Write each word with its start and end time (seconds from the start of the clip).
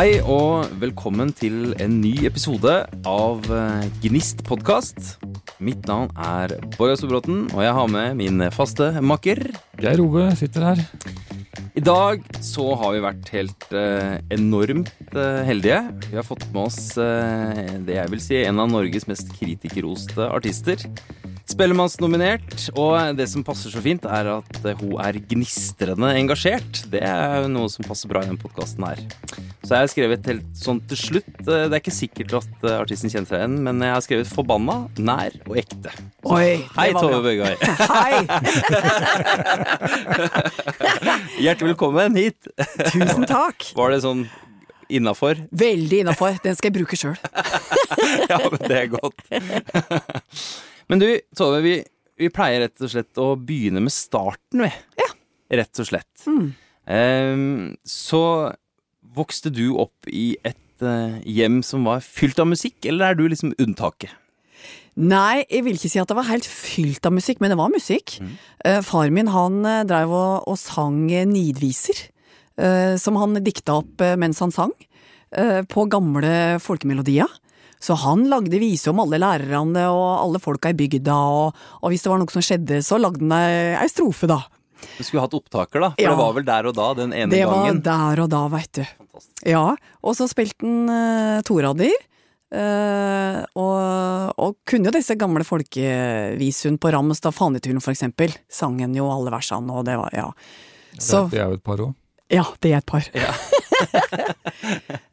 Hei 0.00 0.14
og 0.24 0.70
velkommen 0.80 1.28
til 1.36 1.74
en 1.76 1.98
ny 2.00 2.22
episode 2.24 2.72
av 3.04 3.48
eh, 3.52 3.82
Gnist 4.00 4.38
podkast. 4.48 5.18
Mitt 5.60 5.84
navn 5.90 6.08
er 6.16 6.54
Bård 6.78 6.94
Østerbråten, 6.94 7.42
og 7.52 7.60
jeg 7.60 7.74
har 7.76 7.90
med 7.92 8.16
min 8.16 8.46
faste 8.54 8.86
makker. 9.04 9.42
Geir 9.76 10.00
Ove 10.00 10.30
sitter 10.40 10.64
her. 10.70 10.80
I 11.76 11.84
dag 11.84 12.24
så 12.40 12.70
har 12.80 12.96
vi 12.96 13.04
vært 13.04 13.28
helt 13.34 13.68
eh, 13.76 14.16
enormt 14.38 14.88
eh, 15.12 15.42
heldige. 15.50 15.82
Vi 16.06 16.16
har 16.16 16.24
fått 16.24 16.48
med 16.48 16.62
oss 16.70 16.80
eh, 16.96 17.60
det 17.84 18.00
jeg 18.00 18.14
vil 18.16 18.24
si 18.24 18.40
en 18.40 18.64
av 18.64 18.72
Norges 18.72 19.04
mest 19.10 19.36
kritikerroste 19.36 20.30
artister. 20.32 20.80
Spellemannsnominert, 21.50 22.70
og 22.72 23.20
det 23.20 23.28
som 23.28 23.44
passer 23.44 23.76
så 23.76 23.84
fint, 23.84 24.08
er 24.08 24.32
at 24.38 24.64
hun 24.80 24.96
er 25.04 25.20
gnistrende 25.28 26.16
engasjert. 26.16 26.86
Det 26.88 27.04
er 27.04 27.52
noe 27.52 27.68
som 27.68 27.84
passer 27.84 28.08
bra 28.08 28.24
i 28.24 28.32
denne 28.32 28.40
podkasten 28.40 28.88
her. 28.88 29.49
Så 29.70 29.76
jeg 29.78 29.84
har 29.84 29.90
skrevet 29.92 30.24
helt 30.26 30.46
sånn 30.58 30.80
til 30.90 30.98
slutt. 30.98 31.28
eh, 31.46 31.68
Det 31.70 31.76
er 31.76 31.78
ikke 31.78 31.92
sikkert 31.94 32.32
at 32.40 32.64
eh, 32.66 32.72
artisten 32.80 33.06
kjenner 33.12 33.28
seg 33.30 33.38
igjen, 33.38 33.52
men 33.62 33.78
jeg 33.86 33.92
har 33.94 34.00
skrevet 34.02 34.26
forbanna, 34.26 34.74
nær 34.98 35.36
og 35.46 35.60
ekte. 35.60 35.92
Så, 35.94 36.32
Oi, 36.34 36.56
hei, 36.74 36.86
Tove. 36.96 37.20
Bøgøy. 37.22 37.54
Hei! 37.94 38.16
Hjertelig 41.44 41.68
velkommen 41.70 42.18
hit. 42.18 42.50
Tusen 42.90 43.28
takk. 43.30 43.68
Var 43.78 43.94
det 43.94 44.00
sånn 44.02 44.24
innafor? 44.90 45.38
Veldig 45.54 46.00
innafor. 46.02 46.34
Den 46.42 46.58
skal 46.58 46.72
jeg 46.72 46.80
bruke 46.80 46.98
sjøl. 46.98 47.14
Ja, 48.26 48.40
men 48.42 48.58
det 48.66 48.74
er 48.80 48.88
godt. 48.90 49.22
Men 50.90 50.98
du, 51.04 51.06
Tove, 51.38 51.60
vi, 51.62 51.76
vi 52.18 52.32
pleier 52.34 52.64
rett 52.66 52.82
og 52.82 52.90
slett 52.90 53.22
å 53.22 53.36
begynne 53.38 53.86
med 53.86 53.94
starten, 53.94 54.66
vi. 54.66 54.72
Ja. 54.98 55.12
Rett 55.62 55.78
og 55.78 55.86
slett. 55.92 56.26
Ehm, 56.90 57.76
så 57.86 58.24
vokste 59.16 59.52
du 59.52 59.70
opp 59.80 60.08
i 60.10 60.34
et 60.46 60.84
eh, 60.84 61.20
hjem 61.28 61.60
som 61.66 61.86
var 61.88 62.02
fylt 62.04 62.40
av 62.42 62.50
musikk, 62.50 62.78
eller 62.88 63.10
er 63.10 63.18
du 63.18 63.26
liksom 63.28 63.54
unntaket? 63.60 64.12
Nei, 65.00 65.44
jeg 65.46 65.64
vil 65.64 65.78
ikke 65.78 65.88
si 65.92 66.00
at 66.02 66.10
det 66.10 66.16
var 66.18 66.28
helt 66.28 66.46
fylt 66.46 67.06
av 67.06 67.14
musikk, 67.14 67.38
men 67.40 67.52
det 67.52 67.58
var 67.60 67.72
musikk. 67.72 68.18
Eh, 68.66 68.80
far 68.84 69.12
min 69.14 69.30
han 69.32 69.60
eh, 69.64 69.84
drev 69.88 70.12
og, 70.12 70.48
og 70.50 70.58
sang 70.60 71.04
nidviser, 71.30 72.08
eh, 72.60 72.96
som 73.00 73.18
han 73.20 73.38
dikta 73.46 73.78
opp 73.80 74.02
eh, 74.04 74.18
mens 74.20 74.42
han 74.44 74.52
sang, 74.54 74.74
eh, 75.32 75.62
på 75.70 75.86
gamle 75.90 76.58
folkemelodier. 76.60 77.30
Så 77.80 77.96
han 77.96 78.26
lagde 78.28 78.60
vise 78.60 78.90
om 78.92 78.98
alle 79.00 79.22
lærerne 79.22 79.86
og 79.88 80.08
alle 80.18 80.40
folka 80.42 80.74
i 80.74 80.76
bygda, 80.76 81.16
og, 81.16 81.60
og 81.80 81.92
hvis 81.92 82.02
det 82.04 82.12
var 82.12 82.20
noe 82.20 82.34
som 82.34 82.44
skjedde, 82.44 82.82
så 82.84 82.98
lagde 83.00 83.22
han 83.24 83.38
ei 83.38 83.78
ei 83.80 83.88
strofe, 83.88 84.28
da. 84.28 84.42
Du 84.98 85.02
skulle 85.04 85.22
hatt 85.24 85.34
opptaker, 85.36 85.80
da. 85.80 85.90
For 85.94 86.02
Ja. 86.04 86.10
det 86.14 86.18
var 86.20 86.32
vel 86.36 86.44
der 86.48 86.66
og 86.70 86.74
da, 86.76 86.88
den 86.94 87.12
ene 87.16 87.30
Det 87.32 87.44
var 87.46 87.66
gangen. 87.66 87.82
der 87.86 88.22
og 88.24 88.30
da, 88.32 88.42
veit 88.52 88.72
du. 88.72 88.82
Fantastisk. 88.84 89.46
Ja, 89.48 89.64
og 90.02 90.16
så 90.16 90.28
spilte 90.30 90.64
han 90.66 90.88
uh, 90.90 91.40
torader. 91.46 91.92
Uh, 92.50 93.44
og, 93.54 94.32
og 94.42 94.56
kunne 94.66 94.88
jo 94.90 94.94
disse 94.96 95.14
gamle 95.14 95.44
folkevisene 95.46 96.80
på 96.82 96.90
rams, 96.92 97.20
da 97.22 97.30
Faneturen 97.30 97.80
for 97.84 97.92
eksempel. 97.94 98.34
Sang 98.50 98.80
jo 98.96 99.06
alle 99.12 99.30
versene, 99.30 99.70
og 99.70 99.84
det 99.86 99.94
var 100.00 100.10
ja. 100.16 100.26
Så 100.98 101.28
Det 101.30 101.38
er 101.38 101.52
jo 101.52 101.60
et 101.60 101.62
par 101.64 101.78
òg. 101.84 101.94
ja, 102.30 102.42
det 102.60 102.72
er 102.74 102.78
et 102.82 102.86
par. 102.90 103.06
Ja. 103.14 103.30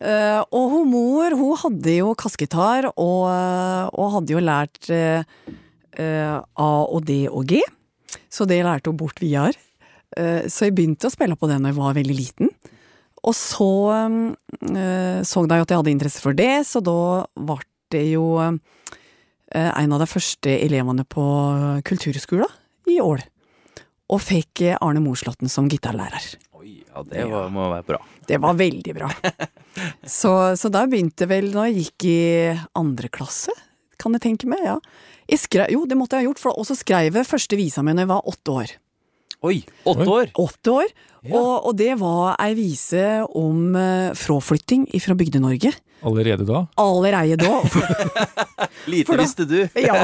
uh, 0.01 0.41
og 0.57 0.65
hun 0.73 0.89
mor, 0.91 1.35
hun 1.37 1.55
hadde 1.61 1.97
jo 1.99 2.13
kassegitar, 2.17 2.89
og, 2.95 3.29
og 3.93 4.11
hadde 4.17 4.33
jo 4.35 4.41
lært 4.43 4.89
eh, 4.93 5.23
eh, 5.97 6.35
A 6.57 6.69
og 6.85 7.05
D 7.07 7.27
og 7.29 7.45
G. 7.49 7.61
Så 8.31 8.45
det 8.49 8.63
lærte 8.65 8.89
hun 8.91 8.97
bort 8.99 9.19
videre. 9.21 9.53
Eh, 10.15 10.47
så 10.47 10.67
jeg 10.67 10.75
begynte 10.77 11.09
å 11.09 11.13
spille 11.13 11.37
på 11.39 11.49
det 11.49 11.59
når 11.59 11.73
jeg 11.73 11.79
var 11.79 11.97
veldig 11.97 12.17
liten. 12.17 12.51
Og 13.27 13.35
så 13.35 13.71
eh, 13.91 15.19
så 15.25 15.43
de 15.49 15.59
at 15.59 15.71
jeg 15.71 15.81
hadde 15.81 15.93
interesse 15.93 16.23
for 16.23 16.37
det, 16.37 16.61
så 16.69 16.81
da 16.85 17.25
ble 17.35 17.59
det 17.91 18.03
jo 18.11 18.27
eh, 18.39 18.55
en 19.55 19.95
av 19.95 20.03
de 20.03 20.09
første 20.09 20.53
elevene 20.59 21.07
på 21.07 21.25
kulturskolen 21.87 22.91
i 22.91 23.01
Ål. 23.03 23.23
Og 24.07 24.23
fikk 24.23 24.63
Arne 24.79 25.01
Morslåtten 25.03 25.51
som 25.51 25.67
gitarlærer. 25.67 26.23
Oi, 26.55 26.79
ja, 26.85 27.03
det 27.03 27.25
var, 27.27 27.49
må 27.51 27.67
være 27.73 27.87
bra. 27.89 27.99
Det 28.27 28.39
var 28.43 28.55
veldig 28.59 28.95
bra. 28.95 29.11
Så, 30.09 30.31
så 30.57 30.71
da 30.73 30.87
begynte 30.89 31.27
vel 31.29 31.51
da 31.53 31.67
jeg 31.67 31.83
gikk 31.83 32.05
i 32.09 32.21
andre 32.79 33.11
klasse, 33.13 33.53
kan 34.01 34.15
jeg 34.17 34.23
tenke 34.23 34.47
meg. 34.49 34.63
ja. 34.65 34.79
Jeg 35.29 35.43
skrev, 35.43 35.69
jo, 35.69 35.83
det 35.85 35.97
måtte 35.99 36.17
jeg 36.17 36.25
ha 36.25 36.29
gjort, 36.31 36.41
for, 36.41 36.57
og 36.57 36.65
så 36.65 36.73
skrev 36.79 37.13
jeg 37.13 37.27
første 37.29 37.59
visa 37.59 37.83
mi 37.85 37.93
da 37.93 38.01
jeg 38.05 38.09
var 38.09 38.25
åtte 38.31 38.55
år. 38.55 38.73
Oi, 39.45 39.59
åtte 39.85 40.07
år! 40.09 40.29
Åtte 40.41 40.71
år, 40.73 40.93
og, 41.29 41.67
og 41.69 41.73
det 41.77 41.91
var 41.99 42.33
ei 42.41 42.55
vise 42.57 43.03
om 43.37 43.75
uh, 43.77 44.15
fraflytting 44.17 44.87
fra 45.03 45.13
Bygde-Norge. 45.19 45.73
Allerede 46.07 46.45
da. 46.47 46.63
Allerede 46.81 47.37
da. 47.41 47.59
Lite 48.91 49.13
da- 49.13 49.21
visste 49.21 49.45
du. 49.49 49.59
Ja, 49.87 49.99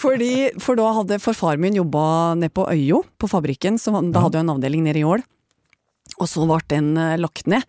fordi, 0.00 0.50
for 0.64 0.80
da 0.80 0.88
hadde 1.00 1.20
forfaren 1.20 1.60
min 1.60 1.76
jobba 1.76 2.34
nede 2.40 2.52
på 2.56 2.64
Øyo, 2.72 3.02
på 3.20 3.28
fabrikken, 3.28 3.76
så 3.80 3.92
da 3.92 4.24
hadde 4.24 4.40
jeg 4.40 4.46
en 4.46 4.54
avdeling 4.56 4.84
nede 4.88 5.02
i 5.02 5.06
Ål. 5.08 5.24
Og 6.18 6.28
så 6.30 6.46
ble 6.48 6.60
den 6.72 6.94
uh, 6.96 7.16
lagt 7.20 7.48
ned. 7.50 7.64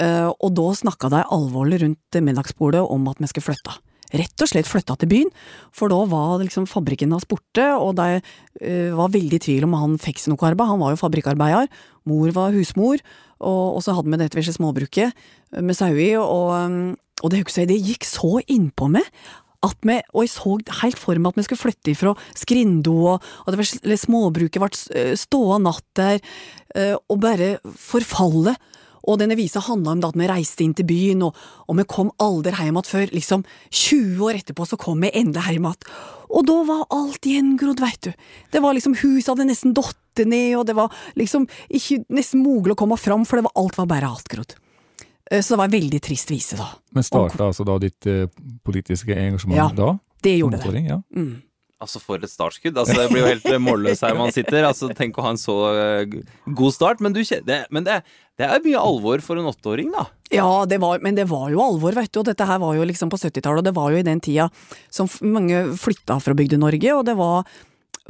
Uh, 0.00 0.32
og 0.40 0.54
da 0.56 0.70
snakka 0.74 1.12
de 1.12 1.20
alvorlig 1.36 1.82
rundt 1.84 2.22
middagsbordet 2.24 2.80
om 2.82 3.04
at 3.12 3.20
vi 3.20 3.28
skulle 3.30 3.52
flytte. 3.52 3.76
Rett 4.14 4.44
og 4.44 4.50
slett 4.50 4.70
flytta 4.70 4.96
til 5.00 5.10
byen, 5.10 5.30
for 5.74 5.92
da 5.92 6.00
var 6.10 6.38
liksom 6.42 6.68
fabrikken 6.70 7.14
hans 7.14 7.26
borte, 7.28 7.66
og 7.74 7.96
de 7.98 8.20
uh, 8.20 8.90
var 8.98 9.14
veldig 9.14 9.40
tvil 9.42 9.66
om 9.66 9.76
han 9.78 10.00
fikk 10.02 10.22
seg 10.22 10.32
noe 10.32 10.50
arbeid. 10.50 10.70
Han 10.70 10.82
var 10.82 10.94
jo 10.94 11.02
fabrikkarbeider, 11.02 11.70
mor 12.10 12.34
var 12.36 12.54
husmor, 12.54 13.02
og, 13.44 13.64
og 13.76 13.80
så 13.84 13.96
hadde 13.96 14.12
vi 14.12 14.20
dette 14.20 14.38
vesle 14.38 14.54
småbruket 14.56 15.10
eh, 15.10 15.62
med 15.64 15.76
sauer, 15.76 16.20
og, 16.22 16.52
um, 16.54 16.92
og 17.22 17.32
det 17.32 17.42
husker 17.42 17.64
jeg, 17.64 17.72
det 17.72 17.82
gikk 17.82 18.06
så 18.08 18.38
innpå 18.46 18.88
meg 18.92 19.08
at 19.64 19.86
vi, 19.86 19.96
og 20.12 20.24
jeg 20.24 20.32
så 20.34 20.54
helt 20.82 21.00
for 21.00 21.18
meg 21.20 21.32
at 21.32 21.40
vi 21.40 21.46
skulle 21.46 21.62
flytte 21.62 21.92
ifra 21.94 22.12
Skrindo, 22.36 22.96
og, 23.14 23.28
og 23.44 23.54
det 23.54 23.60
var, 23.60 23.98
småbruket 24.04 24.62
ble 24.62 24.70
eh, 24.98 25.14
ståa 25.18 25.60
natt 25.62 25.86
der, 25.98 26.20
eh, 26.76 26.94
og 27.08 27.20
bare 27.24 27.56
forfalle. 27.80 28.56
Og 29.04 29.18
denne 29.20 29.36
visa 29.36 29.60
handla 29.60 29.92
om 29.92 30.04
at 30.08 30.16
vi 30.16 30.28
reiste 30.30 30.64
inn 30.64 30.74
til 30.76 30.86
byen, 30.88 31.22
og, 31.26 31.36
og 31.68 31.76
vi 31.76 31.84
kom 31.90 32.10
aldri 32.22 32.54
hjem 32.56 32.78
igjen 32.78 32.88
før 32.88 33.12
liksom 33.12 33.44
20 33.70 34.22
år 34.24 34.38
etterpå 34.40 34.66
så 34.68 34.78
kom 34.80 35.04
vi 35.04 35.12
endelig 35.12 35.44
hjem 35.58 35.68
igjen. 35.68 35.88
Og 36.34 36.46
da 36.48 36.56
var 36.66 36.86
alt 36.96 37.28
gjengrodd, 37.28 37.82
veit 37.84 38.00
du. 38.08 38.12
Det 38.50 38.62
var 38.64 38.74
liksom 38.74 38.96
Huset 39.02 39.30
hadde 39.30 39.46
nesten 39.50 39.74
datt 39.76 40.24
ned, 40.24 40.54
og 40.58 40.66
det 40.66 40.74
var 40.78 40.92
liksom 41.18 41.44
ikke 41.68 42.04
nesten 42.14 42.42
mulig 42.42 42.74
å 42.74 42.80
komme 42.80 42.98
fram, 42.98 43.26
for 43.28 43.38
det 43.38 43.46
var, 43.48 43.54
alt 43.60 43.78
var 43.78 43.90
bare 43.90 44.10
attgrodd. 44.16 44.56
Eh, 45.30 45.42
Så 45.42 45.54
det 45.54 45.60
var 45.60 45.70
en 45.70 45.76
veldig 45.76 46.00
trist 46.02 46.30
vise, 46.32 46.56
da. 46.58 46.70
Men 46.94 47.06
starta 47.06 47.50
altså 47.50 47.66
da 47.66 47.78
ditt 47.82 48.06
eh, 48.10 48.26
politiske 48.64 49.14
engasjement 49.14 49.58
Ja, 49.58 49.68
da? 49.74 49.92
Det 50.24 50.38
gjorde 50.38 50.62
det. 50.64 50.84
Ja. 50.88 51.02
Mm. 51.14 51.42
Altså 51.84 52.00
For 52.02 52.22
et 52.22 52.32
startskudd. 52.32 52.76
Altså 52.80 52.96
Det 52.98 53.08
blir 53.12 53.22
jo 53.22 53.32
helt 53.34 53.48
målløs 53.62 54.02
her 54.04 54.16
man 54.18 54.32
sitter. 54.34 54.64
Altså 54.66 54.90
Tenk 54.96 55.18
å 55.20 55.26
ha 55.26 55.34
en 55.34 55.40
så 55.40 55.56
eh, 55.72 56.20
god 56.48 56.76
start. 56.76 57.02
Men, 57.04 57.16
du, 57.16 57.20
det, 57.22 57.58
men 57.74 57.86
det, 57.86 58.00
det 58.40 58.48
er 58.48 58.64
mye 58.64 58.80
alvor 58.80 59.22
for 59.24 59.40
en 59.40 59.50
åtteåring, 59.50 59.92
da. 59.94 60.08
Ja, 60.34 60.64
det 60.66 60.80
var, 60.82 61.02
men 61.04 61.18
det 61.18 61.28
var 61.30 61.46
jo 61.52 61.62
alvor, 61.62 61.94
vet 61.94 62.10
du. 62.10 62.22
Og 62.22 62.28
dette 62.30 62.48
her 62.48 62.58
var 62.62 62.74
jo 62.78 62.88
liksom 62.88 63.12
på 63.12 63.20
70-tallet, 63.20 63.62
og 63.62 63.68
det 63.68 63.76
var 63.76 63.92
jo 63.92 64.00
i 64.00 64.06
den 64.06 64.22
tida 64.24 64.48
som 64.92 65.10
mange 65.22 65.66
flytta 65.78 66.18
fra 66.22 66.34
Bygde-Norge, 66.38 66.96
og 66.96 67.04
det 67.06 67.14
var, 67.20 67.46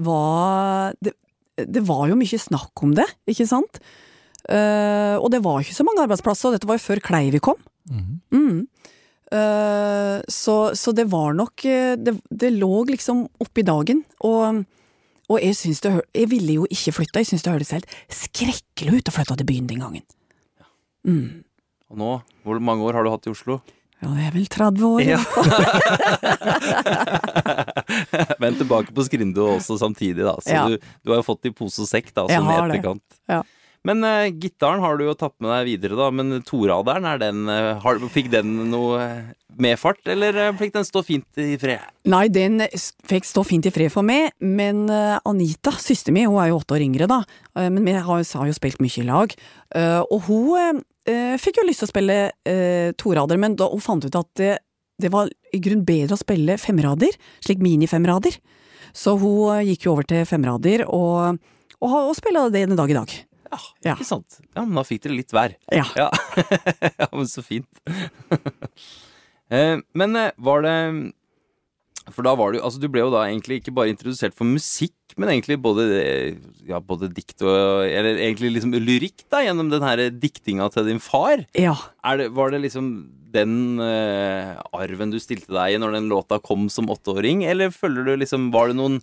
var 0.07 0.97
det, 1.05 1.13
det 1.61 1.85
var 1.87 2.09
jo 2.11 2.19
mye 2.19 2.41
snakk 2.41 2.85
om 2.87 2.95
det, 2.97 3.07
ikke 3.31 3.49
sant? 3.51 3.83
Uh, 4.45 5.17
og 5.21 5.31
det 5.33 5.41
var 5.45 5.63
ikke 5.63 5.77
så 5.77 5.87
mange 5.87 6.05
arbeidsplasser, 6.05 6.49
og 6.49 6.57
dette 6.57 6.69
var 6.69 6.81
jo 6.81 6.87
før 6.87 7.05
Kleivi 7.05 7.41
kom. 7.45 7.61
Mm. 7.91 8.21
Mm. 8.33 8.91
Eh, 9.35 10.21
så, 10.31 10.55
så 10.79 10.93
det 10.95 11.09
var 11.11 11.33
nok 11.35 11.65
eh, 11.67 11.97
Det, 11.99 12.13
det 12.31 12.53
lå 12.55 12.85
liksom 12.93 13.25
oppi 13.43 13.65
dagen, 13.67 14.05
og, 14.23 14.61
og 15.27 15.41
jeg 15.43 15.57
syns 15.59 15.81
det 15.83 15.91
Jeg 16.15 16.29
ville 16.31 16.55
jo 16.61 16.69
ikke 16.71 16.93
flytte, 17.01 17.19
jeg 17.25 17.33
syns 17.33 17.43
det 17.47 17.51
hørtes 17.57 17.75
helt 17.75 17.91
skrekkelig 18.15 19.01
ut 19.01 19.11
å 19.11 19.15
flytte 19.17 19.35
til 19.41 19.49
byen 19.49 19.67
den 19.73 19.83
gangen. 19.83 20.05
Mm. 21.09 21.43
Og 21.91 21.99
nå, 22.01 22.13
hvor 22.47 22.63
mange 22.65 22.87
år 22.87 22.95
har 23.01 23.05
du 23.05 23.11
hatt 23.13 23.27
i 23.27 23.33
Oslo? 23.35 23.59
Ja, 24.05 24.09
det 24.13 24.25
er 24.27 24.33
vel 24.35 24.47
30 24.53 24.85
år. 24.85 25.01
Ja. 25.07 25.21
Men 28.43 28.57
tilbake 28.59 28.93
på 28.95 29.05
Skrindu 29.07 29.43
også 29.47 29.77
samtidig, 29.81 30.25
da. 30.27 30.35
Så 30.45 30.53
Ja. 30.55 30.65
du, 30.69 30.79
du 31.05 31.11
har 31.13 31.19
jo 31.21 31.27
fått 31.27 31.47
i 31.49 31.53
pose 31.57 31.83
og 31.85 31.89
sekk, 31.89 32.11
da, 32.15 32.27
som 32.29 32.45
i 32.45 32.47
har 32.53 32.69
det. 32.69 32.75
etterkant. 32.79 33.05
Ja. 33.31 33.41
Men 33.85 34.01
uh, 34.01 34.33
gitaren 34.33 34.81
har 34.81 34.97
du 34.97 35.05
jo 35.05 35.15
tatt 35.19 35.35
med 35.45 35.51
deg 35.53 35.67
videre, 35.69 35.97
da. 35.99 36.09
Men 36.15 36.39
toraderen, 36.47 37.05
er 37.09 37.21
den, 37.21 37.45
uh, 37.51 37.75
har, 37.83 38.01
fikk 38.13 38.31
den 38.33 38.55
noe 38.73 39.01
eh, 39.03 39.33
medfart, 39.61 40.01
eller 40.11 40.57
fikk 40.59 40.73
den 40.79 40.87
stå 40.89 41.03
fint 41.05 41.41
i 41.41 41.59
fred? 41.61 41.85
Nei, 42.09 42.25
den 42.33 42.65
fikk 43.07 43.29
stå 43.29 43.45
fint 43.47 43.69
i 43.69 43.73
fred 43.75 43.93
for 43.93 44.07
meg, 44.07 44.33
men 44.41 44.87
Anita, 44.91 45.75
søsteren 45.79 46.17
min, 46.17 46.31
hun 46.33 46.41
er 46.43 46.49
jo 46.51 46.57
åtte 46.59 46.75
år 46.77 46.85
yngre, 46.85 47.07
da, 47.11 47.21
men 47.55 47.85
vi 47.87 47.95
har, 47.95 48.25
har 48.25 48.49
jo 48.49 48.57
spilt 48.57 48.81
mye 48.83 48.99
i 49.01 49.07
lag, 49.07 49.35
og 50.11 50.27
hun 50.27 50.81
fikk 51.41 51.61
jo 51.61 51.67
lyst 51.69 51.85
til 51.85 51.89
å 51.89 51.93
spille 51.93 52.19
torader, 53.01 53.39
men 53.41 53.55
da 53.61 53.69
hun 53.71 53.85
fant 53.85 54.05
ut 54.05 54.19
at 54.19 54.31
det, 54.41 54.51
det 55.01 55.13
var 55.15 55.31
i 55.55 55.63
grunn 55.63 55.85
bedre 55.87 56.19
å 56.19 56.21
spille 56.21 56.59
femrader, 56.61 57.15
slik 57.45 57.63
mini-femrader. 57.63 58.41
Så 58.91 59.15
hun 59.23 59.63
gikk 59.69 59.87
jo 59.87 59.95
over 59.95 60.11
til 60.11 60.27
femrader, 60.29 60.83
og, 60.91 61.39
og, 61.79 61.97
og 62.01 62.19
spiller 62.19 62.51
det 62.51 62.67
den 62.67 62.81
dag 62.81 62.91
i 62.91 62.99
dag. 62.99 63.17
Ja, 63.85 63.95
ikke 63.95 64.07
sant. 64.09 64.41
Ja, 64.55 64.65
men 64.65 64.77
da 64.79 64.85
fikk 64.87 65.05
dere 65.07 65.19
litt 65.19 65.35
hver. 65.35 65.57
Ja. 65.73 65.87
Ja, 65.99 66.09
ja 67.03 67.11
men 67.13 67.29
så 67.31 67.45
fint. 67.47 67.71
Eh, 69.53 69.77
men 69.93 70.17
eh, 70.17 70.31
var 70.41 70.63
det 70.65 70.73
For 72.15 72.25
da 72.25 72.33
var 72.33 72.55
du 72.55 72.63
Altså, 72.65 72.79
du 72.81 72.87
ble 72.89 73.03
jo 73.03 73.11
da 73.13 73.27
egentlig 73.27 73.59
ikke 73.61 73.75
bare 73.77 73.93
introdusert 73.93 74.33
for 74.33 74.49
musikk, 74.49 74.97
men 75.21 75.29
egentlig 75.29 75.59
både, 75.61 75.85
ja, 76.65 76.81
både 76.81 77.11
dikt 77.13 77.45
og 77.45 77.85
Eller 77.85 78.17
egentlig 78.25 78.55
liksom 78.55 78.73
lyrikk, 78.73 79.27
da, 79.29 79.43
gjennom 79.45 79.69
den 79.69 79.85
her 79.85 80.01
diktinga 80.09 80.71
til 80.73 80.89
din 80.89 81.03
far. 81.05 81.45
ja. 81.53 81.77
Er 82.09 82.23
det, 82.23 82.31
var 82.33 82.57
det 82.57 82.63
liksom 82.65 82.89
den 83.35 83.83
uh, 83.83 84.57
arven 84.73 85.13
du 85.13 85.21
stilte 85.21 85.53
deg 85.53 85.75
i 85.75 85.79
når 85.83 85.99
den 85.99 86.09
låta 86.09 86.41
kom 86.41 86.71
som 86.73 86.89
åtteåring, 86.93 87.45
eller 87.51 87.75
følger 87.75 88.09
du 88.09 88.17
liksom 88.23 88.49
Var 88.55 88.73
det 88.73 88.79
noen 88.81 89.01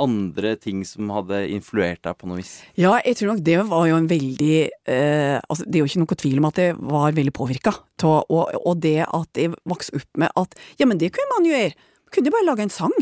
andre 0.00 0.54
ting 0.60 0.82
som 0.88 1.10
hadde 1.14 1.44
influert 1.54 2.02
deg 2.06 2.18
på 2.18 2.28
noe 2.30 2.40
vis? 2.40 2.56
Ja, 2.80 2.96
jeg 3.04 3.18
tror 3.18 3.34
nok 3.34 3.42
det 3.46 3.58
var 3.70 3.88
jo 3.88 3.98
en 3.98 4.10
veldig 4.10 4.54
eh, 4.90 5.38
altså 5.38 5.66
Det 5.66 5.78
er 5.78 5.82
jo 5.82 5.90
ikke 5.90 6.04
noe 6.04 6.20
tvil 6.24 6.40
om 6.42 6.48
at 6.50 6.60
jeg 6.62 6.78
var 6.78 7.16
veldig 7.16 7.34
påvirka. 7.36 7.74
Og, 8.04 8.54
og 8.58 8.78
det 8.84 9.00
at 9.06 9.40
jeg 9.40 9.54
vokste 9.68 10.00
opp 10.00 10.20
med 10.20 10.32
at 10.40 10.56
ja, 10.80 10.88
men 10.88 11.00
det 11.00 11.14
kunne 11.14 11.36
man 11.36 11.48
jo 11.48 11.54
gjøre. 11.54 11.76
Kunne 12.14 12.34
bare 12.34 12.46
lage 12.46 12.66
en 12.66 12.74
sang. 12.74 12.94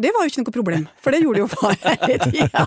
Det 0.00 0.12
var 0.14 0.24
jo 0.24 0.30
ikke 0.30 0.42
noe 0.44 0.54
problem, 0.54 0.84
for 1.02 1.12
det 1.12 1.20
gjorde 1.24 1.42
jo 1.42 1.48
far 1.50 1.74
hele 2.06 2.28
tida. 2.30 2.64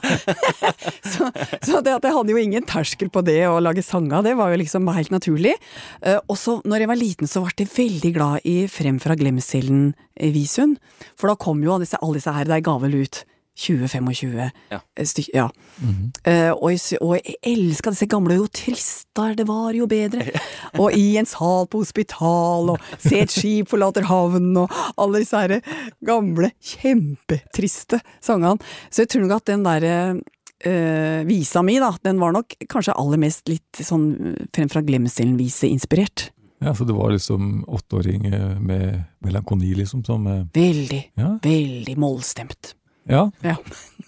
så 1.13 1.29
så 1.63 1.81
det 1.85 1.95
at 1.95 2.05
jeg 2.05 2.15
hadde 2.17 2.33
jo 2.33 2.41
ingen 2.41 2.65
terskel 2.67 3.09
på 3.13 3.23
det 3.25 3.39
å 3.47 3.61
lage 3.63 3.83
sanger, 3.85 4.25
det 4.25 4.35
var 4.37 4.51
jo 4.51 4.59
liksom 4.61 4.89
helt 4.93 5.13
naturlig. 5.13 5.55
Eh, 6.03 6.19
og 6.27 6.37
så 6.39 6.59
når 6.67 6.83
jeg 6.83 6.91
var 6.91 6.99
liten, 6.99 7.29
så 7.29 7.43
ble 7.45 7.65
jeg 7.65 7.73
veldig 7.73 8.13
glad 8.17 8.49
i 8.49 8.57
Frem 8.71 8.99
fra 9.01 9.15
glemselen-visuen. 9.17 10.75
For 11.19 11.31
da 11.31 11.39
kom 11.39 11.63
jo 11.63 11.79
disse, 11.81 11.99
alle 12.01 12.19
disse 12.19 12.35
her, 12.35 12.49
de 12.49 12.59
ga 12.65 12.75
vel 12.83 12.99
ut 13.05 13.23
20-25 13.59 14.51
Ja. 14.71 14.79
stykker. 14.97 15.33
Ja. 15.35 15.45
uh, 15.47 16.51
og, 16.57 16.71
jeg, 16.73 16.97
og 17.01 17.13
jeg 17.19 17.35
elska 17.53 17.91
disse 17.93 18.07
gamle 18.09 18.35
Jo 18.39 18.47
tristere 18.47 19.35
det 19.37 19.45
var, 19.47 19.73
jo 19.77 19.85
bedre. 19.87 20.25
og 20.81 20.93
I 20.97 21.17
en 21.21 21.25
sal 21.29 21.67
på 21.69 21.83
hospital, 21.83 22.73
og 22.73 22.79
Se 22.97 23.19
et 23.21 23.31
skip 23.33 23.69
forlater 23.69 24.07
havnen, 24.09 24.55
og 24.57 24.71
alle 24.97 25.21
disse 25.23 25.37
herre 25.37 25.61
gamle, 26.05 26.51
kjempetriste 26.61 27.99
sangene. 28.23 28.57
Så 28.89 29.03
jeg 29.03 29.13
tror 29.13 29.25
nok 29.27 29.37
at 29.41 29.51
den 29.51 29.65
derre 29.65 29.95
uh, 30.17 31.21
visa 31.29 31.61
mi, 31.65 31.77
da, 31.83 31.91
den 32.05 32.21
var 32.21 32.33
nok 32.35 32.55
kanskje 32.71 32.95
aller 32.97 33.21
mest 33.21 33.49
litt 33.51 33.83
sånn 33.83 34.07
Fremfra 34.55 34.81
glemselen-vise 34.85 35.69
inspirert. 35.69 36.29
Ja, 36.63 36.71
Så 36.73 36.85
det 36.87 36.95
var 36.95 37.11
liksom 37.11 37.65
åtteåring 37.67 38.25
eh, 38.31 38.59
med 38.63 39.01
melankoni, 39.25 39.73
liksom, 39.75 39.99
som 40.07 40.23
uh, 40.27 40.45
Veldig, 40.55 41.01
Ja. 41.19 41.33
veldig 41.43 41.97
mollstemt. 41.99 42.73
Ja. 43.09 43.25
Ja. 43.43 43.57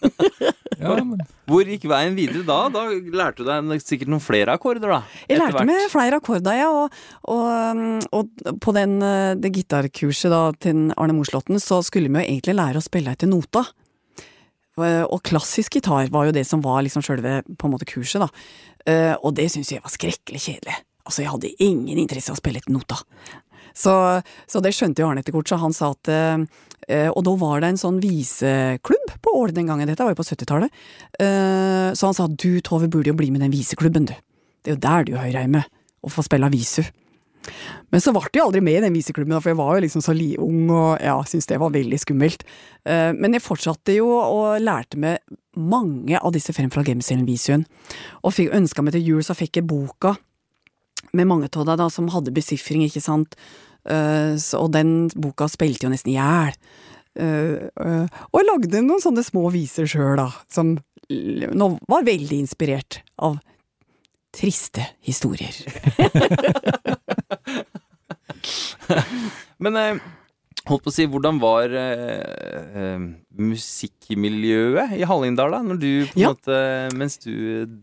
ja 0.79 0.93
men 1.03 1.23
Hvor 1.49 1.67
gikk 1.67 1.85
veien 1.89 2.15
videre 2.17 2.43
da? 2.47 2.57
Da 2.71 2.83
lærte 2.89 3.43
du 3.43 3.47
deg 3.49 3.83
sikkert 3.83 4.11
noen 4.11 4.23
flere 4.23 4.55
akkorder, 4.55 4.91
da? 4.97 4.99
Jeg 5.29 5.39
lærte 5.41 5.57
hvert. 5.59 5.69
meg 5.69 5.89
flere 5.91 6.19
akkorder, 6.21 6.57
ja, 6.59 6.69
og, 6.71 6.95
og, 7.31 8.05
og 8.15 8.59
på 8.63 8.75
den, 8.77 8.97
eh, 9.03 9.33
det 9.39 9.51
gitarkurset 9.57 10.31
da, 10.33 10.43
til 10.63 10.87
Arne 10.95 11.17
Moslåtten, 11.17 11.59
så 11.63 11.81
skulle 11.85 12.11
vi 12.11 12.21
jo 12.23 12.29
egentlig 12.29 12.55
lære 12.57 12.81
å 12.81 12.85
spille 12.85 13.11
etter 13.15 13.29
nota. 13.31 13.65
Eh, 14.79 15.03
Og 15.05 15.21
klassisk 15.23 15.77
gitar 15.79 16.09
var 16.11 16.27
jo 16.29 16.35
det 16.35 16.45
som 16.47 16.63
var 16.63 16.81
liksom 16.85 17.03
sjølve 17.05 17.41
på 17.55 17.67
en 17.69 17.75
måte 17.75 17.87
kurset, 17.87 18.23
da. 18.25 18.29
Eh, 18.85 19.13
Og 19.21 19.35
det 19.37 19.49
syntes 19.51 19.71
jeg 19.75 19.83
var 19.83 19.93
skrekkelig 19.93 20.43
kjedelig. 20.49 20.81
Altså, 21.05 21.21
jeg 21.21 21.29
hadde 21.29 21.51
ingen 21.61 21.99
interesse 22.01 22.31
av 22.33 22.39
å 22.39 22.41
spille 22.41 22.57
etter 22.57 22.73
nota. 22.73 22.95
Så, 23.75 23.93
så 24.47 24.61
det 24.63 24.71
skjønte 24.75 25.03
jo 25.03 25.09
Arne 25.09 25.23
etter 25.23 25.35
hvert, 25.35 25.49
så 25.51 25.59
han 25.59 25.75
sa 25.75 25.91
at 25.91 26.11
eh, 26.11 27.09
Og 27.11 27.21
da 27.27 27.33
var 27.39 27.59
det 27.59 27.73
en 27.73 27.81
sånn 27.81 28.01
viseklubb 28.03 29.15
på 29.21 29.33
Ål 29.41 29.55
den 29.55 29.67
gangen, 29.71 29.89
dette 29.89 30.05
var 30.05 30.15
jo 30.15 30.21
på 30.21 30.27
70-tallet. 30.27 30.83
Eh, 31.19 31.89
så 31.91 32.11
han 32.11 32.17
sa 32.17 32.29
du 32.31 32.61
Tove 32.63 32.87
burde 32.91 33.11
jo 33.11 33.17
bli 33.19 33.31
med 33.33 33.43
den 33.43 33.53
viseklubben, 33.53 34.07
du. 34.07 34.15
Det 34.63 34.71
er 34.71 34.77
jo 34.77 34.85
der 34.85 35.07
du 35.07 35.17
hører 35.17 35.41
hjemme, 35.43 35.65
å 36.05 36.11
få 36.13 36.23
spille 36.25 36.49
visu. 36.53 36.85
Men 37.93 38.01
så 38.01 38.13
ble 38.15 38.23
jeg 38.33 38.41
aldri 38.41 38.61
med 38.65 38.79
i 38.79 38.83
den 38.87 38.95
viseklubben, 38.95 39.37
for 39.37 39.51
jeg 39.51 39.59
var 39.59 39.75
jo 39.75 39.83
liksom 39.85 40.03
så 40.03 40.15
ung 40.41 40.69
og 40.73 41.03
ja, 41.03 41.15
syntes 41.27 41.49
det 41.51 41.59
var 41.61 41.73
veldig 41.75 41.99
skummelt. 42.01 42.45
Eh, 42.85 43.11
Men 43.13 43.33
jeg 43.33 43.45
fortsatte 43.45 43.95
jo 43.95 44.07
og 44.17 44.61
lærte 44.61 44.97
meg 44.97 45.19
mange 45.55 46.19
av 46.19 46.33
disse 46.35 46.53
Frem 46.53 46.71
fra 46.73 46.83
Gemselen-visuen. 46.83 47.65
Og 48.23 48.33
fikk 48.33 48.55
ønska 48.55 48.81
meg 48.81 48.95
til 48.97 49.05
jul, 49.05 49.23
så 49.23 49.37
fikk 49.37 49.61
jeg 49.61 49.67
boka 49.67 50.15
med 51.13 51.27
mange 51.27 51.47
av 51.47 51.77
dem 51.77 51.89
som 51.89 52.09
hadde 52.11 52.33
besifring, 52.33 52.83
ikke 52.83 53.03
sant. 53.03 53.35
Eh, 53.85 54.33
så, 54.41 54.63
og 54.65 54.71
den 54.73 55.07
boka 55.15 55.47
spilte 55.51 55.85
jo 55.87 55.93
nesten 55.93 56.13
i 56.13 56.17
hjel. 56.17 56.53
Eh, 57.15 57.69
eh, 57.69 58.05
og 58.31 58.39
jeg 58.41 58.49
lagde 58.49 58.81
noen 58.85 59.03
sånne 59.03 59.23
små 59.25 59.47
viser 59.53 59.85
sjøl, 59.89 60.15
da, 60.19 60.29
som 60.51 60.75
var 61.87 62.05
veldig 62.07 62.37
inspirert 62.41 63.01
av 63.21 63.37
triste 64.35 64.83
historier. 65.05 65.53
Men 69.63 69.77
holdt 70.65 70.83
på 70.85 70.91
å 70.91 70.93
si, 70.93 71.05
hvordan 71.09 71.37
var 71.41 71.71
eh, 71.77 72.65
eh, 72.81 72.99
musikkmiljøet 73.37 74.95
i 74.97 75.05
Hallingdal 75.07 75.53
da? 75.55 75.59
Når 75.65 75.77
du, 75.81 75.89
på 76.09 76.17
en 76.17 76.23
Ja. 76.25 76.31
måte, 76.33 76.57
mens 76.97 77.15
du 77.21 77.31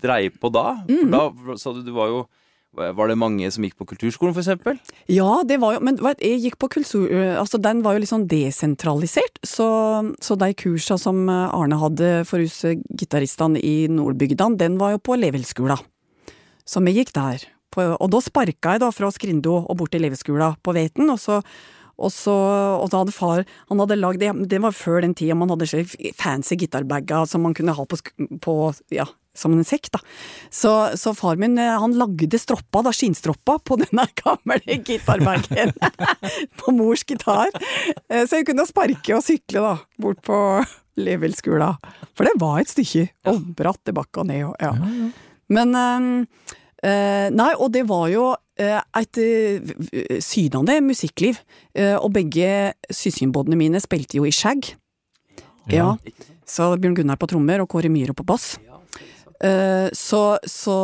dreiv 0.03 0.37
på 0.43 0.51
da? 0.53 0.67
For 0.89 1.13
da 1.15 1.57
sa 1.63 1.73
du 1.77 1.81
du 1.87 1.93
var 1.97 2.11
jo 2.13 2.21
Var 2.73 3.11
det 3.11 3.19
mange 3.21 3.51
som 3.53 3.67
gikk 3.67 3.77
på 3.77 3.87
kulturskolen, 3.91 4.33
eksempel? 4.33 4.79
Ja, 5.13 5.43
det 5.45 5.59
var 5.61 5.75
jo 5.75 5.83
Men 5.85 5.99
jeg 6.25 6.41
gikk 6.41 6.57
på 6.63 6.71
kultur... 6.73 7.11
Altså, 7.37 7.61
den 7.61 7.83
var 7.85 7.93
jo 7.93 8.01
litt 8.01 8.13
sånn 8.13 8.25
desentralisert, 8.31 9.43
så, 9.45 9.67
så 10.25 10.37
de 10.41 10.49
kursa 10.57 10.97
som 11.01 11.29
Arne 11.29 11.77
hadde 11.77 12.13
for 12.29 12.41
oss 12.41 12.63
gitaristene 12.97 13.61
i 13.61 13.91
Nordbygda, 13.93 14.49
den 14.57 14.81
var 14.81 14.97
jo 14.97 15.03
på 15.05 15.19
Levelskula. 15.21 15.77
Så 16.65 16.81
vi 16.87 16.97
gikk 16.97 17.13
der. 17.13 17.45
På, 17.73 17.85
og 17.93 18.11
da 18.13 18.21
sparka 18.25 18.75
jeg 18.75 18.85
da 18.85 18.91
fra 18.93 19.13
Skrindo 19.13 19.59
og 19.63 19.77
bort 19.81 19.93
til 19.93 20.05
Levelskula 20.05 20.55
på 20.65 20.77
Veten, 20.77 21.13
og 21.13 21.21
så 21.21 21.43
og 22.03 22.09
så, 22.11 22.33
og 22.81 22.89
da 22.91 23.03
hadde 23.03 23.13
far 23.15 23.43
Han 23.69 23.83
hadde 23.83 23.99
lagd 24.01 24.23
det, 24.25 24.61
var 24.65 24.73
før 24.75 25.03
den 25.05 25.13
tida 25.15 25.37
man 25.39 25.53
hadde 25.53 25.69
fancy 26.19 26.57
gitarbager 26.59 27.29
som 27.29 27.45
man 27.45 27.55
kunne 27.55 27.75
ha 27.77 27.85
på, 27.87 27.99
på 28.43 28.55
ja, 28.91 29.05
som 29.35 29.55
en 29.57 29.65
sekk, 29.65 29.89
da. 29.95 30.01
Så, 30.53 30.71
så 31.01 31.15
far 31.17 31.39
min 31.41 31.57
eh, 31.61 31.73
han 31.81 31.95
lagde 31.97 32.39
stroppa, 32.41 32.83
da, 32.85 32.93
skinnstroppa, 32.95 33.59
på 33.65 33.79
denne 33.83 34.05
gamle 34.21 34.61
gitarbagen. 34.85 35.73
på 36.61 36.75
mors 36.77 37.05
gitar. 37.09 37.53
Eh, 38.09 38.27
Så 38.29 38.41
jeg 38.41 38.49
kunne 38.51 38.69
sparke 38.69 39.17
og 39.17 39.25
sykle 39.25 39.65
da, 39.65 39.75
bort 40.03 40.21
på 40.27 40.39
Levelskula. 41.01 41.73
For 42.13 42.29
det 42.29 42.37
var 42.41 42.61
et 42.61 42.73
stykke. 42.73 43.07
Og 43.33 43.41
bratt 43.57 43.81
tilbake 43.89 44.21
og 44.21 44.29
ned 44.29 44.45
og 44.51 44.57
ja. 44.61 44.73
Men 45.53 45.75
eh, 45.79 47.29
Nei, 47.33 47.53
og 47.57 47.71
det 47.73 47.87
var 47.89 48.09
jo 48.11 48.33
et 48.61 49.17
synende 49.17 50.19
sydende 50.23 50.75
musikkliv. 50.85 51.39
Og 52.03 52.11
begge 52.15 52.51
søskenbåtene 52.93 53.57
mine 53.59 53.81
spilte 53.83 54.19
jo 54.19 54.27
i 54.29 54.35
skjegg. 54.35 54.75
Ja. 55.73 55.95
Så 56.49 56.73
Bjørn 56.77 56.97
Gunnar 56.99 57.19
på 57.21 57.29
trommer 57.31 57.63
og 57.63 57.71
Kåre 57.73 57.91
Myhre 57.93 58.15
på 58.17 58.27
bass. 58.27 58.57
Eh, 58.59 58.72
så, 59.93 60.39
så 60.47 60.77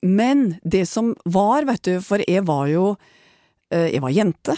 Men 0.00 0.54
det 0.64 0.86
som 0.88 1.10
var, 1.24 1.66
vet 1.68 1.82
du, 1.84 1.98
for 2.00 2.22
jeg 2.24 2.46
var 2.48 2.70
jo 2.72 2.86
eh, 3.68 3.90
Jeg 3.92 4.00
var 4.00 4.14
jente, 4.16 4.56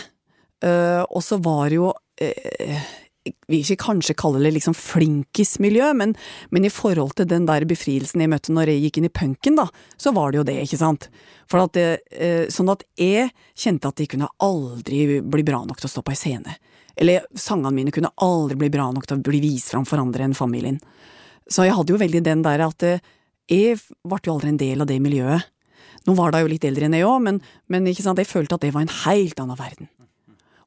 eh, 0.62 1.02
og 1.02 1.24
så 1.26 1.40
var 1.42 1.74
jo 1.74 1.90
eh, 2.22 2.78
vil 3.48 3.62
ikke 3.62 3.82
kanskje 3.82 4.16
kalle 4.18 4.42
det 4.44 4.52
liksom 4.56 4.76
flinkismiljø, 4.76 5.90
men, 5.98 6.14
men 6.54 6.66
i 6.66 6.72
forhold 6.72 7.16
til 7.18 7.28
den 7.28 7.46
der 7.48 7.66
befrielsen 7.68 8.22
jeg 8.22 8.32
møtte 8.32 8.54
når 8.54 8.72
jeg 8.72 8.84
gikk 8.86 9.00
inn 9.00 9.08
i 9.08 9.14
punken, 9.20 9.58
da, 9.58 9.66
så 10.00 10.12
var 10.16 10.32
det 10.32 10.40
jo 10.40 10.46
det, 10.48 10.56
ikke 10.64 10.80
sant. 10.80 11.08
At 11.48 11.74
det, 11.76 11.86
eh, 12.12 12.46
sånn 12.52 12.72
at 12.72 12.84
jeg 13.00 13.32
kjente 13.56 13.90
at 13.90 14.00
jeg 14.02 14.12
kunne 14.14 14.30
aldri 14.44 15.20
bli 15.24 15.44
bra 15.46 15.62
nok 15.64 15.80
til 15.80 15.88
å 15.88 15.94
stå 15.96 16.04
på 16.04 16.14
ei 16.14 16.20
scene. 16.20 16.56
Eller 16.98 17.28
sangene 17.38 17.74
mine 17.76 17.94
kunne 17.94 18.12
aldri 18.24 18.58
bli 18.58 18.72
bra 18.74 18.88
nok 18.92 19.06
til 19.06 19.18
å 19.18 19.26
bli 19.28 19.40
vist 19.42 19.72
fram 19.72 19.86
for 19.88 20.02
andre 20.02 20.28
enn 20.28 20.36
familien. 20.36 20.80
Så 21.48 21.64
jeg 21.64 21.76
hadde 21.76 21.94
jo 21.94 22.00
veldig 22.00 22.24
den 22.24 22.42
der 22.44 22.64
at 22.66 22.84
eh, 22.86 23.04
jeg 23.48 23.78
ble 24.04 24.20
jo 24.24 24.34
aldri 24.36 24.52
en 24.52 24.60
del 24.60 24.84
av 24.84 24.90
det 24.90 24.98
miljøet. 25.00 25.48
Nå 26.08 26.14
var 26.16 26.32
da 26.32 26.42
jo 26.42 26.50
litt 26.50 26.64
eldre 26.64 26.86
enn 26.86 26.96
jeg 26.96 27.06
òg, 27.08 27.20
men, 27.24 27.38
men 27.68 27.88
sant, 27.96 28.20
jeg 28.20 28.28
følte 28.28 28.56
at 28.56 28.64
det 28.64 28.74
var 28.74 28.84
en 28.84 28.98
helt 29.04 29.40
annen 29.40 29.58
verden. 29.58 29.88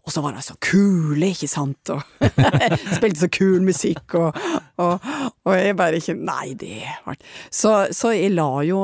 Og 0.02 0.10
så 0.10 0.24
var 0.24 0.34
de 0.34 0.42
så 0.42 0.56
kule, 0.66 1.28
ikke 1.30 1.50
sant, 1.50 1.92
og 1.94 2.02
spilte 2.98 3.22
så 3.22 3.30
kul 3.30 3.62
musikk, 3.62 4.16
og, 4.18 4.38
og, 4.82 5.04
og 5.46 5.54
jeg 5.54 5.76
bare 5.78 6.00
ikke 6.02 6.16
Nei, 6.18 6.56
det 6.58 6.80
var 7.06 7.20
så, 7.54 7.74
så 7.94 8.14
jeg 8.16 8.34
la 8.34 8.50
jo 8.66 8.80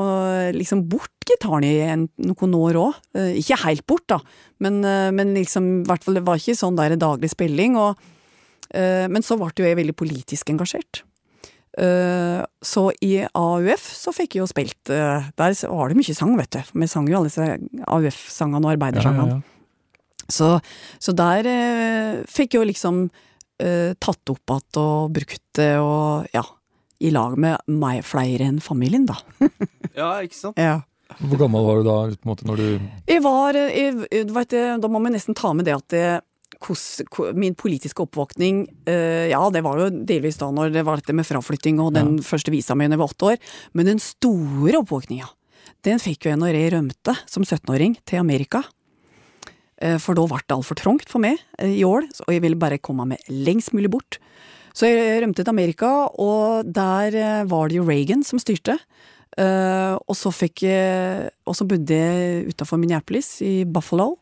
liksom 0.54 0.84
bort 0.90 1.10
gitaren 1.26 1.66
i 1.66 1.72
en, 1.88 2.06
noen 2.22 2.54
år 2.56 2.78
òg. 2.80 3.00
Ikke 3.40 3.58
helt 3.64 3.82
bort, 3.90 4.06
da, 4.14 4.20
men, 4.62 4.78
eh, 4.86 5.10
men 5.14 5.34
liksom, 5.36 5.68
i 5.82 5.90
hvert 5.90 6.06
fall 6.06 6.20
det 6.20 6.24
var 6.26 6.38
ikke 6.38 6.58
sånn 6.58 6.78
der 6.78 6.94
daglig 6.98 7.32
spilling. 7.34 7.74
Og, 7.82 7.98
eh, 8.70 9.10
men 9.10 9.26
så 9.26 9.36
ble 9.40 9.50
jo 9.58 9.66
jeg 9.66 9.78
veldig 9.82 9.98
politisk 9.98 10.54
engasjert. 10.54 11.02
Eh, 11.76 12.40
Så 12.64 12.88
i 13.04 13.20
AUF 13.36 13.84
så 13.94 14.12
fikk 14.14 14.34
jeg 14.36 14.40
jo 14.42 14.48
spilt 14.50 14.90
eh, 14.90 15.28
Der 15.36 15.54
var 15.68 15.88
det 15.92 15.98
mye 16.00 16.14
sang, 16.16 16.32
vet 16.38 16.50
du. 16.56 16.60
Vi 16.80 16.88
sang 16.90 17.06
jo 17.10 17.18
alle 17.20 17.28
disse 17.30 17.44
AUF-sangene 17.86 18.64
og 18.64 18.72
arbeidersangene. 18.76 19.28
ja, 19.28 19.38
ja. 19.38 19.54
Så, 20.28 20.48
så 21.00 21.14
der 21.16 21.46
eh, 21.48 22.22
fikk 22.28 22.52
jeg 22.54 22.60
jo 22.60 22.66
liksom 22.68 22.96
uh, 23.08 23.92
tatt 23.96 24.28
opp 24.28 24.52
igjen 24.52 24.76
og 24.82 25.12
brukt 25.16 25.40
det 25.56 25.70
og 25.80 26.26
ja, 26.36 26.42
i 27.00 27.08
lag 27.14 27.32
med 27.40 27.56
meg 27.72 28.02
flere 28.04 28.44
enn 28.50 28.58
familien, 28.60 29.06
da. 29.08 29.16
Ja, 29.96 30.10
ikke 30.20 30.36
sant? 30.36 30.60
Ja. 30.60 30.82
Hvor 31.18 31.40
gammel 31.40 31.64
var 31.64 31.78
du 31.80 31.86
da 31.88 31.94
på 32.12 32.28
en 32.28 32.30
måte, 32.34 32.44
når 32.46 32.60
du 32.60 32.66
Jeg 33.08 33.22
var 33.24 33.56
jeg, 33.56 33.94
du 34.28 34.34
vet, 34.36 34.52
Da 34.82 34.90
må 34.92 35.00
vi 35.06 35.14
nesten 35.16 35.34
ta 35.34 35.54
med 35.56 35.64
det 35.64 35.74
at 35.78 35.94
ko- 35.96 36.20
min 37.38 37.54
politiske 37.54 38.02
oppvåkning 38.02 38.64
eh, 38.88 39.28
Ja, 39.30 39.40
det 39.54 39.62
var 39.64 39.78
jo 39.78 39.88
delvis 39.90 40.38
da 40.40 40.50
når 40.54 40.72
det 40.74 40.84
var 40.86 41.00
dette 41.00 41.14
med 41.16 41.26
fraflytting 41.26 41.78
og 41.82 41.92
den 41.94 42.18
første 42.24 42.52
visa 42.54 42.74
mi 42.74 42.88
da 42.88 42.96
jeg 42.96 43.02
var 43.02 43.12
åtte 43.12 43.28
år, 43.32 43.38
men 43.78 43.86
den 43.86 44.00
store 44.02 44.80
oppvåkninga, 44.80 45.28
den 45.86 46.02
fikk 46.02 46.26
jo 46.26 46.32
jeg 46.32 46.40
når 46.40 46.56
jeg 46.58 46.72
rømte 46.74 47.14
som 47.30 47.46
17-åring 47.46 47.96
til 48.08 48.18
Amerika. 48.20 48.64
Eh, 49.80 49.98
For 50.02 50.18
da 50.18 50.26
ble 50.26 50.40
det 50.42 50.56
altfor 50.56 50.78
trangt 50.78 51.08
for 51.08 51.22
meg 51.22 51.38
eh, 51.58 51.76
i 51.78 51.84
år, 51.86 52.08
og 52.26 52.34
jeg 52.34 52.42
ville 52.42 52.58
bare 52.58 52.80
komme 52.82 53.06
meg 53.06 53.22
lengst 53.30 53.72
mulig 53.76 53.90
bort. 53.94 54.18
Så 54.74 54.90
jeg 54.90 55.22
rømte 55.22 55.42
til 55.42 55.54
Amerika, 55.54 55.90
og 56.18 56.66
der 56.66 57.46
var 57.50 57.70
det 57.70 57.78
jo 57.80 57.86
Reagan 57.86 58.20
som 58.22 58.38
styrte. 58.38 58.76
Og 59.38 60.14
så 60.14 60.30
fikk 60.34 60.62
jeg 60.66 61.30
Og 61.46 61.54
så 61.54 61.66
bodde 61.66 61.94
jeg 61.94 62.52
utafor 62.52 62.78
Minneapolis, 62.78 63.40
i 63.42 63.64
Buffalo, 63.66 64.16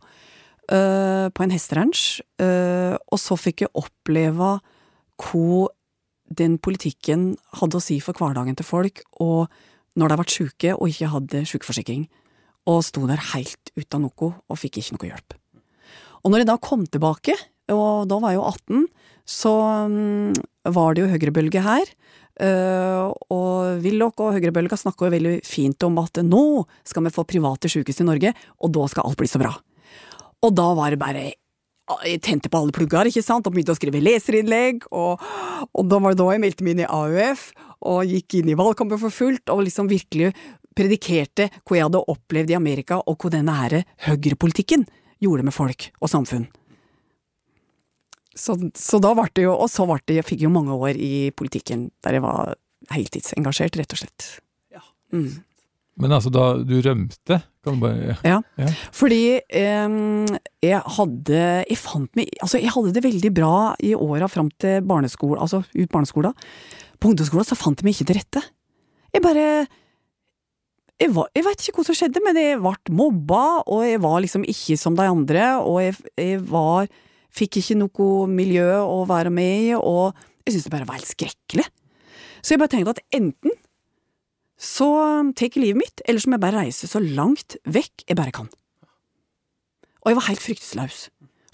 eh, 0.72 1.26
på 1.30 1.44
en 1.44 1.54
hesteranch. 1.54 2.20
Uh, 2.42 2.96
og 3.10 3.20
så 3.20 3.38
fikk 3.38 3.64
jeg 3.64 3.74
oppleve 3.78 4.56
hva 5.16 5.68
den 6.36 6.56
politikken 6.58 7.34
hadde 7.60 7.78
å 7.78 7.82
si 7.82 8.00
for 8.02 8.18
hverdagen 8.18 8.56
til 8.58 8.66
folk, 8.66 9.02
og 9.22 9.46
når 9.96 10.12
de 10.12 10.18
ble 10.20 10.32
sjuke 10.32 10.74
og 10.74 10.90
ikke 10.90 11.12
hadde 11.12 11.44
sjukeforsikring. 11.48 12.06
Og 12.66 12.82
sto 12.82 13.06
der 13.06 13.22
helt 13.32 13.70
uten 13.78 14.08
noe, 14.08 14.32
og 14.34 14.58
fikk 14.58 14.80
ikke 14.80 14.96
noe 14.96 15.10
hjelp. 15.12 15.36
Og 16.24 16.32
når 16.32 16.42
jeg 16.42 16.50
da 16.50 16.58
kom 16.58 16.82
tilbake, 16.90 17.36
og 17.70 18.08
da 18.10 18.18
var 18.22 18.34
jeg 18.34 18.40
jo 18.40 18.48
18, 18.50 18.86
så 19.26 19.52
um, 19.86 20.34
var 20.74 20.94
det 20.94 21.04
jo 21.04 21.10
høyrebølge 21.12 21.62
her. 21.62 21.90
Uh, 22.36 23.14
og 23.32 23.80
Willoch 23.84 24.18
og 24.20 24.34
høyrebølga 24.36 24.76
snakka 24.78 25.06
jo 25.06 25.14
veldig 25.14 25.36
fint 25.46 25.86
om 25.86 26.02
at 26.02 26.20
nå 26.26 26.66
skal 26.86 27.06
vi 27.06 27.14
få 27.14 27.24
private 27.28 27.70
sykehus 27.70 28.02
i 28.02 28.08
Norge, 28.10 28.34
og 28.60 28.74
da 28.74 28.90
skal 28.90 29.06
alt 29.08 29.18
bli 29.22 29.30
så 29.30 29.40
bra. 29.42 29.54
Og 30.46 30.54
da 30.54 30.70
var 30.78 30.94
det 30.94 31.00
bare 31.02 31.24
Jeg 32.06 32.22
tente 32.26 32.50
på 32.50 32.58
alle 32.58 32.74
plugger, 32.74 33.06
ikke 33.06 33.22
sant, 33.22 33.46
og 33.46 33.54
begynte 33.54 33.70
å 33.70 33.78
skrive 33.78 34.00
leserinnlegg, 34.02 34.88
og, 34.90 35.22
og 35.70 35.84
da 35.86 36.00
var 36.02 36.16
det 36.16 36.18
da 36.18 36.32
jeg 36.34 36.42
meldte 36.42 36.66
meg 36.66 36.74
inn 36.74 36.82
i 36.82 36.88
AUF, 36.90 37.44
og 37.86 38.10
gikk 38.10 38.40
inn 38.40 38.50
i 38.50 38.56
valgkampen 38.58 38.98
for 38.98 39.14
fullt, 39.14 39.52
og 39.54 39.62
liksom 39.68 39.86
virkelig 39.92 40.32
predikerte 40.74 41.46
hva 41.62 41.78
jeg 41.78 41.86
hadde 41.86 42.02
opplevd 42.10 42.50
i 42.50 42.58
Amerika, 42.58 42.98
og 42.98 43.22
hva 43.22 43.30
denne 43.36 43.54
her 43.54 43.76
høyrepolitikken 44.08 44.82
gjorde 45.22 45.46
med 45.46 45.54
folk 45.54 45.86
og 46.00 46.10
samfunn. 46.10 46.48
Så, 48.36 48.58
så 48.74 48.98
da 49.00 49.14
ble 49.16 49.30
det 49.38 49.46
jo, 49.46 49.54
og 49.54 49.70
så 49.72 49.86
det, 49.86 50.18
jeg 50.18 50.26
fikk 50.26 50.42
jo 50.44 50.52
mange 50.52 50.74
år 50.74 50.98
i 50.98 51.30
politikken 51.38 51.88
der 52.04 52.18
jeg 52.18 52.26
var 52.26 52.56
heltidsengasjert, 52.92 53.78
rett 53.78 53.94
og 53.94 54.02
slett. 54.02 54.26
Ja. 54.74 54.82
Mm. 55.14 55.30
Men 55.96 56.12
altså, 56.12 56.28
da 56.32 56.58
du 56.60 56.74
rømte 56.84 57.38
kan 57.64 57.78
du 57.78 57.82
bare, 57.82 58.16
Ja. 58.24 58.40
Ja. 58.60 58.66
Fordi 58.94 59.40
em, 59.48 60.26
jeg 60.62 60.82
hadde 60.98 61.40
Jeg 61.64 61.78
fant 61.80 62.10
meg 62.18 62.28
Altså, 62.42 62.60
jeg 62.60 62.70
hadde 62.74 62.92
det 62.92 63.02
veldig 63.06 63.32
bra 63.34 63.56
i 63.80 63.94
åra 63.96 64.28
fram 64.28 64.50
til 64.60 64.84
barneskolen, 64.86 65.40
altså 65.40 65.62
ut 65.64 65.90
barneskolen. 65.92 66.36
På 67.00 67.10
ungdomsskolen 67.10 67.48
så 67.48 67.58
fant 67.58 67.80
jeg 67.80 67.88
meg 67.88 67.96
ikke 67.96 68.10
til 68.12 68.20
rette. 68.20 68.44
Jeg 69.16 69.24
bare 69.24 69.48
jeg, 70.96 71.10
var, 71.12 71.28
jeg 71.36 71.44
vet 71.44 71.60
ikke 71.64 71.80
hva 71.80 71.86
som 71.90 71.96
skjedde, 71.98 72.22
men 72.24 72.38
jeg 72.40 72.60
ble 72.62 72.94
mobba, 72.96 73.42
og 73.68 73.82
jeg 73.84 74.00
var 74.00 74.22
liksom 74.24 74.46
ikke 74.48 74.78
som 74.80 74.94
de 74.96 75.04
andre, 75.04 75.50
og 75.60 75.82
jeg, 75.84 75.98
jeg 76.16 76.40
var 76.48 76.88
Fikk 77.36 77.58
ikke 77.60 77.74
noe 77.76 78.26
miljø 78.32 78.78
å 78.80 79.02
være 79.04 79.28
med 79.28 79.66
i, 79.66 79.72
og 79.76 80.16
jeg 80.46 80.54
syntes 80.54 80.68
det 80.70 80.72
bare 80.72 80.86
var 80.88 80.96
helt 80.96 81.10
skrekkelig. 81.10 81.66
Så 82.40 82.54
jeg 82.54 82.62
bare 82.62 82.72
tenkte 82.72 82.94
at 82.94 83.02
enten 83.12 83.52
så 84.56 84.88
tar 85.36 85.50
jeg 85.50 85.62
livet 85.62 85.82
mitt, 85.82 86.02
eller 86.08 86.22
så 86.22 86.30
må 86.30 86.38
jeg 86.38 86.44
bare 86.46 86.62
reise 86.64 86.88
så 86.88 87.02
langt 87.02 87.58
vekk 87.68 88.06
jeg 88.08 88.18
bare 88.18 88.34
kan. 88.34 88.48
Og 90.04 90.12
jeg 90.12 90.18
var 90.18 90.28
helt 90.30 90.44
fryktesløs, 90.44 91.00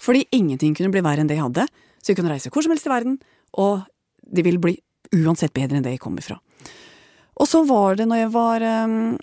fordi 0.03 0.27
ingenting 0.35 0.75
kunne 0.77 0.93
bli 0.93 1.03
verre 1.03 1.23
enn 1.23 1.31
det 1.31 1.39
jeg 1.39 1.47
hadde, 1.47 1.67
så 1.99 2.11
jeg 2.11 2.19
kunne 2.19 2.31
reise 2.31 2.51
hvor 2.53 2.63
som 2.63 2.73
helst 2.75 2.87
i 2.87 2.93
verden, 2.93 3.19
og 3.59 3.83
det 4.23 4.45
ville 4.47 4.61
bli 4.61 4.77
uansett 5.13 5.53
bedre 5.55 5.77
enn 5.77 5.85
det 5.85 5.97
jeg 5.97 6.03
kom 6.03 6.17
ifra. 6.19 6.39
Og 7.39 7.49
så 7.49 7.63
var 7.67 7.97
det 7.97 8.07
når 8.07 8.23
jeg 8.23 8.33
var 8.33 8.65
um, 8.87 9.13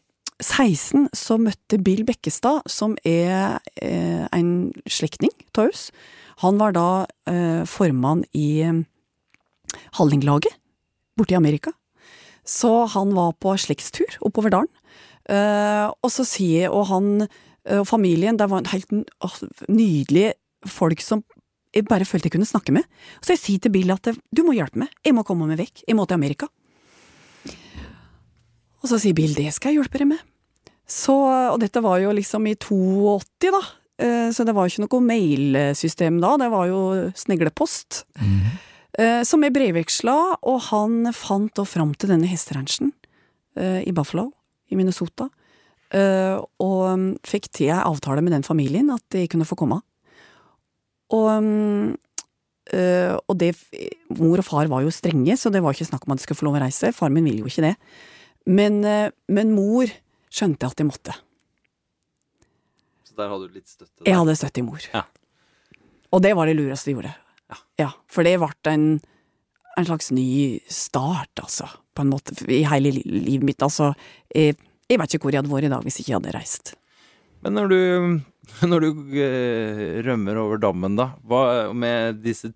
16, 0.41 1.11
så 1.17 1.37
møtte 1.41 1.79
Bill 1.85 2.03
Bekkestad, 2.09 2.65
som 2.71 2.97
er 3.07 3.61
eh, 3.81 4.25
en 4.33 4.73
slektning 4.89 5.33
av 5.53 5.69
oss. 5.69 5.91
Han 6.45 6.61
var 6.61 6.75
da 6.77 6.89
eh, 7.29 7.63
formann 7.69 8.25
i 8.33 8.63
eh, 8.65 8.81
Hallinglaget 9.99 10.57
borte 11.19 11.37
i 11.37 11.39
Amerika. 11.39 11.75
Så 12.47 12.71
han 12.95 13.15
var 13.17 13.35
på 13.41 13.55
slektstur 13.61 14.19
oppover 14.27 14.51
dalen. 14.55 14.71
Eh, 15.31 15.87
og 15.91 16.11
så 16.11 16.25
sier 16.27 16.73
og 16.75 16.89
han 16.91 17.11
eh, 17.27 17.79
og 17.79 17.87
familien, 17.87 18.39
det 18.41 18.49
var 18.51 18.63
en 18.65 18.73
helt 18.73 18.91
nydelige 19.69 20.35
folk 20.67 21.01
som 21.05 21.23
jeg 21.71 21.87
bare 21.87 22.05
følte 22.09 22.27
jeg 22.27 22.35
kunne 22.35 22.49
snakke 22.49 22.73
med. 22.75 22.87
Så 23.23 23.37
jeg 23.37 23.41
sier 23.45 23.61
til 23.63 23.71
Bill 23.77 23.93
at 23.95 24.09
du 24.11 24.41
må 24.43 24.57
hjelpe 24.57 24.81
meg, 24.83 24.91
jeg 25.07 25.15
må 25.15 25.23
komme 25.23 25.47
meg 25.47 25.61
vekk, 25.61 25.85
jeg 25.87 25.95
må 25.95 26.07
til 26.11 26.19
Amerika. 26.19 26.49
Og 28.81 28.89
så 28.91 28.99
sier 28.99 29.15
Bill 29.17 29.37
det 29.37 29.51
skal 29.55 29.75
jeg 29.75 29.83
hjelpe 29.83 30.01
deg 30.01 30.11
med. 30.15 30.25
Så, 30.91 31.15
og 31.15 31.61
dette 31.63 31.83
var 31.85 32.01
jo 32.03 32.11
liksom 32.17 32.49
i 32.51 32.57
82, 32.59 33.53
da. 33.55 33.61
Eh, 34.03 34.31
Så 34.35 34.43
det 34.49 34.55
var 34.57 34.67
jo 34.67 34.73
ikke 34.73 34.87
noe 34.89 35.07
mailsystem 35.07 36.19
da, 36.23 36.33
det 36.41 36.49
var 36.51 36.67
jo 36.73 36.81
sneglepost. 37.15 38.05
Eh, 38.19 38.51
Som 39.25 39.45
jeg 39.47 39.55
brevveksla, 39.55 40.15
og 40.51 40.57
han 40.67 41.13
fant 41.15 41.53
da 41.55 41.63
fram 41.69 41.93
til 41.95 42.11
denne 42.11 42.27
hesteranchen 42.27 42.91
eh, 43.57 43.83
i 43.87 43.93
Buffalo, 43.95 44.31
i 44.71 44.79
Minnesota. 44.79 45.29
Eh, 45.91 46.37
og 46.63 46.83
mm, 46.99 47.09
fikk 47.27 47.49
til 47.51 47.73
ei 47.73 47.81
avtale 47.83 48.23
med 48.23 48.35
den 48.37 48.47
familien 48.47 48.93
at 48.95 49.03
de 49.15 49.27
kunne 49.31 49.49
få 49.49 49.59
komme. 49.59 49.81
Og, 51.11 51.31
eh, 52.71 53.17
og 53.19 53.39
det 53.41 53.57
Mor 54.15 54.39
og 54.43 54.47
far 54.47 54.71
var 54.71 54.85
jo 54.85 54.93
strenge, 54.95 55.35
så 55.39 55.51
det 55.51 55.63
var 55.63 55.75
ikke 55.75 55.89
snakk 55.91 56.07
om 56.07 56.15
at 56.15 56.21
de 56.21 56.27
skulle 56.27 56.39
få 56.39 56.47
lov 56.49 56.61
å 56.61 56.65
reise. 56.65 56.93
Far 56.95 57.11
min 57.11 57.27
ville 57.27 57.43
jo 57.43 57.51
ikke 57.51 57.67
det. 57.69 57.77
Men, 58.51 58.81
uh, 58.83 59.13
men 59.31 59.53
mor 59.53 59.91
skjønte 60.33 60.67
at 60.67 60.79
de 60.81 60.87
måtte. 60.89 61.15
Så 63.07 63.15
der 63.19 63.29
hadde 63.31 63.47
du 63.51 63.59
litt 63.59 63.69
støtte? 63.69 64.03
Jeg 64.07 64.17
hadde 64.17 64.35
støtte 64.39 64.63
i 64.63 64.65
mor. 64.67 64.87
Ja. 64.95 65.05
Og 66.11 66.23
det 66.25 66.33
var 66.35 66.49
det 66.49 66.57
lureste 66.59 66.91
de 66.91 66.97
gjorde. 66.97 67.13
Ja. 67.81 67.91
for 68.11 68.27
det 68.27 68.37
ble 68.41 68.51
en, 68.73 68.89
en 69.79 69.87
slags 69.89 70.11
ny 70.15 70.61
start, 70.71 71.33
altså. 71.43 71.69
På 71.97 72.05
en 72.05 72.13
måte, 72.13 72.37
i 72.49 72.63
hele 72.69 72.93
livet 72.95 73.47
mitt. 73.47 73.63
Altså, 73.67 73.93
jeg, 74.35 74.57
jeg 74.91 75.01
vet 75.01 75.15
ikke 75.15 75.27
hvor 75.27 75.35
jeg 75.35 75.43
hadde 75.43 75.53
vært 75.53 75.69
i 75.69 75.73
dag 75.73 75.87
hvis 75.87 75.99
jeg 76.01 76.07
ikke 76.09 76.19
hadde 76.21 76.37
reist. 76.37 76.75
Men 77.45 77.57
når 77.57 77.71
du, 77.73 77.81
når 78.71 78.85
du 78.85 78.89
eh, 79.21 79.85
rømmer 80.07 80.41
over 80.43 80.61
dammen, 80.63 80.97
da, 80.99 81.11
hva 81.27 81.43
med 81.77 82.21
disse 82.25 82.53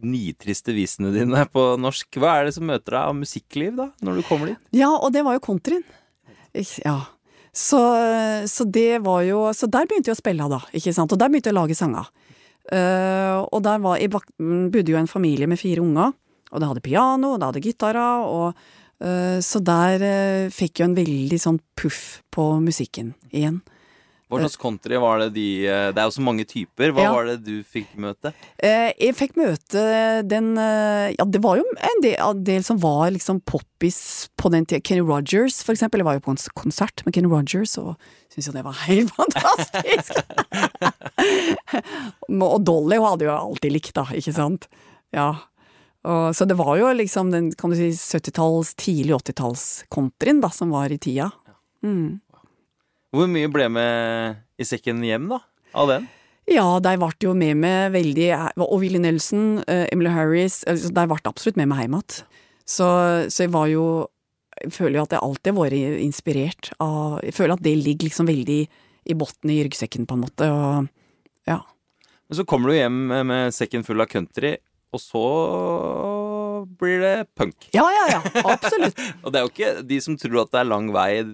nitriste 0.00 0.72
visene 0.72 1.12
dine 1.12 1.44
på 1.52 1.64
norsk, 1.80 2.20
hva 2.20 2.38
er 2.38 2.48
det 2.48 2.56
som 2.56 2.68
møter 2.68 2.94
deg 2.96 3.00
av 3.02 3.16
musikkliv, 3.18 3.74
da, 3.76 3.90
når 4.06 4.20
du 4.20 4.26
kommer 4.28 4.52
dit? 4.52 4.68
Ja, 4.80 4.92
og 4.94 5.12
det 5.14 5.24
var 5.26 5.36
jo 5.36 5.42
countryen. 5.44 5.84
Ja. 6.84 6.98
Så, 7.52 7.78
så 8.46 8.64
det 8.66 9.00
var 9.02 9.24
jo 9.26 9.40
Så 9.54 9.66
der 9.70 9.86
begynte 9.90 10.10
jeg 10.10 10.16
å 10.16 10.20
spille, 10.20 10.46
da. 10.50 10.60
ikke 10.74 10.92
sant? 10.94 11.10
Og 11.10 11.18
der 11.18 11.30
begynte 11.30 11.50
jeg 11.50 11.56
å 11.56 11.60
lage 11.60 11.76
sanger. 11.78 12.06
Eh, 12.72 13.38
og 13.52 13.62
der 13.64 13.78
var, 13.82 13.96
i 13.98 14.08
bak- 14.12 14.28
bodde 14.38 14.92
jo 14.92 14.98
en 15.00 15.08
familie 15.10 15.46
med 15.48 15.58
fire 15.58 15.80
unger, 15.82 16.12
og 16.52 16.60
det 16.60 16.68
hadde 16.68 16.80
piano, 16.84 17.32
og 17.34 17.40
det 17.40 17.46
hadde 17.48 17.62
gitarer, 17.64 18.26
og 18.26 18.54
eh, 19.00 19.40
Så 19.40 19.62
der 19.64 20.02
eh, 20.02 20.50
fikk 20.52 20.80
jeg 20.80 20.88
en 20.90 20.96
veldig 20.98 21.38
sånn 21.40 21.60
puff 21.76 22.22
på 22.30 22.60
musikken 22.60 23.14
igjen. 23.32 23.62
Hva 24.30 24.38
slags 24.44 24.56
country 24.62 24.96
var 25.02 25.18
det 25.24 25.32
de 25.34 25.46
eh, 25.66 25.88
Det 25.92 25.98
er 25.98 26.06
jo 26.06 26.14
så 26.14 26.22
mange 26.22 26.44
typer. 26.46 26.92
Hva 26.94 27.02
Ja. 27.02 27.12
var 27.16 27.26
det 27.26 27.38
du 27.44 27.64
fikk 27.66 27.96
møte? 27.98 28.30
Eh, 28.62 28.92
jeg 29.00 29.16
fikk 29.18 29.34
møte 29.40 29.82
den 30.30 30.52
eh, 30.56 31.10
Ja, 31.18 31.26
det 31.26 31.42
var 31.42 31.58
jo 31.58 31.64
en 31.66 32.00
del, 32.04 32.14
en 32.22 32.44
del 32.46 32.62
som 32.66 32.78
var 32.78 33.10
liksom 33.10 33.40
poppis 33.42 34.28
på 34.38 34.50
den 34.54 34.64
tida. 34.70 34.80
Kenny 34.86 35.02
Rogers, 35.02 35.60
for 35.66 35.74
eksempel. 35.74 36.00
Jeg 36.04 36.06
var 36.06 36.14
jo 36.20 36.24
på 36.28 36.34
en 36.36 36.42
konsert 36.54 37.02
med 37.04 37.14
Kenny 37.14 37.28
Rogers, 37.32 37.76
og 37.82 37.96
syntes 38.30 38.46
jo 38.48 38.54
det 38.54 38.64
var 38.64 38.78
helt 38.86 39.10
fantastisk! 39.20 40.14
og 42.40 42.58
Dolly 42.64 42.96
hun 43.00 43.08
hadde 43.10 43.26
jo 43.28 43.34
alltid 43.34 43.74
likt, 43.74 43.94
da, 43.98 44.06
ikke 44.14 44.34
sant? 44.36 44.68
Ja. 45.14 45.32
Og, 46.06 46.30
så 46.36 46.46
det 46.48 46.56
var 46.56 46.78
jo 46.80 46.88
liksom 46.96 47.28
den 47.34 47.50
kan 47.58 47.72
du 47.72 47.76
si 47.76 47.90
70-talls, 47.92 48.72
tidlig 48.80 49.18
80-talls-countryen 49.18 50.40
som 50.54 50.70
var 50.72 50.92
i 50.94 50.98
tida. 51.02 51.30
Mm. 51.84 52.20
Hvor 53.10 53.26
mye 53.30 53.50
ble 53.50 53.66
med 53.72 54.40
i 54.60 54.66
sekken 54.66 55.02
hjem, 55.02 55.30
da? 55.32 55.40
Av 55.74 55.90
den? 55.90 56.06
Ja, 56.50 56.66
de 56.82 56.92
ble 56.98 57.10
jo 57.22 57.32
med 57.38 57.58
meg 57.62 57.92
veldig 57.94 58.28
Og 58.64 58.78
Willy 58.82 58.98
Nelson, 59.02 59.60
eh, 59.70 59.86
Emily 59.92 60.10
Harris 60.10 60.64
altså, 60.66 60.90
De 60.90 61.04
ble 61.06 61.18
absolutt 61.28 61.58
med 61.60 61.70
meg 61.70 61.84
hjem 61.84 61.98
igjen. 62.00 62.22
Så, 62.66 62.86
så 63.30 63.44
jeg 63.44 63.52
var 63.54 63.68
jo 63.70 63.84
Jeg 64.62 64.72
føler 64.74 64.98
jo 64.98 65.04
at 65.04 65.14
jeg 65.14 65.24
alltid 65.26 65.52
har 65.52 65.58
vært 65.60 66.00
inspirert 66.02 66.72
av 66.82 67.20
Jeg 67.26 67.36
føler 67.36 67.54
at 67.54 67.66
det 67.66 67.76
ligger 67.78 68.10
liksom 68.10 68.30
veldig 68.30 68.62
i 69.10 69.14
bunnen 69.16 69.50
i 69.50 69.62
ryggsekken, 69.64 70.04
på 70.06 70.14
en 70.14 70.22
måte. 70.22 70.46
Og 70.46 71.48
ja. 71.48 71.56
Men 72.28 72.36
så 72.36 72.44
kommer 72.46 72.70
du 72.70 72.76
hjem 72.76 72.98
med 73.26 73.54
sekken 73.56 73.82
full 73.82 74.04
av 74.04 74.10
country, 74.12 74.52
og 74.92 75.00
så 75.02 75.22
blir 76.78 77.00
det 77.02 77.14
punk. 77.34 77.70
Ja, 77.74 77.86
ja, 77.90 78.04
ja. 78.12 78.20
Absolutt. 78.44 79.00
Og 79.24 79.32
det 79.32 79.40
er 79.40 79.46
jo 79.46 79.50
ikke 79.50 79.72
de 79.88 79.98
som 80.04 80.18
tror 80.20 80.42
at 80.44 80.52
det 80.52 80.60
er 80.60 80.68
lang 80.68 80.92
vei 80.94 81.24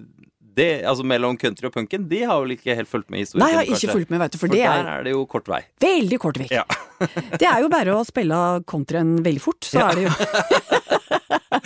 det, 0.57 0.67
altså 0.89 1.05
mellom 1.07 1.37
country 1.39 1.69
og 1.69 1.73
punken, 1.77 2.07
de 2.09 2.19
har 2.27 2.41
vel 2.43 2.55
ikke 2.57 2.75
helt 2.75 2.89
fulgt 2.91 3.09
med 3.13 3.21
i 3.21 3.25
historien? 3.25 3.43
Nei, 3.45 3.51
jeg 3.53 3.57
har 3.61 3.67
ikke 3.69 3.75
kanskje? 3.77 3.95
fulgt 3.95 4.13
med, 4.13 4.19
vet 4.25 4.33
du, 4.35 4.37
for, 4.41 4.47
For 4.47 4.55
det 4.55 4.63
der 4.65 4.83
er 4.83 4.91
er 4.99 5.07
det 5.07 5.13
jo 5.15 5.23
kort 5.29 5.47
vei. 5.51 5.61
veldig 5.83 6.19
kort 6.23 6.39
vei. 6.41 6.47
Ja. 6.51 6.63
det 7.41 7.47
er 7.47 7.61
jo 7.63 7.69
bare 7.71 7.95
å 7.97 8.03
spille 8.07 8.41
countryen 8.67 9.15
veldig 9.25 9.43
fort, 9.43 9.61
så 9.69 9.85
er 9.87 10.01
det 10.01 10.07
jo 10.07 10.13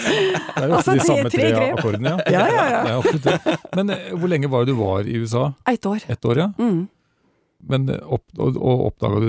Det 0.01 0.63
er 0.63 0.67
jo 0.67 0.75
Altså, 0.77 0.95
de 0.95 1.03
samme 1.05 1.29
tre 1.31 1.49
tre 1.53 1.67
akkordene, 1.75 2.11
ja. 2.11 2.17
Ja, 2.35 2.41
ja, 2.47 2.63
ja. 2.71 2.81
Det 2.85 2.91
er 2.91 2.97
absolutt 2.97 3.27
det. 3.27 3.55
Men 3.77 3.93
eh, 3.95 4.09
hvor 4.17 4.31
lenge 4.31 4.49
var 4.51 4.65
det 4.65 4.73
du 4.73 4.79
var 4.79 5.07
i 5.07 5.15
USA? 5.21 5.43
ett 5.69 5.85
år. 5.85 6.03
Et 6.11 6.25
år, 6.25 6.41
ja? 6.43 6.47
Mm. 6.59 6.81
Men 7.71 7.89
eh, 7.93 7.99
opp, 8.17 8.23
og, 8.41 8.57
og 8.57 8.85
oppdaga 8.89 9.19
du 9.21 9.27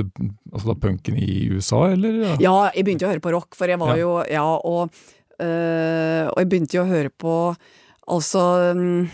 altså 0.52 0.71
da 0.73 0.76
punken 0.87 1.19
i 1.21 1.49
USA, 1.52 1.83
eller? 1.95 2.21
Ja. 2.25 2.37
Ja, 2.47 2.54
jeg 2.76 2.87
begynte 2.88 3.04
jo 3.07 3.11
å 3.11 3.14
høre 3.14 3.25
på 3.25 3.35
rock, 3.35 3.57
for 3.59 3.69
jeg 3.73 3.81
var 3.83 3.95
Ja. 3.97 4.00
jo 4.02 4.12
Ja, 4.33 4.47
og, 4.57 5.02
øh, 5.42 6.25
og 6.33 6.38
jeg 6.42 6.49
begynte 6.52 6.78
jo 6.78 6.85
å 6.87 6.90
høre 6.92 7.11
på 7.12 7.37
Altså 8.12 8.40
øh, 8.73 9.07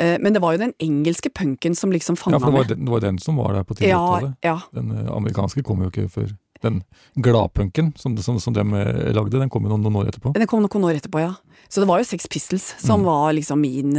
Men 0.00 0.32
det 0.32 0.40
var 0.42 0.54
jo 0.56 0.62
den 0.62 0.72
engelske 0.80 1.28
punken 1.36 1.74
som 1.76 1.92
liksom 1.92 2.16
Ja, 2.16 2.38
for 2.40 2.46
det 2.48 2.54
var, 2.54 2.64
jo 2.64 2.74
den, 2.74 2.84
det 2.86 2.92
var 2.94 3.00
den 3.04 3.18
som 3.20 3.36
var 3.36 3.52
der 3.58 3.64
på 3.68 3.76
Ja, 3.84 3.98
30-tallet. 4.00 4.36
ja. 4.42 4.54
ja. 4.54 4.60
Den 4.80 4.90
eh, 4.96 5.10
amerikanske 5.12 5.62
kom 5.66 5.82
jo 5.84 5.90
ikke 5.92 6.06
før. 6.08 6.30
Den 6.64 6.82
gladpunken 7.16 7.92
som, 7.96 8.16
som, 8.20 8.38
som 8.40 8.52
de 8.56 8.60
eh, 8.60 9.12
lagde, 9.16 9.36
den 9.40 9.48
kom 9.52 9.64
jo 9.64 9.70
noen, 9.74 9.84
noen 9.84 10.00
år 10.02 10.08
etterpå. 10.12 10.32
Den 10.36 10.48
kom 10.50 10.60
noen 10.64 10.88
år 10.88 10.98
etterpå, 11.00 11.20
ja. 11.22 11.34
Så 11.68 11.80
det 11.84 11.88
var 11.88 12.00
jo 12.02 12.08
Sex 12.08 12.26
Pistols 12.32 12.74
som 12.80 13.00
Mm. 13.04 13.06
var 13.06 13.32
liksom 13.36 13.60
min 13.60 13.94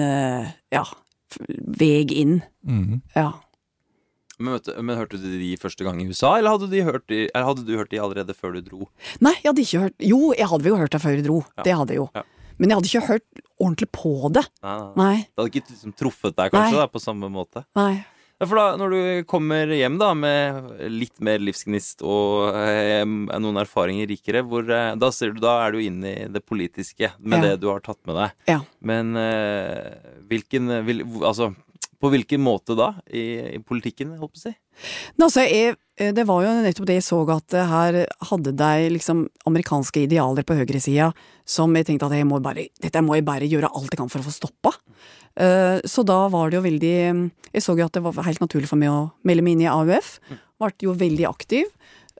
ja, 0.71 0.83
veg 1.81 2.11
inn. 2.11 2.41
Mhm. 2.67 3.01
Ja. 3.15 3.31
Men, 4.41 4.55
vet 4.57 4.65
du, 4.65 4.73
men 4.81 4.97
hørte 4.97 5.19
du 5.21 5.27
de 5.37 5.51
første 5.61 5.85
gang 5.85 5.99
i 6.01 6.07
USA, 6.09 6.31
eller 6.39 6.55
hadde, 6.55 6.69
de 6.71 6.81
hørt 6.81 7.03
de, 7.11 7.27
eller 7.29 7.45
hadde 7.45 7.65
du 7.67 7.75
hørt 7.77 7.91
de 7.93 7.99
allerede 8.01 8.33
før 8.33 8.55
du 8.57 8.61
dro? 8.65 8.87
Nei, 9.21 9.35
jeg 9.43 9.51
hadde 9.51 9.61
ikke 9.67 9.81
hørt 9.83 10.01
Jo, 10.01 10.19
jeg 10.33 10.47
hadde 10.49 10.65
jo 10.71 10.77
hørt 10.79 10.95
dem 10.95 11.03
før 11.03 11.13
jeg 11.13 11.25
dro. 11.27 11.35
Ja. 11.59 11.65
Det 11.67 11.75
hadde 11.77 11.93
jeg 11.93 12.01
jo. 12.01 12.07
Ja. 12.17 12.23
Men 12.61 12.69
jeg 12.71 12.77
hadde 12.77 12.89
ikke 12.91 13.07
hørt 13.09 13.43
ordentlig 13.57 13.87
på 13.97 14.13
det. 14.37 14.45
Nei, 14.61 14.77
nei. 15.01 15.13
Det 15.25 15.41
hadde 15.41 15.51
ikke 15.51 15.71
liksom 15.73 15.93
truffet 15.97 16.35
deg 16.37 16.51
kanskje 16.53 16.75
Nei. 16.77 16.81
da, 16.83 16.89
på 16.93 17.01
samme 17.01 17.29
måte? 17.33 17.63
Nei. 17.79 17.93
Ja, 18.41 18.47
for 18.49 18.57
da, 18.57 18.63
når 18.81 18.93
du 18.93 19.01
kommer 19.29 19.69
hjem 19.69 19.99
da 20.01 20.11
med 20.17 20.69
litt 20.89 21.19
mer 21.21 21.37
livsgnist 21.45 22.01
og 22.01 22.55
eh, 22.57 23.03
noen 23.05 23.59
erfaringer 23.61 24.07
rikere, 24.09 24.41
hvor, 24.49 24.65
eh, 24.65 24.95
da, 24.97 25.11
ser 25.13 25.35
du, 25.35 25.41
da 25.43 25.59
er 25.67 25.75
du 25.75 25.81
inne 25.83 26.13
i 26.23 26.29
det 26.33 26.41
politiske 26.49 27.11
med 27.21 27.37
Ja. 27.37 27.51
det 27.51 27.59
du 27.61 27.67
har 27.69 27.83
tatt 27.85 27.99
med 28.09 28.17
deg. 28.17 28.33
Ja. 28.49 28.59
Men 28.81 29.13
eh, 29.17 29.93
hvilken 30.31 30.73
vil, 30.87 31.03
Altså, 31.21 31.51
på 32.01 32.09
hvilken 32.09 32.41
måte 32.41 32.73
da 32.73 32.95
i, 33.13 33.57
i 33.57 33.61
politikken, 33.61 34.15
jeg 34.15 34.23
håper 34.23 34.39
å 34.39 34.45
si? 34.47 34.55
Nå, 35.21 35.27
altså, 35.27 35.45
jeg, 35.45 35.77
det 36.15 36.23
var 36.25 36.41
jo 36.45 36.51
nettopp 36.63 36.87
det 36.89 36.95
jeg 36.97 37.05
så 37.05 37.19
at 37.35 37.53
eh, 37.57 37.67
her 37.69 37.97
hadde 38.29 38.53
de 38.57 38.89
liksom 38.95 39.25
amerikanske 39.49 40.05
idealer 40.07 40.45
på 40.47 40.55
høyresida 40.57 41.11
som 41.45 41.73
jeg 41.77 41.85
tenkte 41.89 42.07
at 42.07 42.15
jeg 42.17 42.27
må 42.29 42.39
bare, 42.41 42.67
dette 42.81 43.03
må 43.05 43.17
jeg 43.17 43.25
bare 43.27 43.49
gjøre 43.49 43.69
alt 43.69 43.91
jeg 43.91 43.99
kan 43.99 44.09
for 44.09 44.23
å 44.23 44.27
få 44.27 44.33
stoppa. 44.33 44.71
Eh, 45.35 45.79
Så 45.85 46.03
da 46.07 46.27
var 46.31 46.49
det 46.49 46.57
jo 46.59 46.65
veldig 46.65 46.95
Jeg 47.53 47.63
så 47.63 47.75
jo 47.77 47.85
at 47.85 47.93
det 47.93 48.03
var 48.03 48.23
helt 48.23 48.41
naturlig 48.43 48.67
for 48.71 48.79
meg 48.79 48.89
å 48.91 49.11
melde 49.27 49.43
meg 49.43 49.53
inn 49.57 49.65
i 49.65 49.71
AUF. 49.71 50.17
Ble 50.59 50.71
jo 50.83 50.93
veldig 50.95 51.27
aktiv. 51.29 51.65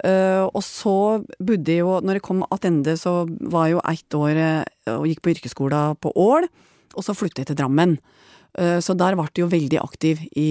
Eh, 0.04 0.44
Og 0.48 0.64
så 0.64 1.24
bodde 1.40 1.72
jeg 1.72 1.84
jo 1.84 2.00
Når 2.02 2.20
jeg 2.20 2.22
kom 2.28 2.44
tilbake, 2.44 2.98
så 2.98 3.28
var 3.52 3.68
jeg 3.68 3.76
jo 3.78 3.82
ett 3.88 4.16
år 4.16 4.36
eh, 4.36 4.96
og 4.98 5.08
gikk 5.08 5.22
på 5.22 5.34
yrkesskolen 5.36 5.96
på 6.00 6.12
Ål. 6.16 6.48
Og 6.96 7.04
så 7.04 7.16
flyttet 7.16 7.44
jeg 7.46 7.52
til 7.52 7.60
Drammen. 7.64 7.98
Eh, 8.60 8.80
Så 8.84 8.96
der 8.98 9.16
ble 9.16 9.28
jeg 9.30 9.44
jo 9.46 9.52
veldig 9.52 9.80
aktiv 9.80 10.20
i, 10.36 10.50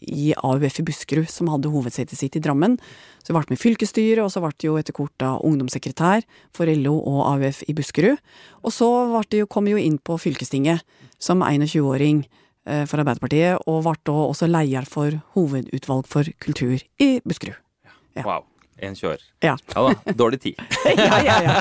i 0.00 0.34
AUF 0.36 0.78
i 0.78 0.84
Buskerud, 0.86 1.28
som 1.30 1.48
hadde 1.50 1.72
hovedsetet 1.72 2.18
sitt 2.18 2.36
i 2.36 2.42
Drammen. 2.42 2.76
Så 3.22 3.32
jeg 3.32 3.36
ble 3.38 3.50
med 3.50 3.58
i 3.58 3.62
fylkesstyret, 3.62 4.22
og 4.22 4.30
så 4.30 4.42
ble 4.44 4.52
jeg 4.54 4.68
jo 4.70 4.76
etter 4.78 4.94
hvert 4.96 5.24
ungdomssekretær 5.46 6.22
for 6.56 6.70
LO 6.70 6.96
og 7.00 7.24
AUF 7.34 7.64
i 7.68 7.74
Buskerud. 7.74 8.20
Og 8.62 8.74
så 8.74 8.90
jeg 9.30 9.44
jo, 9.44 9.50
kom 9.50 9.66
jeg 9.66 9.78
jo 9.78 9.86
inn 9.88 9.98
på 9.98 10.18
fylkestinget 10.20 10.84
som 11.18 11.42
21-åring 11.42 12.22
eh, 12.66 12.84
for 12.86 13.02
Arbeiderpartiet, 13.02 13.58
og 13.66 13.82
ble 13.88 13.96
da 14.06 14.18
også 14.28 14.50
leder 14.50 14.86
for 14.88 15.18
hovedutvalg 15.34 16.06
for 16.10 16.30
kultur 16.40 16.78
i 17.02 17.10
Buskerud. 17.26 17.58
Ja. 18.18 18.24
Wow. 18.26 18.49
En 18.86 18.96
kjører. 18.96 19.22
Ja. 19.44 19.54
Ja 19.74 19.82
da, 19.86 20.14
dårlig 20.16 20.40
tid. 20.44 20.60
ja, 20.98 21.18
ja, 21.24 21.36
ja. 21.44 21.54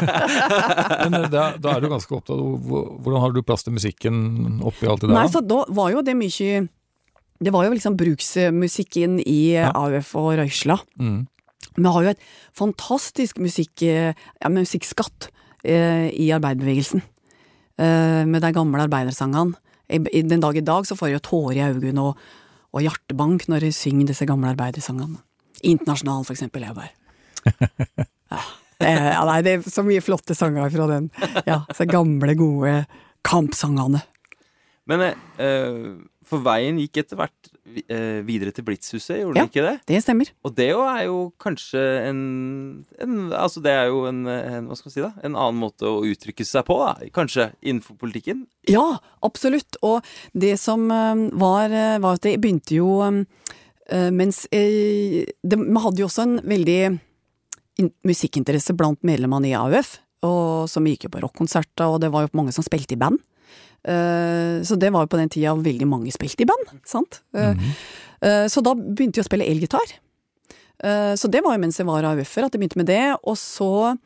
Men 1.03 1.17
eh, 1.19 1.29
da, 1.31 1.45
da 1.59 1.75
er 1.75 1.83
du 1.83 1.89
ganske 1.91 2.15
opptatt 2.15 2.35
av 2.35 2.69
hvordan 2.69 3.23
har 3.25 3.35
du 3.35 3.41
plass 3.45 3.65
til 3.67 3.75
musikken 3.75 4.61
oppi 4.65 4.87
alt 4.89 5.03
det 5.03 5.09
der? 5.09 5.17
Nei, 5.17 5.27
så 5.31 5.43
da 5.43 5.63
var 5.75 5.91
jo 5.93 6.03
det 6.05 6.15
mye 6.17 6.63
Det 7.39 7.53
var 7.55 7.67
jo 7.67 7.75
liksom 7.75 7.97
bruksmusikken 7.99 9.19
i 9.23 9.39
Ja. 9.57 9.71
AUF 9.75 10.15
og 10.19 10.33
Røysla. 10.39 10.79
Mm. 10.99 11.27
Vi 11.79 11.87
har 11.87 12.03
jo 12.03 12.11
et 12.11 12.25
fantastisk 12.55 13.39
musikk, 13.39 13.81
eh, 13.83 14.11
ja, 14.15 14.49
musikkskatt 14.51 15.29
eh, 15.63 16.09
i 16.11 16.31
arbeiderbevegelsen. 16.35 17.03
Eh, 17.79 18.25
med 18.27 18.43
de 18.43 18.51
gamle 18.51 18.83
arbeidersangene. 18.83 19.55
I, 19.89 19.97
i, 20.13 20.21
den 20.21 20.41
dag 20.43 20.57
i 20.57 20.61
dag 20.61 20.85
så 20.85 20.95
får 20.99 21.09
jeg 21.09 21.17
jo 21.17 21.25
tårer 21.29 21.57
i 21.57 21.65
øynene 21.71 22.11
og, 22.11 22.17
og 22.75 22.83
hjertebank 22.83 23.47
når 23.49 23.69
jeg 23.69 23.77
synger 23.77 24.11
disse 24.11 24.27
gamle 24.29 24.51
arbeidersangene. 24.51 25.17
Internasjonal, 25.63 26.25
for 26.27 26.35
eksempel. 26.35 26.67
Jeg 26.67 26.75
bare 26.75 26.91
ja, 27.45 28.41
det, 28.79 28.87
er- 28.89 29.11
ja, 29.13 29.23
nei, 29.27 29.39
det 29.45 29.57
er 29.57 29.65
så 29.71 29.83
mye 29.87 30.03
flotte 30.05 30.35
sanger 30.37 30.69
fra 30.73 30.87
den. 30.91 31.09
Ja, 31.47 31.61
så 31.75 31.87
gamle, 31.89 32.35
gode 32.39 32.77
kampsangene. 33.27 34.03
Men 34.89 35.03
eh, 35.05 35.97
for 36.25 36.41
veien 36.45 36.79
gikk 36.81 36.97
etter 37.03 37.17
hvert 37.19 37.49
eh, 37.91 38.21
videre 38.25 38.49
til 38.55 38.65
Blitzhuset, 38.65 39.19
gjorde 39.19 39.37
Ja. 39.37 39.43
den 39.43 39.51
ikke 39.51 39.65
det? 39.67 39.73
Det 39.91 39.99
stemmer. 40.01 40.31
Og 40.47 40.55
det 40.57 40.69
er 40.73 41.03
jo 41.05 41.17
kanskje 41.41 41.83
en, 42.07 42.21
en 43.01 43.17
Altså 43.37 43.61
det 43.65 43.73
er 43.75 43.91
jo 43.91 43.99
en, 44.09 44.23
en 44.25 44.65
Hva 44.69 44.77
skal 44.79 44.89
man 44.89 44.95
si 44.95 45.03
da? 45.05 45.11
En 45.27 45.35
annen 45.37 45.59
måte 45.61 45.85
å 45.89 45.99
uttrykke 46.09 46.45
seg 46.47 46.65
på, 46.65 46.79
da. 46.81 47.09
Kanskje 47.13 47.51
innenfor 47.61 47.99
politikken. 48.01 48.47
Ja, 48.69 48.87
absolutt. 49.25 49.77
Og 49.85 50.01
det 50.33 50.55
som 50.61 50.87
eh, 50.93 51.27
var, 51.37 51.69
eh, 51.69 51.99
var 52.01 52.17
at 52.17 52.25
det 52.25 52.37
begynte 52.41 52.79
jo 52.79 52.95
mens 54.13 54.43
det, 54.53 55.55
Vi 55.57 55.79
hadde 55.81 55.97
jo 56.03 56.05
også 56.05 56.21
en 56.27 56.35
veldig 56.45 56.81
musikkinteresse 58.07 58.75
blant 58.77 59.01
medlemmene 59.07 59.51
i 59.51 59.57
AUF. 59.57 59.97
Og 60.27 60.67
som 60.67 60.87
gikk 60.87 61.07
jo 61.07 61.13
på 61.13 61.21
rockkonserter, 61.23 61.87
og 61.87 62.01
det 62.03 62.11
var 62.11 62.25
jo 62.25 62.35
mange 62.35 62.53
som 62.55 62.65
spilte 62.65 62.97
i 62.97 62.99
band. 62.99 63.21
Eh, 63.87 64.59
så 64.67 64.75
det 64.75 64.91
var 64.91 65.05
jo 65.05 65.11
på 65.13 65.19
den 65.19 65.31
tida 65.31 65.55
veldig 65.55 65.87
mange 65.87 66.11
spilte 66.11 66.43
i 66.43 66.49
band, 66.49 66.73
sant. 66.87 67.21
Eh, 67.35 67.55
eh, 68.25 68.45
så 68.51 68.63
da 68.65 68.75
begynte 68.75 69.21
jeg 69.21 69.27
å 69.27 69.29
spille 69.29 69.47
elgitar. 69.47 69.97
Så 70.79 71.27
det 71.27 71.41
var 71.43 71.57
jo 71.57 71.59
mens 71.59 71.75
jeg 71.75 71.87
var 71.89 72.05
AUF-er 72.07 72.45
at 72.45 72.53
jeg 72.55 72.61
begynte 72.61 72.79
med 72.79 72.87
det. 72.87 73.03
Og 73.27 73.35
så 73.35 73.97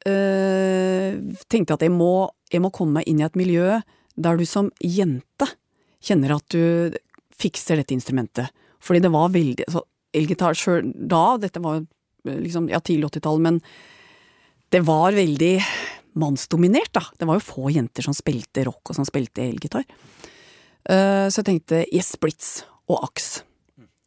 tenkte 0.00 1.68
jeg 1.68 1.76
at 1.76 1.84
jeg 1.84 1.92
må, 1.92 2.30
jeg 2.48 2.62
må 2.64 2.70
komme 2.72 3.02
meg 3.02 3.10
inn 3.10 3.20
i 3.20 3.26
et 3.26 3.36
miljø 3.36 3.74
der 4.16 4.40
du 4.40 4.46
som 4.48 4.70
jente 4.80 5.50
kjenner 6.00 6.32
at 6.38 6.46
du 6.48 6.96
fikser 7.36 7.76
dette 7.76 7.92
instrumentet. 7.92 8.48
Fordi 8.80 9.02
det 9.04 9.12
var 9.12 9.34
veldig 9.36 9.66
altså, 9.68 9.84
Elgitar 10.16 10.56
sjøl 10.56 10.88
da, 10.94 11.36
dette 11.42 11.60
var 11.60 11.82
jo 11.82 11.84
liksom, 12.24 12.68
ja, 12.72 12.80
tidlig 12.80 13.12
80-tall, 13.12 13.42
men 13.44 13.60
det 14.74 14.82
var 14.86 15.14
veldig 15.14 15.54
mannsdominert, 16.18 16.92
da. 16.94 17.02
Det 17.18 17.26
var 17.28 17.38
jo 17.38 17.46
få 17.46 17.70
jenter 17.74 18.06
som 18.06 18.14
spilte 18.16 18.64
rock 18.66 18.90
og 18.90 18.98
som 18.98 19.06
spilte 19.06 19.44
elgitar. 19.44 19.84
Eh, 20.84 21.26
så 21.30 21.40
jeg 21.40 21.48
tenkte 21.48 21.82
Yes, 21.90 22.14
Blitz 22.20 22.62
og 22.90 23.06
AKS. 23.08 23.30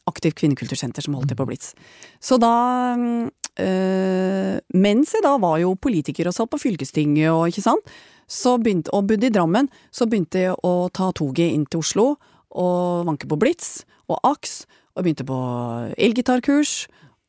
Aktivt 0.08 0.38
kvinnekultursenter 0.39 1.03
som 1.03 1.17
holdt 1.17 1.34
til 1.34 1.39
på 1.39 1.47
Blitz. 1.49 1.73
Så 2.23 2.38
da 2.39 2.53
eh, 3.60 4.60
Mens 4.77 5.15
jeg 5.15 5.25
da 5.25 5.34
var 5.41 5.60
jo 5.63 5.75
politiker 5.75 6.30
og 6.30 6.38
satt 6.38 6.51
på 6.53 6.62
fylkestinget 6.62 7.32
og 7.34 7.49
ikke 7.51 7.65
sant, 7.65 7.95
så 8.27 8.58
begynte, 8.60 8.91
og 8.91 9.08
bodde 9.08 9.30
i 9.30 9.34
Drammen, 9.34 9.69
så 9.91 10.08
begynte 10.08 10.41
jeg 10.49 10.56
å 10.67 10.89
ta 10.91 11.13
toget 11.15 11.53
inn 11.56 11.63
til 11.67 11.80
Oslo 11.80 12.08
og 12.58 13.08
vanke 13.08 13.27
på 13.30 13.38
Blitz 13.39 13.86
og 14.12 14.19
AKS, 14.27 14.65
og 14.97 15.06
begynte 15.06 15.27
på 15.27 15.38
elgitarkurs. 15.99 16.88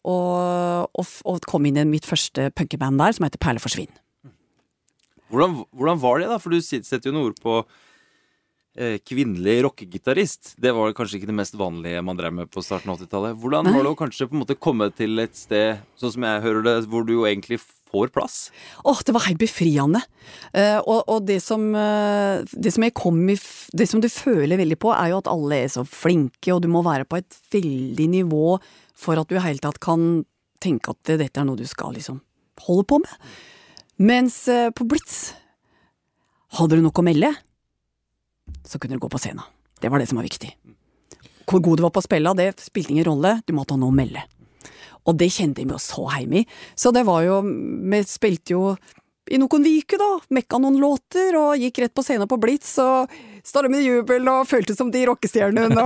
Og, 0.08 0.88
og, 0.88 1.16
og 1.28 1.48
kom 1.48 1.68
inn 1.68 1.80
i 1.80 1.88
mitt 1.88 2.08
første 2.08 2.48
punkeband 2.56 3.00
der, 3.00 3.16
som 3.16 3.26
heter 3.26 3.40
Perle 3.42 3.62
forsvinn. 3.62 3.92
Hvordan, 5.28 5.62
hvordan 5.76 6.00
var 6.00 6.22
det, 6.22 6.30
da? 6.30 6.40
For 6.40 6.54
du 6.54 6.64
setter 6.64 7.10
jo 7.10 7.14
noen 7.14 7.30
ord 7.30 7.40
på 7.44 7.58
eh, 8.78 8.96
kvinnelig 9.04 9.58
rockegitarist. 9.66 10.54
Det 10.60 10.72
var 10.74 10.94
kanskje 10.96 11.20
ikke 11.20 11.30
det 11.30 11.40
mest 11.40 11.58
vanlige 11.58 12.04
man 12.04 12.18
drev 12.18 12.36
med 12.40 12.52
på 12.52 12.64
starten 12.64 12.92
av 12.92 13.02
80-tallet. 13.02 13.36
Hvordan 13.42 13.68
Nei. 13.68 13.74
var 13.76 13.84
det 13.84 13.92
å 13.92 13.98
kanskje 13.98 14.30
på 14.30 14.38
en 14.38 14.44
måte 14.46 14.56
komme 14.56 14.88
til 14.96 15.20
et 15.20 15.36
sted, 15.36 15.82
sånn 16.00 16.14
som 16.16 16.28
jeg 16.28 16.46
hører 16.46 16.64
det, 16.64 16.78
hvor 16.88 17.04
du 17.04 17.18
jo 17.18 17.28
egentlig 17.28 17.60
får 17.60 18.08
plass? 18.14 18.38
Åh, 18.88 19.04
det 19.04 19.16
var 19.16 19.26
helt 19.28 19.40
befriende. 19.40 20.02
Uh, 20.52 20.80
og, 20.80 20.98
og 21.08 21.22
det 21.28 21.38
som 21.40 21.70
uh, 21.72 22.44
Det 22.52 22.68
som 22.74 22.84
jeg 22.84 22.92
kom 22.92 23.16
i 23.32 23.36
Det 23.72 23.86
som 23.88 24.02
du 24.04 24.10
føler 24.12 24.60
veldig 24.60 24.76
på, 24.80 24.92
er 24.92 25.12
jo 25.12 25.22
at 25.22 25.30
alle 25.32 25.62
er 25.64 25.72
så 25.72 25.84
flinke, 25.88 26.52
og 26.54 26.60
du 26.64 26.68
må 26.72 26.84
være 26.84 27.08
på 27.08 27.20
et 27.20 27.40
veldig 27.52 28.08
nivå 28.18 28.58
for 28.98 29.20
at 29.20 29.30
du 29.30 29.36
i 29.38 29.44
hele 29.44 29.62
tatt 29.62 29.78
kan 29.82 30.24
tenke 30.62 30.90
at 30.90 31.12
dette 31.20 31.38
er 31.38 31.46
noe 31.46 31.58
du 31.58 31.66
skal 31.68 31.94
liksom 31.94 32.20
holde 32.66 32.86
på 32.90 32.98
med. 33.02 33.28
Mens 33.98 34.40
eh, 34.50 34.70
på 34.74 34.86
Blitz 34.88 35.32
hadde 36.58 36.78
du 36.78 36.82
noe 36.82 36.94
å 36.94 37.06
melde, 37.06 37.30
så 38.66 38.80
kunne 38.80 38.98
du 38.98 39.02
gå 39.02 39.10
på 39.12 39.20
scenen. 39.20 39.44
Det 39.78 39.90
var 39.90 40.02
det 40.02 40.08
som 40.10 40.18
var 40.18 40.26
viktig. 40.26 40.50
Hvor 41.48 41.62
god 41.64 41.78
du 41.78 41.84
var 41.86 41.94
på 41.94 42.02
å 42.02 42.06
spille, 42.06 42.34
det 42.36 42.50
spilte 42.60 42.92
ingen 42.92 43.06
rolle, 43.08 43.38
du 43.46 43.54
måtte 43.56 43.76
ha 43.76 43.80
noe 43.80 43.92
å 43.92 43.96
melde. 43.96 44.24
Og 45.08 45.16
det 45.16 45.30
kjente 45.32 45.62
jeg 45.62 45.70
meg 45.70 45.80
så 45.80 46.04
hjemme 46.12 46.42
i. 46.42 46.46
Så 46.76 46.92
det 46.92 47.06
var 47.08 47.22
jo 47.24 47.40
Vi 47.40 48.00
spilte 48.04 48.52
jo 48.52 48.62
i 49.28 49.38
noen 49.40 49.64
uker, 49.64 50.00
da. 50.00 50.10
Mekka 50.34 50.58
noen 50.60 50.78
låter 50.80 51.36
og 51.38 51.60
gikk 51.60 51.82
rett 51.84 51.94
på 51.96 52.04
scenen 52.04 52.28
på 52.28 52.38
Blitz 52.40 52.74
og 52.82 53.12
stormet 53.46 53.84
jubel 53.84 54.28
og 54.32 54.48
føltes 54.48 54.78
som 54.80 54.92
de 54.92 55.04
rockestjernene. 55.08 55.84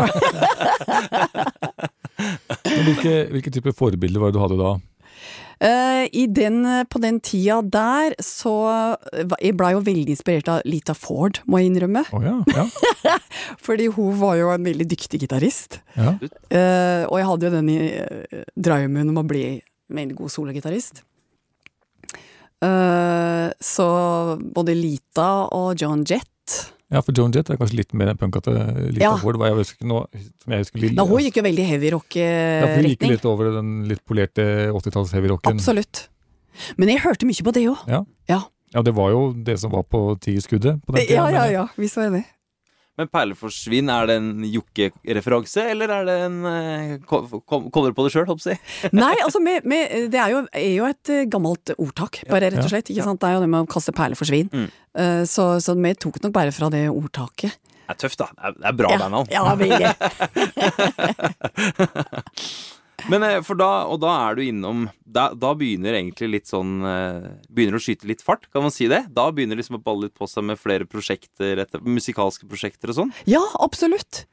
Hvilke, 2.18 3.12
hvilke 3.32 3.52
type 3.54 3.74
forbilder 3.76 4.22
var 4.22 4.32
det 4.32 4.38
du 4.38 4.42
hadde 4.42 4.58
da? 4.60 4.72
Uh, 5.62 6.08
i 6.10 6.24
den, 6.26 6.64
på 6.90 6.98
den 6.98 7.20
tida 7.22 7.60
der 7.62 8.16
så 8.24 8.52
Jeg 9.38 9.54
blei 9.54 9.68
jo 9.76 9.82
veldig 9.86 10.10
inspirert 10.16 10.48
av 10.50 10.64
Lita 10.66 10.96
Ford, 10.98 11.38
må 11.46 11.60
jeg 11.60 11.70
innrømme. 11.70 12.02
Oh, 12.10 12.24
ja, 12.24 12.34
ja, 12.50 13.14
Fordi 13.66 13.86
hun 13.94 14.18
var 14.18 14.40
jo 14.40 14.50
en 14.50 14.66
veldig 14.66 14.88
dyktig 14.90 15.22
gitarist. 15.22 15.78
ja. 15.94 16.16
Uh, 16.50 17.06
og 17.06 17.16
jeg 17.20 17.28
hadde 17.30 17.48
jo 17.48 17.54
den 17.54 17.70
i 17.70 17.78
uh, 17.94 18.42
drømmen 18.58 19.14
om 19.14 19.22
å 19.22 19.26
bli 19.28 19.46
en 19.54 20.02
veldig 20.02 20.18
god 20.18 20.34
sologitarist. 20.34 21.04
Eh, 22.62 23.50
så 23.60 23.86
både 24.54 24.74
Lita 24.74 25.30
og 25.50 25.80
John 25.82 26.04
Jett 26.06 26.28
Ja, 26.92 27.00
for 27.00 27.16
Joan 27.16 27.32
Jett 27.32 27.48
er 27.48 27.56
kanskje 27.60 27.78
litt 27.80 27.94
mer 27.96 28.10
enn 28.12 28.18
punkete. 28.20 28.52
Ja. 29.00 29.14
over 29.16 29.46
jeg 29.48 29.58
husker 29.62 29.88
nå, 29.88 30.02
som 30.42 30.54
jeg 30.54 30.64
husker 30.64 30.82
Lille, 30.82 30.96
Da 30.98 31.06
hun 31.08 31.22
gikk 31.24 31.38
jo 31.40 31.44
veldig 31.46 31.68
heavy 31.70 31.92
rock 31.94 32.16
ja, 32.20 32.66
for 32.66 32.74
hun 32.82 32.88
gikk 32.90 33.06
litt 33.08 33.28
over 33.30 33.52
den 33.56 33.70
litt 33.88 34.02
polerte 34.08 34.44
80-talls 34.72 35.14
heavy 35.16 35.32
rocken. 35.32 35.56
Absolutt. 35.56 36.06
Men 36.76 36.92
jeg 36.92 37.00
hørte 37.06 37.28
mye 37.28 37.46
på 37.48 37.54
det 37.56 37.64
òg. 37.70 37.86
Ja. 37.88 38.02
Ja. 38.28 38.42
ja, 38.76 38.84
det 38.84 38.92
var 38.96 39.12
jo 39.14 39.24
det 39.32 39.56
som 39.62 39.72
var 39.72 39.86
på 39.88 40.04
ti 40.20 40.36
skuddet 40.44 40.82
på 40.84 40.92
den 40.94 41.06
tida. 41.06 41.24
ja, 41.32 41.46
ja, 41.46 41.50
ja. 41.62 41.66
Visst 41.80 41.96
var 41.96 42.10
det 42.10 42.20
det. 42.20 42.26
Men 43.00 43.08
perleforsvinn, 43.08 43.88
er 43.88 44.06
det 44.10 44.16
en 44.20 44.42
Jokke-referanse, 44.44 45.62
eller 45.72 45.88
er 45.96 46.04
det 46.04 46.16
en 46.26 46.34
eh, 46.44 46.90
ko- 47.08 47.22
ko- 47.40 47.70
Kommer 47.72 47.88
du 47.88 47.96
på 47.96 48.04
det 48.04 48.12
sjøl, 48.12 48.26
holdt 48.28 48.44
jeg? 48.50 48.58
Nei, 48.92 49.14
altså 49.24 49.40
med, 49.40 49.64
med, 49.64 50.10
det 50.12 50.20
er 50.20 50.34
jo, 50.34 50.42
er 50.52 50.66
jo 50.76 50.84
et 50.90 51.08
eh, 51.14 51.22
gammelt 51.32 51.72
ordtak, 51.78 52.20
bare 52.28 52.50
rett 52.52 52.60
og 52.60 52.68
slett. 52.74 52.90
Ikke 52.92 53.06
sant? 53.06 53.20
Det 53.22 53.30
er 53.30 53.38
jo 53.38 53.42
det 53.46 53.50
med 53.54 53.64
å 53.64 53.70
kaste 53.72 53.94
perler 53.96 54.18
for 54.20 54.28
svin. 54.28 54.50
Mm. 54.52 54.68
Eh, 55.00 55.22
så, 55.24 55.48
så 55.64 55.72
vi 55.80 55.94
tok 56.04 56.20
nok 56.26 56.34
bare 56.36 56.52
fra 56.52 56.68
det 56.74 56.84
ordtaket. 56.92 57.56
Det 57.82 57.96
er 57.96 57.98
tøft, 58.04 58.20
da. 58.20 58.28
Det 58.36 58.44
er, 58.44 58.52
det 58.60 58.68
er 58.68 58.76
bra 58.78 58.88
bandnavn. 59.00 59.28
ja, 59.32 59.42
veldig. 59.56 59.92
Men 63.10 63.24
eh, 63.26 63.38
for 63.44 63.58
da, 63.58 63.70
og 63.90 64.00
da 64.02 64.12
er 64.28 64.38
du 64.38 64.44
innom 64.44 64.86
Da, 65.02 65.30
da 65.34 65.52
begynner 65.58 65.96
egentlig 65.98 66.28
litt 66.30 66.50
sånn 66.50 66.82
eh, 66.86 67.28
Begynner 67.52 67.78
å 67.78 67.82
skyte 67.82 68.08
litt 68.08 68.22
fart, 68.24 68.48
kan 68.52 68.64
man 68.66 68.74
si 68.74 68.88
det? 68.90 69.04
Da 69.14 69.28
begynner 69.34 69.58
liksom 69.58 69.78
å 69.80 69.82
balle 69.82 70.08
litt 70.08 70.18
på 70.18 70.28
seg 70.30 70.46
med 70.48 70.60
flere 70.60 70.86
prosjekter, 70.88 71.62
etter, 71.64 71.82
musikalske 71.82 72.48
prosjekter 72.50 72.92
og 72.92 72.98
sånn? 73.00 73.14
Ja, 73.28 73.42
absolutt. 73.62 74.24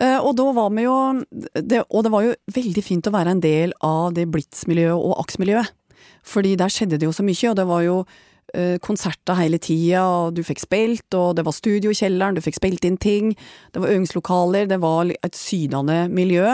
Eh, 0.00 0.18
og 0.18 0.34
da 0.38 0.50
var 0.56 0.70
vi 0.74 0.86
jo 0.86 0.98
det, 1.54 1.84
Og 1.88 2.04
det 2.06 2.12
var 2.14 2.26
jo 2.26 2.36
veldig 2.54 2.84
fint 2.84 3.08
å 3.10 3.14
være 3.14 3.36
en 3.36 3.42
del 3.44 3.74
av 3.84 4.14
det 4.16 4.28
Blitz-miljøet 4.32 4.98
og 4.98 5.18
AKS-miljøet. 5.24 5.74
Fordi 6.24 6.54
der 6.60 6.72
skjedde 6.72 7.00
det 7.00 7.08
jo 7.08 7.16
så 7.16 7.24
mye, 7.26 7.50
og 7.50 7.58
det 7.58 7.68
var 7.68 7.82
jo 7.84 8.04
konserter 8.84 9.34
hele 9.34 9.58
tida, 9.58 10.04
og 10.04 10.36
du 10.36 10.42
fikk 10.46 10.60
spilt, 10.62 11.16
og 11.16 11.32
det 11.34 11.42
var 11.42 11.56
studio 11.56 11.90
i 11.90 11.96
kjelleren, 11.98 12.36
du 12.36 12.44
fikk 12.44 12.60
spilt 12.60 12.84
inn 12.86 12.98
ting, 13.00 13.32
det 13.74 13.80
var 13.82 13.90
øvingslokaler, 13.90 14.68
det 14.70 14.78
var 14.84 15.10
et 15.10 15.34
sydende 15.34 16.04
miljø. 16.12 16.52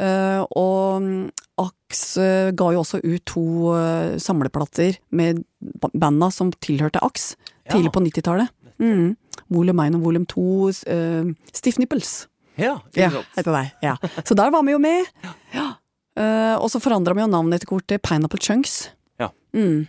Eh, 0.00 0.42
og 0.56 1.02
mm, 1.04 1.30
AKS 1.60 2.02
eh, 2.22 2.50
ga 2.56 2.70
jo 2.72 2.80
også 2.80 3.00
ut 3.04 3.24
to 3.28 3.42
eh, 3.76 4.14
samleplater 4.22 4.96
med 5.12 5.42
ba- 5.60 5.90
banda 5.92 6.30
som 6.32 6.52
tilhørte 6.56 7.02
AKS, 7.04 7.34
Ja. 7.68 7.74
tidlig 7.76 7.92
på 7.92 8.00
90-tallet. 8.00 8.48
Mm. 8.80 9.16
Volum 9.52 9.80
1 9.84 9.94
og 9.98 10.02
volum 10.06 10.24
2, 10.30 10.42
uh, 10.88 11.30
Stiff 11.52 11.76
Nipples. 11.78 12.26
Ja, 12.56 12.78
Ja, 12.96 13.10
heter 13.36 13.52
det. 13.52 13.72
Ja. 13.82 13.96
Så 14.24 14.34
der 14.38 14.50
var 14.50 14.62
vi 14.64 14.72
jo 14.72 14.78
med. 14.78 15.04
Ja. 15.54 15.74
Uh, 16.18 16.56
og 16.62 16.70
så 16.70 16.80
forandra 16.82 17.14
vi 17.14 17.20
jo 17.22 17.26
navnet 17.30 17.60
etter 17.60 17.70
hvert 17.70 17.86
til 17.90 17.98
Pineapple 17.98 18.40
Chunks. 18.40 18.90
Ja. 19.20 19.28
Mm. 19.54 19.86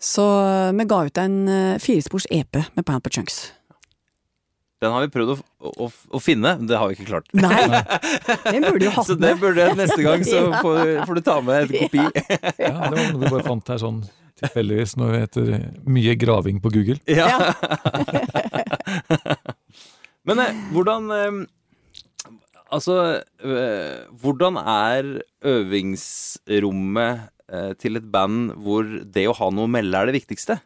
Så 0.00 0.24
vi 0.76 0.84
ga 0.84 1.02
ut 1.06 1.18
en 1.18 1.36
uh, 1.48 1.78
firespors 1.80 2.26
EP 2.30 2.54
med 2.76 2.84
Pineapple 2.84 3.12
Chunks. 3.12 3.52
Den 4.84 4.92
har 4.92 5.06
vi 5.06 5.12
prøvd 5.14 5.30
å, 5.32 5.36
å, 5.86 5.86
å 5.88 6.20
finne, 6.20 6.50
men 6.60 6.68
det 6.68 6.76
har 6.76 6.90
vi 6.90 6.98
ikke 6.98 7.08
klart. 7.08 7.30
Nei, 7.32 7.62
den 8.52 8.66
burde 8.66 8.90
jo 8.90 8.92
hatt 8.98 9.08
Så 9.08 9.16
det 9.16 9.32
burde 9.40 9.70
neste 9.78 10.02
gang, 10.04 10.26
så 10.28 10.44
får, 10.64 10.82
får 11.08 11.16
du 11.16 11.22
ta 11.24 11.38
med 11.44 11.64
et 11.64 11.72
kopi. 11.86 12.04
Ja, 12.60 12.90
det 12.90 12.92
var 12.92 13.08
noe 13.14 13.22
vi 13.22 13.32
bare 13.32 13.46
fant 13.46 13.72
her 13.72 13.80
sånn 13.80 14.04
tilfeldigvis 14.42 14.96
når 15.00 15.18
heter 15.22 15.52
mye 15.88 16.14
graving 16.20 16.60
på 16.60 16.72
Google. 16.74 16.98
Ja. 17.08 17.54
Men 20.28 20.40
eh, 20.40 20.64
hvordan 20.74 21.12
eh, 21.14 21.44
Altså, 22.74 22.94
eh, 23.44 24.04
hvordan 24.18 24.56
er 24.58 25.10
øvingsrommet 25.46 27.30
til 27.78 28.00
et 28.00 28.06
band 28.10 28.54
hvor 28.64 28.88
det 29.14 29.26
å 29.30 29.34
ha 29.36 29.46
noe 29.52 29.68
å 29.68 29.70
melde 29.70 30.00
er 30.00 30.08
det 30.08 30.16
viktigste? 30.16 30.56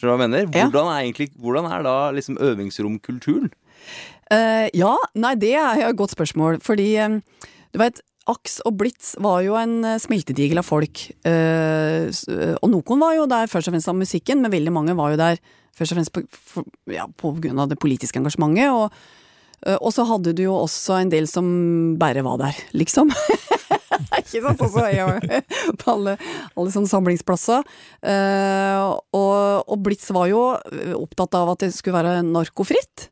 Hvordan 0.00 0.34
er, 0.34 1.00
egentlig, 1.00 1.30
hvordan 1.40 1.70
er 1.72 1.84
da 1.86 1.96
liksom 2.12 2.36
øvingsromkulturen? 2.42 3.48
Uh, 4.26 4.66
ja, 4.74 4.92
nei, 5.14 5.34
det 5.38 5.54
er 5.54 5.86
et 5.86 5.98
godt 5.98 6.16
spørsmål. 6.16 6.60
Fordi 6.64 6.88
eh, 7.00 7.18
du 7.72 7.80
vet, 7.80 8.00
Aks 8.26 8.58
og 8.66 8.74
Blitz 8.80 9.14
var 9.22 9.44
jo 9.46 9.54
en 9.54 9.78
eh, 9.86 10.00
smeltedigel 10.02 10.58
av 10.60 10.66
folk. 10.66 11.04
Uh, 11.22 12.10
og 12.58 12.72
noen 12.72 13.04
var 13.04 13.14
jo 13.16 13.28
der 13.30 13.48
først 13.50 13.70
og 13.70 13.76
fremst 13.76 13.92
av 13.92 13.98
musikken, 13.98 14.42
men 14.42 14.52
veldig 14.52 14.74
mange 14.74 14.96
var 14.98 15.14
jo 15.14 15.20
der 15.20 15.40
først 15.76 15.94
og 15.94 16.00
fremst 16.00 16.14
på, 16.16 16.24
for, 16.32 16.66
ja, 16.90 17.06
på 17.06 17.36
grunn 17.38 17.62
av 17.62 17.70
det 17.70 17.78
politiske 17.80 18.18
engasjementet. 18.20 18.72
Og, 18.74 19.76
og 19.78 19.90
så 19.94 20.04
hadde 20.08 20.34
du 20.36 20.44
jo 20.48 20.58
også 20.58 21.00
en 21.00 21.12
del 21.12 21.30
som 21.30 21.46
bare 22.00 22.24
var 22.26 22.42
der, 22.42 22.64
liksom. 22.76 23.14
Ikke 24.20 24.42
sant? 24.42 24.60
Sånn 24.60 24.72
som 24.72 24.86
jeg 24.90 25.42
på 25.80 25.92
alle, 25.92 26.16
alle 26.54 26.74
sånne 26.74 26.90
samlingsplasser. 26.90 27.66
Eh, 28.06 28.86
og, 29.16 29.36
og 29.66 29.84
Blitz 29.84 30.10
var 30.14 30.30
jo 30.30 30.42
opptatt 30.98 31.36
av 31.38 31.54
at 31.54 31.66
det 31.66 31.72
skulle 31.76 31.98
være 31.98 32.24
narkofritt. 32.26 33.08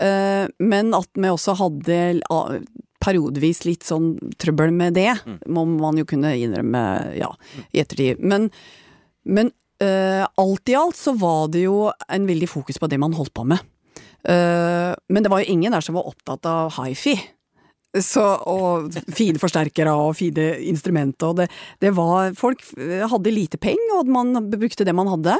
Eh, 0.00 0.46
men 0.62 0.94
at 0.96 1.10
vi 1.18 1.32
også 1.32 1.56
hadde 1.60 1.98
ah, 2.32 2.54
periodevis 3.02 3.64
litt 3.66 3.86
sånn 3.86 4.14
trøbbel 4.40 4.72
med 4.74 4.96
det, 4.98 5.10
må 5.50 5.66
man 5.72 5.98
jo 5.98 6.06
kunne 6.08 6.36
innrømme 6.38 6.84
ja, 7.18 7.32
i 7.74 7.82
ettertid. 7.82 8.22
Men, 8.22 8.48
men 9.26 9.52
eh, 9.82 10.22
alt 10.22 10.70
i 10.72 10.78
alt 10.78 10.98
så 10.98 11.16
var 11.18 11.50
det 11.54 11.66
jo 11.66 11.90
en 11.90 12.30
veldig 12.30 12.50
fokus 12.50 12.78
på 12.78 12.90
det 12.90 13.00
man 13.02 13.16
holdt 13.18 13.34
på 13.34 13.46
med. 13.48 13.68
Men 14.22 15.24
det 15.24 15.30
var 15.32 15.40
jo 15.42 15.50
ingen 15.50 15.74
der 15.74 15.82
som 15.82 15.96
var 15.98 16.06
opptatt 16.06 16.46
av 16.46 16.68
hifi. 16.76 17.16
Så, 17.92 18.22
og 18.48 18.94
fine 19.12 19.36
forsterkere 19.36 19.92
og 19.92 20.14
fine 20.16 20.46
instrumenter. 20.70 21.28
Og 21.28 21.42
det, 21.42 21.48
det 21.82 21.90
var 21.92 22.32
Folk 22.38 22.64
hadde 22.80 23.34
lite 23.34 23.60
penger, 23.60 23.98
og 23.98 24.08
man 24.08 24.48
brukte 24.54 24.86
det 24.88 24.94
man 24.96 25.10
hadde. 25.12 25.36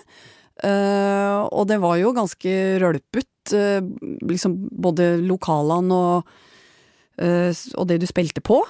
Uh, 0.62 1.48
og 1.48 1.64
det 1.70 1.78
var 1.80 1.96
jo 1.96 2.12
ganske 2.12 2.52
rølpete, 2.82 3.56
uh, 3.56 3.80
liksom 4.28 4.58
både 4.84 5.14
lokalene 5.24 5.96
og, 5.96 6.34
uh, 7.24 7.62
og 7.72 7.88
det 7.88 8.02
du 8.02 8.06
spilte 8.10 8.44
på. 8.44 8.60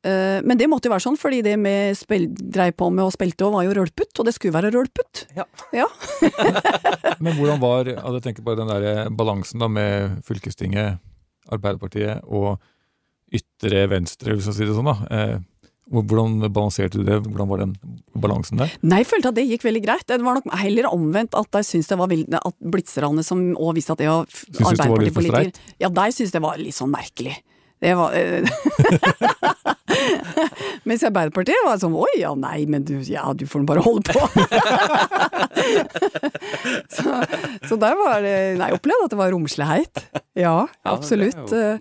Eh, 0.00 0.40
men 0.42 0.56
det 0.56 0.68
måtte 0.70 0.88
jo 0.88 0.94
være 0.94 1.04
sånn, 1.04 1.18
fordi 1.20 1.42
det 1.44 1.58
vi 1.60 1.74
spil, 1.96 2.30
dreiv 2.32 2.72
på 2.80 2.88
med 2.88 3.04
og 3.04 3.12
spilte 3.12 3.44
òg, 3.44 3.52
var 3.58 3.66
jo 3.66 3.74
rølpet, 3.76 4.14
og 4.16 4.28
det 4.28 4.32
skulle 4.32 4.56
være 4.56 4.72
rølpet. 4.72 5.26
Ja. 5.36 5.44
Ja. 5.76 5.86
Men 7.24 7.36
hvordan 7.36 7.60
var 7.60 7.90
jeg 7.90 8.22
tenker 8.24 8.46
på 8.46 8.56
den 8.56 8.70
der 8.70 9.10
balansen 9.12 9.60
da 9.60 9.68
med 9.68 10.22
fylkestinget, 10.24 11.02
Arbeiderpartiet 11.52 12.24
og 12.24 12.60
ytre 13.34 13.86
venstre, 13.90 14.34
hvis 14.34 14.48
man 14.50 14.56
sier 14.56 14.70
det 14.70 14.76
sånn. 14.76 14.90
da. 14.90 14.96
Eh, 15.10 15.38
hvordan 15.90 16.38
balanserte 16.54 17.00
du 17.00 17.06
det? 17.06 17.18
Hvordan 17.24 17.48
var 17.50 17.62
den 17.64 17.72
balansen 18.14 18.60
der? 18.62 18.70
Nei, 18.86 19.00
jeg 19.02 19.10
følte 19.10 19.32
at 19.32 19.38
det 19.40 19.46
gikk 19.48 19.66
veldig 19.66 19.82
greit. 19.82 20.06
Det 20.06 20.20
var 20.22 20.38
nok 20.38 20.46
heller 20.60 20.86
omvendt 20.90 21.34
at 21.38 21.50
de 21.56 21.62
syntes 21.66 21.90
det 21.90 21.98
var 21.98 22.10
veldig, 22.12 22.38
at 22.38 22.56
blitzerne 22.74 23.24
som 23.26 23.42
òg 23.56 23.74
visste 23.78 23.96
at 23.96 24.02
det 24.02 24.10
var 24.10 24.28
Arbeiderpartipolitikere 24.70 25.80
Ja, 25.82 25.90
de 25.90 26.06
syntes 26.14 26.34
det 26.36 26.42
var 26.44 26.60
litt 26.62 26.78
sånn 26.78 26.92
merkelig. 26.94 27.34
Det 27.80 27.94
var 27.96 28.12
eh, 28.12 28.44
Mens 30.88 31.02
Arbeiderpartiet 31.06 31.62
var 31.66 31.78
sånn 31.80 31.94
oi, 31.96 32.10
ja 32.20 32.34
nei, 32.38 32.64
men 32.70 32.84
du, 32.86 33.00
ja, 33.08 33.32
du 33.36 33.46
får 33.48 33.60
nå 33.62 33.66
bare 33.68 33.82
holde 33.84 34.12
på. 34.12 34.20
så, 36.96 37.04
så 37.68 37.74
der 37.80 37.94
var 37.98 38.20
det 38.24 38.34
Nei, 38.60 38.68
jeg 38.70 38.76
opplevde 38.80 39.04
at 39.08 39.12
det 39.14 39.20
var 39.20 39.32
romslighet. 39.34 39.94
Ja, 40.38 40.40
Ja, 40.40 40.66
absolutt. 40.96 41.50
Det 41.50 41.58
er 41.58 41.78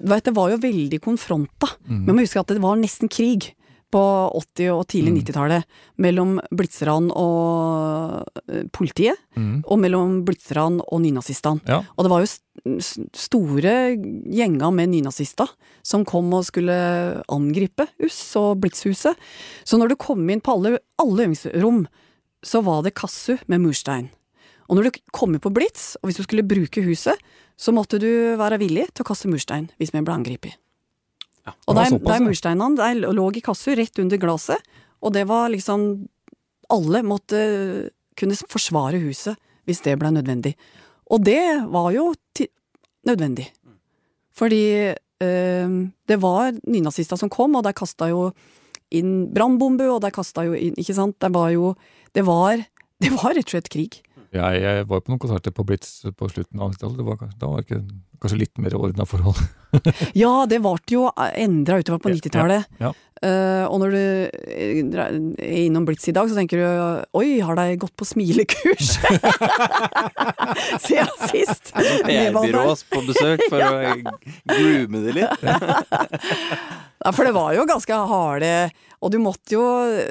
Eh, 0.00 0.20
det 0.24 0.32
var 0.34 0.48
jo 0.50 0.56
veldig 0.60 1.00
konfronta. 1.04 1.68
Men 1.86 2.04
man 2.06 2.16
må 2.18 2.22
huske 2.24 2.40
at 2.40 2.48
det 2.52 2.62
var 2.62 2.76
nesten 2.80 3.08
krig 3.12 3.50
på 3.90 4.00
80- 4.38 4.70
og 4.74 4.84
tidlig 4.90 5.12
90-tallet 5.24 5.64
mellom 5.98 6.36
blitzerne 6.54 7.10
og 7.16 8.28
eh, 8.48 8.64
politiet, 8.72 9.18
Mm. 9.36 9.62
og 9.64 9.78
mellom 9.78 10.16
blitzerne 10.26 10.82
og 10.92 11.00
nynazistene. 11.04 11.60
Ja. 11.66 11.78
Og 11.96 12.04
det 12.04 12.10
var 12.10 12.24
jo 12.24 12.80
store 13.16 13.74
gjenger 14.30 14.72
med 14.74 14.90
nynazister 14.92 15.48
som 15.86 16.04
kom 16.08 16.28
og 16.36 16.44
skulle 16.48 16.74
angripe 17.32 17.86
USS 18.02 18.36
og 18.40 18.60
Blitzhuset. 18.62 19.16
Så 19.64 19.78
når 19.80 19.92
du 19.92 19.96
kom 20.00 20.22
inn 20.30 20.42
på 20.44 20.56
alle, 20.58 20.78
alle 21.00 21.26
øvingsrom, 21.28 21.84
så 22.44 22.62
var 22.64 22.82
det 22.86 22.94
kassu 22.98 23.36
med 23.46 23.62
murstein. 23.64 24.10
Og 24.68 24.76
når 24.78 24.86
du 24.90 25.00
kom 25.16 25.34
inn 25.34 25.42
på 25.42 25.50
Blitz, 25.52 25.96
og 26.00 26.08
hvis 26.10 26.20
du 26.20 26.26
skulle 26.26 26.46
bruke 26.46 26.84
huset, 26.86 27.18
så 27.60 27.72
måtte 27.74 27.98
du 28.00 28.08
være 28.40 28.60
villig 28.62 28.86
til 28.94 29.04
å 29.04 29.08
kaste 29.10 29.28
murstein 29.30 29.70
hvis 29.80 29.90
vi 29.94 30.02
ble 30.04 30.14
angrepet. 30.14 30.54
Og 31.68 31.76
de, 31.76 31.86
de 31.98 32.18
mursteinene 32.24 32.76
de 32.78 33.12
lå 33.16 33.26
i 33.36 33.42
kassa 33.44 33.74
rett 33.78 34.02
under 34.02 34.20
glasset, 34.20 34.70
og 35.00 35.14
det 35.16 35.24
var 35.30 35.48
liksom 35.52 36.06
Alle 36.70 37.00
måtte 37.02 37.38
kunne 38.14 38.36
forsvare 38.46 39.00
huset 39.02 39.38
hvis 39.66 39.80
det 39.82 39.96
ble 39.98 40.12
nødvendig. 40.14 40.52
Og 41.10 41.22
det 41.24 41.66
var 41.70 41.90
jo 41.94 42.12
nødvendig. 43.06 43.48
Fordi 44.34 44.64
øh, 44.94 45.70
det 46.08 46.18
var 46.22 46.52
nynazister 46.66 47.18
som 47.18 47.30
kom, 47.32 47.56
og 47.58 47.64
de 47.66 47.74
kasta 47.76 48.10
jo 48.10 48.30
inn 48.90 49.30
brannbombe, 49.34 49.86
og 49.90 50.00
de 50.02 50.10
kasta 50.14 50.44
jo 50.46 50.54
inn 50.54 50.78
Ikke 50.78 50.96
sant? 50.96 51.18
Det 51.22 51.30
var 51.34 51.50
jo 51.54 51.74
Det 52.14 52.24
var, 52.26 52.62
det 53.02 53.10
var 53.14 53.34
rett 53.34 53.46
og 53.46 53.56
slett 53.56 53.72
krig. 53.72 54.00
Jeg, 54.30 54.58
jeg 54.62 54.86
var 54.86 55.00
på 55.02 55.10
noen 55.10 55.18
konserter 55.18 55.50
på 55.50 55.64
Blitz 55.66 56.04
på 56.14 56.28
slutten 56.30 56.60
av 56.62 56.70
90-tallet. 56.70 57.32
Da 57.40 57.48
var 57.50 57.62
det 57.62 57.66
ikke, 57.66 57.80
kanskje 58.22 58.36
litt 58.38 58.60
mer 58.62 58.76
ordna 58.78 59.06
forhold. 59.08 59.40
ja, 60.22 60.44
det 60.46 60.60
ble 60.62 60.76
jo 60.92 61.08
endra 61.18 61.80
utover 61.80 61.98
på 62.04 62.12
90-tallet. 62.14 62.68
Ja, 62.78 62.90
ja. 62.90 62.96
Uh, 63.20 63.66
og 63.68 63.82
når 63.82 63.92
du 63.92 63.98
er 64.48 65.16
innom 65.66 65.84
Blitz 65.84 66.06
i 66.08 66.14
dag, 66.16 66.30
så 66.30 66.38
tenker 66.38 66.62
du 66.62 66.64
oi, 67.20 67.42
har 67.44 67.58
de 67.58 67.74
gått 67.82 67.92
på 67.98 68.06
smilekurs? 68.08 68.94
Siden 70.86 71.10
sist. 71.28 71.74
PR-byrås 71.74 72.86
på 72.88 73.02
besøk 73.10 73.42
for 73.50 73.60
å 73.66 73.74
groome 74.54 75.02
det 75.04 75.16
litt. 75.18 75.44
ja, 75.44 77.12
for 77.12 77.26
det 77.26 77.34
var 77.36 77.52
jo 77.58 77.66
ganske 77.68 77.98
harde 78.08 78.54
Og 79.02 79.12
du 79.12 79.18
måtte 79.20 79.52
jo 79.56 79.66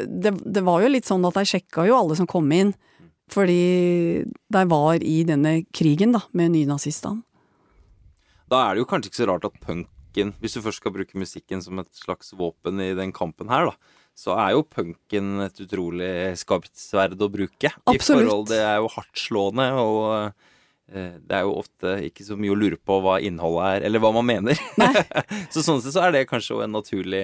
det, 0.05 0.36
det 0.45 0.63
var 0.67 0.86
jo 0.86 0.93
litt 0.93 1.10
sånn 1.10 1.25
at 1.25 1.39
de 1.39 1.47
sjekka 1.49 1.88
jo 1.89 1.97
alle 1.97 2.19
som 2.19 2.29
kom 2.29 2.51
inn. 2.53 2.75
Fordi 3.30 4.26
de 4.26 4.63
var 4.72 5.04
i 5.06 5.22
denne 5.28 5.60
krigen 5.76 6.15
da, 6.15 6.24
med 6.34 6.54
nynazistene. 6.56 7.24
Da 8.50 8.63
er 8.65 8.76
det 8.76 8.84
jo 8.84 8.89
kanskje 8.89 9.12
ikke 9.12 9.22
så 9.22 9.30
rart 9.30 9.46
at 9.46 9.58
punken, 9.62 10.34
hvis 10.42 10.58
du 10.58 10.63
først 10.65 10.82
skal 10.82 10.94
bruke 10.96 11.20
musikken 11.22 11.62
som 11.62 11.82
et 11.82 11.92
slags 11.94 12.34
våpen 12.34 12.82
i 12.82 12.96
den 12.98 13.13
kampen 13.13 13.52
her, 13.52 13.70
da, 13.70 14.00
så 14.18 14.34
er 14.42 14.56
jo 14.56 14.65
punken 14.65 15.44
et 15.46 15.62
utrolig 15.63 16.12
skarpt 16.42 16.74
sverd 16.78 17.22
å 17.22 17.30
bruke. 17.32 17.72
Absolutt. 17.86 18.02
I 18.02 18.08
forhold, 18.10 18.48
det 18.50 18.63
er 18.65 18.80
jo 18.82 18.89
hardtslående, 18.96 19.68
og 19.84 20.10
eh, 20.89 21.13
det 21.22 21.38
er 21.38 21.46
jo 21.46 21.54
ofte 21.62 21.94
ikke 22.10 22.26
så 22.28 22.39
mye 22.39 22.56
å 22.56 22.58
lure 22.58 22.82
på 22.82 22.98
hva 23.06 23.20
innholdet 23.24 23.70
er, 23.78 23.88
eller 23.88 24.04
hva 24.04 24.12
man 24.18 24.28
mener. 24.28 24.60
så 25.54 25.62
sånn 25.62 25.84
sett 25.86 25.96
så 25.96 26.08
er 26.08 26.18
det 26.18 26.28
kanskje 26.32 26.63
en 26.65 26.76
naturlig 26.76 27.24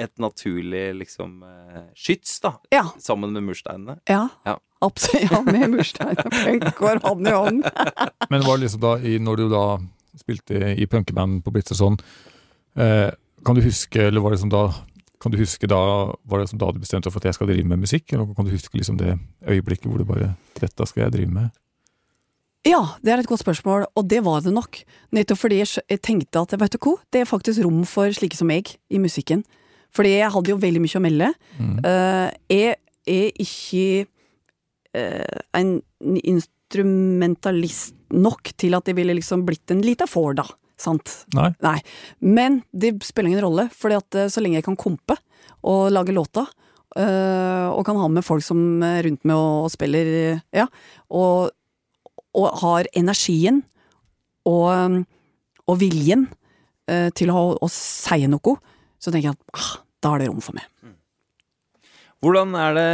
et 0.00 0.18
naturlig 0.18 0.88
liksom 0.98 1.42
eh, 1.46 1.82
skyts, 1.94 2.40
da. 2.42 2.56
Ja. 2.74 2.88
Sammen 2.98 3.30
med 3.36 3.44
mursteinene. 3.46 4.00
Ja. 4.10 4.26
ja. 4.46 4.56
Absolutt. 4.84 5.32
Ja, 5.32 5.42
med 5.46 5.66
murstein 5.72 6.16
og 6.20 6.32
punk 6.34 6.70
går 6.78 7.02
hånd 7.04 7.28
i 7.28 7.34
hånd. 7.34 7.68
Men 8.32 8.46
var 8.46 8.58
det 8.58 8.66
liksom 8.66 8.82
da, 8.84 8.96
når 9.28 9.40
du 9.40 9.44
da 9.52 9.66
spilte 10.20 10.74
i 10.78 10.86
punkeband 10.90 11.42
på 11.44 11.52
Blitz 11.54 11.74
og 11.74 11.80
sånn, 11.80 12.00
eh, 12.78 13.10
kan 13.44 13.58
du 13.58 13.64
huske, 13.64 14.08
eller 14.08 14.24
var 14.24 14.34
det 14.34 14.42
som 14.44 14.52
da 14.52 14.68
kan 15.24 15.32
du 15.32 15.38
huske 15.40 15.64
da, 15.70 15.80
Var 16.28 16.40
det 16.40 16.50
som 16.50 16.58
da 16.60 16.68
du 16.68 16.80
bestemte 16.82 17.08
deg 17.08 17.14
for 17.14 17.22
at 17.22 17.30
jeg 17.30 17.36
skal 17.38 17.48
drive 17.48 17.64
med 17.64 17.80
musikk? 17.80 18.12
Eller 18.12 18.28
kan 18.36 18.44
du 18.44 18.52
huske 18.52 18.76
liksom 18.76 18.98
det 19.00 19.14
øyeblikket 19.48 19.88
hvor 19.88 20.02
du 20.02 20.04
bare 20.04 20.34
Dette 20.58 20.84
skal 20.90 21.06
jeg 21.06 21.14
drive 21.14 21.32
med? 21.32 21.54
Ja, 22.64 22.96
det 23.04 23.12
er 23.12 23.20
et 23.20 23.28
godt 23.28 23.42
spørsmål, 23.42 23.86
og 23.92 24.06
det 24.08 24.22
var 24.24 24.40
det 24.40 24.54
nok. 24.56 24.78
Nettopp 25.12 25.40
fordi 25.42 25.58
jeg 25.60 26.00
tenkte 26.00 26.40
at 26.40 26.54
vet 26.60 26.72
du 26.72 26.78
hva, 26.80 26.94
det 27.12 27.20
er 27.20 27.28
faktisk 27.28 27.60
rom 27.64 27.82
for 27.88 28.08
slike 28.16 28.38
som 28.38 28.48
meg 28.48 28.72
i 28.88 29.00
musikken. 29.00 29.42
Fordi 29.94 30.14
jeg 30.14 30.32
hadde 30.32 30.52
jo 30.52 30.60
veldig 30.62 30.80
mye 30.80 30.96
å 30.96 31.02
melde. 31.04 31.28
Mm. 31.58 31.74
Uh, 31.84 32.28
jeg 32.48 32.76
er 33.04 33.42
ikke 33.44 34.06
en 34.94 35.70
instrumentalist 36.22 37.96
nok 38.14 38.52
til 38.60 38.76
at 38.78 38.86
det 38.86 38.94
ville 38.94 39.16
liksom 39.18 39.42
blitt 39.46 39.72
en 39.74 39.82
lita 39.82 40.06
får, 40.06 40.36
da. 40.38 40.44
Sant? 40.80 41.10
Nei. 41.34 41.48
Nei. 41.64 41.78
Men 42.22 42.60
det 42.70 42.96
spiller 43.06 43.32
ingen 43.32 43.44
rolle, 43.44 43.68
for 43.74 43.94
uh, 43.94 44.28
så 44.30 44.42
lenge 44.42 44.60
jeg 44.60 44.66
kan 44.66 44.78
kompe 44.78 45.16
og 45.64 45.90
lage 45.94 46.14
låta, 46.14 46.46
og 46.94 47.80
kan 47.82 47.96
ha 47.98 48.06
med 48.06 48.22
folk 48.22 48.44
som 48.46 48.78
er 48.86 49.00
rundt 49.02 49.24
meg 49.26 49.34
og, 49.34 49.64
og 49.66 49.70
spiller, 49.72 50.06
ja, 50.54 50.68
og, 51.10 51.48
og 52.38 52.60
har 52.60 52.86
energien 52.94 53.64
og, 54.46 55.00
og 55.66 55.80
viljen 55.80 56.28
til 57.18 57.32
å, 57.34 57.42
å 57.58 57.70
si 57.72 58.28
noe, 58.30 58.54
så 59.02 59.10
tenker 59.10 59.32
jeg 59.32 59.34
at 59.34 59.58
ah, 59.58 59.72
da 60.04 60.14
er 60.14 60.22
det 60.22 60.30
rom 60.30 60.44
for 60.44 60.54
meg. 60.54 60.68
Hvordan 62.24 62.54
er 62.56 62.76
det 62.78 62.90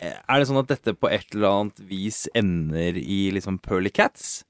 Er 0.00 0.40
det 0.40 0.48
sånn 0.48 0.62
at 0.62 0.70
dette 0.70 0.96
på 0.96 1.10
et 1.12 1.34
eller 1.36 1.50
annet 1.52 1.80
vis 1.84 2.24
ender 2.36 2.96
i 2.96 3.26
liksom 3.36 3.60
Pearly 3.60 3.92
Cats? 3.92 4.46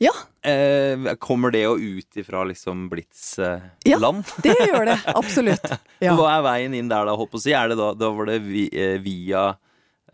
Ja. 0.00 0.12
Eh, 0.50 1.14
kommer 1.20 1.52
det 1.54 1.62
jo 1.62 1.76
ut 1.78 2.16
ifra 2.16 2.44
liksom 2.48 2.88
Blitz-land? 2.90 3.52
Eh, 3.84 3.92
ja, 3.92 4.12
det 4.42 4.56
gjør 4.66 4.86
det. 4.92 4.98
Absolutt. 5.14 5.72
Ja. 6.00 6.14
Hva 6.16 6.30
er 6.32 6.44
veien 6.46 6.72
inn 6.72 6.88
der, 6.88 7.04
da, 7.04 7.12
Håper 7.12 7.36
å 7.36 7.42
si? 7.42 7.52
Er 7.52 7.68
det 7.68 7.74
da, 7.76 7.90
da 7.92 8.08
var 8.16 8.30
det 8.30 8.38
vi, 8.40 8.62
eh, 8.72 8.94
via 9.04 9.50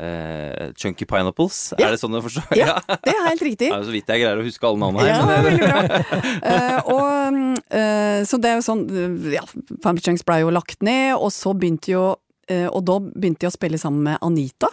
eh, 0.03 0.73
Chunky 0.75 1.07
Pineapples? 1.07 1.77
Ja. 1.77 1.87
Er 1.87 1.95
det 1.95 2.01
sånn 2.01 2.17
du 2.17 2.19
forstår? 2.25 2.49
Ja, 2.59 2.75
det 3.07 3.13
er 3.15 3.23
helt 3.29 3.45
riktig. 3.47 3.69
Det 3.69 3.77
er 3.77 3.85
jo 3.85 3.87
så 3.87 3.95
vidt 3.95 4.11
jeg 4.11 4.25
greier 4.25 4.43
å 4.43 4.47
huske 4.49 4.67
alle 4.67 4.83
navnene 4.83 5.07
her. 5.07 5.13
Ja, 5.15 5.23
det 5.31 5.39
veldig 5.47 5.69
bra. 5.71 6.01
uh, 6.43 6.91
og, 6.91 7.39
uh, 7.71 8.21
så 8.27 8.41
det 8.43 8.51
er 8.51 8.59
jo 8.59 8.67
sånn 8.67 8.85
Ja, 9.31 9.47
Family 9.85 10.03
Chunks 10.03 10.27
ble 10.27 10.41
jo 10.43 10.51
lagt 10.59 10.83
ned, 10.83 11.15
og 11.15 11.31
så 11.31 11.55
begynte 11.55 11.95
jo 11.95 12.09
Og 12.47 12.79
da 12.87 13.01
begynte 13.03 13.47
jeg 13.47 13.51
å 13.51 13.57
spille 13.57 13.81
sammen 13.81 14.05
med 14.07 14.21
Anita, 14.23 14.69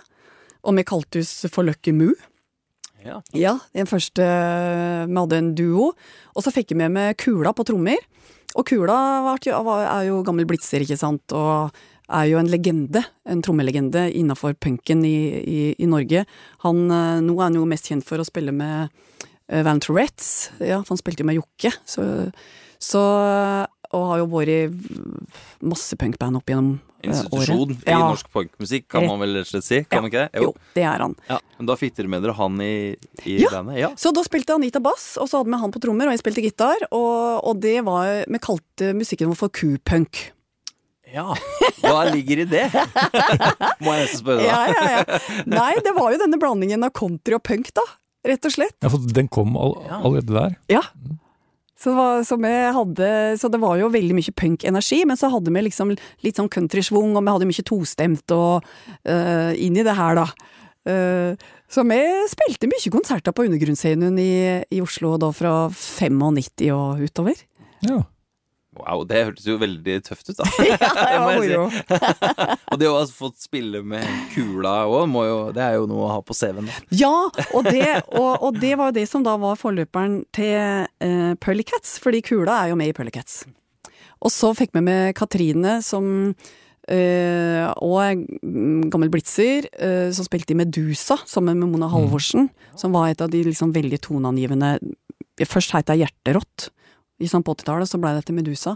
og 0.64 0.78
vi 0.78 0.86
kaltes 0.88 1.32
for 1.52 1.66
Lucky 1.66 1.92
Moo. 1.96 2.14
Ja. 3.04 3.18
ja, 3.36 3.54
den 3.76 3.88
første 3.90 4.24
Vi 4.24 5.18
hadde 5.18 5.40
en 5.40 5.50
duo. 5.58 5.90
Og 6.34 6.46
så 6.46 6.54
fikk 6.56 6.72
jeg 6.72 6.80
med 6.80 6.94
meg 6.96 7.18
Kula 7.20 7.52
på 7.56 7.66
trommer. 7.68 8.00
Og 8.54 8.68
Kula 8.70 8.98
er 9.42 10.06
jo 10.08 10.22
gammel 10.26 10.48
blitzer, 10.50 10.86
ikke 10.86 11.00
sant, 11.00 11.34
og 11.36 11.74
er 12.14 12.28
jo 12.30 12.38
en 12.38 12.50
legende, 12.52 13.02
en 13.26 13.42
trommelegende 13.44 14.06
innafor 14.14 14.54
punken 14.62 15.02
i, 15.08 15.18
i, 15.42 15.60
i, 15.74 15.88
Norge. 15.90 16.26
Han, 16.66 16.86
nå 17.26 17.38
er 17.38 17.48
han 17.48 17.58
jo 17.58 17.66
mest 17.70 17.90
kjent 17.90 18.06
for 18.06 18.22
å 18.22 18.28
spille 18.28 18.54
med 18.54 18.94
Van 19.66 19.82
Tourettes, 19.82 20.52
ja, 20.60 20.82
for 20.84 20.94
han 20.94 21.02
spilte 21.02 21.24
jo 21.24 21.30
med 21.32 21.40
Jokke. 21.40 21.74
Så, 21.90 22.06
så, 22.78 23.02
og 23.94 24.10
har 24.10 24.24
jo 24.24 24.28
vært 24.34 24.52
i 24.54 24.60
masse 25.64 25.98
punkband 26.00 26.40
opp 26.40 26.52
gjennom 26.52 26.76
Institusjon 27.04 27.64
året. 27.66 27.82
i 27.84 27.92
ja. 27.92 28.00
norsk 28.00 28.30
punkmusikk, 28.32 28.86
kan 28.92 29.06
man 29.10 29.20
vel 29.20 29.36
rett 29.36 29.50
og 29.50 29.52
slett 29.52 29.66
si? 29.68 29.80
Kan 29.84 29.98
ja. 29.98 30.04
man 30.04 30.12
ikke 30.12 30.22
det? 30.24 30.40
Jo. 30.40 30.50
jo. 30.50 30.70
det 30.78 30.86
er 30.88 31.04
han. 31.04 31.16
Ja. 31.28 31.40
Men 31.58 31.70
da 31.70 31.76
fikk 31.80 31.98
dere 31.98 32.12
med 32.14 32.24
dere 32.24 32.36
han 32.38 32.62
i, 32.64 32.76
i 33.28 33.40
ja. 33.42 33.50
bandet? 33.52 33.80
Ja, 33.82 33.90
så 34.00 34.14
da 34.16 34.24
spilte 34.26 34.56
Anita 34.56 34.80
bass, 34.84 35.14
og 35.20 35.28
så 35.28 35.42
hadde 35.42 35.52
vi 35.52 35.60
han 35.66 35.74
på 35.74 35.82
trommer, 35.84 36.08
og 36.08 36.16
jeg 36.16 36.24
spilte 36.24 36.46
gitar. 36.46 36.88
Og, 36.92 37.44
og 37.44 37.60
det 37.64 37.82
var 37.88 38.24
Vi 38.32 38.44
kalte 38.44 38.94
musikken 38.96 39.34
vår 39.34 39.42
for 39.42 39.54
Q-punk. 39.54 40.30
Ja, 41.14 41.36
hva 41.84 42.08
ligger 42.10 42.42
i 42.42 42.46
det? 42.50 42.64
Må 43.84 43.94
jeg 43.94 44.08
nesten 44.08 44.22
spørre 44.24 44.40
deg. 44.42 44.48
Ja, 44.48 44.62
ja, 44.72 44.86
ja. 44.96 45.20
Nei, 45.60 45.74
det 45.86 45.94
var 45.94 46.16
jo 46.16 46.22
denne 46.24 46.40
blandingen 46.42 46.88
av 46.88 46.96
country 46.98 47.38
og 47.38 47.44
punk, 47.46 47.70
da. 47.78 47.84
Rett 48.26 48.48
og 48.48 48.56
slett. 48.56 48.78
Ja, 48.80 48.90
for 48.90 49.04
den 49.14 49.28
kom 49.28 49.58
all, 49.60 49.76
allerede 50.00 50.34
der? 50.34 50.56
Ja. 50.72 50.82
Så 51.84 51.92
det, 51.92 51.98
var, 52.40 52.76
hadde, 52.78 53.08
så 53.36 53.50
det 53.52 53.60
var 53.60 53.76
jo 53.76 53.92
veldig 53.92 54.16
mye 54.16 54.34
punk-energi, 54.40 55.02
men 55.10 55.20
så 55.20 55.28
hadde 55.34 55.52
vi 55.52 55.66
liksom 55.66 55.92
litt 56.24 56.40
sånn 56.40 56.52
countrysvung, 56.52 57.18
og 57.18 57.26
vi 57.26 57.34
hadde 57.36 57.50
mye 57.50 57.66
tostemt 57.68 58.32
og 58.32 58.64
uh, 58.64 59.52
inn 59.60 59.76
i 59.76 59.84
det 59.84 59.98
her, 59.98 60.22
da. 60.22 60.54
Uh, 60.88 61.36
så 61.68 61.84
vi 61.90 62.00
spilte 62.32 62.70
mye 62.72 62.94
konserter 62.94 63.36
på 63.36 63.50
undergrunnsscenen 63.50 64.16
i, 64.22 64.32
i 64.72 64.80
Oslo 64.84 65.18
da 65.20 65.34
fra 65.36 65.54
95 65.76 66.72
og 66.72 67.04
utover. 67.04 67.44
Ja. 67.84 68.00
Wow, 68.74 69.04
det 69.06 69.20
hørtes 69.28 69.46
jo 69.46 69.60
veldig 69.62 70.00
tøft 70.08 70.32
ut, 70.32 70.40
da. 70.40 70.48
ja, 70.66 70.78
det 70.80 71.20
var 71.24 71.38
moro. 71.38 71.66
og 72.74 72.80
det 72.82 72.90
å 72.90 72.96
ha 72.98 73.04
fått 73.06 73.44
spille 73.46 73.84
med 73.86 74.08
kula 74.34 74.84
òg, 74.90 75.14
det 75.54 75.62
er 75.66 75.78
jo 75.78 75.86
noe 75.90 76.08
å 76.08 76.12
ha 76.16 76.24
på 76.26 76.36
CV-en. 76.38 76.72
Ja, 76.96 77.14
og 77.54 77.70
det, 77.70 77.86
og, 78.16 78.32
og 78.40 78.58
det, 78.62 78.74
var 78.80 78.90
jo 78.92 78.98
det 78.98 79.06
som 79.12 79.26
da 79.26 79.36
var 79.42 79.60
forløperen 79.62 80.24
til 80.34 80.88
uh, 80.90 81.34
Pearly 81.44 81.66
Cats, 81.68 82.00
fordi 82.02 82.24
kula 82.26 82.64
er 82.64 82.74
jo 82.74 82.80
med 82.80 82.90
i 82.90 82.98
Pearly 82.98 83.14
Cats. 83.14 83.44
Og 84.24 84.34
så 84.34 84.54
fikk 84.58 84.74
vi 84.74 84.84
med 84.86 85.14
Katrine, 85.20 85.78
som 85.86 86.08
uh, 86.34 87.66
og 87.78 88.26
gammel 88.94 89.14
blitzer, 89.14 89.70
uh, 89.78 90.10
som 90.16 90.26
spilte 90.26 90.56
i 90.56 90.60
Medusa 90.60 91.20
sammen 91.30 91.62
med 91.62 91.76
Mona 91.76 91.92
Halvorsen, 91.94 92.50
mm. 92.50 92.78
som 92.80 92.96
var 92.96 93.12
et 93.12 93.22
av 93.22 93.30
de 93.30 93.46
liksom 93.52 93.76
veldig 93.76 94.02
toneangivende 94.10 94.78
Først 95.50 95.72
het 95.74 95.90
jeg 95.90 96.04
Hjerterått 96.04 96.68
sånn 97.32 97.46
på 97.46 97.56
80-tallet 97.56 97.90
så 97.90 98.00
blei 98.02 98.14
det 98.18 98.26
til 98.28 98.38
Medusa, 98.38 98.76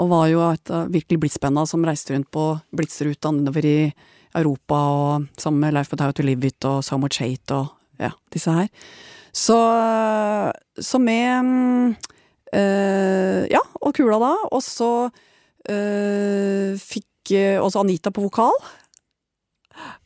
og 0.00 0.10
var 0.12 0.28
jo 0.30 0.42
et 0.48 0.72
av 0.74 0.92
virkelig 0.92 1.20
blitsbanda 1.22 1.66
som 1.68 1.84
reiste 1.86 2.14
rundt 2.14 2.30
på 2.34 2.48
blitsruta 2.76 3.32
nedover 3.34 3.68
i 3.68 3.78
Europa, 4.36 4.76
og 4.76 5.40
sammen 5.40 5.64
med 5.64 5.76
Life 5.76 5.92
But 5.92 6.04
How 6.04 6.14
To 6.16 6.26
Live 6.26 6.46
It 6.48 6.68
og 6.68 6.82
So 6.84 6.98
Much 7.00 7.22
Hate 7.22 7.56
og 7.56 7.72
ja, 8.02 8.12
disse 8.32 8.52
her. 8.52 8.68
Så, 9.36 9.56
så 10.80 10.98
med 11.00 11.94
øh, 12.54 13.42
Ja, 13.52 13.62
og 13.80 13.94
Kula 13.96 14.20
da, 14.20 14.32
og 14.50 14.62
så 14.64 14.90
øh, 15.68 16.76
fikk 16.80 17.34
også 17.60 17.82
Anita 17.82 18.12
på 18.14 18.22
vokal, 18.22 18.54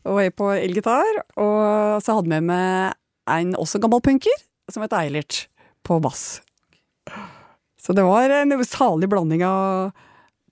og 0.09 0.23
jeg 0.23 0.35
på 0.35 0.51
elgitar, 0.57 1.21
og 1.37 2.01
så 2.03 2.17
hadde 2.17 2.33
jeg 2.33 2.43
med 2.43 2.49
meg 2.49 2.97
en 3.31 3.57
også 3.59 3.79
gammel 3.83 4.03
punker, 4.03 4.47
som 4.71 4.83
het 4.83 4.95
Eilert, 4.97 5.47
på 5.85 6.01
bass. 6.03 6.41
Så 7.81 7.97
det 7.97 8.05
var 8.07 8.31
en 8.31 8.55
salig 8.69 9.09
blanding 9.11 9.45
av 9.47 9.91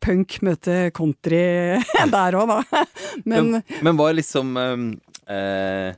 punk 0.04 0.38
møte 0.46 0.90
country 0.96 1.42
der 2.14 2.36
òg, 2.38 2.50
da. 2.52 2.84
Men, 3.24 3.50
men, 3.58 3.64
men 3.82 3.98
var 3.98 4.14
liksom 4.14 4.54
eh, 4.58 5.88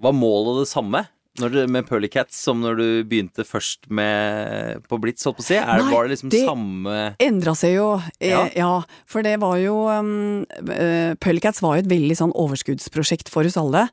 Var 0.00 0.14
målet 0.16 0.62
det 0.62 0.68
samme 0.70 1.02
du, 1.40 1.66
med 1.70 1.86
Pearly 1.88 2.08
Cats 2.12 2.36
som 2.42 2.60
når 2.60 2.76
du 2.76 2.86
begynte 3.08 3.44
først 3.46 3.86
med 3.88 4.82
på 4.90 4.98
Blitz, 5.00 5.24
holdt 5.24 5.38
på 5.38 5.44
å 5.44 5.46
si? 5.46 5.56
Er, 5.56 5.80
Nei, 5.80 5.92
var 5.94 6.04
det 6.04 6.14
liksom 6.16 6.32
det- 6.34 6.42
samme 6.44 6.96
Endra 7.22 7.54
seg 7.56 7.76
jo, 7.78 7.86
eh, 8.18 8.28
Ja. 8.32 8.42
ja. 8.56 8.72
For 9.08 9.22
det 9.24 9.38
var 9.40 9.56
jo 9.62 9.76
um, 9.88 10.42
uh, 10.68 11.14
Pellicats 11.22 11.62
var 11.62 11.78
jo 11.78 11.84
et 11.84 11.92
veldig 11.92 12.16
sånn 12.18 12.34
overskuddsprosjekt 12.36 13.30
for 13.32 13.46
oss 13.48 13.56
alle. 13.60 13.86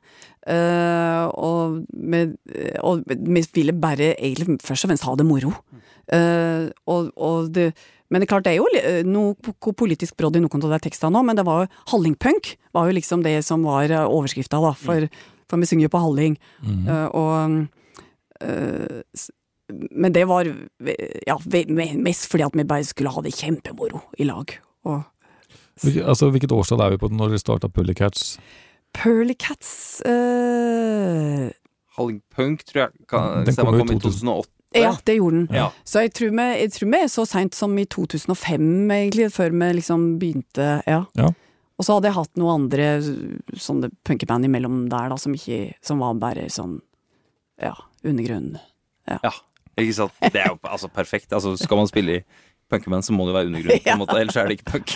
Eh, 0.48 1.24
og, 1.36 1.82
med, 1.92 2.36
og 2.80 3.02
vi 3.06 3.42
ville 3.52 3.74
bare 3.76 4.14
egentlig 4.16 4.56
først 4.64 4.86
og 4.86 4.90
fremst 4.92 5.04
ha 5.04 5.14
det 5.20 5.26
moro. 5.28 5.52
Uh, 6.08 6.70
og, 6.88 7.10
og 7.20 7.50
det, 7.52 7.66
men 8.08 8.22
det 8.22 8.24
er 8.24 8.30
klart, 8.30 8.46
det 8.46 8.54
er 8.54 8.62
jo 8.62 8.68
eh, 8.80 9.02
noe 9.04 9.34
politisk 9.76 10.16
brodd 10.16 10.38
i 10.38 10.40
noen 10.40 10.62
av 10.64 10.72
de 10.72 10.78
tekstene 10.86 11.12
nå, 11.12 11.20
men 11.28 11.36
det 11.36 11.44
var 11.44 11.66
jo 11.66 11.72
Hallingpunk 11.92 12.54
var 12.72 12.88
jo 12.88 12.94
liksom 12.96 13.20
det 13.26 13.34
som 13.44 13.66
var 13.68 13.92
overskrifta, 14.06 14.56
da. 14.64 14.70
For, 14.80 15.04
for 15.52 15.60
vi 15.60 15.68
synger 15.68 15.90
jo 15.90 15.92
på 15.92 16.00
Halling. 16.06 16.38
Og 17.12 17.68
uh, 18.40 19.02
s- 19.12 19.28
Men 19.68 20.14
det 20.16 20.24
var 20.30 20.48
ja, 21.28 21.36
mest 22.00 22.24
fordi 22.32 22.46
at 22.46 22.56
vi 22.56 22.64
bare 22.64 22.88
skulle 22.88 23.12
ha 23.12 23.20
det 23.20 23.34
kjempemoro 23.36 24.00
i 24.16 24.24
lag. 24.24 24.54
Og 24.88 25.02
altså, 26.08 26.30
hvilket 26.32 26.56
årstall 26.56 26.80
er 26.86 26.94
vi 26.96 27.02
på 27.04 27.10
når 27.12 27.34
dere 27.34 27.42
starta 27.42 27.68
Pullycats? 27.68 28.38
Pearly 28.96 29.34
Cats 29.34 30.00
Halling 31.98 32.20
Punk, 32.34 32.64
tror 32.66 32.86
jeg 32.86 33.08
kan, 33.10 33.44
Den 33.46 33.56
kom 33.58 33.74
i 33.74 33.82
kom 33.82 33.92
i 33.92 33.98
2000. 33.98 34.02
2008. 34.02 34.54
Ja, 34.76 34.92
det 35.04 35.14
gjorde 35.16 35.36
den. 35.36 35.48
Ja. 35.56 35.70
Så 35.84 36.02
jeg 36.04 36.12
tror, 36.14 36.30
vi, 36.36 36.46
jeg 36.60 36.72
tror 36.74 36.90
vi 36.92 36.98
er 37.00 37.08
så 37.10 37.24
seint 37.28 37.56
som 37.56 37.76
i 37.80 37.86
2005, 37.88 38.90
egentlig, 38.92 39.30
før 39.32 39.54
vi 39.54 39.70
liksom 39.78 40.08
begynte, 40.20 40.66
ja. 40.86 41.02
Ja. 41.16 41.30
Og 41.78 41.86
så 41.86 41.94
hadde 41.94 42.10
jeg 42.10 42.18
hatt 42.18 42.40
noen 42.40 42.64
andre 42.66 42.88
sånne 43.56 43.88
punkeband 44.06 44.48
imellom 44.48 44.88
der, 44.90 45.12
da, 45.12 45.16
som 45.20 45.34
ikke 45.36 45.76
Som 45.84 46.02
var 46.02 46.16
bare 46.18 46.48
sånn, 46.50 46.80
ja, 47.62 47.74
undergrunn. 48.04 48.56
Ja, 49.08 49.32
ikke 49.78 49.94
sant. 49.94 50.18
Det 50.20 50.42
er 50.42 50.50
jo 50.50 50.58
altså 50.66 50.90
perfekt. 50.92 51.32
Altså, 51.32 51.54
skal 51.56 51.80
man 51.80 51.88
spille 51.88 52.18
i 52.18 52.24
punkeband, 52.68 53.06
så 53.06 53.14
må 53.16 53.24
det 53.28 53.38
være 53.38 53.48
undergrunn, 53.52 53.80
på 53.86 53.94
en 53.94 54.02
måte, 54.04 54.18
ellers 54.20 54.36
er 54.36 54.50
det 54.50 54.58
ikke 54.58 54.70
punk. 54.74 54.88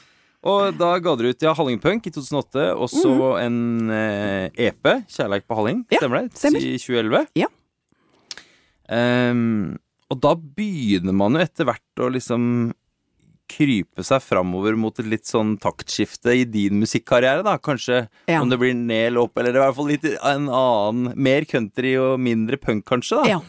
og 0.42 0.76
da 0.80 0.94
ga 1.04 1.14
dere 1.20 1.34
ut 1.34 1.42
ja, 1.44 1.52
Hallingpunk 1.54 2.06
i 2.08 2.12
2008, 2.14 2.66
og 2.80 2.88
så 2.88 3.14
en 3.44 3.90
eh, 3.92 4.48
EP, 4.68 4.82
'Kjærleik 5.08 5.44
på 5.46 5.56
Halling'. 5.58 5.82
Ja, 5.92 5.98
Stemmer 6.00 6.22
det? 6.22 6.38
stemmer. 6.38 6.60
I 6.64 6.78
2011. 6.80 7.26
Ja. 7.36 7.48
Um, 8.90 9.78
og 10.10 10.18
da 10.24 10.32
begynner 10.34 11.14
man 11.14 11.36
jo 11.38 11.44
etter 11.44 11.68
hvert 11.68 12.02
å 12.02 12.08
liksom 12.10 12.72
krype 13.50 14.04
seg 14.06 14.22
framover 14.22 14.76
mot 14.78 14.94
et 15.02 15.08
litt 15.10 15.26
sånn 15.26 15.56
taktskifte 15.58 16.32
i 16.38 16.44
din 16.46 16.78
musikkarriere, 16.82 17.42
da. 17.46 17.56
Kanskje 17.58 18.08
Ja. 18.28 18.40
om 18.42 18.48
det 18.48 18.58
blir 18.58 18.74
ned 18.74 19.08
eller 19.10 19.22
opp, 19.26 19.36
eller 19.38 19.50
i 19.50 19.58
hvert 19.62 19.74
fall 19.74 19.88
litt 19.90 20.04
en 20.04 20.48
annen 20.48 21.12
Mer 21.16 21.44
country 21.44 21.96
og 21.98 22.18
mindre 22.20 22.56
punk, 22.56 22.84
kanskje, 22.86 23.22
da. 23.22 23.28
Ja. 23.28 23.40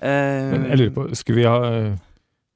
Um, 0.00 0.50
Men 0.54 0.64
jeg 0.70 0.78
lurer 0.78 0.94
på, 0.94 1.16
skulle 1.16 1.36
vi 1.36 1.44
ha 1.50 1.96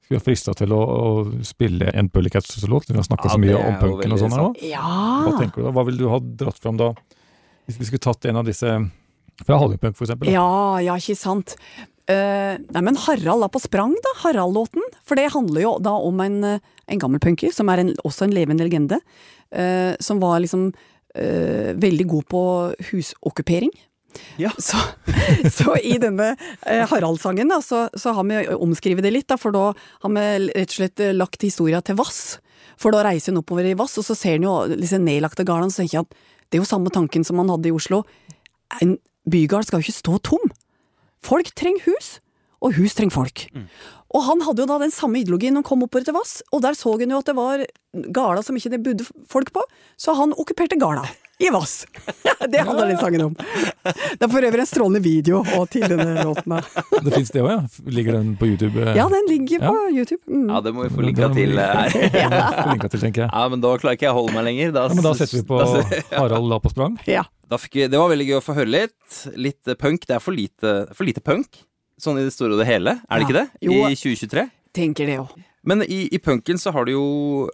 skulle 0.05 0.19
vi 0.19 0.21
ha 0.21 0.25
frista 0.27 0.53
til 0.53 0.73
å, 0.75 0.77
å 0.85 1.07
spille 1.45 1.89
en 1.97 2.11
Pullycats-låt? 2.13 2.91
Vi 2.91 2.97
har 2.97 3.07
snakka 3.07 3.31
Ja, 3.31 3.33
så 3.33 3.41
mye 3.41 3.57
om 3.57 3.79
punken 3.81 4.13
og 4.13 4.21
sånn 4.21 4.35
her 4.35 4.43
nå. 4.43 4.51
Hva 5.25 5.33
tenker 5.39 5.63
du 5.63 5.65
da? 5.65 5.73
Hva 5.73 5.85
ville 5.87 6.03
du 6.03 6.11
ha 6.11 6.19
dratt 6.21 6.61
fram 6.61 6.77
da? 6.77 6.91
Hvis 7.65 7.79
vi 7.81 7.89
skulle 7.89 8.05
tatt 8.05 8.29
en 8.29 8.37
av 8.43 8.45
disse 8.45 8.69
fra 9.43 9.57
Hallingpunk, 9.59 9.97
for 9.97 10.05
eksempel. 10.05 10.29
da. 10.29 10.35
Ja, 10.37 10.79
ja, 10.85 10.95
ikke 11.01 11.17
sant. 11.17 11.55
Uh, 12.05 12.53
nei, 12.69 12.83
men 12.85 12.99
Harald 13.01 13.47
er 13.47 13.51
på 13.51 13.63
sprang, 13.63 13.95
da. 14.05 14.13
Harald-låten. 14.21 14.85
For 15.03 15.17
det 15.19 15.31
handler 15.33 15.65
jo 15.65 15.73
da 15.83 15.95
om 15.97 16.21
en, 16.23 16.37
en 16.61 17.01
gammel 17.01 17.23
punker, 17.23 17.51
som 17.55 17.71
er 17.73 17.81
en, 17.81 17.91
også 18.05 18.27
en 18.27 18.35
levende 18.35 18.67
legende. 18.67 19.01
Uh, 19.49 19.97
som 20.03 20.21
var 20.21 20.39
liksom 20.43 20.69
uh, 20.69 21.71
veldig 21.81 22.07
god 22.13 22.29
på 22.31 22.45
husokkupering. 22.91 23.73
Ja. 24.41 24.51
Så, 24.61 24.79
så 25.51 25.75
i 25.79 25.97
denne 26.01 26.33
eh, 26.65 26.83
Harald-sangen 26.89 27.49
da, 27.51 27.61
så, 27.63 27.85
så 27.97 28.13
har 28.17 28.25
vi 28.27 28.41
omskrevet 28.51 29.05
det 29.05 29.13
litt, 29.13 29.27
da, 29.31 29.37
for 29.39 29.55
da 29.55 29.69
har 29.75 30.11
vi 30.11 30.25
rett 30.49 30.73
og 30.73 30.77
slett 30.79 31.03
eh, 31.03 31.13
lagt 31.15 31.45
historia 31.45 31.81
til 31.85 31.97
Vass. 31.99 32.37
For 32.81 32.95
da 32.95 33.03
reiser 33.07 33.31
hun 33.31 33.41
oppover 33.43 33.67
i 33.69 33.75
Vass, 33.77 33.95
og 34.01 34.07
så 34.07 34.17
ser 34.17 34.37
hun 34.37 34.47
jo 34.47 34.55
disse 34.75 34.99
nedlagte 35.01 35.45
gårdene, 35.47 35.71
så 35.71 35.83
tenker 35.83 35.99
jeg 35.99 36.07
at 36.07 36.19
det 36.49 36.59
er 36.59 36.63
jo 36.63 36.69
samme 36.69 36.91
tanken 36.93 37.25
som 37.27 37.39
man 37.39 37.51
hadde 37.51 37.71
i 37.71 37.75
Oslo. 37.75 38.03
En 38.83 38.97
bygård 39.31 39.67
skal 39.67 39.81
jo 39.81 39.87
ikke 39.87 39.99
stå 40.01 40.19
tom. 40.27 40.53
Folk 41.25 41.51
trenger 41.57 41.87
hus, 41.87 42.15
og 42.63 42.75
hus 42.77 42.95
trenger 42.97 43.15
folk. 43.15 43.47
Og 44.15 44.23
han 44.23 44.43
hadde 44.45 44.63
jo 44.63 44.69
da 44.69 44.77
den 44.79 44.93
samme 44.93 45.19
ideologien 45.19 45.57
han 45.57 45.65
kom 45.65 45.83
oppover 45.85 46.05
til 46.07 46.15
Vass, 46.15 46.39
og 46.53 46.61
der 46.65 46.77
så 46.77 46.93
han 46.99 47.11
jo 47.11 47.19
at 47.19 47.29
det 47.29 47.35
var 47.37 47.65
garda 48.15 48.43
som 48.45 48.57
ikke 48.57 48.71
det 48.75 48.83
bodde 48.85 49.07
folk 49.31 49.51
på, 49.55 49.63
så 49.99 50.15
han 50.17 50.35
okkuperte 50.35 50.79
garda. 50.79 51.03
I 51.39 51.49
Vass. 51.51 51.85
det 52.51 52.61
handler 52.63 52.87
den 52.87 52.97
sangen 52.97 53.21
om. 53.25 53.33
Det 53.35 54.23
er 54.23 54.29
for 54.31 54.45
øvrig 54.47 54.61
en 54.63 54.69
strålende 54.69 55.01
video 55.03 55.41
og 55.57 55.65
til 55.73 55.83
denne 55.91 56.23
låten. 56.23 56.53
Det 57.05 57.11
fins 57.11 57.31
det 57.33 57.41
òg, 57.43 57.49
ja? 57.51 57.89
Ligger 57.91 58.15
den 58.15 58.29
på 58.39 58.47
YouTube? 58.47 58.79
eh? 58.85 58.93
Ja, 58.95 59.07
den 59.11 59.27
ligger 59.27 59.65
på 59.65 59.73
YouTube. 59.91 60.21
Mm. 60.31 60.45
ja, 60.53 60.61
det 60.63 60.71
må 60.77 60.85
vi 60.85 60.93
få 60.95 61.03
linka 61.03 61.27
til 61.35 61.59
her. 61.59 61.91
må 61.91 61.91
vi 61.91 62.61
få 62.63 62.69
linka 62.75 62.91
til, 62.93 63.03
tenker 63.03 63.25
jeg. 63.25 63.29
Ja, 63.35 63.43
men 63.51 63.63
da 63.65 63.73
klarer 63.81 63.97
ikke 63.99 64.07
jeg 64.07 64.15
å 64.15 64.19
holde 64.21 64.35
meg 64.37 64.47
lenger. 64.47 64.71
Da, 64.77 64.85
Ja, 64.87 64.95
men 64.95 65.07
da 65.09 65.13
setter 65.19 65.41
vi 65.41 65.43
på 65.49 65.59
Harald 66.15 66.47
la 66.53 66.59
på 66.63 66.71
sprang. 66.71 66.95
Ja. 67.09 67.25
da 67.51 67.59
fikk 67.61 67.75
vi, 67.81 67.87
Det 67.91 67.99
var 67.99 68.13
veldig 68.13 68.29
gøy 68.31 68.37
å 68.39 68.43
få 68.45 68.55
høre 68.61 68.71
litt. 68.71 69.19
Litt 69.35 69.67
eh, 69.67 69.75
punk. 69.79 70.07
Det 70.07 70.15
er 70.15 70.23
for 70.23 70.37
lite, 70.39 70.75
for 70.95 71.03
lite 71.09 71.19
punk, 71.25 71.59
sånn 71.99 72.21
i 72.21 72.25
det 72.29 72.31
store 72.37 72.55
og 72.55 72.63
det 72.63 72.69
hele. 72.71 72.95
Er 73.09 73.19
det 73.19 73.25
Ja. 73.25 73.27
ikke 73.27 73.39
det? 73.41 73.47
Jo. 73.67 73.81
I 73.91 73.99
2023? 73.99 74.47
Tenker 74.75 75.11
det 75.11 75.19
òg. 75.25 75.35
Men 75.65 75.81
i, 75.83 76.05
i 76.13 76.19
punken 76.21 76.59
så 76.61 76.71
har 76.75 76.85
du 76.87 76.91
jo, 76.95 77.05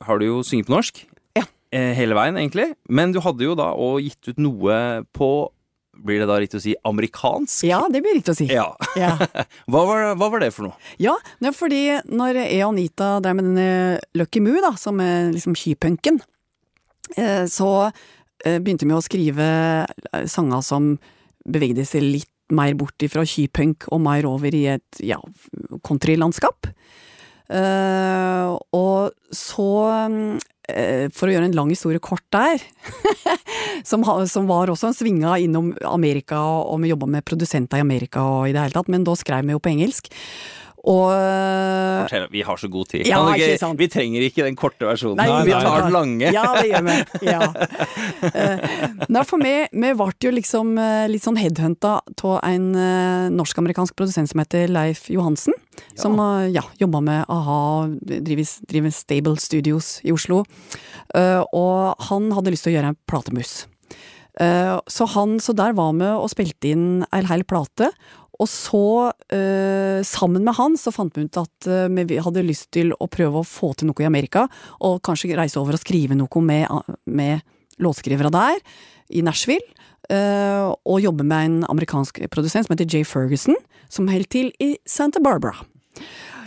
har 0.06 0.20
du 0.22 0.26
jo 0.28 0.40
synget 0.46 0.68
på 0.70 0.74
norsk. 0.78 1.02
Eh, 1.72 1.94
hele 1.96 2.16
veien, 2.18 2.36
egentlig. 2.36 2.68
Men 2.92 3.14
du 3.16 3.22
hadde 3.24 3.46
jo 3.48 3.56
da 3.56 3.70
òg 3.80 4.04
gitt 4.04 4.34
ut 4.34 4.40
noe 4.44 4.78
på 5.16 5.32
Blir 6.02 6.22
det 6.22 6.26
da 6.30 6.38
riktig 6.40 6.58
å 6.58 6.64
si 6.64 6.72
amerikansk? 6.88 7.66
Ja, 7.68 7.82
det 7.92 8.00
blir 8.02 8.16
riktig 8.16 8.32
å 8.32 8.38
si. 8.40 8.48
Ja. 8.50 8.70
Ja. 8.98 9.12
Hva 9.72 9.82
var, 9.86 10.06
hva 10.18 10.30
var 10.34 10.42
det 10.42 10.48
for 10.56 10.66
noe? 10.66 10.92
Ja, 11.04 11.14
det 11.44 11.52
er 11.52 11.54
fordi 11.54 11.82
når 12.10 12.40
jeg 12.40 12.62
og 12.64 12.72
Anita 12.72 13.10
drev 13.22 13.36
med 13.38 13.50
denne 13.50 14.00
Lucky 14.18 14.42
Moo, 14.42 14.64
da, 14.64 14.72
som 14.80 14.98
er 15.04 15.30
liksom 15.36 15.54
skypunken, 15.60 16.18
eh, 17.20 17.44
så 17.52 17.70
eh, 17.92 18.58
begynte 18.64 18.88
vi 18.88 18.96
å 18.96 19.04
skrive 19.04 19.52
sanger 20.32 20.66
som 20.66 20.96
bevegde 21.46 21.86
seg 21.86 22.08
litt 22.08 22.32
mer 22.56 22.74
bort 22.80 23.06
ifra 23.06 23.28
skypunk 23.28 23.86
og 23.92 24.02
mer 24.08 24.26
over 24.32 24.56
i 24.58 24.64
et 24.74 25.04
ja, 25.06 25.20
countrylandskap. 25.86 26.72
Og 27.52 29.36
så 29.36 29.72
eh, 29.92 30.50
For 31.16 31.30
å 31.30 31.34
gjøre 31.34 31.50
en 31.50 31.58
lang 31.58 31.72
historie 31.74 32.02
kort 32.04 32.26
der, 32.34 32.62
som, 33.90 34.06
som 34.30 34.50
var 34.50 34.72
også 34.72 34.92
en 34.92 34.98
svinga 34.98 35.36
innom 35.42 35.74
Amerika, 35.88 36.40
og 36.40 36.82
vi 36.84 36.92
jobba 36.94 37.10
med 37.18 37.28
produsenter 37.28 37.82
i 37.82 37.86
Amerika 37.86 38.24
og 38.24 38.50
i 38.50 38.56
det 38.56 38.66
hele 38.66 38.78
tatt, 38.78 38.92
men 38.92 39.06
da 39.08 39.16
skrev 39.20 39.48
vi 39.48 39.56
jo 39.56 39.62
på 39.64 39.74
engelsk. 39.74 40.12
Og 40.90 41.12
Fortell, 41.14 42.24
vi 42.34 42.42
har 42.42 42.58
så 42.58 42.68
god 42.74 42.88
tid. 42.90 43.06
Ja, 43.06 43.20
ikke 43.36 43.58
sant. 43.62 43.78
Vi 43.78 43.86
trenger 43.92 44.24
ikke 44.26 44.46
den 44.48 44.56
korte 44.58 44.88
versjonen. 44.90 45.20
Nei, 45.20 45.44
vi 45.46 45.54
tar 45.54 45.84
den 45.86 45.94
lange. 45.94 46.32
Ja, 46.34 46.46
det 46.58 46.72
gjør 46.72 46.88
vi. 46.88 46.96
Ja. 47.32 47.42
Eh, 48.32 48.64
Nei, 49.12 49.22
for 49.28 49.42
vi, 49.42 49.54
vi 49.70 49.92
ble 49.98 50.10
jo 50.26 50.32
liksom 50.34 50.74
eh, 50.82 51.06
litt 51.12 51.26
sånn 51.26 51.38
headhunta 51.38 52.00
av 52.02 52.38
en 52.48 52.68
eh, 52.74 53.28
norsk-amerikansk 53.34 53.96
produsent 54.00 54.32
som 54.32 54.42
heter 54.42 54.72
Leif 54.74 55.06
Johansen. 55.14 55.54
Som 56.00 56.18
eh, 56.20 56.50
ja, 56.56 56.64
jobba 56.82 57.02
med 57.06 57.26
a-ha, 57.30 57.60
driver, 58.02 58.50
driver 58.72 58.96
Stable 58.96 59.38
Studios 59.42 60.00
i 60.02 60.14
Oslo. 60.16 60.42
Og 61.14 62.08
han 62.10 62.32
hadde 62.34 62.54
lyst 62.56 62.66
til 62.66 62.74
å 62.74 62.80
gjøre 62.80 62.94
en 62.94 63.00
platemus. 63.10 63.66
Så, 64.88 65.06
han, 65.12 65.34
så 65.44 65.54
der 65.54 65.74
var 65.76 65.92
vi 65.98 66.08
og 66.08 66.30
spilte 66.32 66.70
inn 66.72 66.86
ei 67.14 67.20
hel 67.28 67.44
plate. 67.46 67.90
Og 68.42 68.50
så, 68.50 69.12
eh, 69.30 70.02
sammen 70.08 70.44
med 70.44 70.58
han, 70.58 70.78
så 70.78 70.94
fant 70.94 71.14
vi 71.18 71.28
ut 71.28 71.38
at 71.38 71.68
eh, 71.70 71.88
vi 71.92 72.18
hadde 72.18 72.46
lyst 72.48 72.72
til 72.74 72.94
å 72.98 73.10
prøve 73.12 73.42
å 73.42 73.48
få 73.48 73.74
til 73.78 73.92
noe 73.92 74.02
i 74.02 74.10
Amerika, 74.10 74.48
og 74.82 75.02
kanskje 75.06 75.36
reise 75.38 75.60
over 75.62 75.78
og 75.78 75.84
skrive 75.84 76.18
noe 76.18 76.42
med, 76.42 76.96
med 77.06 77.46
låtskrivere 77.82 78.34
der, 78.34 78.58
i 79.12 79.22
Nashville. 79.22 79.78
eh, 80.10 80.74
og 80.86 81.04
jobbe 81.04 81.24
med 81.24 81.46
en 81.46 81.64
amerikansk 81.70 82.24
produsent 82.34 82.66
som 82.66 82.74
heter 82.76 82.90
Jay 82.90 83.06
Ferguson, 83.06 83.56
som 83.90 84.10
holdt 84.10 84.32
til 84.34 84.52
i 84.60 84.78
Santa 84.86 85.22
Barbara. 85.22 85.62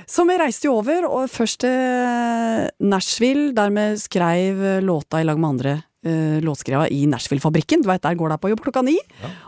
Så 0.07 0.27
vi 0.29 0.37
reiste 0.37 0.67
jo 0.67 0.81
over, 0.83 1.07
og 1.07 1.31
først 1.33 1.63
til 1.63 2.69
Nashville, 2.85 3.55
der 3.57 3.71
vi 3.73 3.87
skrev 4.03 4.83
låta 4.85 5.23
i 5.23 5.25
lag 5.25 5.39
med 5.39 5.55
andre 5.55 5.83
uh, 6.07 6.39
låtskriva 6.45 6.87
i 6.93 7.05
Nashville-fabrikken. 7.11 7.83
Du 7.85 7.89
vet, 7.91 8.03
Der 8.05 8.15
går 8.19 8.29
de 8.35 8.39
på 8.41 8.51
jobb 8.53 8.63
klokka 8.67 8.83
ni. 8.87 8.97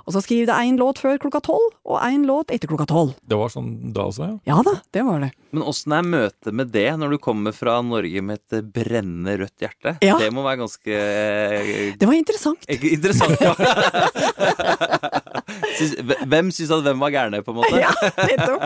Og 0.06 0.10
så 0.14 0.22
skriver 0.24 0.46
de 0.50 0.54
én 0.66 0.78
låt 0.80 1.00
før 1.02 1.18
klokka 1.22 1.40
tolv, 1.44 1.70
og 1.84 1.96
én 2.02 2.26
låt 2.28 2.50
etter 2.54 2.70
klokka 2.70 2.86
tolv. 2.90 3.14
Det 3.26 3.38
var 3.38 3.52
sånn 3.52 3.70
da 3.94 4.06
også, 4.10 4.30
ja. 4.30 4.36
Ja 4.56 4.62
da, 4.66 4.74
det 4.94 5.02
var 5.06 5.18
det. 5.26 5.30
Men 5.56 5.62
åssen 5.70 5.92
er 5.96 6.04
møtet 6.04 6.52
med 6.56 6.72
det 6.74 6.88
når 7.00 7.08
du 7.16 7.20
kommer 7.22 7.52
fra 7.56 7.78
Norge 7.84 8.20
med 8.24 8.40
et 8.42 8.66
brennende 8.74 9.36
rødt 9.40 9.58
hjerte? 9.64 9.96
Ja. 10.04 10.16
Det 10.20 10.28
må 10.34 10.40
være 10.44 10.60
ganske 10.64 10.92
eh, 10.96 11.94
Det 11.96 12.06
var 12.08 12.16
interessant. 12.18 12.66
interessant. 12.68 13.40
Ja. 13.40 13.54
Hvem 16.26 16.50
syns 16.54 16.70
at 16.74 16.82
hvem 16.84 17.00
var 17.02 17.10
gærne, 17.14 17.42
på 17.44 17.50
en 17.52 17.58
måte? 17.60 17.80
Ja, 17.80 17.92
nettopp. 18.28 18.62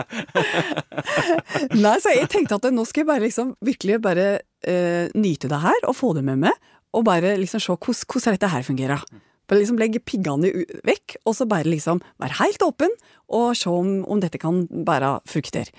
Nei, 1.77 1.95
så 2.01 2.09
jeg 2.15 2.29
tenkte 2.31 2.55
at 2.57 2.65
nå 2.73 2.83
skal 2.87 3.01
jeg 3.03 3.09
bare 3.11 3.25
liksom 3.25 3.47
virkelig 3.65 3.99
bare 4.03 4.27
eh, 4.67 5.05
nyte 5.17 5.47
det 5.51 5.59
her, 5.63 5.79
og 5.87 5.95
få 5.97 6.09
det 6.17 6.23
med 6.27 6.37
meg. 6.45 6.55
Og 6.97 7.05
bare 7.07 7.35
liksom 7.39 7.61
se 7.63 7.75
hvordan, 7.75 8.35
dette 8.35 8.51
her 8.51 8.65
fungerer. 8.67 9.03
Bare 9.49 9.59
liksom 9.61 9.79
legge 9.79 9.99
piggene 10.03 10.51
vekk, 10.87 11.17
og 11.27 11.35
så 11.35 11.47
bare 11.49 11.67
liksom 11.67 12.01
være 12.21 12.39
helt 12.39 12.63
åpen, 12.63 12.93
og 13.31 13.51
se 13.57 13.71
om, 13.71 14.01
om 14.07 14.21
dette 14.23 14.39
kan 14.41 14.63
bære 14.67 15.17
frukter. 15.29 15.71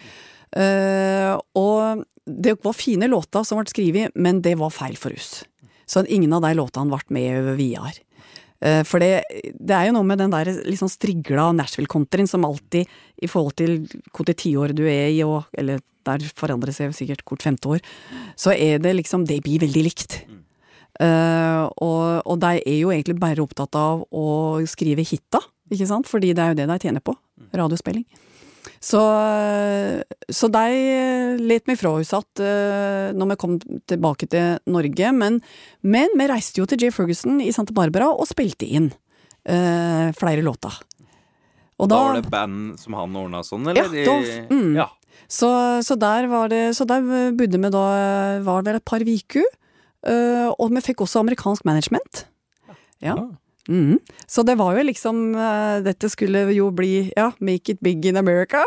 Uh, 0.53 1.39
og 1.57 2.05
det 2.29 2.59
var 2.65 2.77
fine 2.77 3.09
låter 3.09 3.45
som 3.49 3.61
ble 3.61 3.73
skrevet, 3.73 4.13
men 4.15 4.43
det 4.45 4.59
var 4.61 4.75
feil 4.75 4.99
for 5.01 5.15
oss. 5.17 5.43
Så 5.89 6.05
ingen 6.05 6.33
av 6.37 6.45
de 6.45 6.53
låtene 6.57 6.93
ble 6.93 7.17
med 7.17 7.53
videre. 7.61 7.95
Uh, 8.63 8.83
For 8.87 9.03
det, 9.03 9.25
det 9.59 9.77
er 9.77 9.89
jo 9.89 9.97
noe 9.97 10.07
med 10.07 10.21
den 10.21 10.33
der 10.33 10.53
sånn 10.79 10.93
strigla 10.93 11.49
Nashville-countryen 11.57 12.29
som 12.31 12.45
alltid, 12.49 12.89
i 13.23 13.31
forhold 13.31 13.57
til 13.61 13.81
hvilket 14.13 14.45
tiår 14.45 14.77
du 14.77 14.85
er 14.85 15.09
i, 15.11 15.23
og, 15.25 15.49
eller 15.57 15.81
der 16.07 16.29
forandrer 16.37 16.75
seg 16.75 16.95
sikkert 16.97 17.25
hvert 17.27 17.45
femte 17.47 17.77
år, 17.77 17.83
så 18.37 18.55
er 18.55 18.83
det 18.83 18.95
liksom 18.99 19.27
Det 19.29 19.41
blir 19.45 19.63
veldig 19.63 19.85
likt. 19.87 20.21
Eh, 20.27 20.42
og, 21.03 22.23
og 22.29 22.37
de 22.43 22.59
er 22.61 22.77
jo 22.79 22.93
egentlig 22.95 23.17
bare 23.21 23.43
opptatt 23.43 23.75
av 23.79 24.05
å 24.15 24.27
skrive 24.71 25.05
hitta, 25.07 25.41
ikke 25.73 25.89
sant? 25.89 26.11
Fordi 26.11 26.35
det 26.37 26.43
er 26.45 26.53
jo 26.53 26.61
det 26.61 26.69
de 26.71 26.79
tjener 26.85 27.03
på. 27.05 27.17
Radiospilling. 27.57 28.05
Så, 28.83 28.99
så 30.31 30.49
de 30.51 31.39
let 31.43 31.69
meg 31.71 31.79
frahusatt 31.81 32.43
uh, 32.43 33.11
når 33.15 33.33
vi 33.33 33.37
kom 33.39 33.57
tilbake 33.91 34.27
til 34.31 34.57
Norge, 34.71 35.13
men, 35.15 35.39
men 35.87 36.15
vi 36.19 36.27
reiste 36.31 36.63
jo 36.63 36.67
til 36.71 36.83
Jay 36.83 36.95
Ferguson 36.95 37.41
i 37.43 37.53
Santa 37.55 37.75
Barbara 37.77 38.11
og 38.13 38.27
spilte 38.31 38.67
inn 38.67 38.91
uh, 38.93 40.09
flere 40.19 40.43
låter. 40.47 40.79
Og 41.83 41.91
Da 41.91 42.01
var 42.07 42.19
det 42.21 42.31
band 42.31 42.79
som 42.79 42.95
han 42.99 43.15
ordna 43.19 43.43
sånn, 43.47 43.71
eller? 43.71 43.87
Ja, 43.95 44.11
da- 44.11 44.45
mm. 44.51 44.75
ja. 44.79 44.89
Så, 45.33 45.49
så 45.87 45.95
der 45.97 46.27
var 46.29 46.51
det 46.51 46.75
Så 46.77 46.85
der 46.89 47.05
bodde 47.37 47.57
vi 47.61 47.69
da 47.73 47.83
Var 48.45 48.65
vel 48.67 48.77
et 48.77 48.85
par 48.85 49.01
uker. 49.01 49.45
Eh, 50.09 50.51
og 50.53 50.75
vi 50.75 50.83
fikk 50.85 51.05
også 51.05 51.23
amerikansk 51.23 51.65
management. 51.69 52.27
Ja. 53.03 53.17
Mhm. 53.69 53.99
Så 54.27 54.43
det 54.43 54.57
var 54.59 54.75
jo 54.75 54.83
liksom 54.83 55.37
eh, 55.39 55.77
Dette 55.85 56.09
skulle 56.11 56.41
jo 56.51 56.73
bli 56.75 57.13
Ja, 57.15 57.29
make 57.39 57.71
it 57.71 57.79
big 57.81 58.05
in 58.07 58.17
America. 58.17 58.65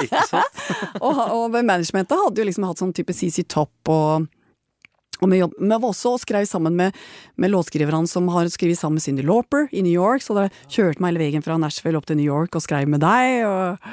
Ikke 0.00 0.22
sant? 0.28 0.60
og, 1.04 1.18
og 1.36 1.56
managementet 1.58 2.16
hadde 2.16 2.40
jo 2.40 2.48
liksom 2.48 2.64
hatt 2.68 2.80
sånn 2.80 2.94
type 2.96 3.12
CC 3.12 3.44
Topp 3.44 3.92
og 3.92 4.28
og 5.20 5.28
vi, 5.28 5.40
jobb, 5.42 5.52
vi 5.60 5.68
var 5.68 5.82
også 5.84 6.14
og 6.14 6.22
skrev 6.22 6.46
sammen 6.48 6.76
med, 6.78 6.96
med 7.36 7.52
låtskriverne 7.52 8.08
som 8.08 8.28
har 8.32 8.48
skrevet 8.48 8.78
sammen 8.80 8.96
med 8.96 9.04
Cindy 9.04 9.24
Lauper 9.28 9.66
i 9.68 9.82
New 9.84 9.92
York, 9.92 10.24
så 10.24 10.32
da 10.32 10.46
kjørte 10.64 11.02
meg 11.02 11.12
hele 11.12 11.20
veien 11.20 11.44
fra 11.44 11.58
Nashville 11.60 12.00
opp 12.00 12.08
til 12.08 12.16
New 12.16 12.24
York 12.24 12.56
og 12.56 12.64
skrev 12.64 12.88
med 12.88 13.02
deg. 13.04 13.42
Og, 13.44 13.90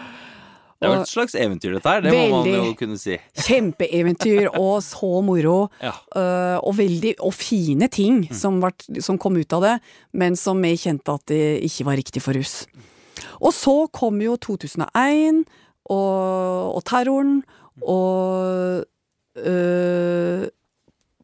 Det 0.77 0.89
var 0.91 0.99
et 1.01 1.09
slags 1.09 1.33
eventyr, 1.33 1.73
dette 1.73 1.89
her. 1.89 2.03
Det 2.05 2.11
må 2.13 2.41
man 2.43 2.49
jo 2.53 2.73
kunne 2.77 2.99
si. 3.01 3.15
Kjempeeventyr 3.47 4.51
og 4.51 4.75
så 4.85 5.09
moro. 5.25 5.55
Ja. 5.81 5.93
øh, 6.13 6.57
og 6.61 6.75
veldig 6.77 7.15
og 7.25 7.33
fine 7.33 7.87
ting 7.89 8.27
som, 8.29 8.59
vart, 8.61 8.85
som 9.01 9.17
kom 9.17 9.39
ut 9.41 9.53
av 9.57 9.65
det, 9.65 9.75
men 10.13 10.37
som 10.37 10.61
vi 10.61 10.75
kjente 10.77 11.15
at 11.17 11.25
det 11.33 11.41
ikke 11.65 11.87
var 11.89 11.97
riktig 11.97 12.21
for 12.21 12.37
oss. 12.37 12.59
Og 13.41 13.55
så 13.57 13.75
kom 13.93 14.21
jo 14.21 14.37
2001 14.37 15.41
og, 15.89 16.77
og 16.77 16.83
terroren, 16.85 17.41
og 17.81 18.85
øh, 19.37 20.45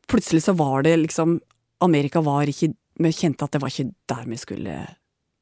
plutselig 0.10 0.44
så 0.48 0.58
var 0.58 0.86
det 0.86 0.98
liksom 1.06 1.40
Amerika 1.84 2.22
var 2.22 2.48
ikke 2.48 2.74
Vi 3.02 3.10
kjente 3.10 3.42
at 3.42 3.56
det 3.56 3.60
var 3.62 3.72
ikke 3.74 3.90
der 4.08 4.26
vi 4.30 4.38
skulle 4.38 4.74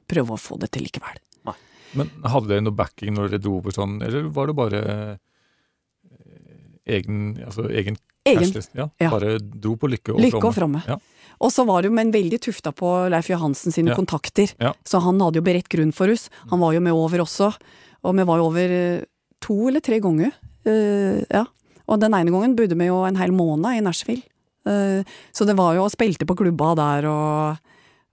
prøve 0.08 0.32
å 0.32 0.40
få 0.40 0.56
det 0.62 0.70
til 0.72 0.86
likevel. 0.88 1.18
Men 1.98 2.12
hadde 2.24 2.52
dere 2.52 2.64
noe 2.66 2.76
backing 2.76 3.16
når 3.18 3.34
dere 3.34 3.44
dro 3.44 3.58
over 3.60 3.76
sånn, 3.76 4.00
eller 4.06 4.30
var 4.34 4.52
det 4.52 4.58
bare 4.58 4.82
eh, 4.92 5.12
egen, 6.98 7.36
altså 7.46 7.68
egen, 7.70 8.00
Egen. 8.24 8.52
Ja, 8.78 8.90
Ja. 9.02 9.10
Bare 9.10 9.40
dro 9.40 9.76
på 9.82 9.90
lykke 9.90 10.14
og 10.14 10.20
Lykke 10.22 10.38
og 10.46 10.54
fromme. 10.54 10.84
fromme. 10.84 11.00
Ja. 11.00 11.00
Og 11.42 11.50
så 11.50 11.66
var 11.66 11.82
det 11.82 11.90
jo 11.90 11.96
men 11.98 12.12
veldig 12.14 12.38
tufta 12.40 12.70
på 12.72 13.10
Leif 13.10 13.32
Johansen 13.32 13.74
sine 13.74 13.96
kontakter. 13.98 14.52
Så 14.86 15.02
han 15.02 15.20
hadde 15.20 15.42
jo 15.42 15.46
beredt 15.46 15.70
grunn 15.74 15.92
for 15.92 16.12
oss. 16.14 16.30
Han 16.52 16.62
var 16.62 16.76
jo 16.76 16.84
med 16.86 16.94
over 16.94 17.24
også. 17.24 17.50
Og 18.06 18.16
vi 18.18 18.26
var 18.30 18.38
jo 18.38 18.46
over 18.46 18.76
eh, 18.76 19.04
to 19.42 19.58
eller 19.70 19.82
tre 19.82 19.98
ganger. 20.00 20.32
Uh, 20.68 21.26
ja. 21.34 21.48
Og 21.90 22.00
den 22.00 22.14
ene 22.14 22.30
gangen 22.30 22.54
bodde 22.56 22.78
vi 22.78 22.86
jo 22.92 23.02
en 23.08 23.18
hel 23.18 23.34
måned 23.34 23.80
i 23.80 23.82
Nashville. 23.82 24.22
Uh, 24.70 25.02
så 25.34 25.46
det 25.50 25.58
var 25.58 25.74
jo 25.74 25.88
og 25.88 25.94
spilte 25.94 26.28
på 26.30 26.38
klubba 26.38 26.76
der 26.78 27.10
og 27.10 27.71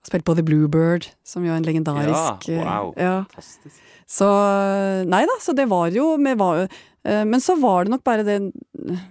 spilte 0.09 0.27
på 0.29 0.35
The 0.39 0.45
Bluebird, 0.47 1.07
som 1.27 1.45
jo 1.47 1.53
er 1.55 1.61
en 1.61 1.67
legendarisk 1.69 2.49
Ja, 2.51 2.63
wow. 2.65 2.93
eh, 2.97 3.05
ja. 3.05 3.17
Fantastisk. 3.31 3.83
Så 4.09 4.27
nei 5.05 5.23
da, 5.29 5.35
så 5.45 5.53
det 5.53 5.67
var 5.69 5.91
jo 5.93 6.15
var, 6.41 6.63
eh, 7.05 7.25
Men 7.29 7.41
så 7.45 7.59
var 7.61 7.85
det 7.85 7.93
nok 7.93 8.05
bare 8.09 8.25
det 8.25 8.39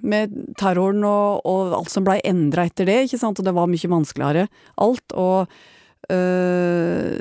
med 0.01 0.33
terroren 0.57 1.03
og, 1.05 1.45
og 1.45 1.75
alt 1.77 1.91
som 1.93 2.03
blei 2.07 2.17
endra 2.25 2.65
etter 2.65 2.87
det, 2.89 3.03
ikke 3.05 3.19
sant, 3.21 3.37
og 3.39 3.45
det 3.45 3.53
var 3.53 3.69
mye 3.69 3.91
vanskeligere, 3.93 4.47
alt, 4.81 5.13
og 5.13 5.45
øh, 6.11 7.19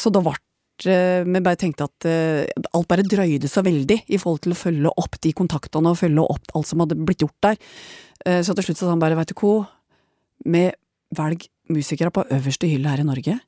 Så 0.00 0.10
da 0.14 0.22
ble 0.24 0.36
Vi 0.84 1.40
bare 1.44 1.60
tenkte 1.60 1.86
at 1.86 2.06
alt 2.74 2.88
bare 2.90 3.04
drøyde 3.06 3.46
så 3.50 3.62
veldig 3.62 4.00
i 4.10 4.18
forhold 4.18 4.42
til 4.46 4.54
å 4.56 4.58
følge 4.58 4.90
opp 4.98 5.20
de 5.22 5.30
kontaktene 5.36 5.92
og 5.92 6.00
følge 6.00 6.24
opp 6.24 6.50
alt 6.58 6.66
som 6.66 6.82
hadde 6.82 6.96
blitt 6.98 7.22
gjort 7.22 7.36
der. 7.46 7.60
Eh, 8.26 8.40
Så 8.42 8.56
til 8.58 8.64
slutt 8.66 8.80
så 8.80 8.88
sa 8.88 8.94
han 8.96 9.02
bare, 9.02 9.14
veit 9.14 9.30
du 9.30 9.36
hva, 9.38 9.68
vi 10.44 10.64
velger 11.14 11.46
musikere 11.72 12.12
på 12.14 12.26
øverste 12.32 12.68
hylle 12.68 12.90
her 12.90 13.02
i 13.02 13.06
Norge, 13.06 13.38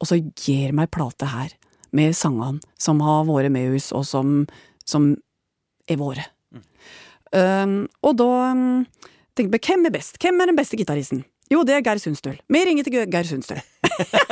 og 0.00 0.08
så 0.08 0.18
gir 0.20 0.74
meg 0.76 0.92
plate 0.94 1.28
her 1.30 1.54
med 1.96 2.16
sangene 2.16 2.60
som 2.80 3.00
har 3.04 3.24
vært 3.28 3.52
med 3.54 3.76
oss, 3.76 3.92
og 3.96 4.04
som, 4.08 4.42
som 4.84 5.14
er 5.88 6.00
våre. 6.00 6.26
Um, 7.36 7.84
og 8.06 8.16
da 8.18 8.28
um, 8.52 8.84
tenkte 9.36 9.56
vi, 9.56 9.64
hvem 9.68 9.88
er 9.88 9.96
best? 9.96 10.20
Hvem 10.22 10.40
er 10.40 10.52
den 10.52 10.58
beste 10.58 10.78
gitaristen? 10.78 11.24
Jo, 11.52 11.60
det 11.62 11.76
er 11.76 11.82
Geir 11.86 12.00
Sundstøl. 12.02 12.40
Vi 12.50 12.60
ringer 12.66 12.86
til 12.86 12.96
Geir 13.06 13.26
Sundstøl. 13.28 13.60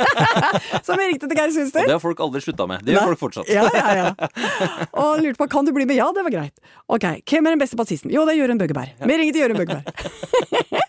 så 0.85 0.97
vi 0.99 1.05
ringte 1.07 1.29
til 1.29 1.37
Geir 1.37 1.53
Sundstøl. 1.55 1.85
Og 1.85 1.91
det 1.91 1.95
har 1.95 2.01
folk 2.03 2.23
aldri 2.25 2.41
slutta 2.43 2.65
med. 2.67 2.83
Det 2.83 2.91
gjør 2.91 3.05
Nei. 3.05 3.13
folk 3.13 3.21
fortsatt. 3.21 3.51
Ja, 3.51 3.63
ja, 3.71 3.93
ja. 4.01 4.09
Og 4.99 5.23
lurte 5.23 5.39
på, 5.39 5.47
kan 5.53 5.67
du 5.67 5.71
bli 5.75 5.87
med? 5.87 5.95
Ja, 5.95 6.09
det 6.15 6.25
var 6.27 6.33
greit. 6.33 6.73
Ok, 6.91 7.07
hvem 7.23 7.47
er 7.47 7.55
den 7.55 7.61
beste 7.63 7.79
bassisten? 7.79 8.11
Jo, 8.11 8.25
det 8.27 8.35
er 8.35 8.41
Jørund 8.41 8.59
Bøggeberg. 8.59 8.91
Vi 8.99 9.19
ringer 9.21 9.37
til 9.37 9.45
Jørund 9.45 9.63
Bøggeberg. 9.63 10.83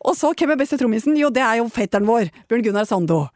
og 0.00 0.16
så, 0.16 0.32
hvem 0.36 0.50
er 0.54 0.60
beste 0.60 0.78
trommisen? 0.80 1.16
Jo, 1.18 1.30
det 1.30 1.42
er 1.44 1.58
jo 1.60 1.68
fetteren 1.72 2.06
vår, 2.08 2.30
Bjørn 2.48 2.64
Gunnar 2.66 2.86
Sando. 2.88 3.26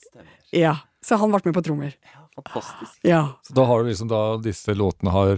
Stemmer. 0.00 0.30
Ja, 0.56 0.76
så 1.04 1.18
han 1.20 1.30
ble 1.32 1.40
med 1.44 1.56
på 1.56 1.62
trommer. 1.66 1.94
Ja, 2.14 2.24
fantastisk. 2.40 2.96
Ja. 3.06 3.22
Så 3.46 3.54
da 3.56 3.64
har 3.68 3.82
du 3.84 3.90
liksom 3.90 4.08
da 4.10 4.22
disse 4.42 4.74
låtene 4.76 5.12
har 5.14 5.36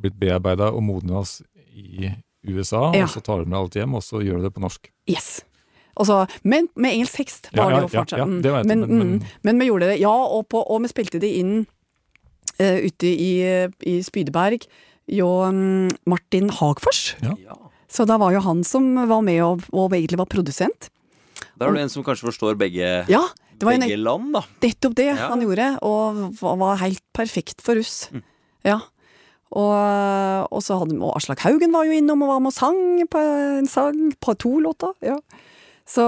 blitt 0.00 0.16
bearbeida 0.20 0.70
og 0.72 0.82
modnes 0.86 1.38
i 1.70 2.10
USA, 2.48 2.90
Ja. 2.96 3.04
og 3.04 3.10
så 3.12 3.20
tar 3.22 3.42
du 3.44 3.50
med 3.50 3.58
alt 3.58 3.74
hjem, 3.76 3.94
og 3.98 4.02
så 4.02 4.22
gjør 4.24 4.40
du 4.40 4.48
det 4.48 4.54
på 4.56 4.62
norsk. 4.64 4.88
Yes. 5.10 5.42
Og 5.96 6.06
så- 6.06 6.26
men 6.44 6.68
med 6.76 6.94
engelsk 6.94 7.16
tekst 7.18 7.50
Ja, 7.52 7.64
var 7.64 7.70
ja, 7.72 7.80
det 7.80 7.92
jo 7.92 7.98
ja, 7.98 8.04
ja, 8.18 8.24
Mm. 8.24 8.40
det 8.42 8.52
vet 8.52 8.58
jeg, 8.64 8.66
men, 8.66 8.80
men- 8.80 8.98
men- 8.98 9.18
mm, 9.20 9.26
men 9.42 9.58
vi 9.58 9.66
gjorde 9.66 9.88
det, 9.90 10.00
ja, 10.00 10.08
og, 10.10 10.48
på, 10.48 10.62
og 10.70 10.80
vi 10.82 10.88
spilte 10.88 11.20
det 11.20 11.36
inn 11.36 11.66
uh, 12.60 12.78
ute 12.86 13.06
i, 13.06 13.68
i 13.86 14.00
Spydeberg. 14.02 14.66
Jo, 15.08 15.26
um, 15.48 15.88
Martin 16.06 16.48
Hagfors. 16.50 17.14
Ja. 17.22 17.34
Så 17.90 18.06
da 18.06 18.16
var 18.22 18.32
jo 18.36 18.40
han 18.44 18.62
som 18.66 18.92
var 19.10 19.22
med 19.26 19.40
og, 19.42 19.64
og 19.74 19.90
egentlig 19.96 20.20
var 20.20 20.28
produsent. 20.30 20.88
Da 21.58 21.66
er 21.66 21.74
du 21.74 21.80
en 21.82 21.90
som 21.92 22.04
kanskje 22.06 22.28
forstår 22.30 22.56
begge, 22.60 22.86
Ja, 23.10 23.24
det 23.58 23.66
var 23.66 23.74
jo 23.76 23.82
begge 23.82 23.98
land, 24.00 24.30
da. 24.36 24.44
nettopp 24.62 24.94
det 24.96 25.08
Ja. 25.10 25.28
han 25.32 25.42
gjorde, 25.44 25.66
og 25.84 26.20
var, 26.40 26.56
var 26.60 26.80
helt 26.84 27.02
perfekt 27.16 27.60
for 27.64 27.80
oss. 27.80 28.06
Mm. 28.14 28.22
Ja. 28.64 28.78
Og, 29.50 30.46
og 30.54 30.62
så 30.62 30.76
hadde 30.78 30.94
og 31.02 31.16
Aslak 31.18 31.42
Haugen 31.42 31.72
var 31.74 31.88
jo 31.88 31.96
innom 31.98 32.22
og 32.22 32.30
var 32.30 32.42
med 32.44 32.52
og 32.52 32.54
sang 32.54 32.80
på 33.10 33.18
en 33.18 33.66
sang, 33.68 34.12
på 34.22 34.36
to 34.38 34.52
låter. 34.62 34.94
Ja. 35.02 35.16
Så 35.90 36.04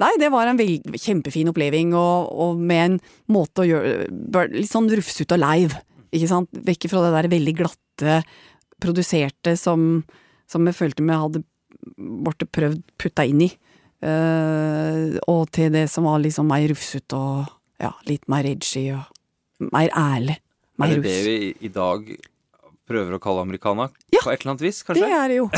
nei, 0.00 0.10
det 0.18 0.32
var 0.34 0.50
en 0.50 0.58
veld, 0.58 0.88
kjempefin 0.98 1.52
oppleving, 1.52 1.92
og, 1.94 2.32
og 2.34 2.58
med 2.58 2.84
en 2.84 2.96
måte 3.30 3.62
å 3.62 3.68
gjøre 3.68 4.48
Litt 4.56 4.72
sånn 4.72 4.90
rufsete 4.90 5.36
og 5.38 5.44
leiv, 5.44 5.76
ikke 6.10 6.30
sant? 6.32 6.50
Vekk 6.66 6.88
fra 6.90 7.04
det 7.06 7.12
der 7.14 7.30
veldig 7.36 7.54
glatte, 7.60 8.16
produserte 8.82 9.54
som, 9.58 10.02
som 10.48 10.66
jeg 10.68 10.76
følte 10.78 11.04
vi 11.04 11.20
hadde 11.22 11.44
borte 11.96 12.48
prøvd 12.48 12.82
putta 13.00 13.26
inn 13.28 13.44
i. 13.46 13.50
Uh, 13.98 15.18
og 15.26 15.48
til 15.54 15.72
det 15.74 15.88
som 15.90 16.06
var 16.06 16.20
liksom 16.22 16.46
mer 16.48 16.68
rufsete 16.70 17.18
og 17.18 17.48
ja, 17.82 17.90
litt 18.06 18.28
mer 18.30 18.46
edgy 18.46 18.88
og 18.94 19.70
mer 19.74 19.90
ærlig. 19.98 20.38
Er 20.78 20.92
det 20.92 21.00
det 21.02 21.10
det 21.10 21.22
vi 21.26 21.38
i 21.66 21.70
dag 21.74 22.04
prøver 22.88 23.16
å 23.16 23.20
kalle 23.22 23.42
americana? 23.44 23.88
Ja, 24.14 24.22
På 24.22 24.32
et 24.32 24.42
eller 24.42 24.54
annet 24.54 24.64
vis, 24.68 24.80
kanskje? 24.86 25.04
Det 25.04 25.16
er 25.18 25.32
det 25.32 25.40
jo. 25.40 25.48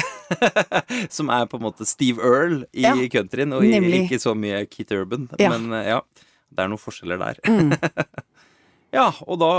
Som 1.17 1.31
er 1.35 1.47
på 1.51 1.61
en 1.61 1.67
måte 1.69 1.87
Steve 1.89 2.25
Earl 2.25 2.63
i 2.73 2.87
Ja, 2.87 2.97
countryen, 3.13 3.55
og 3.57 3.67
i, 3.67 3.77
ikke 4.01 4.21
så 4.23 4.35
mye 4.39 4.65
Keith 4.71 4.97
Urban. 4.97 5.29
Ja. 5.41 5.53
Men 5.53 5.77
eh, 5.77 5.93
ja, 5.93 6.01
det 6.51 6.65
er 6.65 6.73
noen 6.73 6.83
forskjeller 6.83 7.21
der. 7.21 7.41
Mm. 7.47 7.75
ja, 8.91 9.07
og 9.27 9.39
da 9.39 9.51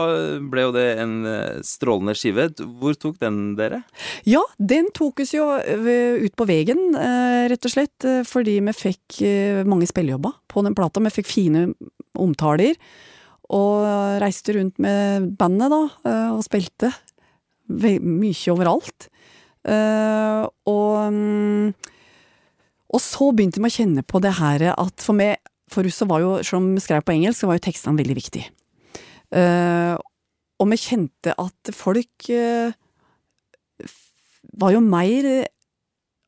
ble 0.52 0.66
jo 0.66 0.72
det 0.76 0.86
en 1.00 1.14
eh, 1.28 1.60
strålende 1.64 2.16
skive. 2.20 2.50
Hvor 2.82 2.98
tok 3.00 3.20
den 3.22 3.54
dere? 3.56 3.82
Ja, 4.28 4.42
den 4.60 4.90
tok 4.96 5.22
oss 5.24 5.32
jo 5.36 5.46
eh, 5.56 6.20
ut 6.20 6.36
på 6.36 6.48
veien, 6.50 6.82
eh, 7.00 7.46
rett 7.52 7.68
og 7.68 7.74
slett, 7.74 8.08
fordi 8.28 8.58
vi 8.60 8.76
fikk 8.76 9.22
mange 9.70 9.88
spillejobber 9.88 10.36
på 10.52 10.66
den 10.68 10.76
plata. 10.76 11.04
Vi 11.08 11.14
fikk 11.16 11.32
fine 11.32 11.70
omtaler, 12.20 12.76
og 13.52 13.88
reiste 14.24 14.56
rundt 14.56 14.78
med 14.84 15.32
bandet, 15.40 15.72
da, 15.72 16.12
og 16.32 16.44
spilte 16.46 16.92
mye 17.72 18.54
overalt. 18.54 19.08
Og 20.72 21.12
mm, 21.14 21.74
Og 22.92 23.04
så 23.04 23.28
begynte 23.36 23.62
vi 23.62 23.70
å 23.70 23.76
kjenne 23.76 24.04
på 24.08 24.20
det 24.24 24.34
her 24.40 24.72
at 24.72 25.04
for 25.04 25.16
meg 25.16 25.38
for 25.72 25.88
oss 25.88 26.00
så 26.02 26.08
var 26.08 26.24
jo, 26.24 26.32
selv 26.44 26.60
om 26.60 26.74
vi 26.76 26.84
skrev 26.84 27.04
på 27.08 27.14
engelsk, 27.16 27.40
så 27.40 27.48
var 27.48 27.60
jo 27.60 27.68
tekstene 27.68 28.00
veldig 28.00 28.18
viktige. 28.18 28.50
Eh, 29.32 29.96
og 30.62 30.70
vi 30.70 30.80
kjente 30.80 31.34
at 31.40 31.72
folk 31.74 32.30
eh, 32.30 32.74
var 34.62 34.74
jo 34.76 34.82
mer 34.84 35.28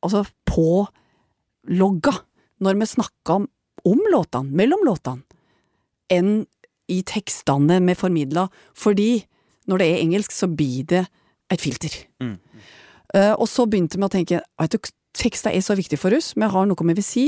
altså 0.03 0.23
pålogga 0.47 2.15
når 2.63 2.79
vi 2.79 2.89
snakka 2.93 3.37
om, 3.41 3.47
om 3.89 4.01
låtene, 4.11 4.55
mellom 4.55 4.85
låtene, 4.87 5.23
enn 6.11 6.43
i 6.91 7.01
tekstene 7.07 7.79
vi 7.83 7.95
formidla, 7.97 8.47
fordi 8.75 9.23
når 9.71 9.79
det 9.79 9.87
er 9.87 10.01
engelsk, 10.03 10.33
så 10.35 10.49
blir 10.51 10.87
det 10.87 11.05
et 11.51 11.61
filter. 11.61 11.95
Mm. 12.23 12.35
Eh, 13.15 13.33
og 13.33 13.47
så 13.49 13.65
begynte 13.69 13.99
vi 13.99 14.07
å 14.07 14.11
tenke 14.11 14.41
at 14.41 14.77
tekster 15.13 15.53
er 15.53 15.63
så 15.63 15.77
viktig 15.79 15.99
for 15.99 16.15
oss, 16.15 16.33
vi 16.35 16.49
har 16.49 16.67
noe 16.67 16.89
vi 16.89 16.97
vil 16.97 17.05
si, 17.05 17.25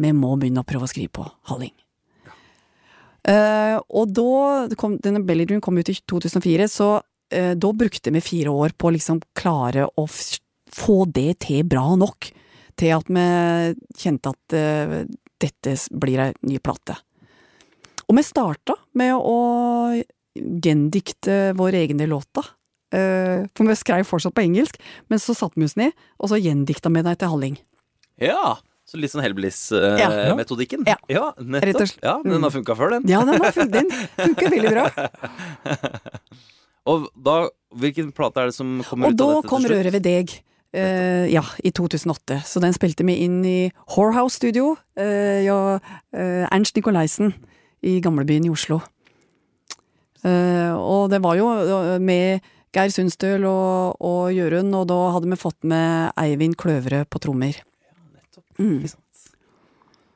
vi 0.00 0.12
må 0.16 0.34
begynne 0.40 0.64
å 0.64 0.68
prøve 0.68 0.88
å 0.88 0.90
skrive 0.90 1.12
på 1.20 1.26
halling. 1.50 1.74
Eh, 3.28 3.76
og 3.76 4.12
da 4.16 4.66
kom, 4.80 4.96
denne 5.02 5.22
Bellydream 5.26 5.62
kom 5.64 5.78
ut 5.80 5.92
i 5.92 5.96
2004, 6.08 6.68
så 6.72 6.90
uh, 7.00 7.54
da 7.56 7.72
brukte 7.76 8.12
vi 8.14 8.22
fire 8.24 8.52
år 8.52 8.74
på 8.76 8.88
å 8.88 8.94
liksom 8.96 9.20
klare 9.36 9.86
å 9.86 10.06
få 10.70 11.02
det 11.10 11.42
til 11.46 11.66
bra 11.68 11.94
nok, 12.00 12.30
til 12.80 12.94
at 12.96 13.10
vi 13.12 13.26
kjente 14.00 14.32
at 14.32 14.56
uh, 14.56 14.96
dette 15.40 15.76
blir 15.92 16.24
ei 16.24 16.32
ny 16.48 16.60
plate. 16.62 16.96
Og 18.08 18.16
vi 18.18 18.24
starta 18.26 18.74
med 18.98 19.14
å 19.14 19.36
gjendikte 20.34 21.52
våre 21.58 21.84
egne 21.84 22.08
låter. 22.10 22.46
For 22.90 23.68
vi 23.68 23.74
skrev 23.78 24.02
fortsatt 24.02 24.34
på 24.34 24.42
engelsk, 24.42 24.80
men 25.06 25.20
så 25.22 25.30
satte 25.38 25.60
vi 25.62 25.68
oss 25.68 25.76
ned, 25.78 25.94
og 26.18 26.32
så 26.32 26.40
gjendikta 26.42 26.90
vi 26.90 27.04
dem 27.06 27.18
til 27.20 27.30
halling. 27.30 27.58
Ja, 28.18 28.56
så 28.90 28.98
litt 28.98 29.12
sånn 29.12 29.22
Hellbillies-metodikken. 29.22 30.82
Ja. 30.88 30.96
ja, 31.06 31.26
nettopp. 31.38 31.66
Rett 31.68 31.78
og 31.78 31.90
slett. 31.92 32.02
Ja, 32.02 32.16
den 32.26 32.42
har 32.42 32.54
funka 32.54 32.74
før, 32.78 32.96
den. 32.96 33.06
Ja, 33.10 33.22
den, 33.28 33.38
har 33.38 33.54
funka, 33.54 33.70
den 33.76 33.90
funker 34.18 34.50
veldig 34.50 34.72
bra. 34.74 34.86
Og 36.90 37.06
da, 37.14 37.34
hvilken 37.78 38.08
plate 38.16 38.42
er 38.42 38.50
det 38.50 38.56
som 38.56 38.80
kommer 38.88 39.10
Og 39.10 39.14
ut 39.14 39.20
av 39.20 39.30
dette 39.30 39.38
Og 39.38 39.44
til 39.44 39.66
slutt? 39.66 39.74
Røret 39.76 39.94
ved 39.98 40.06
deg. 40.06 40.34
Uh, 40.74 41.26
ja, 41.30 41.44
i 41.66 41.70
2008. 41.76 42.40
Så 42.46 42.62
den 42.62 42.74
spilte 42.74 43.06
vi 43.06 43.20
inn 43.26 43.40
i 43.46 43.58
Whorehouse 43.92 44.40
Studio. 44.40 44.74
uh, 44.98 45.38
ja, 45.44 45.78
eh, 46.14 46.46
Ernst 46.50 46.74
Nicolaisen 46.78 47.34
i 47.86 47.98
gamlebyen 48.02 48.48
i 48.48 48.52
Oslo. 48.52 48.80
Og 50.20 51.06
det 51.08 51.22
var 51.24 51.38
jo 51.38 51.46
med 51.96 52.44
Geir 52.76 52.90
Sundstøl 52.92 53.46
og, 53.48 53.96
og 54.04 54.34
Jørund, 54.36 54.74
og 54.76 54.84
da 54.90 54.98
hadde 55.14 55.30
vi 55.30 55.38
fått 55.40 55.64
med 55.64 56.12
Eivind 56.20 56.58
Kløvre 56.60 57.06
på 57.08 57.22
trommer. 57.24 57.56
Mm. 58.60 58.84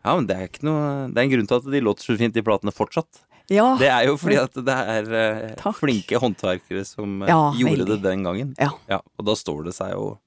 Ja, 0.05 0.15
men 0.19 0.27
det 0.29 0.35
er 0.37 0.49
ikke 0.51 0.65
noe 0.69 0.89
Det 1.09 1.17
er 1.17 1.25
en 1.25 1.31
grunn 1.33 1.47
til 1.49 1.57
at 1.63 1.69
de 1.73 1.81
låter 1.81 2.05
så 2.05 2.17
fint, 2.21 2.35
de 2.37 2.43
platene, 2.45 2.73
fortsatt. 2.77 3.23
Ja, 3.53 3.75
Det 3.81 3.89
er 3.93 4.07
jo 4.09 4.17
fordi 4.21 4.37
at 4.41 4.55
det 4.57 4.75
er 4.75 5.09
eh, 5.21 5.73
flinke 5.77 6.21
håndverkere 6.21 6.85
som 6.89 7.23
eh, 7.25 7.29
Ja, 7.33 7.53
gjorde 7.57 7.79
veldig. 7.85 7.89
det 7.91 8.03
den 8.05 8.23
gangen. 8.25 8.55
Ja. 8.61 9.01
Og 9.19 9.25
da 9.29 9.35
står 9.37 9.65
det 9.69 9.75
seg 9.77 9.93
jo 9.97 10.19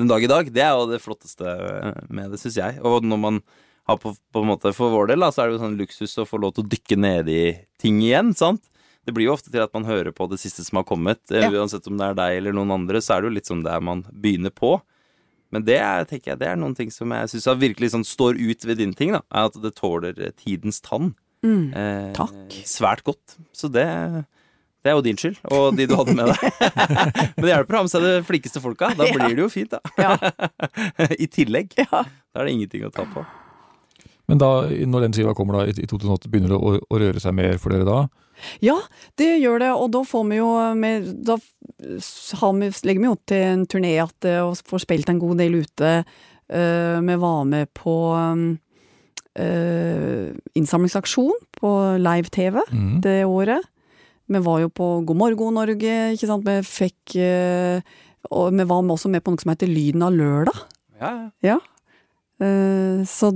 den 0.00 0.08
dag 0.10 0.24
i 0.24 0.30
dag. 0.30 0.48
Det 0.52 0.62
er 0.64 0.72
jo 0.76 0.86
det 0.90 1.00
flotteste 1.04 1.44
eh, 1.44 2.02
med 2.08 2.32
det, 2.32 2.40
syns 2.40 2.56
jeg. 2.60 2.78
Og 2.84 3.04
når 3.04 3.20
man 3.20 3.40
har 3.88 3.98
på, 4.00 4.14
på 4.32 4.40
en 4.40 4.48
måte 4.48 4.72
For 4.72 4.88
vår 4.92 5.10
del, 5.12 5.20
da, 5.20 5.28
så 5.32 5.42
er 5.44 5.50
det 5.52 5.58
jo 5.58 5.64
sånn 5.66 5.76
luksus 5.80 6.16
å 6.20 6.24
få 6.28 6.40
lov 6.40 6.54
til 6.56 6.64
å 6.64 6.70
dykke 6.72 6.96
ned 7.00 7.28
i 7.28 7.42
ting 7.80 8.00
igjen, 8.04 8.32
sant? 8.36 8.64
Det 9.04 9.12
blir 9.12 9.26
jo 9.28 9.34
ofte 9.36 9.52
til 9.52 9.60
at 9.60 9.72
man 9.76 9.84
hører 9.84 10.14
på 10.16 10.24
det 10.32 10.38
siste 10.40 10.64
som 10.64 10.80
har 10.80 10.86
kommet. 10.88 11.20
eh, 11.30 11.44
Ja. 11.44 11.50
Uansett 11.52 11.84
om 11.92 11.96
det 12.00 12.06
er 12.12 12.14
deg 12.16 12.38
eller 12.40 12.56
noen 12.56 12.72
andre, 12.80 13.00
så 13.04 13.16
er 13.16 13.20
det 13.24 13.28
jo 13.32 13.36
litt 13.36 13.48
som 13.52 13.60
det 13.64 13.76
man 13.84 14.04
begynner 14.08 14.52
på. 14.56 14.78
Men 15.54 15.64
det 15.66 15.78
er, 15.78 16.04
tenker 16.10 16.32
jeg, 16.34 16.40
det 16.42 16.48
er 16.50 16.58
noen 16.60 16.74
ting 16.76 16.90
som 16.90 17.12
jeg 17.14 17.30
syns 17.32 17.46
virkelig 17.62 17.92
sånn 17.94 18.04
står 18.08 18.38
ut 18.42 18.66
ved 18.66 18.80
din 18.82 18.94
ting, 18.98 19.14
da. 19.14 19.22
Er 19.30 19.48
at 19.52 19.58
det 19.62 19.74
tåler 19.78 20.18
eh, 20.18 20.32
tidens 20.42 20.80
tann. 20.84 21.12
mm. 21.46 21.66
Eh, 21.78 22.08
Takk. 22.16 22.56
Svært 22.66 23.04
godt. 23.06 23.36
Så 23.54 23.70
det, 23.70 23.84
det 24.84 24.90
er 24.92 24.98
jo 24.98 25.04
din 25.06 25.16
skyld, 25.20 25.38
og 25.54 25.76
de 25.78 25.86
du 25.88 25.94
hadde 25.96 26.16
med 26.18 26.32
deg. 26.32 26.42
Men 27.38 27.46
det 27.46 27.52
hjelper 27.54 27.76
å 27.78 27.80
ha 27.80 27.86
med 27.86 27.92
seg 27.94 28.04
de 28.08 28.12
flinkeste 28.28 28.60
folka. 28.64 28.90
Da 28.98 29.06
Ja. 29.08 29.14
blir 29.16 29.36
det 29.38 29.44
jo 29.46 29.48
fint, 29.52 29.72
da. 29.72 29.80
ja, 29.96 30.18
I 31.24 31.30
tillegg. 31.30 31.72
ja. 31.80 32.02
Da 32.34 32.42
er 32.42 32.48
det 32.50 32.56
ingenting 32.58 32.84
å 32.88 32.92
ta 32.92 33.06
på. 33.14 33.22
Men 34.28 34.40
da, 34.40 34.48
når 34.88 35.06
den 35.06 35.14
skiva 35.16 35.34
kommer 35.36 35.60
da 35.60 35.66
i 35.68 35.74
i 35.84 35.86
2008, 35.86 36.30
begynner 36.32 36.54
det 36.54 36.58
å, 36.58 36.74
å 36.80 37.00
røre 37.02 37.20
seg 37.20 37.34
mer 37.36 37.58
for 37.60 37.74
dere 37.76 37.84
da? 37.88 37.98
Ja, 38.64 38.76
det 39.20 39.30
gjør 39.42 39.62
det, 39.62 39.70
og 39.74 39.90
da 39.94 40.02
får 40.06 40.24
vi 40.30 40.40
jo 40.40 40.50
med, 40.78 41.10
Da 41.26 41.38
har 42.40 42.54
vi, 42.58 42.70
legger 42.86 43.02
vi 43.02 43.10
opp 43.10 43.24
til 43.30 43.44
en 43.48 43.66
turné 43.70 43.94
at, 44.02 44.14
vi 44.24 44.36
og 44.42 44.58
får 44.68 44.84
spilt 44.86 45.10
en 45.12 45.22
god 45.22 45.40
del 45.42 45.60
ute. 45.64 45.96
Uh, 46.44 47.00
vi 47.00 47.16
var 47.22 47.44
med 47.48 47.70
på 47.72 47.94
um, 48.12 48.46
uh, 49.40 50.26
innsamlingsaksjon 50.54 51.38
på 51.56 51.70
live-TV 52.02 52.60
mm. 52.68 52.98
det 53.06 53.22
året. 53.24 53.64
Vi 54.28 54.40
var 54.44 54.60
jo 54.62 54.72
på 54.72 54.88
God 55.08 55.20
morgen 55.20 55.56
Norge, 55.56 55.94
ikke 56.14 56.28
sant. 56.28 56.46
Vi 56.48 56.58
fikk 56.68 57.16
uh, 57.20 57.80
Og 58.32 58.52
vi 58.56 58.64
var 58.68 58.84
også 58.84 59.10
med 59.12 59.24
på 59.24 59.32
noe 59.32 59.40
som 59.40 59.52
heter 59.52 59.68
Lyden 59.68 60.04
av 60.04 60.12
lørdag. 60.16 60.66
Ja, 61.00 61.14
ja. 61.44 61.58
Eh, 62.42 63.04
så, 63.06 63.30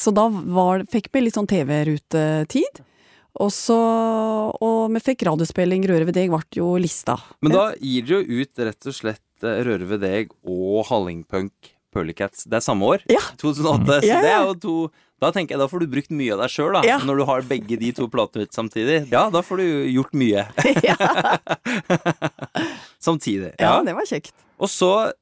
så 0.00 0.12
da 0.14 0.28
var, 0.28 0.84
fikk 0.92 1.10
vi 1.12 1.26
litt 1.26 1.38
sånn 1.38 1.50
TV-rutetid. 1.50 2.82
Og 3.40 3.52
så 3.54 3.76
Og 4.60 4.92
vi 4.92 5.00
fikk 5.00 5.24
radiospilling. 5.30 5.86
Røre 5.88 6.08
ved 6.08 6.18
deg 6.18 6.32
ble 6.32 6.42
jo 6.58 6.74
lista. 6.80 7.16
Men 7.40 7.54
da 7.54 7.68
gir 7.80 8.04
dere 8.08 8.24
jo 8.26 8.42
ut 8.42 8.64
rett 8.68 8.90
og 8.90 8.96
slett 8.96 9.46
eh, 9.46 9.62
Røre 9.64 9.88
ved 9.94 10.02
deg 10.04 10.34
og 10.42 10.82
Hallingpunk 10.90 11.72
Pearlycats. 11.92 12.44
Det 12.48 12.56
er 12.56 12.64
samme 12.64 12.88
år. 12.88 13.06
Ja. 13.12 13.20
2008. 13.40 14.00
Så 14.00 14.08
Ja, 14.08 14.20
det 14.24 14.30
er 14.32 14.44
jo 14.48 14.54
to 14.60 14.76
Da 15.22 15.30
tenker 15.30 15.54
jeg 15.54 15.62
da 15.62 15.68
får 15.70 15.84
du 15.84 15.90
brukt 15.92 16.10
mye 16.10 16.32
av 16.34 16.40
deg 16.42 16.50
sjøl, 16.50 16.72
da. 16.74 16.80
Ja. 16.88 16.98
Når 17.06 17.20
du 17.20 17.24
har 17.28 17.44
begge 17.46 17.76
de 17.78 17.92
to 17.94 18.08
platene 18.10 18.48
ut 18.48 18.56
samtidig. 18.56 19.04
Ja, 19.12 19.28
da 19.30 19.42
får 19.46 19.60
du 19.62 19.66
gjort 19.92 20.16
mye. 20.18 20.48
samtidig. 22.98 23.52
ja, 23.58 23.76
det 23.86 23.94
var 23.94 24.08
kjekt. 24.08 24.34
Og 24.58 24.70
så 24.70 25.12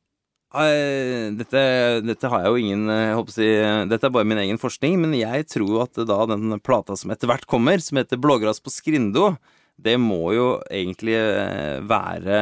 dette, 0.51 1.61
dette 2.03 2.29
har 2.33 2.43
jeg 2.43 2.51
jo 2.51 2.59
ingen 2.59 2.89
jeg 2.91 3.15
håper 3.15 3.31
å 3.31 3.35
si, 3.37 3.49
Dette 3.93 4.09
er 4.09 4.15
bare 4.17 4.27
min 4.27 4.41
egen 4.43 4.59
forskning, 4.59 4.97
men 4.99 5.15
jeg 5.15 5.47
tror 5.47 5.85
at 5.85 6.01
da 6.09 6.19
den 6.27 6.57
plata 6.59 6.97
som 6.99 7.13
etter 7.15 7.31
hvert 7.31 7.47
kommer, 7.47 7.79
som 7.79 8.01
heter 8.01 8.19
Blågras 8.19 8.59
på 8.59 8.73
Skrindo, 8.75 9.37
det 9.81 9.97
må 10.03 10.33
jo 10.35 10.49
egentlig 10.67 11.15
eh, 11.17 11.79
være 11.87 12.41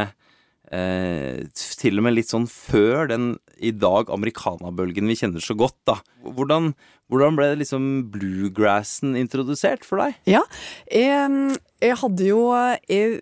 eh, 0.72 1.44
til 1.52 2.00
og 2.00 2.06
med 2.08 2.16
litt 2.16 2.32
sånn 2.32 2.48
før 2.50 3.10
den 3.12 3.28
i 3.58 3.72
dag 3.74 4.10
amerikanabølgen 4.14 5.08
vi 5.10 5.16
kjenner 5.18 5.42
så 5.42 5.56
godt, 5.58 5.76
da. 5.88 5.98
Hvordan, 6.24 6.72
hvordan 7.10 7.38
ble 7.38 7.48
liksom 7.60 7.84
bluegrassen 8.12 9.16
introdusert 9.18 9.86
for 9.86 10.02
deg? 10.02 10.16
Ja. 10.28 10.42
Jeg, 10.92 11.58
jeg 11.82 11.98
hadde 12.02 12.28
jo 12.28 12.42
Jeg 12.88 13.20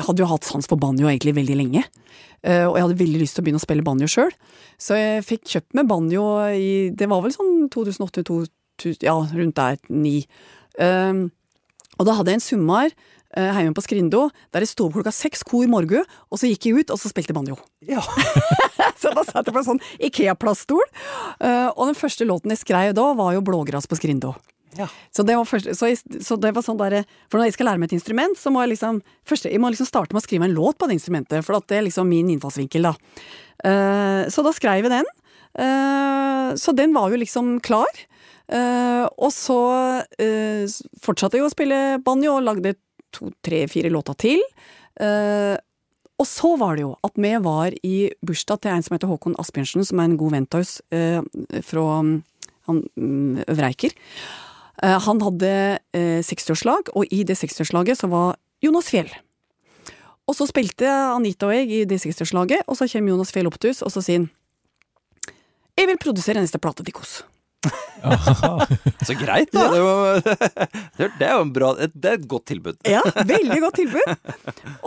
hadde 0.00 0.22
jo 0.22 0.30
hatt 0.30 0.48
sans 0.48 0.68
for 0.70 0.80
banjo 0.80 1.08
egentlig 1.10 1.36
veldig 1.38 1.58
lenge. 1.58 1.84
Eh, 2.40 2.64
og 2.64 2.78
jeg 2.78 2.86
hadde 2.86 3.00
veldig 3.02 3.20
lyst 3.20 3.36
til 3.36 3.42
å 3.42 3.48
begynne 3.48 3.60
å 3.60 3.66
spille 3.66 3.86
banjo 3.86 4.08
sjøl. 4.10 4.32
Så 4.80 4.96
jeg 4.96 5.26
fikk 5.28 5.44
kjøpt 5.50 5.76
meg 5.76 5.90
banjo 5.90 6.24
i 6.56 6.72
Det 6.96 7.08
var 7.10 7.24
vel 7.24 7.34
sånn 7.36 7.68
2008-2000 7.74 9.04
Ja, 9.04 9.18
rundt 9.20 9.58
der. 9.58 9.76
Ni. 9.92 10.24
Um, 10.80 11.28
og 12.00 12.06
da 12.08 12.14
hadde 12.16 12.32
jeg 12.32 12.40
en 12.40 12.46
sommer 12.46 12.94
hjemme 13.36 13.76
på 13.76 13.84
Skrindo 13.84 14.24
der 14.50 14.64
jeg 14.64 14.72
sto 14.72 14.88
opp 14.88 14.96
klokka 14.98 15.12
seks 15.14 15.44
kor 15.46 15.68
morgen, 15.70 16.06
og 16.30 16.40
så 16.40 16.50
gikk 16.50 16.66
jeg 16.66 16.82
ut, 16.82 16.94
og 16.94 16.98
så 16.98 17.10
spilte 17.12 17.30
jeg 17.30 17.38
banjo. 17.38 17.58
Ja. 17.86 18.02
Så 19.00 19.12
da 19.16 19.24
satt 19.24 19.48
jeg 19.48 19.54
på 19.54 19.60
en 19.62 19.66
sånn 19.66 19.82
Ikea-plaststol. 20.10 20.82
eh, 21.40 21.68
og 21.72 21.90
den 21.90 21.98
første 21.98 22.26
låten 22.28 22.52
jeg 22.52 22.62
skrev 22.62 22.94
da, 22.96 23.12
var 23.16 23.34
jo 23.36 23.44
'Blågras 23.44 23.88
på 23.88 23.96
Skrindo'. 23.96 24.34
ja. 24.76 24.88
Så 25.10 25.24
det 25.26 25.36
var, 25.36 25.44
først, 25.44 25.70
så, 25.76 25.88
jeg, 25.88 25.98
så 26.22 26.36
det 26.36 26.52
var 26.54 26.62
sånn 26.62 26.78
der, 26.78 27.04
For 27.28 27.38
når 27.38 27.48
jeg 27.48 27.54
skal 27.54 27.66
lære 27.66 27.78
meg 27.78 27.88
et 27.90 27.98
instrument, 27.98 28.36
så 28.38 28.50
må 28.50 28.60
jeg 28.62 28.76
liksom 28.76 29.00
først, 29.24 29.48
jeg 29.48 29.60
må 29.60 29.70
liksom 29.70 29.88
starte 29.88 30.14
med 30.14 30.22
å 30.22 30.26
skrive 30.26 30.44
en 30.44 30.54
låt 30.54 30.78
på 30.78 30.86
det 30.86 30.98
instrumentet, 30.98 31.44
for 31.44 31.56
at 31.56 31.66
det 31.68 31.78
er 31.78 31.88
liksom 31.88 32.08
min 32.08 32.30
innfallsvinkel, 32.30 32.82
da. 32.82 32.94
Uh, 33.60 34.28
så 34.30 34.44
da 34.44 34.52
skrev 34.52 34.84
jeg 34.84 34.92
den. 34.92 35.08
Uh, 35.58 36.54
så 36.56 36.72
den 36.72 36.94
var 36.94 37.10
jo 37.10 37.18
liksom 37.20 37.58
klar. 37.60 37.90
Uh, 38.50 39.06
og 39.14 39.30
så 39.30 39.58
eh, 40.18 40.66
fortsatte 40.98 41.38
jeg 41.38 41.44
å 41.46 41.52
spille 41.52 42.00
banjo 42.02 42.32
og 42.34 42.46
lagde 42.48 42.72
to, 43.14 43.30
tre, 43.44 43.64
fire 43.70 43.92
låter 43.92 44.18
til. 44.26 44.44
Uh, 45.00 45.56
og 46.20 46.28
så 46.28 46.52
var 46.60 46.76
det 46.76 46.84
jo 46.84 46.92
at 47.06 47.16
vi 47.16 47.32
var 47.40 47.74
i 47.86 47.96
bursdag 48.26 48.60
til 48.60 48.74
en 48.74 48.84
som 48.84 48.94
heter 48.96 49.08
Håkon 49.08 49.38
Asbjørnsen, 49.40 49.86
som 49.88 50.02
er 50.02 50.10
en 50.10 50.18
god 50.20 50.34
venn 50.36 50.48
av 50.50 50.60
oss 50.60 50.76
uh, 50.92 51.22
fra 51.64 51.86
han, 52.68 52.84
mm, 52.96 53.44
Øvre 53.48 53.70
Eiker. 53.70 53.96
Eh, 54.82 54.98
han 55.04 55.20
hadde 55.24 55.52
eh, 55.96 56.20
60-årslag, 56.24 56.92
og 56.96 57.10
i 57.12 57.22
det 57.28 57.36
60-årslaget 57.40 58.00
så 58.00 58.10
var 58.10 58.38
Jonas 58.64 58.88
Fjell. 58.92 59.10
Og 60.28 60.36
så 60.38 60.46
spilte 60.48 60.88
Anita 60.88 61.48
og 61.48 61.56
jeg 61.56 61.70
i 61.74 61.82
det 61.88 62.00
60-årslaget, 62.00 62.64
og 62.66 62.78
så 62.78 62.88
kommer 62.92 63.12
Jonas 63.14 63.32
Fjell 63.34 63.50
opp 63.50 63.58
til 63.60 63.74
oss, 63.74 63.82
og 63.84 63.92
så 63.92 64.04
sier 64.04 64.22
han 64.22 64.30
Jeg 65.78 65.88
vil 65.88 66.00
produsere 66.00 66.40
neste 66.42 66.60
plate 66.60 66.84
deres. 66.84 67.22
Så 69.06 69.16
greit, 69.20 69.50
da. 69.52 69.66
Det, 69.72 69.80
var, 69.84 70.22
det, 70.98 71.10
det 71.18 71.26
er 71.26 71.34
jo 71.34 71.44
en 71.44 71.52
bra, 71.54 71.74
det 71.76 72.12
er 72.12 72.16
et 72.18 72.28
godt 72.30 72.48
tilbud. 72.50 72.80
Ja, 72.88 73.02
veldig 73.04 73.60
godt 73.66 73.80
tilbud. 73.82 74.32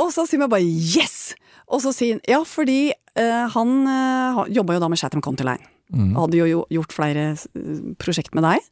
Og 0.02 0.10
så 0.16 0.26
sier 0.30 0.42
vi 0.44 0.50
bare 0.56 0.66
yes! 0.66 1.36
Og 1.74 1.84
så 1.86 1.94
sier 1.96 2.18
han 2.18 2.26
ja, 2.30 2.42
fordi 2.48 2.80
uh, 2.92 3.46
han 3.54 3.78
uh, 3.88 4.44
jobba 4.52 4.76
jo 4.76 4.84
da 4.84 4.90
med 4.92 5.00
Chatham 5.02 5.24
County 5.26 5.46
Line. 5.48 5.64
Mm. 5.94 6.14
Hadde 6.18 6.40
jo 6.40 6.50
jo 6.50 6.62
gjort 6.74 6.94
flere 6.96 7.24
eh, 7.36 7.82
prosjekt 8.02 8.34
med 8.34 8.46
deg. 8.48 8.64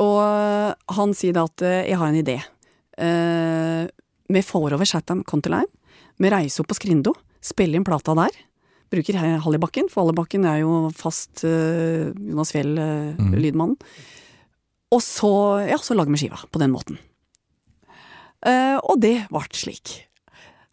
Og 0.00 0.94
han 0.96 1.14
sier 1.16 1.34
da 1.34 1.46
at 1.48 1.64
eh, 1.66 1.84
jeg 1.90 1.98
har 1.98 2.10
en 2.10 2.20
idé. 2.20 2.38
Uh, 2.94 3.90
vi 4.30 4.42
får 4.42 4.76
over 4.76 4.86
Chatham 4.86 5.24
Contiline. 5.26 5.70
Vi 6.22 6.30
reiser 6.30 6.62
opp 6.62 6.70
på 6.70 6.78
Skrindo, 6.78 7.14
spiller 7.42 7.80
inn 7.80 7.86
plata 7.86 8.14
der. 8.18 8.36
Bruker 8.92 9.18
Hallibakken, 9.44 9.88
for 9.92 10.04
Hallibakken 10.04 10.44
er 10.48 10.60
jo 10.62 10.90
fast 10.96 11.44
eh, 11.46 12.12
Jonas 12.12 12.52
Fjell-lydmannen. 12.54 13.16
Mhm. 13.18 13.40
lydmannen. 13.40 13.78
Og 14.94 15.02
så, 15.02 15.30
ja, 15.66 15.78
så 15.82 15.96
lager 15.96 16.14
vi 16.14 16.22
skiva 16.22 16.38
på 16.52 16.60
den 16.62 16.74
måten. 16.74 17.00
Uh, 18.44 18.76
og 18.84 19.00
det 19.02 19.24
ble 19.32 19.46
slik. 19.56 20.04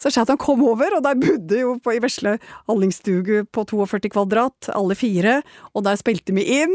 Så 0.01 0.09
Chatham 0.09 0.39
kom 0.41 0.63
over, 0.65 0.95
og 0.97 1.03
der 1.05 1.17
bodde 1.19 1.59
jo 1.59 1.75
på, 1.81 1.93
i 1.93 2.01
vesle 2.01 2.35
hallingstugu 2.69 3.45
på 3.53 3.65
42 3.69 4.09
kvadrat, 4.09 4.71
alle 4.73 4.97
fire, 4.97 5.35
og 5.77 5.85
der 5.85 5.99
spilte 5.99 6.33
vi 6.33 6.47
inn, 6.57 6.73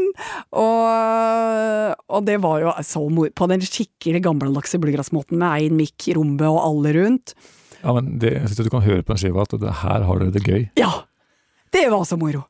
og, 0.55 1.97
og 2.07 2.23
det 2.27 2.37
var 2.45 2.63
jo 2.63 2.71
så 2.87 3.03
mor 3.11 3.27
på 3.35 3.49
den 3.51 3.65
skikkelig 3.67 4.23
gammeldagse 4.29 4.79
bluegrassmåten 4.79 5.41
med 5.41 5.67
én 5.67 5.75
mikk 5.75 6.07
Rombe 6.15 6.47
rommet 6.47 6.55
og 6.55 6.61
alle 6.69 6.95
rundt. 7.01 7.35
Ja, 7.81 7.91
men 7.91 8.15
det, 8.21 8.31
jeg 8.37 8.47
synes 8.47 8.69
du 8.69 8.73
kan 8.77 8.87
høre 8.87 9.03
på 9.03 9.11
den 9.11 9.21
skiva 9.25 9.43
at 9.43 9.59
det, 9.59 9.75
her 9.83 10.07
har 10.07 10.23
dere 10.23 10.31
det 10.31 10.45
gøy. 10.47 10.63
Ja! 10.79 10.93
Det 11.77 11.89
var 11.93 12.05
så 12.09 12.17
moro! 12.17 12.41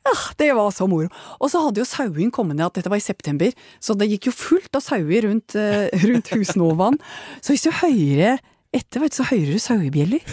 Ja, 0.00 0.14
det 0.36 0.52
var 0.56 0.70
så 0.72 0.86
moro. 0.88 1.10
Og 1.38 1.50
så 1.52 1.60
hadde 1.60 1.82
jo 1.82 1.84
Sauin 1.88 2.30
kommet 2.32 2.56
ned, 2.56 2.70
at 2.70 2.78
dette 2.78 2.90
var 2.90 2.96
i 2.96 3.04
september, 3.04 3.52
så 3.84 3.92
det 4.00 4.08
gikk 4.08 4.30
jo 4.30 4.32
fullt 4.32 4.78
av 4.78 4.84
sauer 4.84 5.26
rundt, 5.26 5.54
eh, 5.60 5.92
rundt 6.08 6.30
Husnovaen. 6.32 6.96
Så 7.44 7.52
hvis 7.52 7.66
du 7.66 7.70
hører 7.82 8.40
etter, 8.72 9.02
vet 9.02 9.12
du, 9.12 9.18
så 9.18 9.26
hører 9.28 9.52
du 9.52 9.60
sauebjeller 9.60 10.24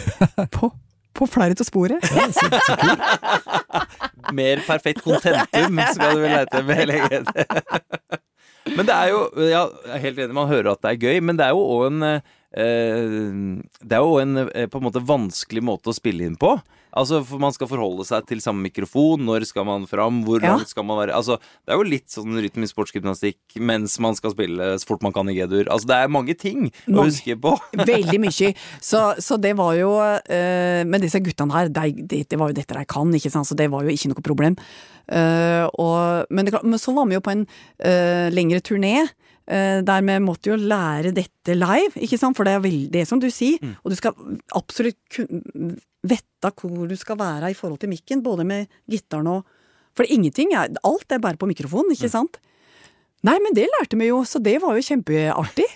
på, 0.56 0.70
på 1.18 1.28
flere 1.28 1.52
av 1.52 1.68
sporet. 1.68 2.08
Mer 4.38 4.64
perfekt 4.64 5.04
kontentum 5.04 5.78
skal 5.92 6.16
du 6.16 6.24
vel 6.24 6.34
leite 6.38 6.64
med 6.64 6.82
lenge 6.88 7.20
etter. 7.20 8.24
Men 8.72 8.88
det 8.88 8.94
er 8.94 9.12
jo 9.14 9.20
ja, 9.48 9.62
Jeg 9.86 9.94
er 9.94 10.02
helt 10.02 10.18
enig, 10.20 10.34
man 10.36 10.50
hører 10.50 10.74
at 10.74 10.82
det 10.84 10.90
er 10.90 11.04
gøy, 11.08 11.20
men 11.24 11.38
det 11.38 11.46
er 11.46 11.54
jo 11.56 11.62
òg 11.76 11.86
en 11.86 12.02
eh, 12.08 13.54
Det 13.80 13.96
er 13.96 14.02
jo 14.04 14.18
en 14.20 14.42
eh, 14.48 14.66
på 14.68 14.80
en 14.80 14.88
måte 14.88 15.04
vanskelig 15.08 15.64
måte 15.64 15.92
å 15.92 15.96
spille 15.96 16.28
inn 16.28 16.36
på. 16.40 16.56
Altså, 16.98 17.20
for 17.26 17.38
Man 17.42 17.54
skal 17.54 17.70
forholde 17.70 18.04
seg 18.08 18.26
til 18.28 18.40
samme 18.42 18.64
mikrofon. 18.66 19.22
Når 19.26 19.46
skal 19.48 19.66
man 19.68 19.86
fram? 19.86 20.22
Hvor 20.26 20.42
Ja. 20.42 20.56
langt 20.56 20.68
skal 20.72 20.84
man 20.84 20.98
være? 20.98 21.14
Altså, 21.14 21.38
Det 21.38 21.74
er 21.74 21.78
jo 21.78 21.86
litt 21.88 22.08
sånn 22.10 22.34
rytmisk 22.34 22.74
sportsgymnastikk 22.74 23.38
mens 23.58 23.98
man 24.00 24.14
skal 24.18 24.32
spille 24.34 24.78
så 24.78 24.86
fort 24.86 25.02
man 25.02 25.12
kan 25.12 25.28
i 25.28 25.34
G-dur. 25.34 25.68
Altså, 25.70 25.86
det 25.86 25.96
er 25.96 26.08
mange 26.08 26.34
ting 26.36 26.70
å 26.88 27.04
huske 27.06 27.38
på. 27.40 27.54
Veldig 27.92 28.20
mye. 28.20 28.54
Så, 28.80 29.00
så 29.22 29.40
det 29.40 29.54
var 29.56 29.74
jo 29.78 29.94
uh, 29.98 30.84
Men 30.84 31.00
disse 31.00 31.20
guttene 31.22 31.52
her, 31.54 31.68
de, 31.68 31.92
det, 32.02 32.28
det 32.28 32.38
var 32.38 32.50
jo 32.50 32.58
dette 32.58 32.74
de 32.74 32.84
kan, 32.84 33.14
ikke 33.14 33.30
sant? 33.30 33.46
så 33.46 33.56
det 33.56 33.70
var 33.70 33.84
jo 33.84 33.94
ikke 33.94 34.12
noe 34.12 34.22
problem. 34.24 34.56
Uh, 35.08 35.64
og, 35.78 36.26
men, 36.30 36.44
det, 36.48 36.58
men 36.64 36.78
så 36.80 36.92
var 36.96 37.06
vi 37.08 37.16
jo 37.16 37.24
på 37.24 37.32
en 37.32 37.46
uh, 37.46 38.28
lengre 38.34 38.60
turné. 38.60 39.06
Eh, 39.48 39.80
der 39.86 40.04
vi 40.06 40.18
måtte 40.24 40.52
jo 40.52 40.58
lære 40.60 41.12
dette 41.16 41.56
live, 41.56 41.94
ikke 41.96 42.18
sant? 42.20 42.36
for 42.36 42.48
det 42.48 42.56
er 42.56 42.64
veldig 42.64 42.90
det 42.94 43.04
som 43.08 43.20
du 43.22 43.28
sier. 43.32 43.62
Og 43.82 43.92
du 43.92 43.96
skal 43.98 44.16
absolutt 44.56 45.20
vette 46.08 46.52
hvor 46.60 46.84
du 46.88 46.96
skal 46.98 47.18
være 47.18 47.50
i 47.52 47.56
forhold 47.58 47.80
til 47.82 47.92
mikken, 47.92 48.22
både 48.22 48.46
med 48.48 48.68
gitaren 48.90 49.30
og 49.38 49.56
For 49.98 50.06
ingenting 50.06 50.52
er 50.54 50.70
Alt 50.86 51.10
er 51.10 51.18
bare 51.18 51.36
på 51.36 51.48
mikrofonen, 51.50 51.90
ikke 51.90 52.10
sant? 52.12 52.36
Nei, 53.26 53.34
men 53.42 53.50
det 53.56 53.64
lærte 53.66 53.98
vi 53.98 54.12
jo, 54.12 54.20
så 54.22 54.38
det 54.38 54.60
var 54.62 54.76
jo 54.76 54.84
kjempeartig. 54.86 55.66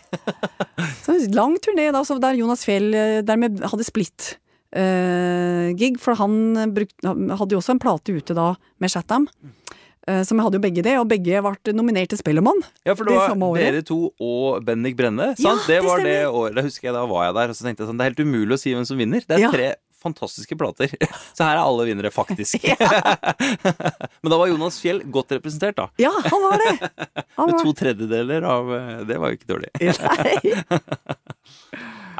Så 1.02 1.16
en 1.16 1.34
lang 1.34 1.56
turné 1.58 1.88
da, 1.90 2.04
så 2.06 2.14
der 2.22 2.38
Jonas 2.38 2.62
Fjell 2.62 2.94
dermed 3.26 3.58
hadde 3.66 3.86
splitt 3.86 4.36
Uh, 4.72 5.68
gig, 5.76 5.98
for 6.00 6.16
han 6.16 6.56
brukt, 6.72 6.94
hadde 7.04 7.52
jo 7.52 7.58
også 7.60 7.74
en 7.74 7.80
plate 7.82 8.14
ute 8.16 8.32
da 8.36 8.54
med 8.80 8.92
Chatham. 8.92 9.26
Eh, 9.28 9.61
så 10.02 10.34
jeg 10.34 10.42
hadde 10.42 10.58
jo 10.58 10.62
begge 10.64 10.82
det, 10.82 10.96
og 10.98 11.06
begge 11.10 11.42
ble 11.46 11.74
nominert 11.78 12.10
til 12.10 12.18
Spellemann. 12.18 12.58
Ja, 12.86 12.96
for 12.98 13.06
det 13.06 13.14
var 13.14 13.36
det 13.38 13.68
dere 13.68 13.84
to 13.86 14.00
og 14.18 14.64
Bendik 14.66 14.96
Brenne. 14.98 15.30
Ja, 15.38 15.54
det 15.66 15.76
det 15.76 15.84
var 15.86 16.02
det 16.02 16.16
året. 16.26 16.56
Da 16.58 16.64
husker 16.66 16.88
jeg, 16.90 16.96
da 16.96 17.04
var 17.06 17.28
jeg 17.28 17.36
der, 17.38 17.52
og 17.52 17.58
så 17.58 17.66
tenkte 17.68 17.84
jeg 17.84 17.90
sånn 17.92 18.00
Det 18.00 18.04
er 18.08 18.12
helt 18.12 18.26
umulig 18.26 18.56
å 18.58 18.60
si 18.60 18.74
hvem 18.74 18.86
som 18.88 18.98
vinner. 18.98 19.22
Det 19.26 19.38
er 19.38 19.44
Ja. 19.46 19.50
tre 19.54 19.70
fantastiske 20.02 20.56
plater. 20.58 20.90
Så 21.36 21.44
her 21.46 21.54
er 21.54 21.62
alle 21.62 21.84
vinnere, 21.86 22.10
faktisk. 22.10 22.64
Men 24.22 24.32
da 24.32 24.38
var 24.40 24.50
Jonas 24.50 24.80
Fjell 24.82 24.98
godt 25.14 25.30
representert, 25.36 25.78
da. 25.78 25.86
Ja, 26.02 26.10
han 26.10 26.42
var 26.42 26.58
det! 26.58 26.90
Han 27.38 27.52
Med 27.52 27.62
to 27.62 27.70
tredjedeler 27.78 28.42
av 28.42 28.72
eh, 28.74 29.04
Det 29.06 29.20
var 29.22 29.30
jo 29.30 29.38
ikke 29.38 29.52
dårlig. 29.54 29.70
Nei. 29.78 30.58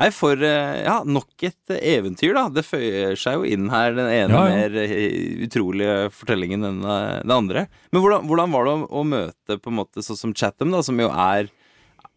Nei, 0.03 0.11
for 0.11 0.41
eh, 0.43 0.83
ja, 0.83 0.97
nok 1.07 1.45
et 1.47 1.75
eventyr, 1.77 2.33
da. 2.35 2.49
Det 2.51 2.65
føyer 2.67 3.15
seg 3.19 3.39
jo 3.39 3.47
inn 3.47 3.69
her, 3.71 3.95
den 3.95 4.09
ene 4.11 4.35
Ja, 4.35 4.45
ja. 4.51 4.55
mer 4.57 4.79
eh, 4.83 5.45
utrolige 5.47 5.97
fortellingen 6.17 6.67
enn 6.67 6.81
eh, 6.83 7.19
den 7.23 7.35
andre. 7.37 7.69
Men 7.95 8.03
hvordan, 8.03 8.27
hvordan 8.27 8.55
var 8.57 8.67
det 8.67 8.79
å, 8.83 9.03
møte 9.07 9.59
på 9.63 9.71
en 9.71 9.79
måte 9.79 10.03
sånn 10.03 10.19
som 10.19 10.33
Chatham, 10.35 10.73
da, 10.75 10.81
som 10.83 10.99
jo 10.99 11.07
er 11.13 11.53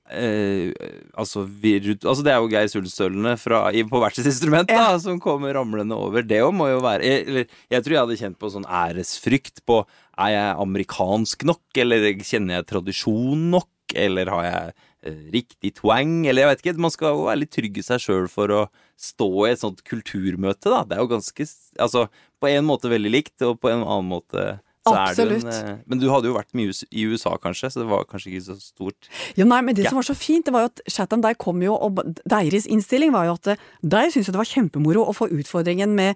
eh, 0.09 0.71
altså, 1.13 1.43
virut, 1.45 2.07
altså 2.07 2.25
Det 2.25 2.33
er 2.33 2.41
jo 2.41 2.49
Geir 2.55 2.71
Sulstølene 2.73 3.35
på 3.37 4.01
hvert 4.01 4.17
sitt 4.17 4.31
instrument 4.31 4.71
da, 4.71 4.95
som 5.01 5.21
kommer 5.21 5.53
ramlende 5.53 5.99
over. 5.99 6.25
Det 6.25 6.41
må 6.57 6.71
jo 6.71 6.81
være 6.85 7.05
jeg, 7.05 7.27
eller, 7.29 7.53
jeg 7.75 7.85
tror 7.85 7.97
jeg 7.97 8.03
hadde 8.07 8.19
kjent 8.23 8.41
på 8.41 8.53
sånn 8.55 8.65
æresfrykt 8.65 9.61
på 9.69 9.83
Er 10.15 10.33
jeg 10.33 10.57
amerikansk 10.65 11.45
nok, 11.51 11.63
eller 11.85 12.09
kjenner 12.23 12.59
jeg 12.63 12.69
tradisjon 12.73 13.49
nok, 13.53 13.69
eller 13.93 14.33
har 14.33 14.49
jeg 14.49 14.75
riktig 15.05 15.73
twang, 15.79 16.25
eller 16.27 16.41
jeg 16.45 16.51
vet 16.51 16.63
ikke. 16.65 16.77
Man 16.81 16.91
skal 16.93 17.13
jo 17.15 17.25
være 17.27 17.41
litt 17.43 17.51
trygg 17.55 17.77
i 17.77 17.85
seg 17.85 18.01
sjøl 18.03 18.27
for 18.31 18.51
å 18.55 18.61
stå 18.97 19.29
i 19.45 19.51
et 19.53 19.61
sånt 19.61 19.83
kulturmøte, 19.87 20.71
da. 20.71 20.83
Det 20.87 20.97
er 20.97 21.03
jo 21.03 21.11
ganske 21.15 21.47
Altså, 21.79 22.07
på 22.41 22.47
en 22.49 22.65
måte 22.65 22.89
veldig 22.91 23.11
likt, 23.11 23.35
og 23.45 23.59
på 23.61 23.69
en 23.73 23.83
annen 23.83 24.07
måte 24.09 24.45
så 24.85 24.93
er 24.93 25.15
det 25.17 25.23
jo 25.25 25.37
Absolutt. 25.39 25.45
en, 25.49 25.69
eh, 25.71 25.77
men 25.89 25.97
du 25.99 26.03
hadde 26.13 26.27
jo 26.29 26.35
vært 26.35 26.53
mye 26.53 26.69
i 26.93 27.05
USA, 27.09 27.31
kanskje, 27.41 27.71
så 27.73 27.81
det 27.81 27.87
var 27.89 28.03
kanskje 28.05 28.29
ikke 28.35 28.43
så 28.51 28.55
stort. 28.61 29.07
Ja, 29.35 29.43
nei, 29.49 29.61
men 29.65 29.73
det 29.73 29.85
Ja. 29.85 29.89
som 29.89 29.97
var 29.97 30.05
så 30.05 30.13
fint, 30.15 30.45
det 30.45 30.53
var 30.53 30.61
jo 30.61 30.69
at 30.69 30.81
Chatham 30.87 31.21
der 31.21 31.33
kom 31.33 31.59
jo, 31.63 31.73
og 31.73 31.95
deres 32.29 32.67
innstilling 32.69 33.11
var 33.11 33.25
jo 33.25 33.33
at 33.33 33.57
der 33.81 34.11
syntes 34.13 34.27
jo 34.29 34.35
det 34.37 34.43
var 34.43 34.51
kjempemoro 34.53 35.01
å 35.09 35.15
få 35.17 35.25
utfordringen 35.33 35.89
med 35.97 36.15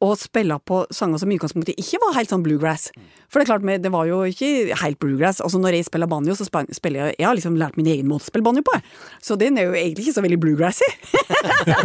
å 0.00 0.10
spille 0.16 0.56
på 0.64 0.80
sanger 0.96 1.20
som 1.20 1.30
i 1.30 1.36
utgangspunktet 1.36 1.80
ikke 1.80 2.00
var 2.00 2.14
helt 2.16 2.32
sånn 2.32 2.44
bluegrass. 2.44 2.88
For 3.28 3.40
det 3.40 3.44
er 3.44 3.50
klart, 3.50 3.82
det 3.84 3.92
var 3.92 4.08
jo 4.08 4.22
ikke 4.28 4.76
helt 4.80 4.98
bluegrass. 5.02 5.42
Altså 5.44 5.60
Når 5.60 5.76
jeg 5.76 5.88
spiller 5.90 6.08
banjo, 6.10 6.34
så 6.34 6.46
spiller 6.48 7.10
jeg 7.10 7.18
Jeg 7.18 7.26
har 7.28 7.36
liksom 7.36 7.58
lært 7.60 7.76
min 7.76 7.90
egen 7.90 8.08
måte 8.08 8.24
å 8.24 8.30
spille 8.30 8.46
banjo 8.46 8.64
på. 8.64 8.78
Så 9.20 9.36
den 9.40 9.58
er 9.60 9.68
jo 9.68 9.76
egentlig 9.76 10.08
ikke 10.08 10.16
så 10.16 10.24
veldig 10.24 10.40
bluegrassy. 10.40 10.88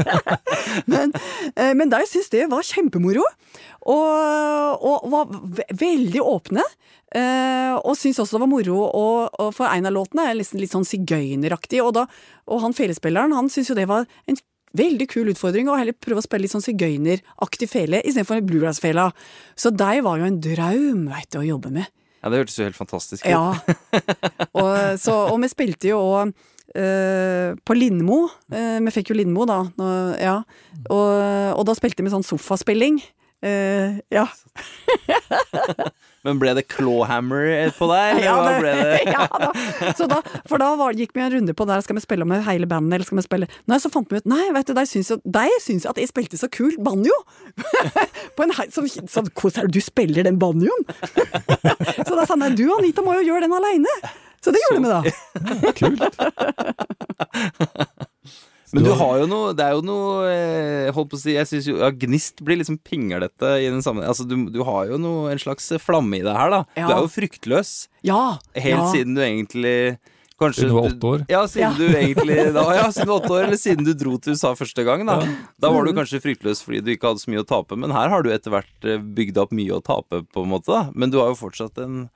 men 0.91 1.11
eh, 1.55 1.73
men 1.75 1.91
der 1.91 2.07
syns 2.07 2.31
det 2.31 2.47
var 2.51 2.63
kjempemoro, 2.65 3.25
og, 3.85 4.81
og 4.81 5.11
var 5.11 5.29
ve 5.29 5.67
veldig 5.83 6.23
åpne. 6.23 6.63
Uh, 7.15 7.77
og 7.85 7.93
syntes 7.95 8.19
også 8.19 8.35
det 8.35 8.41
var 8.41 8.49
moro, 8.51 8.79
og, 8.89 9.35
og 9.39 9.53
for 9.55 9.69
en 9.69 9.87
av 9.87 9.93
låtene 9.95 10.25
er 10.27 10.35
liksom 10.35 10.59
litt 10.59 10.73
sånn 10.73 10.87
sigøyneraktig. 10.87 11.79
Og, 11.83 12.01
og 12.49 12.63
han 12.63 12.75
felespilleren 12.75 13.35
han 13.35 13.51
syntes 13.51 13.71
jo 13.71 13.77
det 13.77 13.87
var 13.91 14.07
en 14.27 14.39
veldig 14.77 15.07
kul 15.11 15.31
utfordring 15.33 15.69
og 15.71 15.79
heller 15.81 15.97
prøve 15.97 16.21
å 16.21 16.25
spille 16.25 16.45
litt 16.45 16.53
sånn 16.55 16.65
sigøyneraktig 16.65 17.69
fele 17.71 18.01
istedenfor 18.03 18.39
en 18.39 18.49
bluegrass-fela. 18.49 19.09
Så 19.59 19.71
deg 19.73 20.03
var 20.05 20.21
jo 20.21 20.27
en 20.29 20.41
draum, 20.43 21.05
veit 21.11 21.29
du, 21.31 21.39
å 21.41 21.47
jobbe 21.47 21.73
med. 21.75 21.91
Ja, 22.21 22.31
det 22.33 22.41
hørtes 22.41 22.57
jo 22.57 22.65
helt 22.65 22.77
fantastisk 22.77 23.25
ut. 23.25 23.29
Ja. 23.29 23.53
og, 24.61 24.69
så, 25.01 25.15
og 25.29 25.39
vi 25.43 25.53
spilte 25.53 25.93
jo 25.93 26.01
òg 26.03 26.35
Uh, 26.75 27.55
på 27.63 27.71
Lindmo. 27.77 28.25
Uh, 28.51 28.81
vi 28.83 28.91
fikk 28.91 29.13
jo 29.13 29.15
Lindmo, 29.15 29.45
da. 29.47 29.61
Nå, 29.79 29.85
ja. 30.19 30.33
og, 30.91 31.11
og 31.55 31.61
da 31.69 31.75
spilte 31.77 32.03
vi 32.03 32.11
sånn 32.11 32.25
sofaspilling. 32.25 32.97
Eh, 33.45 33.99
ja. 34.09 34.25
Men 36.25 36.39
ble 36.41 36.55
det 36.57 36.63
clawhammer 36.71 37.69
på 37.77 37.85
deg, 37.91 38.15
eller 38.17 38.25
Ja, 38.25 38.35
det- 38.49 38.61
det? 38.65 39.01
ja, 39.13 39.27
da. 39.29 39.49
Så 39.93 40.07
da, 40.09 40.17
for 40.49 40.57
da 40.61 40.71
var, 40.79 40.95
gikk 40.97 41.13
vi 41.13 41.21
en 41.21 41.29
runde 41.35 41.53
på 41.53 41.67
der, 41.69 41.83
skal 41.85 41.99
vi 41.99 42.01
spille 42.01 42.25
med 42.25 42.41
hele 42.47 42.65
bandet, 42.71 42.95
eller 42.97 43.05
skal 43.05 43.19
vi 43.21 43.25
spille 43.27 43.49
Nei, 43.69 43.77
så 43.83 43.91
fant 43.93 44.09
vi 44.09 44.17
ut 44.23 44.25
Nei, 44.31 44.47
vet 44.55 44.65
du, 44.65 44.73
de 44.73 44.85
syns 44.89 45.11
de 45.21 45.45
syns 45.61 45.85
at 45.91 46.01
jeg 46.01 46.09
spilte 46.09 46.39
så 46.41 46.49
kult 46.49 46.79
banjo! 46.81 47.13
på 48.35 48.47
en 48.47 48.55
hei, 48.57 48.65
som, 48.73 48.89
som, 48.89 49.29
Hvordan 49.29 49.59
er 49.61 49.69
det 49.69 49.77
du 49.77 49.81
spiller 49.85 50.25
den 50.25 50.41
banjoen? 50.41 50.81
så 52.01 52.15
da 52.17 52.25
sa 52.25 52.33
han 52.33 52.41
nei, 52.47 52.51
du 52.57 52.65
Anita 52.79 53.05
må 53.05 53.13
jo 53.19 53.27
gjøre 53.29 53.45
den 53.45 53.53
aleine! 53.59 53.93
Så 54.45 54.51
det 54.53 54.61
gjorde 54.61 54.81
vi 54.81 54.89
da. 54.93 54.99
Kult. 55.77 56.01
Men 58.75 58.83
du 58.85 58.91
har 58.99 59.19
jo 59.21 59.27
noe 59.31 59.53
Det 59.55 59.63
er 59.65 59.75
jo 59.77 59.83
noe 59.87 60.25
eh, 60.31 60.89
Holdt 60.95 61.13
på 61.13 61.17
å 61.19 61.21
si 61.21 61.35
Jeg 61.37 61.47
syns 61.49 61.69
jo 61.69 61.77
ja, 61.79 61.91
Gnist 61.95 62.43
blir 62.45 62.59
liksom 62.59 62.77
pinglete 62.83 63.53
i 63.63 63.69
den 63.71 63.79
samme 63.85 64.03
Altså, 64.07 64.25
du, 64.27 64.35
du 64.51 64.59
har 64.67 64.89
jo 64.91 64.99
noe 65.01 65.31
En 65.33 65.41
slags 65.41 65.69
flamme 65.83 66.19
i 66.19 66.25
det 66.25 66.35
her, 66.35 66.51
da. 66.53 66.59
Ja. 66.75 66.89
Du 66.89 66.95
er 66.97 67.05
jo 67.05 67.13
fryktløs. 67.13 67.71
Ja. 68.05 68.19
Helt 68.57 68.83
ja. 68.83 68.89
siden 68.91 69.15
du 69.17 69.23
egentlig 69.23 69.77
Kanskje 70.35 70.65
Siden 70.65 70.73
du 70.73 70.75
var 70.75 70.89
åtte 70.89 71.07
år? 71.13 71.21
Ja, 71.31 71.41
siden 71.47 71.63
Ja. 71.63 71.73
du 71.79 71.95
egentlig 71.95 72.35
da, 72.57 72.65
Ja, 72.75 72.89
siden 72.91 73.07
du 73.07 73.13
var 73.13 73.21
åtte 73.21 73.35
år, 73.37 73.45
eller 73.47 73.59
siden 73.61 73.87
du 73.87 73.93
dro 73.95 74.17
til 74.19 74.35
USA 74.35 74.51
første 74.59 74.83
gang, 74.83 75.05
da. 75.07 75.21
Da 75.63 75.71
var 75.71 75.87
du 75.87 75.93
kanskje 75.95 76.19
fryktløs 76.23 76.59
fordi 76.65 76.81
du 76.83 76.91
ikke 76.91 77.13
hadde 77.13 77.23
så 77.23 77.31
mye 77.31 77.45
å 77.45 77.47
tape, 77.47 77.77
men 77.79 77.93
her 77.95 78.11
har 78.11 78.25
du 78.25 78.27
etter 78.35 78.51
hvert 78.51 78.89
eh, 78.89 78.99
bygd 78.99 79.39
opp 79.39 79.53
mye 79.55 79.77
å 79.77 79.79
tape, 79.85 80.25
på 80.35 80.43
en 80.43 80.51
måte, 80.51 80.73
da. 80.75 80.89
Men 80.91 81.13
du 81.13 81.21
har 81.21 81.31
jo 81.31 81.39
fortsatt 81.39 81.79
en 81.85 82.09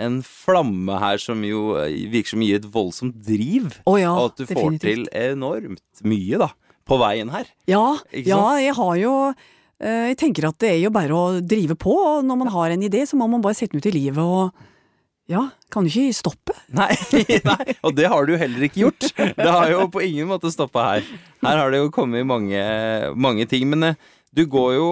en 0.00 0.20
flamme 0.26 0.98
her 0.98 1.20
som 1.22 1.42
jo 1.46 1.74
eh, 1.78 1.94
virker 2.10 2.34
som 2.34 2.44
gir 2.44 2.58
et 2.58 2.68
voldsomt 2.74 3.16
driv. 3.26 3.78
Oh 3.86 3.98
ja, 4.00 4.12
og 4.12 4.32
at 4.32 4.42
du 4.42 4.46
får 4.48 4.78
definitivt. 4.78 5.08
til 5.08 5.08
enormt 5.14 6.06
mye, 6.06 6.40
da. 6.42 6.50
På 6.84 6.98
veien 7.00 7.30
her. 7.32 7.48
Ja, 7.70 7.94
ja, 8.12 8.42
jeg 8.60 8.74
har 8.76 8.96
jo 9.00 9.12
eh, 9.32 10.10
Jeg 10.10 10.18
tenker 10.20 10.50
at 10.50 10.58
det 10.60 10.74
er 10.74 10.82
jo 10.82 10.90
bare 10.92 11.16
å 11.16 11.38
drive 11.40 11.78
på, 11.80 11.94
og 11.96 12.26
når 12.28 12.40
man 12.42 12.50
har 12.52 12.74
en 12.74 12.84
idé, 12.84 13.06
så 13.08 13.16
må 13.16 13.28
man 13.30 13.44
bare 13.44 13.56
sette 13.56 13.72
den 13.72 13.80
ut 13.80 13.88
i 13.88 13.94
livet 13.94 14.20
og 14.20 14.52
Ja, 15.32 15.46
kan 15.72 15.86
du 15.86 15.88
ikke 15.88 16.12
stoppe? 16.12 16.52
Nei, 16.76 16.90
nei, 17.46 17.74
og 17.86 17.94
det 17.96 18.10
har 18.12 18.26
du 18.28 18.34
heller 18.36 18.66
ikke 18.66 18.82
gjort. 18.82 19.06
Det 19.16 19.46
har 19.48 19.70
jo 19.72 19.86
på 19.88 20.02
ingen 20.04 20.28
måte 20.28 20.50
stoppa 20.52 20.88
her. 20.90 21.08
Her 21.40 21.60
har 21.62 21.72
det 21.72 21.80
jo 21.80 21.92
kommet 21.94 22.26
mange, 22.28 22.60
mange 23.16 23.46
ting. 23.48 23.64
Men 23.70 23.94
eh, 23.94 24.00
du 24.34 24.44
går 24.50 24.76
jo 24.76 24.88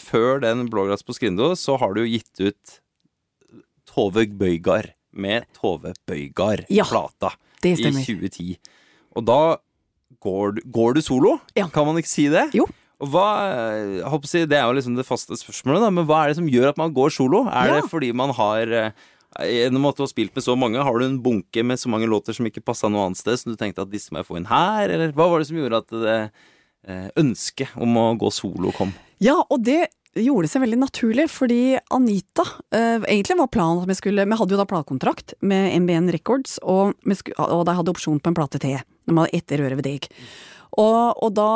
Før 0.00 0.40
den 0.42 0.64
Blåglass 0.66 1.04
på 1.06 1.14
Skrindo, 1.14 1.52
så 1.54 1.76
har 1.78 1.92
du 1.94 2.00
jo 2.00 2.08
gitt 2.10 2.40
ut 2.42 2.80
Tove 3.90 4.26
Bøygard 4.38 4.92
med 5.12 5.46
Tove 5.58 5.92
Bøygard-plata 6.08 7.32
ja, 7.66 7.74
i 7.74 7.74
2010. 7.76 8.54
Og 9.18 9.26
da 9.26 9.40
går 10.22 10.56
du, 10.58 10.60
går 10.70 10.94
du 10.98 11.02
solo? 11.04 11.38
Ja. 11.58 11.66
Kan 11.72 11.88
man 11.88 11.98
ikke 12.00 12.10
si 12.12 12.28
det? 12.32 12.48
Jo. 12.56 12.66
Hva, 13.00 13.24
jeg 14.04 14.48
Det 14.50 14.58
er 14.58 14.66
jo 14.68 14.74
liksom 14.76 14.96
det 14.98 15.06
faste 15.08 15.32
spørsmålet, 15.40 15.80
da, 15.86 15.88
men 15.94 16.04
hva 16.08 16.24
er 16.24 16.32
det 16.32 16.36
som 16.40 16.48
gjør 16.52 16.74
at 16.74 16.80
man 16.80 16.92
går 16.92 17.10
solo? 17.14 17.46
Er 17.48 17.70
Ja. 17.70 17.80
det 17.80 17.88
fordi 17.90 18.12
man 18.14 18.30
har 18.36 18.68
eh, 18.68 18.90
Gjennom 19.46 19.84
at 19.86 19.94
du 19.96 20.02
har 20.02 20.08
spilt 20.10 20.34
med 20.34 20.42
så 20.42 20.56
mange, 20.58 20.82
har 20.82 20.98
du 20.98 21.04
en 21.06 21.20
bunke 21.22 21.62
med 21.62 21.78
så 21.78 21.86
mange 21.88 22.08
låter 22.10 22.34
som 22.34 22.44
ikke 22.48 22.64
passa 22.66 22.88
noe 22.90 23.04
annet 23.06 23.16
sted, 23.20 23.38
som 23.38 23.52
du 23.52 23.56
tenkte 23.56 23.80
at 23.84 23.88
disse 23.92 24.10
må 24.10 24.18
jeg 24.18 24.26
få 24.26 24.36
inn 24.40 24.48
her, 24.50 24.90
eller 24.90 25.12
hva 25.14 25.28
var 25.30 25.38
det 25.38 25.46
som 25.46 25.56
gjorde 25.60 25.78
at 25.78 25.92
det 25.94 26.16
eh, 26.90 27.06
ønsket 27.22 27.76
om 27.78 27.94
å 27.96 28.08
gå 28.18 28.26
solo 28.34 28.72
kom? 28.74 28.90
Ja, 29.22 29.36
og 29.46 29.62
det 29.62 29.84
gjorde 30.18 30.48
seg 30.50 30.64
veldig 30.64 30.80
naturlig, 30.80 31.26
fordi 31.30 31.78
Anita 31.94 32.44
eh, 32.74 32.98
Egentlig 33.04 33.36
var 33.38 33.50
planen 33.54 33.82
at 33.82 33.90
vi 33.90 33.98
skulle 33.98 34.26
Vi 34.26 34.38
hadde 34.40 34.56
jo 34.56 34.58
da 34.58 34.66
platekontrakt 34.68 35.36
med 35.46 35.76
MBN 35.84 36.10
Records, 36.16 36.58
og, 36.62 36.96
sku, 37.14 37.30
og 37.38 37.66
de 37.68 37.76
hadde 37.78 37.92
opsjon 37.92 38.18
på 38.22 38.32
en 38.32 38.38
plate 38.38 38.60
til. 38.62 38.80
De 39.06 39.16
hadde 39.16 39.36
ett 39.38 39.54
røre 39.60 39.78
ved 39.78 39.86
deg. 39.86 40.08
Og, 40.78 41.18
og 41.18 41.32
da 41.34 41.50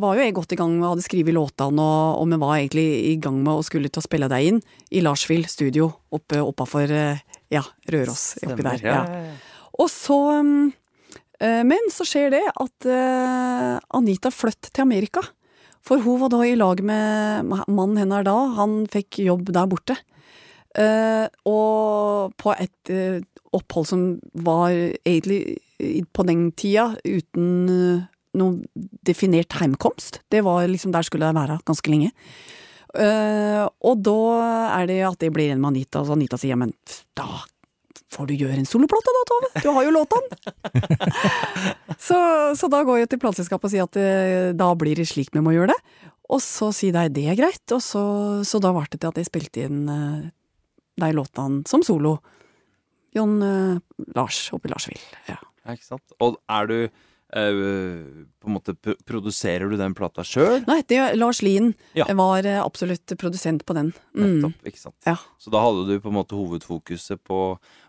var 0.00 0.16
jo 0.16 0.24
jeg 0.24 0.34
godt 0.34 0.54
i 0.54 0.58
gang 0.58 0.72
med 0.74 0.88
å 0.88 0.92
hadde 0.94 1.04
skrevet 1.06 1.36
låtene, 1.36 1.82
og, 1.82 2.22
og 2.22 2.30
vi 2.32 2.38
var 2.42 2.56
egentlig 2.56 2.86
i 3.12 3.14
gang 3.22 3.38
med 3.44 3.60
å 3.60 3.66
skulle 3.66 3.90
til 3.90 4.02
å 4.02 4.06
spille 4.06 4.30
deg 4.30 4.48
inn 4.50 4.58
i 4.90 5.02
Larsvill 5.04 5.46
studio 5.50 5.92
oppe 6.14 6.42
oppafor 6.42 6.90
eh, 6.94 7.22
ja, 7.54 7.62
Røros. 7.90 8.32
Oppi 8.42 8.66
der. 8.66 8.82
Ja. 8.82 9.02
Og 9.78 9.90
så 9.90 10.18
eh, 10.42 11.62
Men 11.66 11.90
så 11.94 12.06
skjer 12.06 12.34
det 12.34 12.42
at 12.50 12.90
eh, 12.90 13.78
Anita 13.98 14.34
flytter 14.34 14.74
til 14.74 14.86
Amerika. 14.86 15.22
For 15.84 16.00
hun 16.00 16.22
var 16.22 16.32
da 16.32 16.40
i 16.46 16.56
lag 16.56 16.80
med 16.84 17.52
mannen 17.68 18.00
hennes 18.00 18.24
da. 18.26 18.36
Han 18.58 18.84
fikk 18.92 19.20
jobb 19.24 19.52
der 19.52 19.68
borte. 19.70 19.98
Uh, 20.74 21.28
og 21.46 22.32
på 22.40 22.50
et 22.56 22.90
uh, 22.90 23.20
opphold 23.54 23.86
som 23.86 24.00
var 24.42 24.72
egentlig 24.74 25.60
på 26.10 26.24
den 26.26 26.48
tida 26.58 26.88
uten 27.04 27.46
uh, 27.70 28.02
noen 28.34 28.64
definert 29.06 29.54
heimkomst. 29.60 30.22
Det 30.32 30.42
var 30.42 30.66
liksom 30.66 30.90
Der 30.94 31.06
skulle 31.06 31.28
jeg 31.28 31.36
være 31.36 31.60
ganske 31.68 31.92
lenge. 31.92 32.10
Uh, 32.94 33.66
og 33.82 34.02
da 34.06 34.18
er 34.80 34.90
det 34.90 35.00
at 35.06 35.20
det 35.22 35.32
blir 35.34 35.52
en 35.52 35.62
med 35.62 35.74
Anita, 35.74 36.04
så 36.04 36.14
Anita 36.14 36.38
sier 36.38 36.54
ja, 36.54 36.60
men 36.60 36.74
da 37.18 37.44
får 38.12 38.28
du 38.30 38.34
gjøre 38.36 38.58
en 38.60 38.68
soloplate 38.68 39.14
da, 39.16 39.22
Tove. 39.30 39.48
Du 39.64 39.70
har 39.74 39.86
jo 39.86 39.92
låtene. 39.94 40.38
så, 42.08 42.18
så 42.58 42.68
da 42.72 42.82
går 42.86 43.02
jeg 43.02 43.12
til 43.14 43.22
plateselskapet 43.22 43.68
og 43.68 43.72
sier 43.72 43.86
at 43.88 43.98
eh, 44.00 44.50
da 44.56 44.68
blir 44.78 44.98
det 45.00 45.08
slik 45.10 45.32
vi 45.34 45.42
må 45.44 45.54
gjøre 45.56 45.72
det. 45.72 45.80
Og 46.32 46.40
så 46.40 46.70
sier 46.72 46.94
de 46.96 47.08
det 47.18 47.26
er 47.32 47.38
greit, 47.38 47.64
og 47.74 47.82
så, 47.84 48.04
så 48.48 48.60
da 48.62 48.72
ble 48.74 48.86
det 48.92 49.00
til 49.02 49.10
at 49.12 49.18
jeg 49.20 49.28
spilte 49.28 49.66
inn 49.66 49.82
eh, 49.92 50.28
de 51.02 51.10
låtene 51.16 51.64
som 51.68 51.82
solo. 51.84 52.16
Jon 53.14 53.34
eh, 53.44 53.82
Lars 54.16 54.46
oppe 54.56 54.70
i 54.70 54.72
Larsvill. 54.74 55.02
Ja. 55.30 55.40
Ja, 55.64 55.74
ikke 55.76 55.86
sant? 55.94 56.14
Og 56.20 56.34
er 56.52 56.66
du 56.68 56.76
eh, 56.84 58.00
På 58.36 58.50
en 58.50 58.56
måte 58.58 58.74
Produserer 59.08 59.70
du 59.72 59.78
den 59.80 59.94
plata 59.96 60.20
sjøl? 60.26 60.58
Nei, 60.68 60.82
det, 60.90 60.98
Lars 61.16 61.40
Lien 61.46 61.70
Ja. 61.96 62.04
var 62.18 62.44
eh, 62.44 62.58
absolutt 62.60 63.14
produsent 63.20 63.64
på 63.64 63.76
den. 63.78 63.92
Mm. 64.12 64.26
Nettopp, 64.42 64.68
ikke 64.68 64.82
sant? 64.82 64.98
Ja. 65.08 65.16
Så 65.40 65.52
da 65.54 65.62
hadde 65.64 65.86
du 65.88 65.94
på 66.04 66.12
en 66.12 66.18
måte 66.18 66.36
hovedfokuset 66.36 67.22
på 67.24 67.38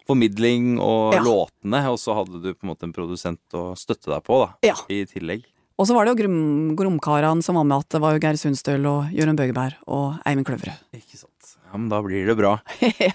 formidling 0.08 0.80
og 0.80 1.14
Ja. 1.16 1.22
låtene, 1.26 1.82
og 1.92 1.98
så 2.02 2.16
hadde 2.16 2.42
du 2.44 2.54
på 2.54 2.64
en 2.64 2.70
måte 2.76 2.84
en 2.84 2.94
produsent 2.94 3.40
å 3.54 3.74
støtte 3.78 4.12
deg 4.14 4.24
på, 4.24 4.46
da, 4.46 4.54
Ja. 4.72 4.76
i 4.90 5.04
tillegg. 5.06 5.44
Og 5.78 5.88
så 5.88 5.94
var 5.94 6.06
det 6.06 6.16
jo 6.16 6.24
Grom, 6.24 6.76
Gromkarene 6.78 7.44
som 7.44 7.56
var 7.56 7.66
med 7.66 7.80
at 7.84 7.90
det 7.90 8.00
var 8.00 8.14
jo 8.16 8.20
Geir 8.24 8.38
Sundstøl 8.40 8.86
og 8.88 9.10
Jørund 9.12 9.36
Bøgeberg 9.36 9.74
og 9.92 10.20
Eivind 10.26 10.46
Kløvre 10.48 10.78
Ikke 10.96 11.18
sant. 11.20 11.58
Ja, 11.70 11.76
men 11.78 11.90
da 11.90 12.00
blir 12.02 12.26
det 12.26 12.38
bra. 12.38 12.62
ja. 13.02 13.12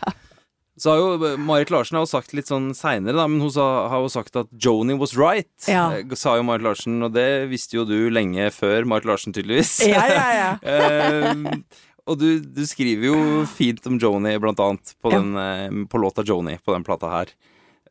Så 0.80 0.90
har 0.92 0.98
jo 1.00 1.36
Marit 1.38 1.68
Larsen 1.70 1.96
har 1.96 2.04
jo 2.06 2.08
sagt 2.08 2.32
litt 2.32 2.48
sånn 2.48 2.70
seinere, 2.76 3.12
da, 3.16 3.26
men 3.28 3.40
hun 3.40 3.50
sa, 3.52 3.88
har 3.88 4.00
jo 4.00 4.08
sagt 4.12 4.36
at 4.36 4.48
Joni 4.56 4.94
was 4.96 5.12
right. 5.16 5.48
Ja. 5.68 5.90
eh, 5.92 6.04
Sa 6.16 6.36
jo 6.36 6.42
Marit 6.42 6.62
Larsen, 6.64 7.02
og 7.04 7.12
det 7.12 7.48
visste 7.50 7.76
jo 7.76 7.84
du 7.84 8.08
lenge 8.12 8.46
før 8.52 8.84
Marit 8.88 9.04
Larsen, 9.04 9.32
tydeligvis. 9.36 9.74
ja, 9.88 10.04
ja, 10.08 10.56
ja. 10.64 11.52
Og 12.10 12.18
du, 12.18 12.40
du 12.42 12.64
skriver 12.66 13.10
jo 13.10 13.18
fint 13.46 13.84
om 13.86 13.98
Joni, 14.02 14.34
blant 14.42 14.60
annet, 14.64 14.96
på, 14.98 15.12
den, 15.14 15.30
eh, 15.38 15.68
på 15.90 16.00
låta 16.02 16.24
Joni, 16.26 16.56
på 16.58 16.74
den 16.74 16.86
plata 16.86 17.12
her. 17.12 17.32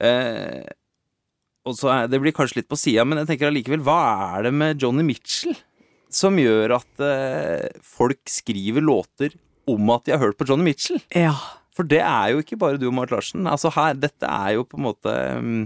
Eh, 0.04 0.68
og 1.68 1.78
så 1.78 1.92
er, 1.94 2.10
Det 2.12 2.20
blir 2.20 2.36
kanskje 2.36 2.62
litt 2.62 2.72
på 2.72 2.80
sida, 2.80 3.06
men 3.08 3.22
jeg 3.22 3.32
tenker 3.32 3.50
allikevel, 3.50 3.84
hva 3.86 4.02
er 4.36 4.50
det 4.50 4.54
med 4.56 4.84
Joni 4.84 5.06
Mitchell 5.08 5.56
som 6.12 6.40
gjør 6.42 6.74
at 6.80 7.04
eh, 7.06 7.70
folk 7.86 8.20
skriver 8.32 8.84
låter 8.84 9.36
om 9.70 9.92
at 9.94 10.08
de 10.08 10.16
har 10.16 10.24
hørt 10.24 10.40
på 10.40 10.50
Joni 10.50 10.72
Mitchell? 10.72 11.02
ja. 11.16 11.38
For 11.80 11.88
det 11.88 12.02
er 12.04 12.34
jo 12.34 12.42
ikke 12.42 12.58
bare 12.60 12.76
du 12.76 12.90
og 12.90 12.96
Marit 12.98 13.14
Larsen. 13.14 13.46
Altså 13.48 13.70
her, 13.72 13.94
dette 13.96 14.28
er 14.28 14.58
jo 14.58 14.66
på 14.68 14.76
en 14.76 14.84
måte 14.84 15.14
mm, 15.40 15.62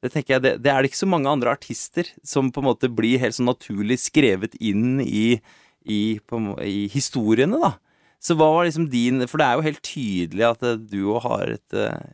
det 0.00 0.12
tenker 0.14 0.36
jeg, 0.36 0.42
det, 0.44 0.52
det 0.64 0.70
er 0.72 0.80
det 0.80 0.90
ikke 0.92 1.00
så 1.02 1.08
mange 1.10 1.32
andre 1.32 1.52
artister 1.52 2.08
som 2.22 2.52
på 2.54 2.62
en 2.62 2.68
måte 2.70 2.88
blir 2.92 3.20
helt 3.20 3.36
sånn 3.36 3.50
naturlig 3.50 3.98
skrevet 4.00 4.54
inn 4.56 5.02
i, 5.02 5.40
i, 5.84 6.20
på, 6.26 6.40
i 6.64 6.88
historiene, 6.92 7.60
da. 7.60 7.74
Så 8.20 8.36
hva 8.36 8.50
var 8.52 8.66
liksom 8.68 8.90
din 8.92 9.24
For 9.24 9.40
det 9.40 9.46
er 9.46 9.56
jo 9.56 9.64
helt 9.64 9.80
tydelig 9.86 10.44
at 10.44 10.64
eh, 10.66 10.76
du 10.76 10.98
òg 11.14 11.22
har 11.24 11.54
et 11.54 11.76
eh, 11.76 12.10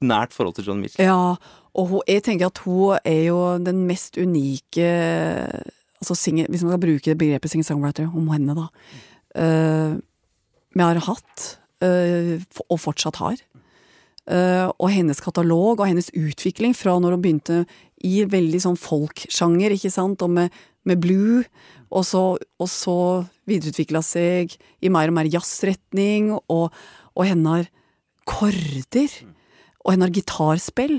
nært 0.00 0.32
forhold 0.32 0.56
til 0.56 0.70
John 0.70 0.80
Mitchell. 0.80 1.04
Ja, 1.04 1.36
og 1.72 1.90
hun, 1.90 2.04
jeg 2.08 2.24
tenker 2.24 2.48
at 2.48 2.62
hun 2.64 2.96
er 3.04 3.20
jo 3.28 3.38
den 3.60 3.84
mest 3.88 4.16
unike 4.20 4.88
altså 6.02 6.16
singer, 6.18 6.48
Hvis 6.50 6.64
man 6.64 6.72
skal 6.72 6.82
bruke 6.82 7.14
begrepet 7.14 7.52
singer-songwriter 7.52 8.08
om 8.10 8.32
henne, 8.32 8.56
da. 8.58 8.66
eh, 9.38 10.00
vi 10.72 10.80
har 10.82 10.98
hatt, 11.06 11.42
uh, 11.84 12.40
og 12.70 12.78
fortsatt 12.80 13.18
har. 13.20 13.40
Uh, 14.22 14.70
og 14.78 14.88
hennes 14.94 15.20
katalog 15.20 15.80
og 15.80 15.88
hennes 15.88 16.10
utvikling 16.14 16.76
fra 16.78 16.94
når 16.98 17.16
hun 17.16 17.22
begynte 17.24 17.56
i 18.06 18.22
veldig 18.28 18.60
sånn 18.64 18.78
folksjanger, 18.80 19.74
ikke 19.76 19.92
sant, 19.92 20.22
og 20.24 20.32
med, 20.38 20.54
med 20.88 21.02
blue, 21.02 21.42
og 21.92 22.06
så, 22.08 22.22
og 22.38 22.70
så 22.70 22.96
videreutvikla 23.50 24.00
seg 24.04 24.54
i 24.82 24.90
mer 24.92 25.12
og 25.12 25.18
mer 25.18 25.28
jazzretning, 25.30 26.32
og, 26.50 26.72
og 27.12 27.28
har 27.56 27.68
korder, 28.28 29.12
og 29.82 29.94
henne 29.94 30.08
har 30.08 30.16
gitarspill, 30.16 30.98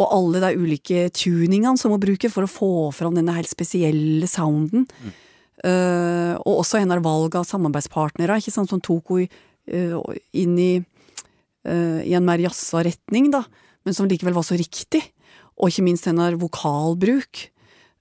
og 0.00 0.14
alle 0.14 0.40
de 0.44 0.52
ulike 0.62 1.08
tuningene 1.12 1.76
som 1.78 1.92
hun 1.92 2.00
bruker 2.02 2.30
for 2.32 2.46
å 2.46 2.50
få 2.50 2.72
fram 2.94 3.16
denne 3.18 3.34
helt 3.36 3.50
spesielle 3.50 4.28
sounden. 4.30 4.86
Eh, 5.60 6.34
og 6.38 6.62
også 6.62 6.80
henne 6.80 6.94
har 6.96 7.04
valg 7.04 7.34
av 7.36 7.48
samarbeidspartnere, 7.48 8.38
ikke 8.40 8.54
sant, 8.54 8.70
som 8.72 8.80
tok 8.80 9.12
henne 9.12 9.26
uh, 9.70 10.14
inn 10.32 10.54
i, 10.58 10.72
uh, 11.68 12.00
i 12.00 12.14
en 12.16 12.24
mer 12.26 12.40
jazza 12.42 12.84
retning, 12.86 13.28
da, 13.34 13.42
men 13.84 13.96
som 13.96 14.08
likevel 14.08 14.34
var 14.36 14.46
så 14.46 14.56
riktig. 14.58 15.02
Og 15.60 15.68
ikke 15.70 15.84
minst 15.84 16.06
hennes 16.08 16.38
vokalbruk. 16.40 17.46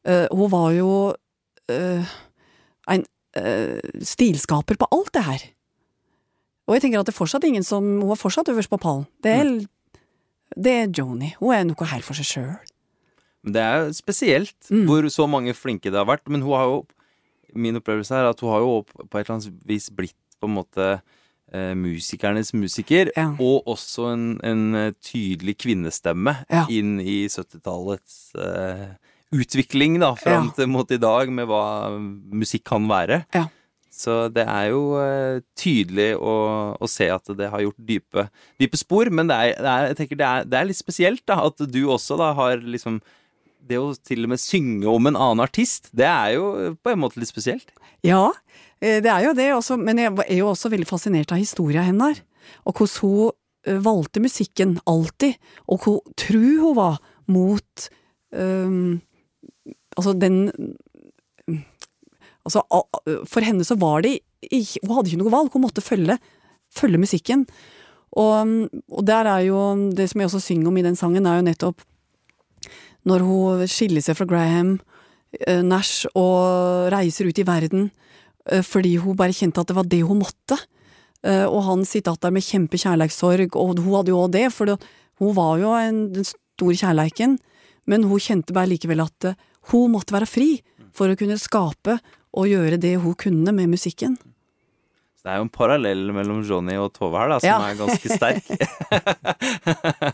Eh, 0.07 0.27
hun 0.31 0.51
var 0.51 0.69
jo 0.77 0.91
eh, 1.69 2.07
en 2.89 3.03
eh, 3.35 3.79
stilskaper 4.01 4.79
på 4.79 4.87
alt 4.95 5.11
det 5.17 5.23
her. 5.27 5.43
Og 6.69 6.77
jeg 6.77 6.85
tenker 6.85 7.01
at 7.01 7.09
det 7.09 7.13
er 7.15 7.17
fortsatt 7.19 7.45
ingen 7.49 7.65
som 7.65 7.83
Hun 7.99 8.13
er 8.13 8.19
fortsatt 8.19 8.49
øverst 8.51 8.69
på 8.71 8.77
pallen. 8.79 9.07
Det 9.25 9.31
er, 9.33 9.51
det 10.55 10.73
er 10.83 10.91
Joni. 10.95 11.33
Hun 11.41 11.53
er 11.55 11.65
noe 11.67 11.89
her 11.91 12.03
for 12.05 12.15
seg 12.17 12.29
sjøl. 12.29 12.55
Det 13.49 13.61
er 13.63 13.85
jo 13.87 13.93
spesielt 13.95 14.55
Mm. 14.69 14.85
hvor 14.85 15.07
så 15.09 15.25
mange 15.27 15.53
flinke 15.55 15.89
det 15.89 15.97
har 15.99 16.05
vært. 16.07 16.27
Men 16.29 16.41
hun 16.41 16.53
har 16.55 16.65
jo 16.69 16.79
Min 17.55 17.75
opplevelse 17.79 18.13
er 18.13 18.27
at 18.29 18.39
hun 18.45 18.51
har 18.53 18.59
jo 18.61 18.83
på 18.85 19.17
et 19.17 19.25
eller 19.25 19.39
annet 19.39 19.63
vis 19.65 19.87
blitt 19.89 20.13
på 20.39 20.45
en 20.45 20.53
måte 20.53 21.01
eh, 21.53 21.73
musikernes 21.77 22.53
musiker. 22.53 23.11
Ja. 23.17 23.29
Og 23.41 23.67
også 23.69 24.09
en, 24.13 24.25
en 24.45 24.65
eh, 24.75 24.91
tydelig 25.03 25.57
kvinnestemme 25.63 26.37
Ja. 26.49 26.65
inn 26.69 26.97
i 27.01 27.21
70-tallets 27.31 28.19
eh, 28.39 28.89
utvikling, 29.35 29.99
da, 30.01 30.15
fram 30.17 30.49
til 30.57 30.67
mot 30.71 30.89
i 30.91 30.97
dag, 30.97 31.29
med 31.31 31.47
hva 31.49 31.63
musikk 32.33 32.63
kan 32.71 32.87
være. 32.89 33.23
Ja. 33.35 33.45
Så 33.99 34.29
det 34.31 34.45
er 34.47 34.69
jo 34.71 34.81
eh, 35.01 35.41
tydelig 35.59 36.13
å, 36.17 36.33
å 36.79 36.87
se 36.87 37.09
at 37.11 37.29
det 37.35 37.49
har 37.51 37.61
gjort 37.65 37.79
dype, 37.83 38.27
dype 38.61 38.77
spor. 38.79 39.09
Men 39.11 39.27
det 39.27 39.35
er, 39.35 39.55
det, 39.57 39.69
er, 39.73 39.87
jeg 39.91 39.97
tenker 39.99 40.19
det, 40.21 40.27
er, 40.29 40.45
det 40.47 40.59
er 40.59 40.69
litt 40.69 40.79
spesielt 40.79 41.23
da, 41.27 41.41
at 41.49 41.59
du 41.67 41.81
også 41.91 42.15
da 42.21 42.31
har 42.37 42.61
liksom 42.63 43.01
Det 43.69 43.77
å 43.77 43.89
til 43.93 44.23
og 44.25 44.31
med 44.31 44.39
synge 44.41 44.87
om 44.89 45.05
en 45.09 45.17
annen 45.19 45.43
artist, 45.43 45.91
det 45.93 46.07
er 46.07 46.31
jo 46.37 46.45
på 46.81 46.89
en 46.93 47.01
måte 47.03 47.19
litt 47.21 47.29
spesielt. 47.29 47.69
Ja, 48.01 48.31
det 48.79 49.11
er 49.11 49.25
jo 49.25 49.35
det 49.35 49.49
også, 49.53 49.77
men 49.79 49.99
jeg 49.99 50.13
er 50.25 50.39
jo 50.39 50.51
også 50.53 50.71
veldig 50.71 50.87
fascinert 50.87 51.33
av 51.35 51.41
historia 51.41 51.83
hennes. 51.83 52.21
Og 52.65 52.79
hvordan 52.79 53.01
hun 53.03 53.31
eh, 53.67 53.81
valgte 53.83 54.23
musikken, 54.23 54.77
alltid. 54.87 55.35
Og 55.67 55.83
hvor 55.83 55.99
tru 56.17 56.59
hun 56.63 56.77
var 56.77 56.99
mot 57.29 57.89
um, 58.31 59.01
Altså 59.97 60.13
den 60.13 60.47
Altså, 62.45 62.63
for 63.27 63.45
henne 63.45 63.65
så 63.67 63.75
var 63.75 64.01
det 64.01 64.19
Hun 64.81 64.95
hadde 64.95 65.11
ikke 65.11 65.19
noe 65.19 65.33
valg, 65.33 65.51
hun 65.53 65.61
måtte 65.61 65.83
følge, 65.83 66.15
følge 66.73 66.97
musikken. 66.97 67.45
Og, 68.17 68.69
og 68.89 69.05
der 69.05 69.27
er 69.27 69.43
jo 69.49 69.91
Det 69.93 70.09
som 70.09 70.21
jeg 70.21 70.29
også 70.29 70.39
synger 70.39 70.67
om 70.71 70.77
i 70.77 70.85
den 70.85 70.95
sangen, 70.95 71.25
er 71.25 71.41
jo 71.41 71.47
nettopp 71.49 71.85
når 73.07 73.23
hun 73.23 73.61
skiller 73.71 74.03
seg 74.03 74.17
fra 74.17 74.27
Graham 74.27 74.73
eh, 75.47 75.61
Nash 75.63 76.09
og 76.19 76.89
reiser 76.91 77.29
ut 77.29 77.39
i 77.39 77.45
verden 77.47 77.87
eh, 77.87 78.08
fordi 78.65 78.95
hun 79.03 79.17
bare 79.19 79.35
kjente 79.35 79.61
at 79.61 79.69
det 79.69 79.75
var 79.77 79.87
det 79.89 79.99
hun 80.07 80.21
måtte. 80.23 80.57
Eh, 81.25 81.45
og 81.45 81.63
han 81.67 81.83
sitter 81.87 82.15
der 82.21 82.31
med 82.31 82.45
kjempekjærleikssorg, 82.47 83.55
og 83.59 83.79
hun 83.81 83.95
hadde 83.97 84.13
jo 84.13 84.21
òg 84.23 84.33
det, 84.35 84.47
for 84.55 84.75
hun 85.19 85.35
var 85.35 85.59
jo 85.59 85.73
en, 85.75 86.05
den 86.15 86.27
store 86.27 86.77
kjærleiken, 86.79 87.37
men 87.89 88.07
hun 88.07 88.23
kjente 88.23 88.55
bare 88.55 88.71
likevel 88.71 89.03
at 89.03 89.31
eh, 89.31 89.39
hun 89.73 89.91
måtte 89.95 90.15
være 90.15 90.29
fri 90.29 90.49
for 90.95 91.11
å 91.11 91.19
kunne 91.19 91.39
skape 91.39 91.99
og 92.39 92.47
gjøre 92.47 92.79
det 92.81 92.95
hun 93.03 93.17
kunne 93.19 93.53
med 93.55 93.71
musikken. 93.73 94.15
Så 95.19 95.27
det 95.27 95.31
er 95.33 95.39
jo 95.41 95.45
en 95.49 95.51
parallell 95.51 96.05
mellom 96.15 96.37
Johnny 96.47 96.77
og 96.79 96.93
Tove 96.95 97.19
her, 97.19 97.27
da, 97.33 97.39
som 97.43 97.49
Ja. 97.49 97.57
er 97.67 97.75
ganske 97.75 98.07
sterk. 98.07 98.45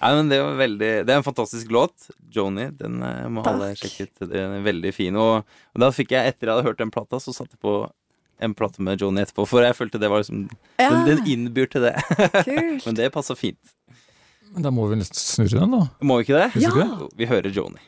Nei, 0.00 0.10
men 0.16 0.28
det 0.30 0.38
var 0.42 0.54
veldig 0.60 0.88
Det 1.06 1.12
er 1.12 1.18
en 1.20 1.26
fantastisk 1.26 1.70
låt. 1.72 2.08
Joni, 2.32 2.70
den 2.78 2.98
må 3.32 3.42
Takk. 3.44 3.52
alle 3.54 3.68
sjekke 3.76 4.06
ut. 4.08 4.26
Den 4.32 4.56
er 4.58 4.64
veldig 4.64 4.92
fin. 4.96 5.16
Og, 5.20 5.44
og 5.74 5.82
da 5.82 5.90
fikk 5.94 6.12
jeg, 6.16 6.32
etter 6.32 6.48
jeg 6.48 6.56
hadde 6.56 6.66
hørt 6.68 6.80
den 6.80 6.92
plata, 6.94 7.20
så 7.22 7.34
satte 7.36 7.56
jeg 7.56 7.62
på 7.64 7.76
en 8.44 8.52
plate 8.56 8.82
med 8.84 9.00
Joni 9.00 9.22
etterpå, 9.24 9.46
for 9.48 9.64
jeg 9.64 9.76
følte 9.78 10.00
det 10.00 10.10
var 10.12 10.20
liksom 10.24 10.46
Ja. 10.80 10.90
Den, 10.92 11.06
den 11.08 11.22
innbyr 11.32 11.68
til 11.72 11.86
det. 11.88 11.94
Men 12.86 12.96
det 12.98 13.10
passa 13.14 13.36
fint. 13.36 13.60
Men 14.52 14.64
da 14.64 14.70
må 14.72 14.84
vi 14.90 14.96
nesten 15.00 15.16
snurre 15.20 15.60
den, 15.64 15.72
da. 15.76 15.84
Må 16.04 16.18
vi 16.20 16.26
ikke 16.28 16.40
det? 16.40 16.64
Ja. 16.64 16.72
Vi 17.16 17.28
hører 17.28 17.52
Joni. 17.52 17.80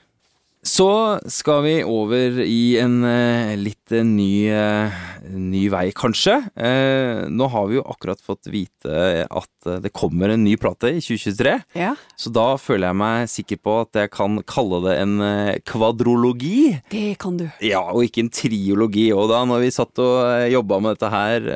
Så 0.68 0.88
skal 1.32 1.62
vi 1.64 1.74
over 1.86 2.40
i 2.44 2.76
en 2.80 3.00
eh, 3.06 3.54
litt 3.56 3.92
eh, 3.94 4.04
ny, 4.04 4.48
eh, 4.52 4.96
ny 5.32 5.62
vei, 5.72 5.86
kanskje. 5.96 6.34
Nå 7.32 7.46
har 7.52 7.68
vi 7.70 7.78
jo 7.78 7.84
akkurat 7.88 8.20
fått 8.22 8.50
vite 8.52 9.24
at 9.24 9.68
det 9.82 9.92
kommer 9.96 10.32
en 10.32 10.44
ny 10.44 10.56
plate 10.60 10.90
i 10.92 11.00
2023. 11.00 11.54
Ja, 11.78 11.94
Så 12.20 12.32
da 12.34 12.46
føler 12.60 12.90
jeg 12.90 12.98
meg 13.00 13.30
sikker 13.32 13.60
på 13.64 13.76
at 13.84 13.98
jeg 14.02 14.12
kan 14.14 14.40
kalle 14.48 14.80
det 14.84 14.96
en 15.02 15.14
kvadrologi. 15.68 16.78
det 16.92 17.18
kan 17.22 17.38
du. 17.40 17.46
Ja, 17.64 17.82
og 17.92 18.04
ikke 18.06 18.26
en 18.26 18.32
triologi. 18.32 19.08
Og 19.14 19.28
da 19.32 19.42
når 19.48 19.64
vi 19.64 19.72
satt 19.74 20.02
og 20.04 20.48
jobba 20.52 20.80
med 20.84 20.96
dette 20.98 21.12
her, 21.12 21.48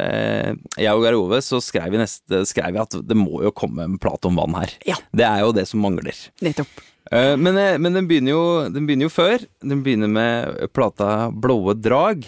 jeg 0.77 0.93
og 0.93 1.05
Geir 1.07 1.19
Ove, 1.21 1.43
så 1.45 1.61
skrev 1.65 1.93
vi, 1.93 2.01
neste, 2.03 2.45
skrev 2.49 2.73
vi 2.77 2.83
at 2.85 2.97
det 3.03 3.19
må 3.19 3.43
jo 3.45 3.53
komme 3.57 3.87
en 3.87 4.01
plate 4.03 4.31
om 4.31 4.41
vann 4.41 4.57
her. 4.61 4.73
Ja. 4.89 4.99
Det 5.13 5.29
er 5.29 5.45
jo 5.45 5.53
det 5.57 5.69
som 5.71 5.85
mangler. 5.85 6.17
Nettopp. 6.45 6.92
Eh, 7.13 7.37
Men, 7.37 7.57
eh, 7.61 7.77
men 7.79 7.93
den, 7.93 8.09
begynner 8.09 8.33
jo, 8.33 8.45
den 8.73 8.87
begynner 8.89 9.09
jo 9.09 9.13
før. 9.13 9.45
Den 9.61 9.83
begynner 9.85 10.09
med 10.09 10.73
plata 10.73 11.31
Blåe 11.31 11.75
drag. 11.77 12.25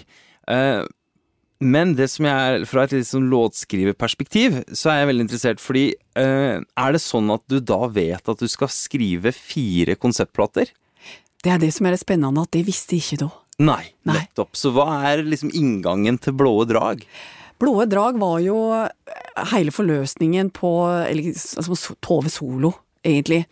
Eh, 0.49 0.85
Men 1.64 1.95
det 1.97 2.11
som 2.11 2.26
jeg 2.26 2.35
er, 2.61 2.64
fra 2.68 2.82
et 2.85 2.91
sånn 3.09 3.30
låtskriverperspektiv, 3.30 4.59
så 4.74 4.91
er 4.91 4.99
jeg 5.01 5.09
veldig 5.09 5.24
interessert, 5.24 5.61
fordi 5.62 5.85
er 6.14 6.93
det 6.93 7.01
sånn 7.01 7.30
at 7.32 7.41
du 7.49 7.61
da 7.61 7.87
vet 7.89 8.28
at 8.28 8.43
du 8.43 8.49
skal 8.51 8.68
skrive 8.68 9.32
fire 9.32 9.95
konseptplater? 9.97 10.68
Det 11.43 11.53
er 11.55 11.62
det 11.62 11.70
som 11.72 11.87
er 11.87 11.95
det 11.95 12.03
spennende, 12.03 12.43
at 12.43 12.51
det 12.53 12.66
visste 12.66 12.99
jeg 12.99 13.05
ikke 13.07 13.20
da. 13.22 13.30
Nei, 13.64 13.85
Nei. 14.05 14.18
nettopp. 14.18 14.51
Så 14.59 14.74
hva 14.74 14.89
er 15.09 15.22
liksom 15.24 15.55
inngangen 15.55 16.18
til 16.20 16.35
Blåe 16.37 16.66
drag? 16.68 17.07
Blåe 17.62 17.87
drag 17.89 18.18
var 18.20 18.41
jo 18.45 18.59
hele 19.55 19.72
forløsningen 19.72 20.51
på 20.53 20.74
eller, 21.07 21.30
altså, 21.32 21.97
Tove 22.05 22.28
Solo, 22.35 22.74
egentlig. 23.07 23.45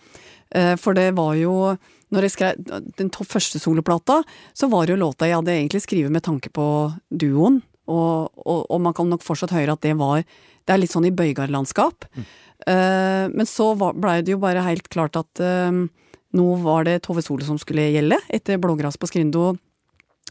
Eh, 0.55 0.75
For 0.77 0.97
det 0.97 1.15
var 1.17 1.35
jo 1.41 1.77
Når 2.13 2.27
jeg 2.27 2.35
skrev 2.35 2.83
den 2.99 3.09
første 3.11 3.59
soloplata, 3.59 4.21
så 4.53 4.69
var 4.69 4.85
det 4.85 4.93
jo 4.93 5.01
låta 5.01 5.25
jeg 5.25 5.39
hadde 5.39 5.55
egentlig 5.55 5.81
skrevet 5.81 6.13
med 6.13 6.23
tanke 6.23 6.51
på 6.53 6.93
duoen. 7.09 7.63
Og, 7.89 8.29
og, 8.37 8.67
og 8.69 8.81
man 8.85 8.93
kan 8.93 9.09
nok 9.09 9.25
fortsatt 9.25 9.55
høre 9.57 9.73
at 9.73 9.81
det 9.81 9.97
var 9.97 10.21
Det 10.21 10.75
er 10.75 10.79
litt 10.79 10.93
sånn 10.93 11.09
i 11.09 11.15
Bøygarlandskap. 11.15 12.05
Uh, 12.63 13.27
men 13.33 13.49
så 13.49 13.73
blei 13.75 14.21
det 14.23 14.37
jo 14.37 14.39
bare 14.39 14.63
helt 14.63 14.87
klart 14.93 15.17
at 15.19 15.41
uh, 15.43 15.73
nå 16.37 16.47
var 16.63 16.85
det 16.87 17.01
Tove 17.03 17.25
Solo 17.25 17.49
som 17.49 17.59
skulle 17.59 17.89
gjelde. 17.91 18.21
Etter 18.31 18.61
Blågras 18.61 19.01
på 19.01 19.09
Skrindo 19.11 19.57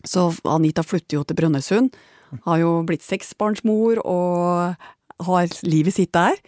så 0.07 0.29
Anita 0.49 0.83
flytter 0.85 1.19
jo 1.19 1.25
til 1.27 1.37
Brønnøysund. 1.37 1.93
Har 2.45 2.61
jo 2.61 2.79
blitt 2.87 3.03
seksbarnsmor 3.05 4.01
og 4.07 5.25
har 5.27 5.55
livet 5.67 5.97
sitt 5.97 6.13
der. 6.15 6.39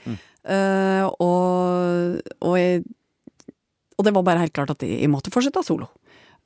Eh, 0.43 1.05
og, 1.23 2.19
og, 2.39 2.55
jeg, 2.59 2.83
og 3.97 4.05
det 4.05 4.13
var 4.15 4.25
bare 4.25 4.43
helt 4.45 4.55
klart 4.55 4.73
at 4.75 4.85
jeg 4.85 5.09
måtte 5.11 5.33
fortsette 5.33 5.63
solo. 5.65 5.89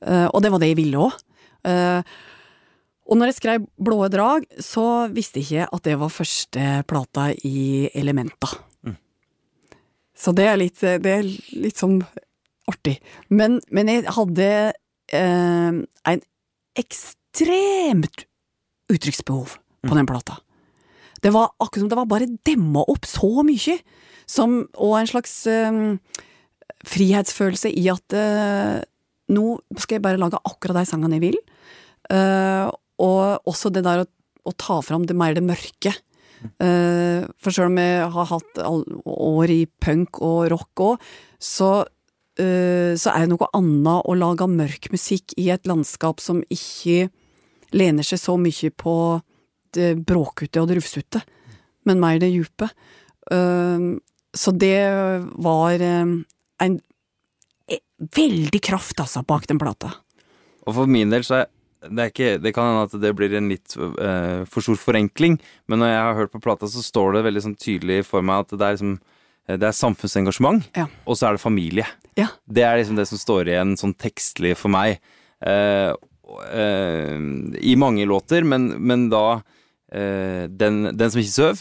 Uh, 0.05 0.27
og 0.31 0.41
det 0.43 0.51
var 0.53 0.61
det 0.61 0.71
jeg 0.71 0.79
ville 0.81 1.07
òg. 1.07 1.15
og 3.07 3.17
når 3.17 3.31
jeg 3.31 3.35
skrev 3.37 3.65
Blåe 3.75 4.07
drag, 4.09 4.45
så 4.59 5.07
visste 5.11 5.39
jeg 5.39 5.47
ikke 5.47 5.67
at 5.75 5.83
det 5.83 5.95
var 5.99 6.13
første 6.13 6.83
plata 6.87 7.31
i 7.43 7.89
Elementa. 7.93 8.47
Så 10.17 10.33
det 10.33 10.47
er 10.49 10.57
litt, 10.57 10.79
det 10.81 11.11
er 11.11 11.27
litt 11.61 11.77
sånn 11.77 11.99
artig. 12.67 12.97
Men, 13.29 13.59
men 13.69 13.91
jeg 13.91 14.07
hadde 14.15 14.49
uh, 15.13 15.77
en 16.11 16.23
ekstremt 16.77 18.25
uttrykksbehov 18.91 19.57
på 19.87 19.97
den 19.97 20.07
plata. 20.09 20.39
Det 21.21 21.31
var 21.33 21.53
akkurat 21.57 21.83
som 21.83 21.91
det 21.91 21.99
var 21.99 22.09
bare 22.09 22.29
demma 22.45 22.83
opp 22.87 23.07
så 23.09 23.43
mye, 23.45 23.77
som, 24.29 24.59
og 24.75 24.97
en 24.99 25.09
slags 25.09 25.33
eh, 25.49 25.77
frihetsfølelse 26.87 27.71
i 27.75 27.87
at 27.91 28.15
uh, 28.15 28.79
nå 29.33 29.45
skal 29.77 29.97
jeg 29.97 30.05
bare 30.05 30.21
lage 30.21 30.39
akkurat 30.47 30.79
de 30.79 30.85
sangene 30.89 31.19
jeg 31.19 31.25
vil. 31.29 31.39
Uh, 32.11 32.69
og 33.03 33.49
også 33.49 33.71
det 33.73 33.83
der 33.85 34.03
å, 34.03 34.07
å 34.47 34.55
ta 34.55 34.79
fram 34.85 35.05
det 35.07 35.17
mer 35.17 35.35
det 35.37 35.45
mørke. 35.45 35.93
Uh, 36.61 37.25
for 37.41 37.53
selv 37.53 37.71
om 37.71 37.79
jeg 37.81 38.09
har 38.13 38.31
hatt 38.31 38.63
år 38.63 39.53
i 39.53 39.61
punk 39.81 40.21
og 40.25 40.47
rock 40.53 40.83
òg, 40.91 41.07
så, 41.37 41.71
så 42.37 43.11
er 43.13 43.23
det 43.23 43.29
noe 43.31 43.47
annet 43.57 44.07
å 44.09 44.13
lage 44.17 44.45
mørk 44.49 44.87
musikk 44.93 45.33
i 45.41 45.47
et 45.53 45.65
landskap 45.69 46.21
som 46.21 46.43
ikke 46.53 47.07
lener 47.75 48.05
seg 48.05 48.21
så 48.21 48.37
mye 48.39 48.71
på 48.73 48.95
det 49.75 49.95
bråkute 50.07 50.61
og 50.61 50.69
det 50.69 50.79
rufsete, 50.79 51.21
men 51.87 52.01
mer 52.01 52.19
det. 52.21 52.31
Eh, 53.31 53.87
så 54.37 54.51
det 54.51 54.79
var 55.41 55.81
en 56.63 56.79
eh, 57.69 57.81
veldig 58.17 58.61
kraft, 58.63 58.99
altså, 59.03 59.23
bak 59.27 59.47
den 59.49 59.59
plata. 59.61 59.93
Og 60.67 60.75
for 60.75 60.89
min 60.91 61.13
del 61.13 61.25
så 61.25 61.41
er 61.41 61.45
det, 61.87 62.09
ikke, 62.11 62.31
det 62.41 62.53
kan 62.55 62.71
hende 62.71 62.87
at 62.87 62.95
det 63.01 63.13
blir 63.15 63.35
en 63.37 63.51
litt 63.51 63.75
uh, 63.77 64.43
for 64.49 64.65
stor 64.65 64.79
forenkling, 64.81 65.37
men 65.69 65.79
når 65.81 65.93
jeg 65.93 66.01
har 66.07 66.17
hørt 66.17 66.33
på 66.33 66.41
plata, 66.43 66.69
så 66.71 66.83
står 66.83 67.15
det 67.15 67.27
veldig 67.27 67.43
sånn 67.45 67.59
tydelig 67.59 68.01
for 68.09 68.25
meg 68.25 68.43
at 68.43 68.55
det 68.57 68.65
er 68.65 68.75
liksom 68.75 68.95
eh, 68.97 69.59
det 69.61 69.69
er 69.69 69.77
samfunnsengasjement, 69.77 70.67
Ja. 70.75 70.87
og 71.05 71.19
så 71.19 71.29
er 71.29 71.37
det 71.37 71.43
familie. 71.43 71.85
Ja. 72.19 72.31
Det 72.49 72.65
er 72.65 72.81
liksom 72.81 72.97
det 72.97 73.07
som 73.11 73.21
står 73.21 73.53
igjen 73.53 73.77
sånn 73.79 73.95
tekstlig 73.95 74.55
for 74.59 74.73
meg. 74.73 74.97
Uh, 75.39 75.93
eh, 76.49 77.15
I 77.61 77.77
mange 77.79 78.09
låter, 78.09 78.43
men, 78.43 78.73
men 78.81 79.07
da 79.13 79.41
den, 79.87 80.81
den 80.99 81.11
som 81.13 81.21
ikke 81.21 81.31
søv, 81.31 81.59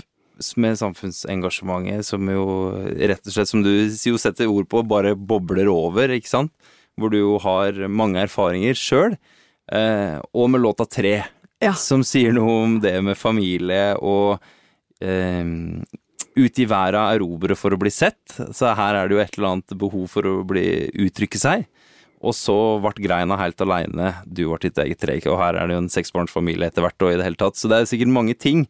med 0.60 0.76
samfunnsengasjementet 0.78 2.06
som 2.06 2.28
jo 2.28 2.44
rett 2.96 3.24
og 3.26 3.32
slett, 3.32 3.48
som 3.50 3.62
du 3.64 3.70
jo 3.88 4.18
setter 4.20 4.50
ord 4.52 4.68
på, 4.68 4.82
bare 4.86 5.14
bobler 5.16 5.68
over, 5.72 6.12
ikke 6.16 6.28
sant? 6.32 6.52
Hvor 6.96 7.12
du 7.12 7.18
jo 7.18 7.36
har 7.44 7.76
mange 7.92 8.22
erfaringer 8.24 8.76
sjøl. 8.76 9.16
Eh, 9.72 10.18
og 10.32 10.50
med 10.52 10.62
låta 10.62 10.86
Tre, 10.88 11.24
Ja. 11.60 11.72
som 11.72 12.02
sier 12.04 12.32
noe 12.36 12.64
om 12.64 12.80
det 12.80 13.02
med 13.02 13.16
familie 13.16 13.96
og 13.96 14.38
eh, 15.00 15.44
ut 16.36 16.58
i 16.60 16.66
verden 16.68 17.16
erobre 17.16 17.56
for 17.56 17.72
å 17.72 17.80
bli 17.80 17.90
sett. 17.90 18.36
Så 18.52 18.74
her 18.76 18.94
er 18.94 19.08
det 19.08 19.16
jo 19.16 19.22
et 19.24 19.38
eller 19.38 19.54
annet 19.56 19.76
behov 19.78 20.06
for 20.12 20.22
å 20.28 20.44
bli 20.46 20.90
uttrykke 21.06 21.40
seg. 21.40 21.66
Og 22.24 22.32
så 22.36 22.56
ble 22.80 23.04
greina 23.04 23.36
helt 23.38 23.60
aleine, 23.60 24.14
du 24.24 24.46
ble 24.48 24.58
ditt 24.64 24.78
eget 24.80 25.00
tre, 25.02 25.18
og 25.28 25.36
her 25.40 25.58
er 25.60 25.68
det 25.68 25.76
jo 25.76 25.82
en 25.84 25.92
seksbarnsfamilie 25.92 26.70
etter 26.70 26.82
hvert 26.84 27.04
og 27.04 27.12
i 27.12 27.16
det 27.20 27.26
hele 27.26 27.36
tatt. 27.40 27.58
Så 27.60 27.68
det 27.68 27.76
er 27.82 27.88
sikkert 27.90 28.12
mange 28.14 28.34
ting. 28.34 28.66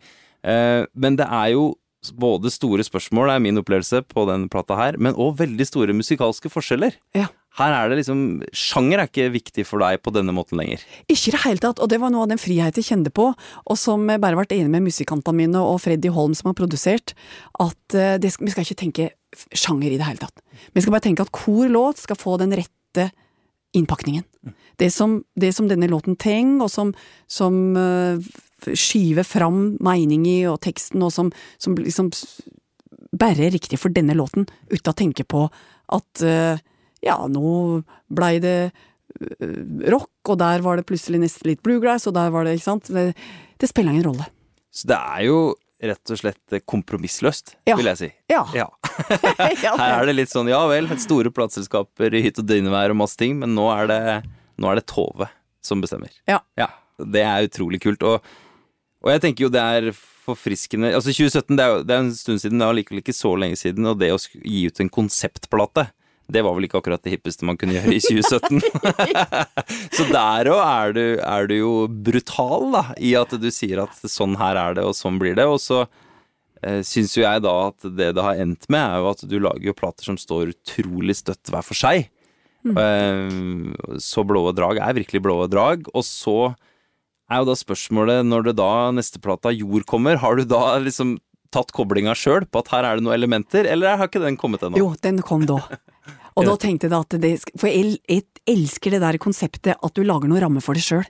Eh, 0.46 0.86
men 0.94 1.18
det 1.18 1.26
er 1.26 1.52
jo 1.56 1.74
både 2.14 2.52
store 2.54 2.84
spørsmål, 2.86 3.32
er 3.32 3.42
min 3.42 3.58
opplevelse 3.58 4.02
på 4.06 4.26
den 4.28 4.46
plata 4.52 4.76
her, 4.78 4.98
men 5.02 5.16
òg 5.18 5.40
veldig 5.40 5.66
store 5.66 5.96
musikalske 5.96 6.50
forskjeller. 6.52 6.94
Ja. 7.16 7.26
Her 7.56 7.72
er 7.72 7.88
det 7.88 8.02
liksom 8.02 8.18
Sjanger 8.52 9.00
er 9.00 9.08
ikke 9.08 9.30
viktig 9.32 9.64
for 9.64 9.80
deg 9.80 10.02
på 10.04 10.12
denne 10.12 10.34
måten 10.36 10.60
lenger. 10.60 10.82
Ikke 11.08 11.30
i 11.30 11.34
det 11.34 11.42
hele 11.46 11.62
tatt, 11.62 11.80
og 11.80 11.88
det 11.90 11.98
var 12.02 12.12
noe 12.12 12.26
av 12.26 12.32
den 12.32 12.40
friheten 12.40 12.82
jeg 12.82 12.90
kjente 12.90 13.12
på, 13.16 13.30
og 13.32 13.78
som 13.80 14.04
jeg 14.12 14.22
bare 14.22 14.38
ble 14.38 14.58
enig 14.58 14.72
med 14.74 14.86
musikantene 14.86 15.40
mine 15.40 15.62
og 15.64 15.80
Freddy 15.82 16.12
Holm 16.12 16.36
som 16.36 16.52
har 16.52 16.58
produsert, 16.58 17.16
at 17.62 17.96
eh, 17.96 18.18
det 18.22 18.34
vi 18.36 18.52
skal 18.52 18.66
ikke 18.66 18.82
tenke 18.84 19.10
sjanger 19.56 19.90
i 19.90 19.98
det 19.98 20.06
hele 20.06 20.22
tatt. 20.22 20.44
Vi 20.76 20.84
skal 20.84 20.94
bare 20.94 21.08
tenke 21.08 21.24
at 21.24 21.32
hvor 21.32 21.72
låt 21.72 22.04
skal 22.04 22.20
få 22.20 22.36
den 22.40 22.54
rette 22.56 23.10
innpakningen. 23.76 24.24
Det 24.80 24.90
som, 24.92 25.22
det 25.36 25.54
som 25.56 25.68
denne 25.68 25.88
låten 25.88 26.16
trenger, 26.20 26.66
og 26.66 26.70
som, 26.72 26.92
som 27.28 27.56
eh, 28.68 28.76
skyver 28.78 29.26
fram 29.26 29.76
mening 29.84 30.26
og 30.50 30.60
teksten, 30.66 31.02
og 31.06 31.12
som, 31.14 31.32
som 31.62 31.76
liksom 31.78 32.12
s- 32.14 32.42
bare 33.16 33.46
er 33.46 33.54
riktig 33.54 33.78
for 33.80 33.88
denne 33.94 34.14
låten, 34.18 34.44
uten 34.68 34.92
å 34.92 34.96
tenke 34.96 35.24
på 35.24 35.46
at 35.94 36.22
uh, 36.26 36.58
ja, 37.04 37.14
nå 37.30 37.82
blei 38.12 38.36
det 38.42 38.56
uh, 38.68 39.90
rock, 39.92 40.10
og 40.28 40.38
der 40.42 40.60
var 40.64 40.76
det 40.80 40.86
plutselig 40.88 41.20
nesten 41.22 41.48
litt 41.52 41.62
bluegrass, 41.64 42.08
og 42.10 42.16
der 42.18 42.32
var 42.34 42.44
det, 42.44 42.56
ikke 42.58 42.66
sant 42.66 42.90
Det, 42.92 43.06
det 43.62 43.70
spiller 43.70 43.94
ingen 43.94 44.08
rolle. 44.10 44.26
Så 44.74 44.90
det 44.90 44.98
er 44.98 45.22
jo 45.28 45.38
rett 45.86 46.10
og 46.12 46.18
slett 46.18 46.56
kompromissløst, 46.68 47.54
Ja. 47.68 47.76
vil 47.78 47.88
jeg 47.92 47.98
si. 48.00 48.08
Ja. 48.32 48.42
Ja. 48.56 48.66
Her 49.76 50.00
er 50.02 50.06
det 50.08 50.16
litt 50.16 50.32
sånn, 50.32 50.48
ja 50.50 50.62
vel, 50.68 50.88
store 51.00 51.30
plateselskaper 51.32 52.16
i 52.16 52.22
hytt 52.26 52.40
og 52.42 52.48
dynevær 52.48 52.92
og 52.92 53.00
masse 53.04 53.16
ting, 53.20 53.38
men 53.40 53.54
nå 53.56 53.68
er 53.74 53.90
det, 53.92 54.00
nå 54.60 54.70
er 54.72 54.80
det 54.80 54.86
Tove 54.90 55.28
som 55.64 55.80
bestemmer. 55.84 56.12
Ja. 56.28 56.40
Ja. 56.58 56.68
Det 56.96 57.22
er 57.28 57.44
utrolig 57.48 57.80
kult, 57.84 58.02
og, 58.08 58.24
og 59.06 59.12
jeg 59.14 59.22
tenker 59.22 59.46
jo 59.46 59.52
det 59.54 59.62
er 59.62 59.92
forfriskende 60.26 60.88
Altså 60.96 61.12
2017, 61.14 61.54
det 61.54 61.62
er 61.62 61.70
jo 61.70 61.82
det 61.86 61.94
er 61.94 62.00
en 62.02 62.10
stund 62.18 62.42
siden, 62.42 62.58
det 62.58 62.66
er 62.66 62.72
allikevel 62.74 62.98
ikke 63.04 63.14
så 63.14 63.30
lenge 63.38 63.58
siden, 63.60 63.86
og 63.86 64.00
det 64.02 64.10
å 64.10 64.18
gi 64.42 64.64
ut 64.66 64.82
en 64.82 64.90
konseptplate 65.00 65.86
det 66.26 66.40
var 66.42 66.56
vel 66.56 66.64
ikke 66.66 66.80
akkurat 66.80 66.98
det 67.06 67.12
hippeste 67.12 67.46
man 67.46 67.54
kunne 67.54 67.76
gjøre 67.76 67.92
i 67.94 68.00
2017. 68.02 68.58
så 69.96 70.06
der 70.10 70.48
òg 70.50 70.58
er, 70.58 70.94
du- 70.96 71.20
er 71.22 71.46
du 71.46 71.54
jo 71.54 71.68
brutal, 71.86 72.64
da, 72.74 72.80
i 72.98 73.12
at 73.14 73.30
du 73.38 73.46
sier 73.54 73.84
at 73.84 73.94
sånn 74.10 74.34
her 74.40 74.58
er 74.58 74.74
det, 74.74 74.82
og 74.90 74.96
sånn 74.98 75.20
blir 75.22 75.36
det. 75.38 75.46
Og 75.46 75.60
så 75.62 75.84
eh, 76.66 76.80
syns 76.82 77.14
jo 77.14 77.22
jeg 77.22 77.44
da 77.46 77.52
at 77.68 77.86
det 77.86 78.08
det 78.18 78.24
har 78.26 78.42
endt 78.42 78.66
med, 78.66 78.82
er 78.82 79.04
jo 79.04 79.12
at 79.12 79.22
du 79.30 79.36
lager 79.38 79.68
jo 79.70 79.76
plater 79.78 80.08
som 80.10 80.18
står 80.18 80.50
utrolig 80.56 81.14
støtt 81.20 81.46
hver 81.54 81.62
for 81.62 81.78
seg. 81.78 82.08
Eh, 82.74 83.30
så 84.02 84.26
blå 84.26 84.48
drag 84.58 84.82
er 84.82 84.98
virkelig 84.98 85.22
blå 85.28 85.38
drag. 85.52 85.86
Og 85.94 86.02
så 86.10 86.36
er 87.30 87.42
jo 87.42 87.48
da 87.48 87.56
spørsmålet, 87.58 88.26
når 88.26 88.50
det 88.50 88.56
da 88.60 88.72
neste 88.94 89.20
plata 89.22 89.52
Jord 89.54 89.86
kommer, 89.88 90.18
har 90.22 90.38
du 90.38 90.46
da 90.48 90.76
liksom 90.82 91.16
tatt 91.54 91.72
koblinga 91.74 92.14
sjøl 92.18 92.46
på 92.50 92.62
at 92.62 92.70
her 92.74 92.86
er 92.86 92.98
det 92.98 93.06
noen 93.06 93.16
elementer, 93.16 93.68
eller 93.70 93.98
har 93.98 94.10
ikke 94.10 94.22
den 94.22 94.38
kommet 94.38 94.64
ennå? 94.66 94.78
Jo, 94.80 94.92
den 95.02 95.22
kom 95.24 95.46
da. 95.48 95.60
Og 96.36 96.44
da 96.44 96.56
tenkte 96.60 96.90
jeg 96.90 96.96
at 96.96 97.14
det 97.22 97.30
For 97.56 97.70
jeg, 97.70 97.96
jeg 98.04 98.26
elsker 98.50 98.92
det 98.92 99.00
der 99.00 99.16
konseptet 99.22 99.78
at 99.80 99.96
du 99.96 100.02
lager 100.04 100.28
noen 100.28 100.42
rammer 100.44 100.64
for 100.64 100.76
deg 100.76 100.84
sjøl. 100.84 101.06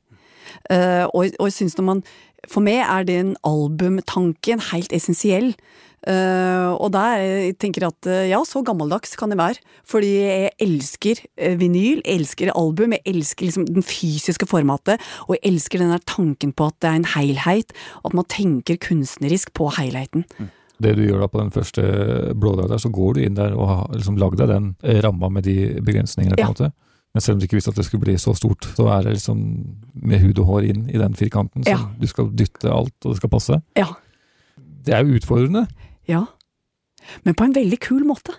og, 0.71 1.19
og 1.27 1.49
jeg 1.49 1.57
synes 1.57 1.75
når 1.77 1.87
man 1.89 2.03
For 2.47 2.62
meg 2.62 2.85
er 2.85 3.09
den 3.09 3.35
albumtanken 3.43 4.62
helt 4.71 4.95
essensiell. 4.95 5.57
Eh, 6.07 6.70
og 6.78 6.92
der 6.94 7.18
jeg 7.18 7.54
tenker 7.59 7.88
at 7.88 8.07
eh, 8.07 8.28
ja, 8.30 8.38
så 8.46 8.62
gammeldags 8.66 9.16
kan 9.18 9.32
det 9.32 9.38
være. 9.40 9.59
Fordi 9.88 10.11
jeg 10.22 10.52
elsker 10.62 11.22
eh, 11.34 11.57
vinyl, 11.59 12.02
jeg 12.04 12.20
elsker 12.20 12.52
album, 12.54 12.94
jeg 12.94 13.02
elsker 13.11 13.48
liksom 13.48 13.66
den 13.66 13.82
fysiske 13.86 14.46
formatet. 14.46 15.02
Og 15.26 15.36
jeg 15.36 15.52
elsker 15.52 15.82
den 15.82 15.90
der 15.94 16.04
tanken 16.07 16.54
på 16.54 16.70
at 16.70 16.78
det 16.80 16.92
er 16.92 17.00
en 17.00 17.11
helhet, 17.16 17.74
at 18.07 18.14
man 18.14 18.28
tenker 18.30 18.78
kunstnerisk 18.86 19.52
på 19.57 19.72
helheten. 19.80 20.24
Det 20.78 20.92
du 20.98 21.02
gjør 21.07 21.24
da 21.24 21.30
på 21.32 21.40
den 21.40 21.50
første 21.54 21.82
blådagen 22.36 22.70
der, 22.70 22.80
så 22.82 22.90
går 22.92 23.16
du 23.16 23.22
inn 23.24 23.38
der 23.38 23.54
og 23.57 23.70
har 23.70 23.94
liksom 23.96 24.18
lagd 24.20 24.36
deg 24.42 24.50
den 24.52 24.74
ramma 25.02 25.30
med 25.32 25.46
de 25.48 25.80
begrensningene, 25.80 26.36
på 26.36 26.44
en 26.44 26.52
måte. 26.52 26.72
Men 27.16 27.24
selv 27.24 27.38
om 27.38 27.40
du 27.40 27.46
ikke 27.46 27.57
visste 27.57 27.72
at 27.72 27.78
det 27.80 27.86
skulle 27.86 28.04
bli 28.04 28.14
så 28.20 28.34
stort, 28.36 28.66
så 28.76 28.90
er 28.92 29.07
det 29.07 29.14
liksom 29.16 29.38
med 30.04 30.20
hud 30.20 30.42
og 30.42 30.50
hår 30.50 30.66
inn 30.68 30.82
i 30.92 31.00
den 31.00 31.16
firkanten. 31.16 31.64
Så 31.64 31.72
Ja. 31.72 31.78
du 31.96 32.07
skal 32.07 32.28
dytte 32.28 32.68
alt, 32.68 32.92
og 33.07 33.14
det 33.14 33.16
skal 33.22 33.32
passe. 33.32 33.57
Ja. 33.74 33.86
Det 34.84 34.94
er 34.94 35.00
jo 35.02 35.16
utfordrende. 35.16 35.64
Ja. 36.11 36.24
Men 37.26 37.36
på 37.38 37.46
en 37.46 37.54
veldig 37.54 37.78
kul 37.84 38.04
måte. 38.09 38.34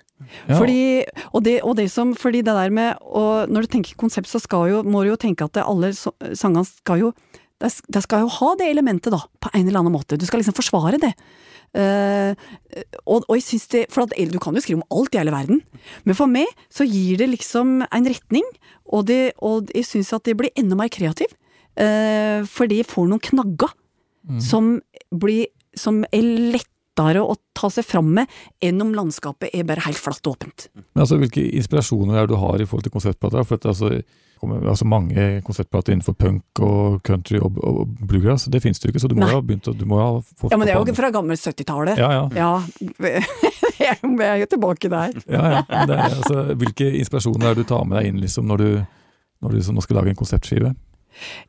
Ja. 0.48 0.58
Fordi, 0.58 1.06
og 1.32 1.44
det, 1.46 1.60
og 1.62 1.78
det 1.78 1.88
som, 1.94 2.16
fordi 2.18 2.42
det 2.42 2.56
der 2.58 2.72
med 2.74 2.98
og 3.06 3.52
Når 3.54 3.68
du 3.68 3.68
tenker 3.68 4.00
konsept, 4.02 4.28
så 4.28 4.40
skal 4.42 4.72
jo, 4.72 4.80
må 4.84 5.04
du 5.04 5.12
jo 5.12 5.20
tenke 5.20 5.46
at 5.46 5.54
det, 5.54 5.62
alle 5.62 5.92
sangene 5.94 6.66
skal 6.66 7.04
jo 7.06 7.12
de, 7.62 7.70
de 7.70 8.02
skal 8.06 8.22
jo 8.22 8.32
ha 8.38 8.54
det 8.60 8.68
elementet, 8.70 9.10
da, 9.14 9.24
på 9.42 9.50
en 9.54 9.66
eller 9.66 9.82
annen 9.82 9.96
måte. 9.96 10.18
Du 10.18 10.26
skal 10.30 10.42
liksom 10.42 10.54
forsvare 10.58 11.00
det. 11.02 11.14
Uh, 11.74 12.38
og, 13.04 13.26
og 13.28 13.34
jeg 13.36 13.44
synes 13.44 13.66
det 13.74 13.82
For 13.92 14.06
at, 14.06 14.14
du 14.16 14.38
kan 14.40 14.56
jo 14.56 14.62
skrive 14.64 14.80
om 14.80 15.00
alt 15.00 15.14
i 15.14 15.20
hele 15.20 15.34
verden, 15.36 15.60
men 16.08 16.16
for 16.16 16.32
meg 16.32 16.48
så 16.72 16.86
gir 16.88 17.20
det 17.20 17.28
liksom 17.34 17.82
en 17.84 18.08
retning, 18.08 18.46
og, 18.86 19.04
det, 19.10 19.36
og 19.44 19.74
jeg 19.76 19.86
syns 19.90 20.14
at 20.16 20.24
det 20.26 20.38
blir 20.40 20.54
enda 20.58 20.78
mer 20.80 20.94
kreativ. 20.94 21.34
Uh, 21.78 22.46
fordi 22.50 22.82
jeg 22.82 22.90
får 22.90 23.10
noen 23.10 23.26
knagger 23.26 23.74
som, 24.44 24.78
blir, 25.12 25.48
som 25.78 26.02
er 26.12 26.26
lettere 26.98 27.22
å 27.24 27.36
ta 27.58 27.70
seg 27.70 27.86
fram 27.86 28.14
med 28.14 28.28
enn 28.64 28.82
om 28.82 28.94
landskapet 28.96 29.54
er 29.54 29.64
bare 29.68 29.84
helt 29.86 29.98
flatt 29.98 30.26
og 30.28 30.38
åpent. 30.38 30.68
Men 30.76 31.04
altså, 31.04 31.18
Hvilke 31.22 31.44
inspirasjoner 31.58 32.18
er 32.18 32.28
det 32.28 32.34
du 32.36 32.40
har 32.42 32.62
i 32.62 32.66
forhold 32.66 32.84
til 32.88 32.92
konseptplater? 32.94 33.44
For 33.46 33.56
at, 33.58 33.66
altså, 33.66 33.90
det 33.90 34.04
kommer 34.40 34.68
altså 34.70 34.86
mange 34.86 35.42
konseptplater 35.46 35.94
innenfor 35.94 36.14
punk 36.14 36.62
og 36.62 37.00
country 37.08 37.40
og, 37.42 37.58
og 37.66 37.88
bluegrass. 38.08 38.46
Det 38.54 38.62
finnes 38.62 38.80
det 38.80 38.90
jo 38.90 38.94
ikke, 38.94 39.02
så 39.02 39.10
du 39.10 39.16
må 39.18 39.26
Nei. 39.26 39.32
ha 39.34 39.42
begynt 39.42 39.68
å 39.68 39.74
du 39.78 39.86
må 39.90 39.98
ha 40.02 40.10
fått 40.22 40.52
Ja, 40.52 40.58
men 40.58 40.68
det 40.68 40.76
er 40.76 40.82
jo 40.86 40.98
fra 40.98 41.10
gammel 41.14 41.38
70-tallet. 41.38 41.98
Ja, 41.98 42.12
ja. 42.14 42.28
Ja, 42.38 42.52
jeg 43.88 43.98
er 43.98 44.38
jo- 44.44 44.52
tilbake 44.52 44.90
der. 44.90 45.18
ja, 45.28 45.46
ja. 45.58 45.64
Er, 45.70 45.96
altså, 46.10 46.44
hvilke 46.58 46.92
inspirasjoner 47.00 47.50
er 47.52 47.56
det 47.58 47.66
du 47.66 47.74
tar 47.74 47.86
med 47.86 48.02
deg 48.02 48.12
inn 48.12 48.22
liksom, 48.22 48.46
når 48.50 48.58
du, 48.64 48.70
når 49.42 49.50
du 49.50 49.58
liksom, 49.62 49.78
nå 49.78 49.86
skal 49.86 50.02
lage 50.02 50.14
en 50.14 50.20
konseptskive? 50.22 50.74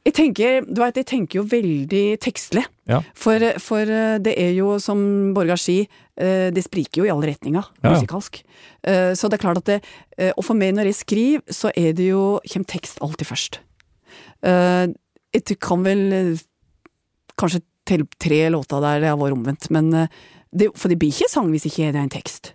Jeg 0.07 0.15
tenker, 0.17 0.65
du 0.67 0.81
vet, 0.81 0.97
jeg 0.97 1.07
tenker 1.07 1.39
jo 1.41 1.45
veldig 1.45 2.05
tekstlig. 2.25 2.65
Ja. 2.89 3.03
For, 3.15 3.43
for 3.61 3.81
eh, 3.93 4.19
det 4.25 4.35
er 4.41 4.53
jo, 4.57 4.79
som 4.81 5.35
Borgar 5.37 5.61
sier, 5.61 5.87
eh, 6.17 6.49
det 6.55 6.65
spriker 6.65 7.03
jo 7.03 7.09
i 7.09 7.13
alle 7.13 7.29
retninger, 7.35 7.65
Ja. 7.85 7.93
musikalsk. 7.93 8.43
Eh, 8.85 9.13
Så 9.15 9.29
det 9.29 9.39
er 9.39 9.45
klart 9.45 9.59
at 9.59 9.65
det 9.67 10.33
Og 10.37 10.45
for 10.45 10.55
meg 10.55 10.75
når 10.75 10.87
jeg 10.91 10.95
skriver, 11.05 11.43
så 11.53 11.71
er 11.77 11.93
det 11.93 12.09
jo 12.09 12.41
Kommer 12.49 12.67
tekst 12.67 12.99
alltid 13.01 13.27
først. 13.29 13.59
Jeg 14.43 15.59
kan 15.61 15.83
vel 15.85 16.39
kanskje 17.39 17.61
telle 17.87 18.07
tre 18.21 18.49
låter 18.51 18.81
der 18.83 19.01
det 19.01 19.09
har 19.13 19.17
vært 19.21 19.37
omvendt, 19.37 19.71
men 19.71 19.91
det, 20.53 20.71
For 20.77 20.89
det 20.89 20.99
blir 20.99 21.13
ikke 21.13 21.29
sang 21.31 21.51
hvis 21.53 21.67
ikke 21.69 21.93
det 21.93 21.99
er 22.01 22.07
en 22.07 22.13
tekst. 22.13 22.53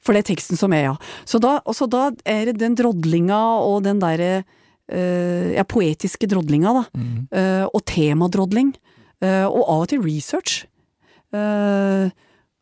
For 0.00 0.14
det 0.16 0.22
er 0.24 0.30
teksten 0.34 0.56
som 0.56 0.72
er, 0.72 0.86
ja. 0.88 0.94
Så 1.28 1.40
da, 1.42 1.58
da 1.90 2.10
er 2.24 2.46
det 2.46 2.58
den 2.58 2.74
drodlinga 2.78 3.36
og 3.60 3.82
den 3.84 3.98
derre 4.00 4.44
ja, 5.56 5.64
poetiske 5.68 6.28
drodlinga, 6.30 6.72
da. 6.80 6.84
Mm. 6.96 7.28
Eh, 7.30 7.66
og 7.68 7.84
temadrodling. 7.86 8.74
eh, 9.20 9.44
og 9.44 9.62
av 9.68 9.84
og 9.84 9.88
til 9.92 10.02
research. 10.02 10.64
Eh, 11.36 12.10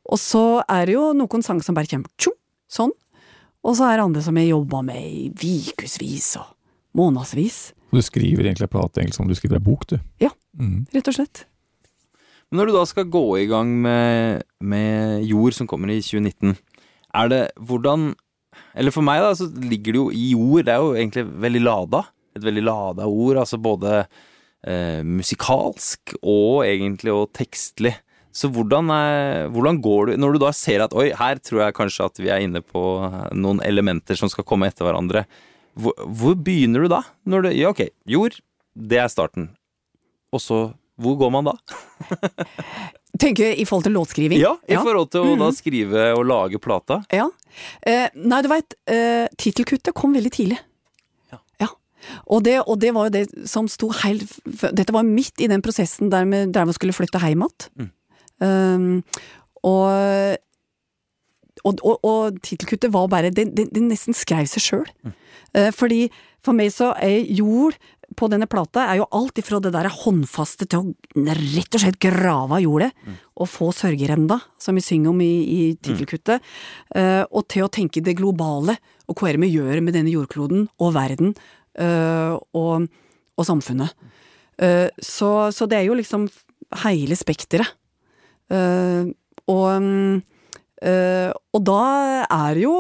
og 0.09 0.19
så 0.19 0.63
er 0.69 0.89
det 0.89 0.97
jo 0.97 1.13
noen 1.17 1.45
sanger 1.45 1.65
som 1.65 1.77
bare 1.77 1.91
kommer 1.91 2.11
tjo, 2.19 2.33
sånn. 2.71 2.95
Og 3.67 3.77
så 3.77 3.89
er 3.89 3.99
det 3.99 4.07
andre 4.07 4.23
som 4.25 4.39
jeg 4.39 4.53
jobba 4.53 4.83
med 4.87 5.03
i 5.03 5.29
ukevis 5.31 6.37
og 6.41 6.55
månedsvis. 6.99 7.59
Du 7.93 8.01
skriver 8.05 8.47
egentlig 8.47 8.69
en 8.69 8.73
plate 8.73 9.07
som 9.15 9.25
om 9.25 9.31
du 9.31 9.37
skriver 9.37 9.59
en 9.59 9.65
bok, 9.65 9.87
du. 9.89 9.99
Ja. 10.23 10.31
Mm. 10.59 10.87
Rett 10.95 11.09
og 11.11 11.17
slett. 11.17 11.45
Men 12.49 12.63
når 12.63 12.71
du 12.71 12.77
da 12.79 12.85
skal 12.89 13.11
gå 13.13 13.25
i 13.43 13.49
gang 13.49 13.71
med, 13.85 14.45
med 14.61 15.25
Jord, 15.29 15.57
som 15.57 15.69
kommer 15.69 15.93
i 15.93 16.01
2019, 16.01 16.57
er 17.19 17.29
det 17.33 17.43
hvordan 17.57 18.15
Eller 18.75 18.91
for 18.91 19.05
meg, 19.07 19.21
da, 19.23 19.35
så 19.37 19.47
ligger 19.47 19.95
det 19.95 20.01
jo 20.01 20.07
i 20.11 20.31
jord, 20.33 20.65
det 20.67 20.73
er 20.73 20.83
jo 20.83 20.95
egentlig 20.97 21.23
veldig 21.45 21.61
lada. 21.63 22.01
Et 22.39 22.47
veldig 22.47 22.65
lada 22.67 23.07
ord, 23.11 23.41
altså 23.45 23.59
både 23.61 24.07
eh, 24.67 25.03
musikalsk 25.07 26.15
og 26.23 26.65
egentlig 26.67 27.13
og 27.15 27.29
tekstlig. 27.37 27.95
Så 28.39 28.51
hvordan, 28.55 28.91
er, 28.95 29.49
hvordan 29.51 29.81
går 29.83 30.11
du 30.13 30.17
Når 30.21 30.35
du 30.37 30.39
da 30.45 30.51
ser 30.55 30.83
at 30.85 30.93
oi, 30.95 31.09
her 31.17 31.39
tror 31.43 31.63
jeg 31.65 31.75
kanskje 31.75 32.05
at 32.07 32.19
vi 32.23 32.29
er 32.31 32.45
inne 32.45 32.61
på 32.63 32.83
noen 33.35 33.59
elementer 33.67 34.15
som 34.21 34.31
skal 34.31 34.45
komme 34.47 34.69
etter 34.71 34.87
hverandre. 34.87 35.25
Hvor, 35.79 35.95
hvor 36.07 36.35
begynner 36.39 36.85
du 36.85 36.89
da? 36.93 37.01
Du, 37.27 37.39
ja, 37.51 37.71
ok, 37.73 37.89
jord, 38.07 38.37
det 38.79 39.01
er 39.03 39.09
starten. 39.11 39.49
Og 40.35 40.43
så, 40.45 40.61
hvor 41.01 41.17
går 41.19 41.31
man 41.35 41.49
da? 41.51 41.57
Tenker 43.19 43.57
i 43.59 43.65
forhold 43.67 43.87
til 43.89 43.95
låtskriving. 43.97 44.39
Ja, 44.43 44.53
i 44.69 44.77
forhold 44.79 45.09
til 45.11 45.25
å 45.25 45.37
da 45.39 45.49
Mhm. 45.49 45.57
skrive 45.57 46.03
og 46.15 46.27
lage 46.29 46.59
plata. 46.63 47.01
Ja. 47.11 47.29
Eh, 47.83 48.09
nei, 48.15 48.43
du 48.43 48.49
veit, 48.49 48.75
eh, 48.87 49.27
tittelkuttet 49.39 49.95
kom 49.95 50.15
veldig 50.15 50.31
tidlig. 50.31 50.59
Og, 52.27 52.43
det, 52.47 52.59
og 52.65 52.79
det 52.81 52.93
var 52.97 53.09
jo 53.09 53.15
det 53.19 53.49
som 53.51 53.69
sto 53.71 53.91
helt 54.05 54.31
Dette 54.73 54.95
var 54.95 55.07
midt 55.07 55.43
i 55.43 55.49
den 55.51 55.65
prosessen 55.65 56.13
der 56.13 56.29
vi, 56.29 56.45
der 56.53 56.69
vi 56.69 56.77
skulle 56.77 56.97
flytte 56.97 57.21
hjem 57.23 57.47
igjen. 57.47 57.73
Mm. 57.79 57.91
Um, 58.39 58.93
og 59.67 60.39
og, 61.67 61.81
og, 61.83 62.05
og 62.07 62.41
tittelkuttet 62.45 62.93
var 62.95 63.09
bare 63.11 63.33
Det, 63.35 63.49
det, 63.57 63.69
det 63.75 63.83
nesten 63.83 64.17
skrev 64.17 64.47
seg 64.51 64.63
sjøl. 64.63 64.89
Eh, 65.57 65.71
fordi 65.75 66.07
for 66.45 66.57
meg 66.57 66.71
så 66.75 66.93
er 67.03 67.27
jord 67.35 67.77
på 68.17 68.29
denne 68.33 68.49
plata 68.49 68.87
er 68.89 69.01
jo 69.03 69.09
alt 69.13 69.39
ifra 69.41 69.59
det 69.61 69.75
der 69.75 69.91
håndfaste 69.93 70.65
til 70.71 70.81
å 70.81 71.27
rett 71.29 71.77
og 71.77 71.83
slett 71.83 71.99
grave 72.01 72.57
av 72.57 72.63
jordet 72.65 72.89
og 73.37 73.51
få 73.53 73.69
sørgerenda, 73.77 74.39
som 74.57 74.79
vi 74.79 74.85
synger 74.85 75.13
om 75.13 75.21
i, 75.21 75.35
i 75.45 75.61
tittelkuttet, 75.77 76.45
eh, 76.97 77.25
og 77.29 77.45
til 77.53 77.67
å 77.67 77.73
tenke 77.73 78.01
det 78.05 78.17
globale, 78.19 78.79
og 79.09 79.19
hva 79.19 79.29
er 79.29 79.37
det 79.37 79.45
vi 79.45 79.53
gjør 79.59 79.83
med 79.85 79.97
denne 79.97 80.13
jordkloden 80.15 80.67
og 80.81 80.95
verden 80.97 81.35
og, 81.79 82.89
og 83.39 83.47
samfunnet. 83.47 83.95
Eh, 84.59 84.89
så, 84.99 85.51
så 85.55 85.67
det 85.71 85.79
er 85.79 85.87
jo 85.89 85.99
liksom 85.99 86.27
hele 86.85 87.17
spekteret. 87.19 87.77
Eh, 88.51 89.11
og 89.49 89.69
eh, 90.83 91.31
og 91.55 91.63
da 91.67 91.83
er 92.25 92.57
det 92.57 92.65
jo 92.65 92.75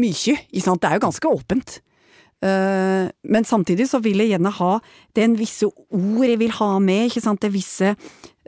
mye, 0.00 0.36
det 0.52 0.62
er 0.62 0.96
jo 0.96 1.04
ganske 1.06 1.30
åpent. 1.30 1.78
Eh, 2.44 3.08
men 3.24 3.46
samtidig 3.48 3.88
så 3.90 4.00
vil 4.04 4.20
jeg 4.20 4.34
gjerne 4.34 4.50
ha 4.52 4.72
Det 5.14 5.22
er 5.22 5.28
en 5.30 5.38
visse 5.38 5.64
ord 5.64 6.26
jeg 6.26 6.40
vil 6.42 6.52
ha 6.58 6.78
med, 6.82 7.06
ikke 7.08 7.22
sant, 7.24 7.40
det 7.40 7.48
er 7.48 7.54
visse 7.54 7.92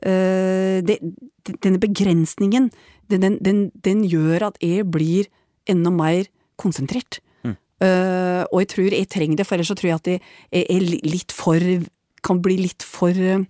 eh, 0.02 0.82
det, 0.84 0.98
Denne 1.62 1.78
begrensningen, 1.80 2.68
den, 3.08 3.38
den, 3.40 3.70
den 3.70 4.02
gjør 4.04 4.50
at 4.50 4.58
jeg 4.60 4.84
blir 4.90 5.30
enda 5.70 5.92
mer 5.94 6.26
konsentrert. 6.58 7.20
Eh, 7.84 8.42
og 8.48 8.62
jeg 8.62 8.70
tror 8.72 8.94
jeg 8.96 9.08
trenger 9.12 9.40
det, 9.40 9.44
for 9.44 9.56
ellers 9.56 9.68
så 9.68 9.76
tror 9.76 9.90
jeg 9.90 10.00
at 10.00 10.08
det 10.08 10.16
er, 10.48 10.64
er 10.64 10.84
litt 11.04 11.34
for 11.34 11.60
Kan 12.24 12.38
bli 12.42 12.56
litt 12.62 12.84
for 12.86 13.12
eh, 13.12 13.44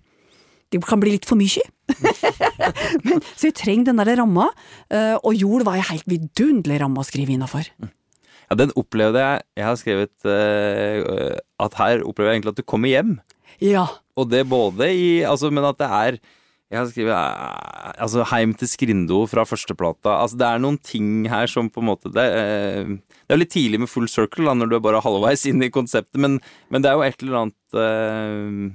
Det 0.67 0.81
kan 0.83 0.99
bli 0.99 1.13
litt 1.15 1.27
for 1.27 1.39
mye. 1.39 1.63
Men, 3.07 3.21
så 3.37 3.47
jeg 3.47 3.55
trenger 3.55 3.93
den 3.93 4.01
der 4.01 4.17
ramma, 4.19 4.49
uh, 4.91 5.15
og 5.23 5.37
jord 5.39 5.63
var 5.63 5.77
jeg 5.79 5.87
helt 5.93 6.09
vidunderlig 6.11 6.81
ramma 6.81 6.99
å 6.99 7.07
skrive 7.07 7.31
innafor. 7.31 7.69
Ja, 7.79 8.57
den 8.59 8.73
opplevde 8.75 9.21
jeg 9.23 9.45
Jeg 9.55 9.63
har 9.63 9.77
skrevet 9.79 10.27
uh, 10.27 11.37
at 11.63 11.79
her 11.79 12.03
opplever 12.03 12.33
jeg 12.33 12.41
egentlig 12.41 12.57
at 12.57 12.59
du 12.59 12.67
kommer 12.67 12.91
hjem. 12.91 13.15
Ja. 13.63 13.85
Og 14.19 14.27
det 14.33 14.43
både 14.51 14.91
i 14.91 15.07
Altså, 15.23 15.47
men 15.55 15.63
at 15.69 15.79
det 15.79 15.87
er 15.87 16.19
Jeg 16.67 16.81
har 16.81 16.87
skrevet 16.91 17.15
eh, 17.15 17.91
altså, 18.03 18.25
Heim 18.27 18.53
til 18.59 18.67
Skrindo 18.67 19.21
fra 19.31 19.45
førsteplata. 19.47 20.17
Altså, 20.23 20.39
det 20.39 20.47
er 20.47 20.63
noen 20.63 20.79
ting 20.83 21.27
her 21.31 21.47
som 21.51 21.69
på 21.71 21.83
en 21.83 21.89
måte 21.93 22.11
Det, 22.11 22.25
eh, 22.25 22.97
det 23.27 23.35
er 23.35 23.39
litt 23.39 23.53
tidlig 23.55 23.81
med 23.83 23.91
full 23.91 24.09
circle 24.11 24.49
da, 24.49 24.55
når 24.57 24.71
du 24.71 24.75
er 24.77 24.83
bare 24.83 25.03
halvveis 25.03 25.45
inn 25.47 25.63
i 25.63 25.71
konseptet, 25.73 26.19
men, 26.19 26.41
men 26.71 26.83
det 26.83 26.91
er 26.91 26.97
jo 26.99 27.05
et 27.07 27.23
eller 27.23 27.39
annet 27.41 27.75
uh, 27.75 28.67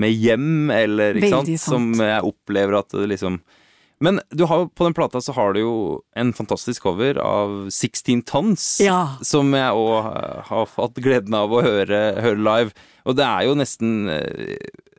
med 0.00 0.14
hjem, 0.16 0.70
eller 0.72 1.18
ikke 1.20 1.32
sant, 1.34 1.50
sant, 1.52 1.64
som 1.64 1.90
jeg 2.00 2.24
opplever 2.24 2.78
at 2.80 2.96
det 2.96 3.08
liksom 3.12 3.40
men 3.98 4.20
du 4.30 4.44
har, 4.46 4.68
på 4.78 4.86
den 4.86 4.94
plata 4.94 5.18
så 5.18 5.32
har 5.34 5.56
du 5.56 5.58
jo 5.58 5.76
en 6.14 6.30
fantastisk 6.30 6.84
cover 6.86 7.18
av 7.18 7.64
16 7.66 8.22
Tons. 8.30 8.66
Ja. 8.78 9.18
Som 9.26 9.50
jeg 9.58 9.74
òg 9.74 10.06
har 10.46 10.68
fått 10.70 11.00
gleden 11.02 11.34
av 11.34 11.50
å 11.50 11.64
høre, 11.66 11.98
høre 12.22 12.38
live. 12.38 12.86
Og 13.10 13.18
det 13.18 13.26
er 13.26 13.48
jo 13.48 13.56
nesten 13.58 14.06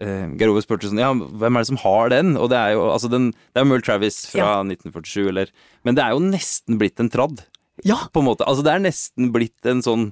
uh, 0.02 0.26
Geir 0.40 0.52
Ove 0.54 0.64
spurte 0.64 0.90
sånn 0.90 1.02
Ja, 1.02 1.12
hvem 1.14 1.56
er 1.60 1.64
det 1.66 1.70
som 1.72 1.80
har 1.84 2.10
den? 2.14 2.36
Og 2.40 2.50
det 2.52 2.58
er 2.60 2.74
jo 2.78 2.88
altså 2.94 3.10
den, 3.12 3.32
Det 3.54 3.62
er 3.62 3.68
Merle 3.70 3.86
Travis 3.86 4.22
fra 4.32 4.60
1947, 4.64 5.28
eller 5.32 5.52
Men 5.88 5.96
det 6.00 6.04
er 6.06 6.16
jo 6.16 6.24
nesten 6.26 6.80
blitt 6.82 7.00
en 7.00 7.10
tradd, 7.14 7.44
Ja. 7.88 8.02
på 8.14 8.20
en 8.24 8.28
måte. 8.28 8.44
Altså 8.48 8.64
det 8.66 8.74
er 8.74 8.84
nesten 8.84 9.32
blitt 9.36 9.66
en 9.70 9.82
sånn 9.86 10.10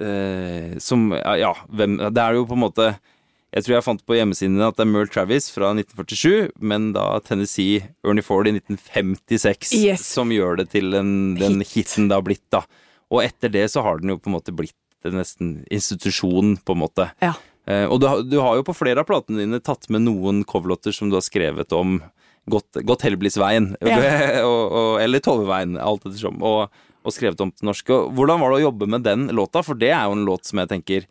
uh, 0.00 0.78
Som 0.78 1.10
Ja, 1.16 1.34
ja 1.40 1.54
hvem 1.68 1.98
Det 2.10 2.22
er 2.22 2.38
jo 2.38 2.46
på 2.46 2.58
en 2.58 2.64
måte 2.68 2.92
jeg 3.50 3.64
tror 3.66 3.74
jeg 3.74 3.82
fant 3.82 4.02
på 4.06 4.14
hjemmesiden 4.14 4.60
at 4.62 4.76
det 4.78 4.84
er 4.84 4.90
Merle 4.92 5.10
Travis 5.10 5.48
fra 5.50 5.72
1947, 5.74 6.52
men 6.62 6.92
da 6.94 7.18
Tennessee 7.26 7.80
Ernie 8.06 8.22
Ford 8.22 8.46
i 8.46 8.52
1956 8.54 9.72
Yes. 9.74 10.04
som 10.06 10.30
gjør 10.30 10.60
det 10.60 10.68
til 10.70 10.94
en, 10.94 11.34
den 11.34 11.58
hiten 11.66 12.06
det 12.06 12.14
har 12.14 12.22
blitt, 12.22 12.44
da. 12.54 12.60
Og 13.10 13.24
etter 13.24 13.50
det 13.50 13.64
så 13.72 13.82
har 13.82 13.98
den 13.98 14.12
jo 14.14 14.20
på 14.22 14.30
en 14.30 14.36
måte 14.36 14.54
blitt 14.54 14.76
en 15.02 15.18
nesten 15.18 15.64
institusjon, 15.66 16.60
på 16.62 16.76
en 16.76 16.82
måte. 16.84 17.08
Ja. 17.24 17.32
Eh, 17.70 17.84
og 17.86 18.00
du, 18.02 18.06
har- 18.10 18.24
du 18.26 18.38
har 18.42 18.58
jo 18.58 18.64
på 18.66 18.74
flere 18.74 19.04
av 19.04 19.08
platene 19.10 19.44
dine 19.44 19.60
tatt 19.62 19.86
med 19.94 20.02
noen 20.08 20.42
coverlåter 20.48 20.94
som 20.96 21.10
du 21.12 21.16
har 21.20 21.26
skrevet 21.26 21.72
om 21.76 22.00
Godt, 22.50 22.80
godt 22.88 23.02
Helblisveien, 23.04 23.66
Ja. 23.84 23.98
eller 24.98 25.20
Toveveien, 25.22 25.76
alt 25.78 26.06
ettersom, 26.08 26.38
og, 26.42 26.72
og 27.04 27.12
skrevet 27.14 27.38
om 27.44 27.50
til 27.52 27.68
norske. 27.68 27.98
Hvordan 28.16 28.40
var 28.40 28.50
det 28.54 28.58
å 28.62 28.64
jobbe 28.64 28.88
med 28.90 29.04
den 29.06 29.26
låta? 29.36 29.60
For 29.62 29.78
det 29.78 29.90
er 29.92 30.08
jo 30.08 30.16
en 30.16 30.24
låt 30.26 30.48
som 30.48 30.58
jeg 30.62 30.70
tenker 30.72 31.06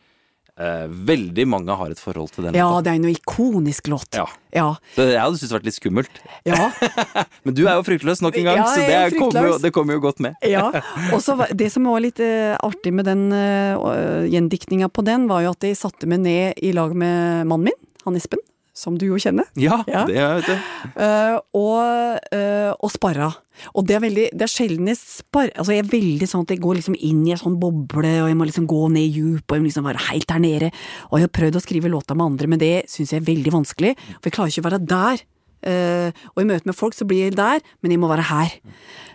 veldig 0.59 1.45
mange 1.47 1.75
har 1.79 1.93
et 1.93 2.01
forhold 2.01 2.33
til 2.35 2.49
den 2.49 2.57
ja, 2.57 2.65
låten. 2.67 2.83
det 2.83 2.91
er 2.91 2.97
en 2.99 3.13
ikonisk 3.13 3.87
låt. 3.91 4.09
Ja. 4.17 4.25
Ja. 4.51 4.65
Så 4.95 5.05
jeg 5.07 5.21
hadde 5.21 5.37
syntes 5.37 5.51
det 5.51 5.57
vært 5.57 5.67
litt 5.69 5.77
skummelt. 5.77 6.19
ja. 6.49 6.69
Men 7.45 7.55
du 7.55 7.63
er 7.67 7.77
jo 7.77 7.85
fryktløs 7.87 8.23
nok 8.25 8.39
en 8.41 8.49
gang, 8.49 8.59
Ja, 8.59 8.67
så 8.67 8.81
det, 8.81 8.97
er 8.97 9.07
er, 9.07 9.15
kommer 9.15 9.47
jo, 9.47 9.57
det 9.61 9.71
kommer 9.75 9.95
jo 9.95 10.03
godt 10.03 10.19
med. 10.25 10.35
Ja, 10.43 10.67
og 11.15 11.45
Det 11.55 11.69
som 11.71 11.87
var 11.87 12.03
litt 12.03 12.19
uh, 12.19 12.57
artig 12.65 12.93
med 12.95 13.07
den 13.07 13.29
uh, 13.31 14.25
gjendiktninga 14.27 14.91
på 14.91 15.05
den, 15.07 15.29
var 15.31 15.45
jo 15.45 15.53
at 15.55 15.69
jeg 15.69 15.79
satte 15.79 16.09
meg 16.09 16.23
ned 16.25 16.59
i 16.65 16.73
lag 16.75 16.95
med 16.97 17.47
mannen 17.49 17.69
min, 17.69 17.79
han 18.05 18.17
Espen, 18.19 18.41
som 18.79 18.95
du 18.99 19.05
jo 19.09 19.19
kjenner, 19.19 19.45
Ja, 19.59 19.81
Ja. 19.87 20.05
det 20.07 20.15
vet 20.15 20.47
du. 20.47 20.55
Uh, 20.95 21.37
og, 21.59 22.19
uh, 22.33 22.71
og 22.79 22.91
sparra. 22.93 23.29
Og 23.75 23.85
det 23.89 23.97
er 23.97 24.03
veldig, 24.05 24.27
det 24.39 24.45
er 24.45 24.51
sjelden 24.51 24.87
jeg 24.87 24.95
sparrer 25.01 25.51
Altså 25.59 25.73
jeg 25.75 25.83
er 25.83 25.89
veldig 25.91 26.27
sånn 26.31 26.45
at 26.45 26.53
jeg 26.53 26.61
går 26.63 26.77
liksom 26.79 26.95
inn 26.95 27.25
i 27.27 27.33
en 27.35 27.41
sånn 27.41 27.57
boble, 27.59 28.13
og 28.23 28.29
jeg 28.31 28.37
må 28.39 28.47
liksom 28.47 28.67
gå 28.71 28.85
ned 28.93 29.03
i 29.03 29.11
djup, 29.17 29.43
og 29.49 29.57
jeg 29.57 29.65
må 29.65 29.67
liksom 29.71 29.89
være 29.89 30.05
helt 30.09 30.27
der 30.31 30.39
nede. 30.39 30.69
Og 31.11 31.19
jeg 31.19 31.27
har 31.27 31.35
prøvd 31.39 31.59
å 31.59 31.63
skrive 31.65 31.91
låta 31.91 32.15
med 32.15 32.25
andre, 32.31 32.47
men 32.47 32.61
det 32.61 32.73
syns 32.87 33.11
jeg 33.11 33.19
er 33.21 33.27
veldig 33.27 33.51
vanskelig, 33.59 33.97
for 34.15 34.29
jeg 34.29 34.37
klarer 34.37 34.53
ikke 34.55 34.63
å 34.63 34.69
være 34.69 34.81
der. 34.87 35.25
Eh, 35.59 36.15
og 36.33 36.41
i 36.41 36.47
møte 36.47 36.69
med 36.69 36.77
folk 36.77 36.95
så 36.95 37.07
blir 37.07 37.27
jeg 37.27 37.37
der, 37.39 37.63
men 37.83 37.93
jeg 37.93 38.01
må 38.01 38.09
være 38.11 38.27
her. 38.29 38.55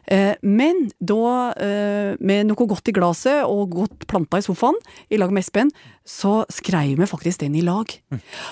Uh, 0.05 0.35
men 0.45 0.91
da, 1.01 1.17
uh, 1.57 2.11
med 2.21 2.51
noe 2.51 2.67
godt 2.69 2.91
i 2.91 2.93
glasset 2.93 3.47
og 3.49 3.73
godt 3.73 4.05
planta 4.11 4.37
i 4.37 4.45
sofaen, 4.45 4.77
i 5.09 5.17
lag 5.17 5.33
med 5.33 5.41
Espen, 5.41 5.73
så 6.05 6.43
skrev 6.53 6.99
vi 7.01 7.09
faktisk 7.09 7.41
den 7.41 7.57
i 7.57 7.65
lag. 7.65 7.89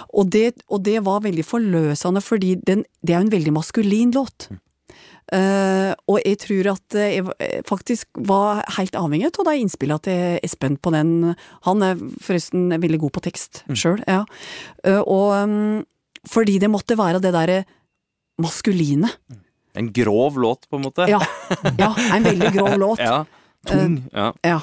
Og, 0.08 0.30
det, 0.32 0.62
og 0.72 0.80
det 0.86 1.02
var 1.04 1.24
veldig 1.26 1.44
forløsende, 1.44 2.24
fordi 2.24 2.54
den, 2.56 2.86
det 3.04 3.12
er 3.12 3.20
jo 3.20 3.26
en 3.28 3.34
veldig 3.36 3.52
maskulin 3.58 4.14
låt. 4.16 4.48
Eh, 5.32 5.92
og 6.10 6.18
jeg 6.24 6.40
tror 6.42 6.72
at 6.72 6.96
jeg 6.98 7.22
faktisk 7.68 8.08
var 8.28 8.64
helt 8.78 8.96
avhengig 8.98 9.30
av 9.30 9.46
de 9.48 9.54
innspillene 9.60 10.04
til 10.08 10.40
Espen 10.44 10.80
på 10.80 10.92
den. 10.92 11.34
Han 11.68 11.84
er 11.84 12.00
forresten 12.24 12.72
veldig 12.72 13.04
god 13.04 13.16
på 13.16 13.24
tekst 13.28 13.62
sjøl, 13.76 14.02
ja. 14.08 14.24
Og 15.04 15.28
um, 15.36 15.84
fordi 16.28 16.58
det 16.62 16.70
måtte 16.70 16.98
være 16.98 17.22
det 17.22 17.32
derre 17.34 17.62
maskuline. 18.42 19.08
En 19.78 19.88
grov 19.96 20.36
låt, 20.42 20.66
på 20.68 20.76
en 20.76 20.84
måte. 20.84 21.06
Ja, 21.08 21.20
ja, 21.78 21.90
en 22.12 22.26
veldig 22.26 22.50
grov 22.58 22.74
låt. 22.82 23.02
Ja. 23.08 23.22
Tung. 23.68 24.00
Ja. 24.10 24.32
Ja. 24.42 24.58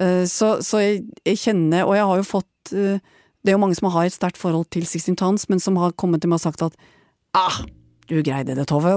Eh, 0.00 0.22
Så, 0.30 0.60
så 0.62 0.78
jeg, 0.78 1.02
jeg 1.26 1.38
kjenner, 1.42 1.82
og 1.88 1.96
jeg 1.98 2.06
har 2.06 2.20
jo 2.20 2.26
fått 2.28 2.70
eh, 2.72 3.00
Det 3.42 3.50
er 3.50 3.56
jo 3.56 3.62
mange 3.62 3.74
som 3.74 3.88
har 3.90 4.06
et 4.06 4.14
sterkt 4.14 4.38
forhold 4.38 4.68
til 4.70 4.86
Sixteen 4.86 5.16
Tons, 5.18 5.48
men 5.50 5.58
som 5.60 5.76
har 5.80 5.92
kommet 5.98 6.22
til 6.22 6.30
meg 6.30 6.38
og 6.38 6.44
sagt 6.44 6.62
at 6.62 6.76
ah, 7.34 7.58
du 8.10 8.20
greide 8.26 8.54
det, 8.58 8.66
Tove. 8.70 8.92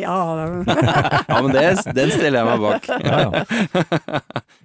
ja, 0.00 0.16
ja, 1.30 1.38
men 1.42 1.50
det, 1.54 1.64
den 1.94 2.10
stiller 2.14 2.40
jeg 2.40 2.48
meg 2.48 2.62
bak. 2.64 2.88
Ja, 3.02 3.18
ja. 3.24 4.20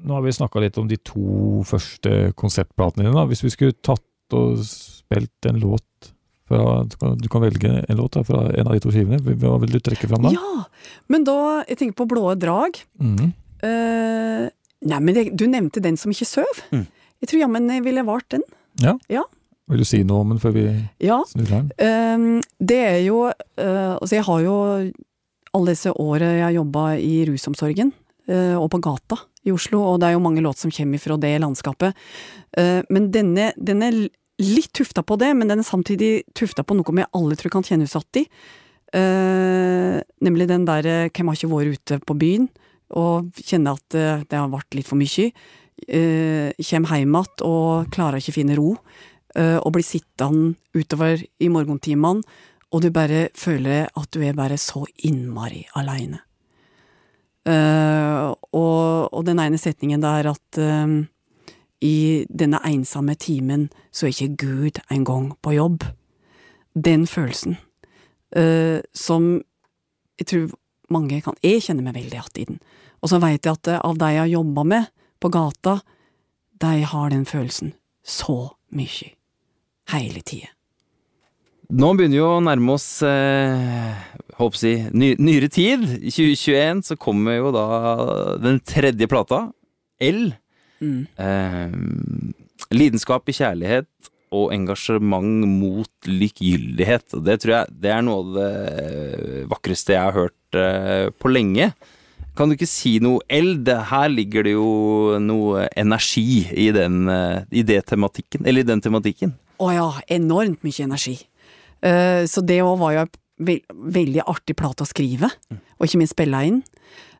Nå 0.06 0.14
har 0.18 0.24
vi 0.26 0.34
snakka 0.38 0.62
litt 0.64 0.78
om 0.82 0.88
de 0.90 0.98
to 1.02 1.64
første 1.68 2.32
konseptplatene 2.40 3.06
dine. 3.08 3.16
da. 3.18 3.26
Hvis 3.30 3.44
vi 3.46 3.52
skulle 3.54 3.78
tatt 3.86 4.06
og 4.38 4.62
spilt 4.66 5.50
en 5.50 5.58
låt 5.62 6.12
fra 6.50 6.84
Du 6.90 6.96
kan, 7.00 7.16
du 7.22 7.28
kan 7.32 7.44
velge 7.46 7.72
en 7.86 7.98
låt 8.02 8.18
da, 8.18 8.24
fra 8.28 8.44
en 8.50 8.68
av 8.68 8.74
de 8.76 8.82
to 8.84 8.92
skivene. 8.94 9.22
Hva 9.22 9.56
vil 9.64 9.72
du 9.78 9.80
trekke 9.86 10.10
fram 10.10 10.26
da? 10.28 10.34
ja, 10.36 10.66
men 11.08 11.24
da 11.28 11.38
Jeg 11.70 11.78
tenker 11.80 11.98
på 12.02 12.08
Blåe 12.12 12.36
drag. 12.40 12.78
Mm. 13.00 13.30
Uh, 13.64 14.46
nei, 14.90 15.00
men 15.04 15.14
det, 15.16 15.26
du 15.38 15.46
nevnte 15.52 15.82
den 15.84 15.98
som 16.00 16.12
ikke 16.14 16.28
søv. 16.30 16.64
Mm. 16.74 16.86
Jeg 17.20 17.30
tror 17.32 17.42
jammen 17.44 17.70
jeg 17.74 17.84
ville 17.86 18.04
valgt 18.08 18.36
den. 18.38 18.46
ja. 18.84 18.98
Ja. 19.12 19.26
Vil 19.70 19.84
du 19.84 19.86
si 19.86 20.00
noe 20.02 20.24
om 20.24 20.32
den 20.34 20.40
før 20.42 20.54
vi 20.56 20.62
Ja. 21.06 21.20
snur 21.30 21.46
her? 21.54 21.68
Uh, 21.78 22.40
det 22.58 22.78
er 22.88 22.96
jo 23.06 23.20
uh, 23.30 23.94
Altså, 24.02 24.16
jeg 24.16 24.26
har 24.26 24.40
jo 24.42 24.56
alle 25.54 25.74
disse 25.76 25.92
årene 25.94 26.32
jeg 26.40 26.46
har 26.48 26.56
jobba 26.56 26.84
i 27.02 27.14
rusomsorgen, 27.26 27.92
eh, 28.30 28.54
og 28.58 28.68
på 28.70 28.78
gata 28.86 29.18
i 29.46 29.50
Oslo, 29.54 29.80
og 29.82 29.96
det 30.02 30.08
er 30.10 30.14
jo 30.14 30.22
mange 30.22 30.44
låter 30.46 30.62
som 30.68 30.72
kommer 30.74 31.02
fra 31.02 31.18
det 31.18 31.32
landskapet. 31.42 31.96
Men 32.94 33.08
denne, 33.10 33.48
den 33.58 33.82
er 33.82 33.98
litt 34.40 34.72
tufta 34.76 35.04
på 35.04 35.18
det, 35.20 35.34
men 35.36 35.52
den 35.52 35.62
er 35.62 35.68
samtidig 35.68 36.24
tufta 36.38 36.64
på 36.64 36.78
noe 36.78 36.96
vi 36.96 37.08
alle 37.18 37.38
tror 37.40 37.54
kan 37.58 37.66
kjenne 37.66 37.88
oss 37.90 37.98
igjen 38.00 38.24
i. 38.24 38.26
Uh, 38.90 40.02
nemlig 40.26 40.48
den 40.50 40.66
der 40.66 41.12
'Hvem 41.14 41.28
har 41.28 41.36
ikke 41.36 41.54
vært 41.54 41.78
ute 41.78 42.00
på 42.02 42.18
byen?' 42.18 42.50
og 42.90 43.30
kjenner 43.38 43.78
at 43.78 43.94
uh, 43.94 44.24
det 44.26 44.34
har 44.34 44.50
vært 44.50 44.74
litt 44.74 44.88
for 44.88 44.98
mye. 44.98 45.30
Uh, 45.86 46.50
Kjem 46.58 46.88
hjem 46.90 47.14
igjen 47.14 47.44
og 47.46 47.92
klarer 47.94 48.18
ikke 48.18 48.34
finne 48.34 48.58
ro 48.58 48.74
eh, 49.36 49.58
og 49.58 49.74
blir 49.76 49.86
sittende 49.86 50.56
utover 50.76 51.22
i 51.40 51.50
morgentimene, 51.52 52.24
og 52.70 52.84
du 52.84 52.90
bare 52.94 53.30
føler 53.38 53.88
at 53.98 54.10
du 54.14 54.22
er 54.26 54.38
bare 54.38 54.58
så 54.62 54.84
innmari 55.06 55.66
aleine. 55.80 56.22
og, 58.54 59.14
og 59.14 59.26
den 59.26 59.40
ene 59.42 59.58
setningen 59.58 60.02
der 60.04 60.30
at 60.34 60.60
eh, 60.62 61.00
i 61.82 62.26
denne 62.30 62.60
ensomme 62.68 63.16
timen 63.16 63.70
så 63.92 64.08
er 64.08 64.14
ikke 64.14 64.46
Gud 64.46 64.82
engang 64.92 65.32
på 65.42 65.56
jobb. 65.56 65.86
Den 66.76 67.08
følelsen, 67.08 67.58
uh, 68.38 68.80
som 68.94 69.40
jeg 70.20 70.28
tror 70.28 70.50
mange 70.90 71.22
kan 71.24 71.38
Jeg 71.46 71.64
kjenner 71.64 71.86
meg 71.86 71.96
veldig 71.96 72.18
igjen 72.18 72.42
i 72.42 72.46
den. 72.52 72.62
Og 73.00 73.12
så 73.12 73.20
veit 73.22 73.46
jeg 73.46 73.56
at 73.56 73.70
eh, 73.72 73.80
av 73.80 73.98
de 74.00 74.12
jeg 74.12 74.20
har 74.24 74.32
jobba 74.34 74.64
med 74.68 74.88
på 75.22 75.30
gata, 75.32 75.80
de 76.60 76.84
har 76.84 77.12
den 77.14 77.26
følelsen 77.30 77.74
så 78.04 78.56
mye. 78.76 79.14
Hele 79.94 80.24
tida. 80.26 80.52
Nå 81.70 81.92
begynner 81.94 82.18
vi 82.18 82.26
å 82.26 82.42
nærme 82.42 82.74
oss 82.74 82.88
eh, 83.06 84.90
ny, 84.92 85.14
nyere 85.22 85.50
tid. 85.54 85.86
I 86.02 86.10
2021 86.10 86.84
så 86.90 86.98
kommer 86.98 87.38
jo 87.38 87.52
da 87.54 87.66
den 88.42 88.58
tredje 88.66 89.08
plata, 89.08 89.44
L. 90.02 90.32
Mm. 90.80 91.06
Eh, 91.20 92.74
lidenskap 92.76 93.30
i 93.30 93.36
kjærlighet 93.36 94.12
og 94.36 94.52
engasjement 94.54 95.46
mot 95.50 96.10
likegyldighet. 96.10 97.18
Det 97.26 97.40
tror 97.42 97.56
jeg 97.56 97.80
det 97.86 97.94
er 97.94 98.04
noe 98.06 98.22
av 98.22 98.36
det 98.36 99.46
vakreste 99.50 99.96
jeg 99.96 100.06
har 100.06 100.18
hørt 100.18 100.60
eh, 100.60 101.08
på 101.18 101.32
lenge. 101.34 101.72
Kan 102.38 102.52
du 102.52 102.56
ikke 102.56 102.70
si 102.70 102.98
noe 103.04 103.24
eld? 103.28 103.68
Her 103.68 104.08
ligger 104.12 104.46
det 104.48 104.54
jo 104.54 105.18
noe 105.20 105.66
energi 105.80 106.46
i 106.54 106.70
den, 106.76 107.02
eh, 107.12 107.42
i 107.52 107.66
det 107.68 107.82
tematikken, 107.90 108.46
eller 108.46 108.64
i 108.64 108.70
den 108.70 108.84
tematikken. 108.86 109.34
Å 109.60 109.74
ja, 109.76 109.90
enormt 110.20 110.64
mye 110.64 110.86
energi. 110.86 111.18
Uh, 111.80 112.28
så 112.28 112.44
det 112.44 112.58
òg 112.60 112.76
var 112.80 112.92
jo 112.92 113.04
ve 113.48 113.54
veldig 113.72 114.26
artig 114.28 114.56
plate 114.60 114.84
å 114.84 114.88
skrive, 114.88 115.30
og 115.52 115.86
ikke 115.86 116.00
minst 116.02 116.16
spille 116.16 116.42
inn. 116.48 116.58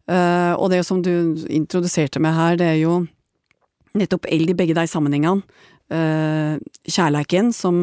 Uh, 0.10 0.52
og 0.60 0.68
det 0.74 0.82
som 0.88 1.00
du 1.04 1.12
introduserte 1.48 2.20
meg 2.24 2.36
her, 2.36 2.58
det 2.60 2.68
er 2.74 2.80
jo 2.82 2.96
nettopp 3.98 4.30
eld 4.30 4.54
i 4.54 4.58
begge 4.58 4.78
de 4.78 4.86
sammenhengene. 4.90 5.44
Uh, 5.90 6.62
kjærleiken 6.86 7.48
som, 7.50 7.80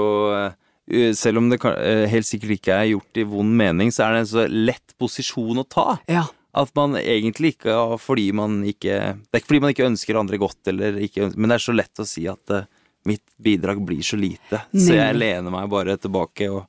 uh, 0.49 1.13
Selv 1.13 1.37
om 1.37 1.49
det 1.49 1.59
kan, 1.61 1.73
uh, 1.77 2.07
helt 2.09 2.25
sikkert 2.25 2.49
ikke 2.59 2.73
er 2.73 2.89
gjort 2.91 3.17
i 3.17 3.23
vond 3.23 3.55
mening, 3.55 3.91
så 3.93 4.05
er 4.07 4.13
det 4.13 4.19
en 4.19 4.25
så 4.33 4.47
lett 4.49 4.95
posisjon 4.99 5.57
å 5.61 5.67
ta. 5.69 5.99
Ja. 6.09 6.25
At 6.53 6.71
man 6.75 6.95
egentlig 6.97 7.55
ikke 7.55 7.97
fordi 8.01 8.31
man 8.33 8.63
ikke 8.65 9.15
Det 9.21 9.33
er 9.33 9.39
ikke 9.39 9.47
fordi 9.53 9.61
man 9.61 9.69
ikke 9.73 9.85
ønsker 9.89 10.17
andre 10.19 10.37
godt, 10.41 10.57
eller 10.67 10.93
ikke, 10.97 11.27
ønsker- 11.29 11.37
men 11.37 11.49
det 11.49 11.55
er 11.55 11.65
så 11.71 11.75
lett 11.77 11.99
å 12.01 12.05
si 12.09 12.25
at 12.27 12.49
uh, 12.49 12.63
mitt 13.05 13.21
bidrag 13.41 13.79
blir 13.85 14.01
så 14.03 14.17
lite. 14.19 14.63
Så 14.73 14.93
jeg 14.97 15.15
lener 15.15 15.49
meg 15.51 15.69
bare 15.69 15.95
tilbake 15.97 16.49
og, 16.51 16.65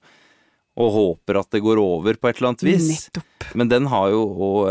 og 0.76 0.92
håper 0.92 1.40
at 1.40 1.50
det 1.50 1.60
går 1.64 1.80
over 1.80 2.14
på 2.14 2.28
et 2.28 2.36
eller 2.38 2.48
annet 2.52 2.62
vis. 2.62 2.86
Nettopp. 3.10 3.48
Men 3.56 3.68
den 3.68 3.86
har 3.90 4.10
jo 4.10 4.20
òg 4.28 4.70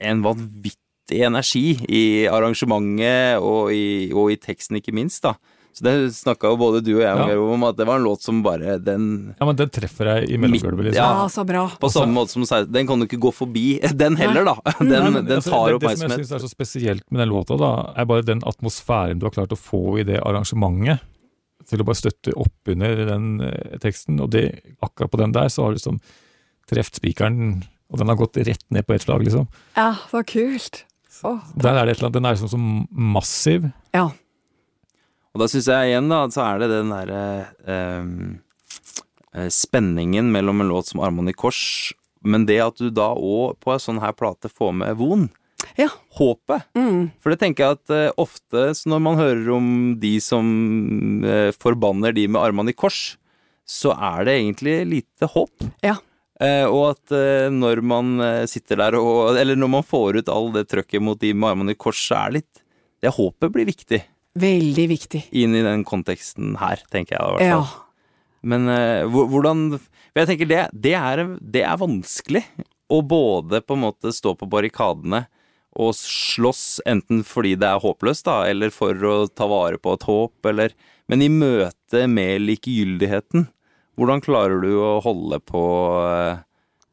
en 0.00 0.24
vanvittig 0.24 1.22
energi 1.24 1.78
i 1.88 2.02
arrangementet 2.30 3.42
og 3.42 3.72
i, 3.74 4.10
og 4.12 4.32
i 4.34 4.40
teksten, 4.40 4.80
ikke 4.80 4.94
minst, 4.96 5.22
da. 5.24 5.36
Så 5.78 5.84
det 5.84 5.92
snakka 6.16 6.50
jo 6.50 6.56
både 6.58 6.80
du 6.82 6.90
og 6.96 7.02
jeg 7.04 7.18
Ja. 7.18 7.34
Om, 7.38 7.64
at 7.68 7.76
det 7.78 7.86
var 7.86 8.00
en 8.00 8.06
låt 8.08 8.22
som 8.24 8.40
bare 8.42 8.78
Den 8.82 9.34
ja, 9.38 9.46
men 9.46 9.56
den 9.56 9.70
treffer 9.70 10.08
deg 10.10 10.32
i 10.32 10.38
mellomgulvet, 10.40 10.88
liksom. 10.88 11.04
Ja, 11.04 11.28
så 11.30 11.44
bra. 11.46 11.68
På 11.78 11.90
samme 11.92 12.16
måte 12.16 12.34
som 12.34 12.46
den 12.66 12.88
kan 12.88 12.98
du 12.98 13.06
ikke 13.06 13.20
gå 13.20 13.30
forbi. 13.34 13.78
Den 13.94 14.16
heller, 14.18 14.44
da. 14.48 14.56
Den, 14.80 14.90
Nei, 14.90 15.10
men, 15.10 15.26
den 15.28 15.38
altså, 15.38 15.54
oppmerksomhet. 15.54 15.78
det, 15.78 15.86
det 15.86 16.00
som 16.00 16.10
jeg 16.10 16.24
syns 16.24 16.34
er 16.34 16.42
så 16.42 16.50
spesielt 16.50 17.04
med 17.10 17.22
den 17.22 17.30
låta, 17.30 17.56
da, 17.60 17.70
er 17.94 18.08
bare 18.10 18.26
den 18.26 18.42
atmosfæren 18.46 19.20
du 19.20 19.28
har 19.28 19.34
klart 19.36 19.54
å 19.54 19.58
få 19.58 20.00
i 20.02 20.06
det 20.08 20.18
arrangementet. 20.18 21.04
Til 21.68 21.82
å 21.82 21.86
bare 21.86 22.00
støtte 22.00 22.32
opp 22.38 22.70
under 22.72 23.04
den 23.04 23.26
eh, 23.44 23.78
teksten. 23.82 24.18
Og 24.24 24.32
det, 24.32 24.46
akkurat 24.82 25.12
på 25.12 25.20
den 25.20 25.34
der 25.36 25.50
så 25.52 25.66
har 25.66 25.74
du 25.74 25.78
liksom 25.78 26.00
treft 26.68 26.98
spikeren, 26.98 27.62
og 27.88 28.00
den 28.00 28.10
har 28.12 28.18
gått 28.20 28.36
rett 28.36 28.64
ned 28.74 28.86
på 28.86 28.94
ett 28.94 29.04
slag, 29.06 29.24
liksom. 29.24 29.48
Ja, 29.76 29.94
så 30.10 30.22
kult. 30.26 30.84
Oh, 31.26 31.40
Der 31.58 31.74
er 31.74 31.88
det 31.88 31.96
et 31.96 31.98
eller 31.98 32.08
annet, 32.08 32.14
Den 32.14 32.26
er 32.28 32.36
liksom 32.36 32.50
så 32.52 32.58
massiv. 32.94 33.70
Ja. 33.96 34.10
Og 35.34 35.42
da 35.42 35.48
syns 35.50 35.68
jeg 35.70 35.90
igjen, 35.90 36.10
da, 36.12 36.20
så 36.30 36.44
er 36.44 36.62
det 36.62 36.68
den 36.70 36.92
derre 36.92 37.22
ehm, 37.66 38.12
eh, 39.34 39.48
Spenningen 39.50 40.30
mellom 40.34 40.62
en 40.62 40.70
låt 40.70 40.92
som 40.92 41.00
'Armene 41.00 41.34
i 41.34 41.36
kors', 41.36 41.92
men 42.22 42.46
det 42.46 42.60
at 42.62 42.78
du 42.78 42.90
da 42.90 43.12
òg 43.14 43.58
på 43.62 43.72
en 43.72 43.82
sånn 43.82 44.00
her 44.02 44.12
plate 44.12 44.50
får 44.50 44.72
med 44.74 44.96
von. 44.98 45.28
Ja. 45.78 45.88
Håpet. 46.18 46.66
Mm. 46.74 47.10
For 47.22 47.30
det 47.30 47.40
tenker 47.40 47.64
jeg 47.64 47.78
at 47.78 47.94
eh, 47.94 48.10
ofte 48.18 48.74
så 48.74 48.90
når 48.90 49.02
man 49.02 49.18
hører 49.18 49.50
om 49.54 49.70
de 50.00 50.18
som 50.22 51.24
eh, 51.24 51.50
forbanner 51.54 52.14
de 52.14 52.26
med 52.28 52.42
armene 52.42 52.74
i 52.74 52.78
kors, 52.78 53.16
så 53.68 53.92
er 53.94 54.24
det 54.26 54.38
egentlig 54.38 54.76
lite 54.86 55.28
håp. 55.30 55.66
Ja. 55.84 55.98
Eh, 56.38 56.64
og 56.70 56.92
at 56.92 57.14
eh, 57.18 57.48
når 57.50 57.80
man 57.82 58.12
eh, 58.22 58.44
sitter 58.46 58.78
der 58.78 58.94
og 58.94 59.34
Eller 59.34 59.58
når 59.58 59.70
man 59.72 59.82
får 59.82 60.20
ut 60.20 60.28
all 60.30 60.52
det 60.54 60.68
trøkket 60.70 61.02
mot 61.02 61.18
de 61.18 61.32
med 61.34 61.50
armene 61.50 61.74
i 61.74 61.78
kors, 61.78 61.98
så 61.98 62.14
er 62.20 62.36
litt 62.36 62.60
Det 63.02 63.10
håpet 63.16 63.50
blir 63.56 63.66
viktig 63.66 63.98
Veldig 64.38 64.84
viktig. 64.92 65.24
inn 65.34 65.56
i 65.58 65.64
den 65.66 65.82
konteksten 65.82 66.52
her, 66.60 66.78
tenker 66.92 67.16
jeg 67.16 67.24
da, 67.24 67.30
i 67.32 67.34
hvert 67.34 67.48
Ja. 67.48 67.64
Men 68.46 68.68
hvordan 69.10 69.64
jeg 70.14 70.28
tenker 70.28 70.46
det, 70.46 70.60
det, 70.70 70.92
er, 70.94 71.24
det 71.42 71.64
er 71.66 71.80
vanskelig 71.80 72.44
å 72.86 73.00
både 73.02 73.58
på 73.66 73.74
en 73.74 73.82
måte 73.82 74.12
stå 74.14 74.36
på 74.38 74.46
barrikadene 74.46 75.24
og 75.74 75.90
slåss 75.98 76.80
enten 76.86 77.24
fordi 77.26 77.56
det 77.58 77.66
er 77.66 77.82
håpløst, 77.82 78.28
da, 78.30 78.44
eller 78.46 78.70
for 78.74 78.94
å 79.10 79.16
ta 79.26 79.48
vare 79.50 79.78
på 79.82 79.96
et 79.98 80.06
håp, 80.06 80.38
eller 80.52 80.74
Men 81.10 81.22
i 81.24 81.28
møte 81.32 82.06
med 82.06 82.42
likegyldigheten, 82.44 83.48
hvordan 83.98 84.22
klarer 84.24 84.62
du 84.62 84.70
å 84.80 84.98
holde 85.04 85.40
på 85.44 85.62
eh, 86.02 86.44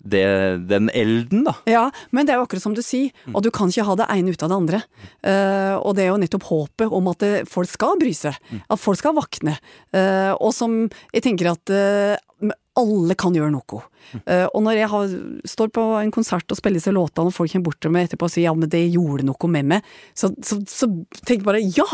det, 0.05 0.25
den 0.69 0.91
elden, 0.93 1.45
da? 1.47 1.55
Ja, 1.69 1.85
men 2.13 2.27
det 2.27 2.35
er 2.35 2.41
jo 2.41 2.45
akkurat 2.45 2.65
som 2.65 2.75
du 2.77 2.83
sier, 2.85 3.13
og 3.31 3.41
du 3.45 3.49
kan 3.53 3.71
ikke 3.71 3.87
ha 3.87 3.95
det 4.01 4.09
ene 4.13 4.35
ut 4.35 4.45
av 4.45 4.51
det 4.51 4.59
andre. 4.59 4.81
Uh, 5.25 5.75
og 5.79 5.95
det 5.97 6.03
er 6.03 6.11
jo 6.11 6.19
nettopp 6.21 6.45
håpet 6.45 6.93
om 6.93 7.09
at 7.09 7.23
det, 7.23 7.31
folk 7.49 7.71
skal 7.71 7.97
bry 7.97 8.11
seg, 8.13 8.37
at 8.61 8.81
folk 8.81 9.01
skal 9.01 9.15
våkne. 9.17 9.55
Uh, 9.89 10.37
og 10.37 10.53
som 10.53 10.83
jeg 11.09 11.25
tenker 11.25 11.49
at 11.55 11.73
uh, 11.73 12.53
alle 12.75 13.15
kan 13.19 13.35
gjøre 13.35 13.53
noe. 13.53 13.81
Eh, 14.25 14.45
og 14.45 14.63
når 14.65 14.79
jeg 14.79 14.91
har, 14.91 15.15
står 15.47 15.71
på 15.75 15.83
en 16.01 16.13
konsert 16.13 16.51
og 16.51 16.59
spiller 16.59 16.81
disse 16.81 16.93
låtene, 16.93 17.31
og 17.31 17.35
folk 17.35 17.51
kommer 17.53 17.69
bort 17.69 17.79
til 17.83 17.93
meg 17.95 18.07
etterpå 18.07 18.27
og 18.27 18.33
sier 18.33 18.49
ja, 18.49 18.55
men 18.57 18.71
det 18.71 18.83
gjorde 18.91 19.27
noe 19.27 19.51
med 19.51 19.69
meg, 19.71 19.91
så, 20.17 20.31
så, 20.43 20.59
så 20.67 20.89
tenker 21.21 21.39
jeg 21.39 21.47
bare 21.47 21.63
ja! 21.63 21.87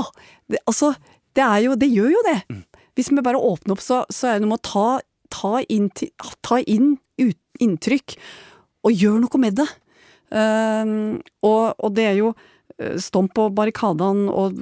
Det, 0.49 0.61
altså, 0.65 0.93
det 1.37 1.47
jo 1.63 1.77
Det 1.79 1.91
gjør 1.91 2.09
jo 2.15 2.23
det! 2.27 2.39
Hvis 3.01 3.09
vi 3.09 3.23
bare 3.25 3.41
åpner 3.41 3.73
opp, 3.73 3.81
så, 3.81 4.03
så 4.13 4.29
er 4.29 4.37
det 4.37 4.45
noe 4.45 4.53
med 4.53 4.61
å 4.61 4.69
ta, 4.69 4.87
ta 5.33 5.53
inn, 5.73 5.89
ta 6.45 6.59
inn 6.61 6.91
ut, 7.17 7.39
inntrykk, 7.57 8.13
og 8.85 8.93
gjøre 8.93 9.23
noe 9.23 9.41
med 9.41 9.57
det. 9.57 9.65
Uh, 10.31 11.17
og, 11.43 11.73
og 11.81 11.89
det 11.97 12.05
er 12.07 12.19
jo 12.21 12.29
eh, 12.77 12.93
Stå 13.03 13.25
på 13.35 13.49
barrikadene 13.51 14.31
og 14.31 14.61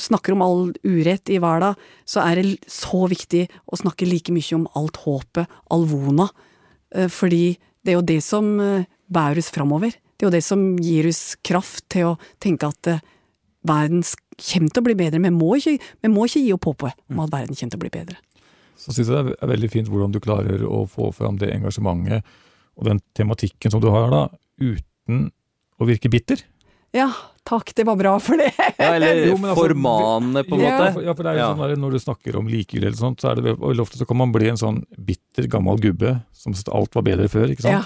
snakker 0.00 0.32
om 0.32 0.44
all 0.46 0.62
urett 0.86 1.28
i 1.28 1.36
verden, 1.42 1.76
så 2.08 2.22
er 2.24 2.40
det 2.40 2.70
så 2.70 3.02
viktig 3.10 3.42
å 3.68 3.76
snakke 3.82 4.08
like 4.08 4.32
mye 4.32 4.56
om 4.56 4.64
alt 4.80 5.02
håpet, 5.04 5.50
all 5.68 5.84
vona. 5.90 6.30
Uh, 6.94 7.10
fordi 7.12 7.58
det 7.84 7.92
er 7.92 7.98
jo 7.98 8.06
det 8.14 8.20
som 8.24 8.48
eh, 8.64 8.88
bærer 9.12 9.42
oss 9.42 9.52
framover. 9.52 9.92
Det 9.92 10.24
er 10.24 10.30
jo 10.30 10.36
det 10.38 10.44
som 10.44 10.64
gir 10.80 11.08
oss 11.08 11.34
kraft 11.44 11.86
til 11.92 12.10
å 12.14 12.18
tenke 12.40 12.68
at 12.68 12.90
verden 13.66 14.02
sk- 14.04 14.29
kommer 14.40 14.72
til 14.74 14.82
å 14.82 14.86
bli 14.88 14.94
bedre. 14.98 15.20
Vi 15.22 15.30
må 15.34 15.50
ikke, 15.60 15.76
vi 16.02 16.08
må 16.12 16.26
ikke 16.28 16.42
gi 16.44 16.52
opp 16.56 16.64
håpet 16.70 16.92
om 17.10 17.20
at 17.24 17.30
verden 17.34 17.54
kommer 17.58 17.74
til 17.74 17.80
å 17.80 17.84
bli 17.84 17.92
bedre. 17.94 18.16
Så 18.80 18.94
syns 18.96 19.10
jeg 19.12 19.26
det 19.28 19.36
er 19.42 19.50
veldig 19.52 19.70
fint 19.70 19.88
hvordan 19.92 20.12
du 20.14 20.20
klarer 20.24 20.62
å 20.64 20.86
få 20.88 21.10
fram 21.12 21.36
det 21.40 21.50
engasjementet 21.52 22.24
og 22.80 22.86
den 22.88 23.00
tematikken 23.18 23.70
som 23.74 23.80
du 23.82 23.90
har 23.92 24.08
da, 24.12 24.22
uten 24.60 25.26
å 25.80 25.86
virke 25.88 26.08
bitter. 26.12 26.40
Ja, 26.96 27.10
takk, 27.46 27.70
det 27.76 27.84
var 27.86 27.94
bra 28.00 28.16
for 28.18 28.40
det. 28.40 28.48
Ja, 28.80 28.94
eller 28.96 29.20
Jo, 29.28 29.36
altså, 29.36 29.54
formanende, 29.60 30.42
på 30.48 30.56
en 30.56 30.64
Ja. 30.64 30.70
måte. 30.80 31.04
Ja, 31.04 31.14
for 31.14 31.22
det 31.22 31.30
er 31.30 31.36
jo 31.36 31.42
Ja. 31.44 31.50
sånn 31.54 31.68
der, 31.68 31.76
Når 31.76 31.90
du 31.92 31.98
snakker 32.02 32.36
om 32.40 32.48
likegyldighet, 32.48 32.90
eller 32.96 32.96
sånt, 33.04 33.20
så 33.20 33.30
er 33.30 33.34
det 33.36 33.44
veldig 33.60 33.80
ofte 33.84 33.98
så 34.00 34.06
kan 34.08 34.16
man 34.16 34.32
bli 34.32 34.48
en 34.48 34.56
sånn 34.56 34.82
bitter, 34.98 35.46
gammel 35.46 35.78
gubbe 35.78 36.24
som 36.32 36.52
syns 36.52 36.66
alt 36.72 36.94
var 36.94 37.02
bedre 37.02 37.28
før. 37.28 37.46
ikke 37.52 37.62
sant? 37.62 37.72
Ja. 37.72 37.84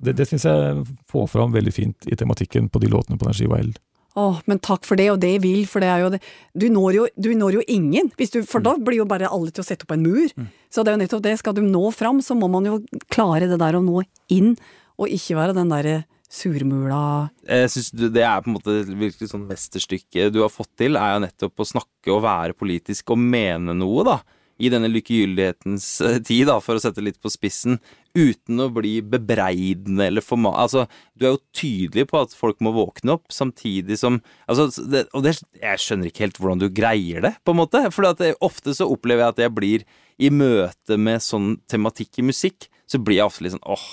Det, 0.00 0.14
det 0.16 0.28
syns 0.28 0.44
jeg 0.44 0.84
får 1.10 1.28
fram 1.28 1.52
veldig 1.52 1.72
fint 1.74 2.06
i 2.06 2.14
tematikken 2.16 2.70
på 2.70 2.80
de 2.80 2.88
låtene 2.88 3.18
på 3.18 3.24
den 3.26 3.34
skiva 3.34 3.58
Eld. 3.58 3.78
Åh, 4.18 4.40
men 4.50 4.58
takk 4.58 4.86
for 4.88 4.98
det, 4.98 5.06
og 5.12 5.20
det 5.22 5.36
vil, 5.44 5.62
for 5.70 5.82
det 5.82 5.90
er 5.92 6.00
jo 6.02 6.08
det 6.10 6.18
Du 6.58 6.66
når 6.72 6.96
jo, 6.96 7.04
du 7.14 7.30
når 7.38 7.60
jo 7.60 7.66
ingen, 7.70 8.10
hvis 8.18 8.32
du, 8.34 8.40
for 8.42 8.64
da 8.64 8.74
blir 8.74 8.98
jo 9.02 9.08
bare 9.08 9.30
alle 9.30 9.54
til 9.54 9.62
å 9.62 9.66
sette 9.66 9.86
opp 9.86 9.94
en 9.94 10.02
mur. 10.02 10.32
Så 10.70 10.82
det 10.82 10.90
er 10.90 10.98
jo 10.98 11.02
nettopp 11.04 11.22
det, 11.26 11.36
skal 11.38 11.54
du 11.54 11.62
nå 11.62 11.90
fram, 11.94 12.18
så 12.22 12.34
må 12.38 12.50
man 12.50 12.66
jo 12.66 12.80
klare 13.12 13.46
det 13.50 13.60
der 13.62 13.78
å 13.78 13.84
nå 13.84 14.02
inn, 14.34 14.56
og 15.00 15.14
ikke 15.14 15.38
være 15.38 15.54
den 15.56 15.70
derre 15.70 16.00
surmula 16.30 17.30
Jeg 17.42 17.70
synes 17.72 17.88
det 18.14 18.22
er 18.22 18.42
på 18.42 18.50
en 18.50 18.56
måte 18.58 18.74
virkelig 18.86 19.32
sånn 19.32 19.48
mesterstykket 19.48 20.34
du 20.34 20.42
har 20.44 20.52
fått 20.52 20.70
til, 20.78 20.98
er 20.98 21.16
jo 21.16 21.24
nettopp 21.26 21.62
å 21.62 21.70
snakke 21.72 22.12
og 22.14 22.22
være 22.26 22.58
politisk 22.58 23.14
og 23.14 23.18
mene 23.22 23.74
noe, 23.76 24.04
da. 24.06 24.20
I 24.60 24.68
denne 24.68 24.90
lykkegyldighetens 24.92 25.86
eh, 26.04 26.18
tid, 26.20 26.44
da, 26.50 26.58
for 26.60 26.76
å 26.76 26.82
sette 26.82 27.00
litt 27.00 27.16
på 27.22 27.32
spissen. 27.32 27.78
Uten 28.16 28.62
å 28.62 28.68
bli 28.74 28.96
bebreidende 29.06 30.08
eller 30.10 30.24
forma... 30.24 30.52
Altså, 30.58 30.86
du 31.14 31.26
er 31.26 31.34
jo 31.34 31.42
tydelig 31.56 32.08
på 32.10 32.20
at 32.24 32.34
folk 32.34 32.58
må 32.64 32.72
våkne 32.74 33.14
opp, 33.18 33.30
samtidig 33.34 34.00
som 34.00 34.18
altså, 34.50 34.68
det, 34.90 35.04
Og 35.14 35.24
det, 35.26 35.36
jeg 35.60 35.82
skjønner 35.82 36.10
ikke 36.10 36.26
helt 36.26 36.40
hvordan 36.42 36.62
du 36.62 36.68
greier 36.74 37.22
det, 37.26 37.34
på 37.44 37.54
en 37.54 37.60
måte. 37.62 37.84
For 37.94 38.08
ofte 38.42 38.74
så 38.76 38.88
opplever 38.90 39.24
jeg 39.24 39.36
at 39.36 39.42
jeg 39.46 39.56
blir 39.56 39.88
i 40.20 40.30
møte 40.34 40.98
med 41.00 41.22
sånn 41.24 41.54
tematikk 41.70 42.20
i 42.20 42.26
musikk, 42.28 42.68
så 42.90 42.98
blir 43.00 43.20
jeg 43.20 43.30
ofte 43.30 43.46
litt 43.46 43.54
sånn 43.54 43.68
åh, 43.70 43.86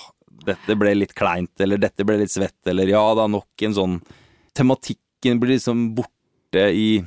dette 0.48 0.76
ble 0.78 0.94
litt 0.96 1.14
kleint, 1.18 1.54
eller 1.62 1.80
dette 1.80 2.06
ble 2.06 2.18
litt 2.20 2.32
svett, 2.32 2.58
eller 2.68 2.90
ja 2.90 3.02
da, 3.18 3.28
nok 3.30 3.68
en 3.68 3.76
sånn 3.76 4.00
Tematikken 4.58 5.38
blir 5.38 5.54
liksom 5.54 5.92
borte 5.94 6.64
i 6.74 6.98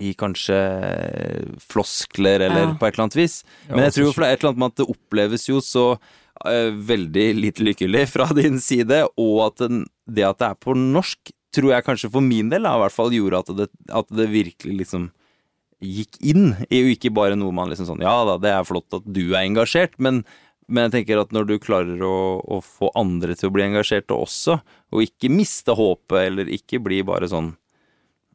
i 0.00 0.12
kanskje 0.18 0.56
floskler 1.62 2.40
eller 2.48 2.62
Ja. 2.66 2.74
på 2.78 2.86
et 2.86 2.94
eller 2.94 3.04
annet 3.06 3.16
vis. 3.16 3.42
Men 3.68 3.84
jeg 3.86 3.92
tror 3.96 4.12
for 4.12 4.22
det 4.24 4.28
er 4.28 4.32
et 4.36 4.40
eller 4.44 4.52
annet 4.52 4.62
med 4.62 4.72
at 4.72 4.80
det 4.82 4.88
oppleves 4.96 5.48
jo 5.48 5.60
så 5.64 5.86
uh, 5.96 6.70
veldig 6.90 7.26
lite 7.40 7.64
lykkelig 7.64 8.06
fra 8.14 8.26
din 8.36 8.58
side, 8.60 9.02
og 9.16 9.36
at 9.46 9.62
den, 9.66 9.84
det 10.08 10.26
at 10.28 10.38
det 10.42 10.48
er 10.52 10.58
på 10.60 10.74
norsk, 10.76 11.32
tror 11.56 11.72
jeg 11.72 11.86
kanskje 11.86 12.10
for 12.12 12.20
min 12.20 12.50
del 12.52 12.66
da, 12.68 12.74
i 12.76 12.82
hvert 12.84 12.92
fall 12.92 13.14
gjorde 13.14 13.38
at 13.40 13.52
det, 13.56 13.68
at 13.88 14.10
det 14.12 14.26
virkelig 14.32 14.74
liksom 14.82 15.10
gikk 15.80 16.16
inn, 16.24 16.54
i 16.72 16.80
jo 16.82 16.90
ikke 16.92 17.12
bare 17.12 17.36
noe 17.36 17.52
man 17.52 17.68
liksom 17.68 17.84
sånn 17.88 18.00
Ja 18.04 18.24
da, 18.24 18.38
det 18.40 18.48
er 18.52 18.64
flott 18.64 18.92
at 18.96 19.04
du 19.04 19.22
er 19.34 19.42
engasjert, 19.44 19.96
men, 20.00 20.22
men 20.68 20.86
jeg 20.86 20.92
tenker 21.06 21.20
at 21.20 21.32
når 21.36 21.48
du 21.48 21.58
klarer 21.60 22.00
å, 22.04 22.40
å 22.44 22.60
få 22.64 22.88
andre 22.96 23.36
til 23.36 23.48
å 23.50 23.54
bli 23.56 23.64
engasjerte 23.68 24.16
også, 24.16 24.58
og 24.92 25.04
ikke 25.04 25.28
miste 25.32 25.72
håpet, 25.76 26.18
eller 26.30 26.48
ikke 26.52 26.80
bli 26.84 27.02
bare 27.04 27.28
sånn 27.28 27.54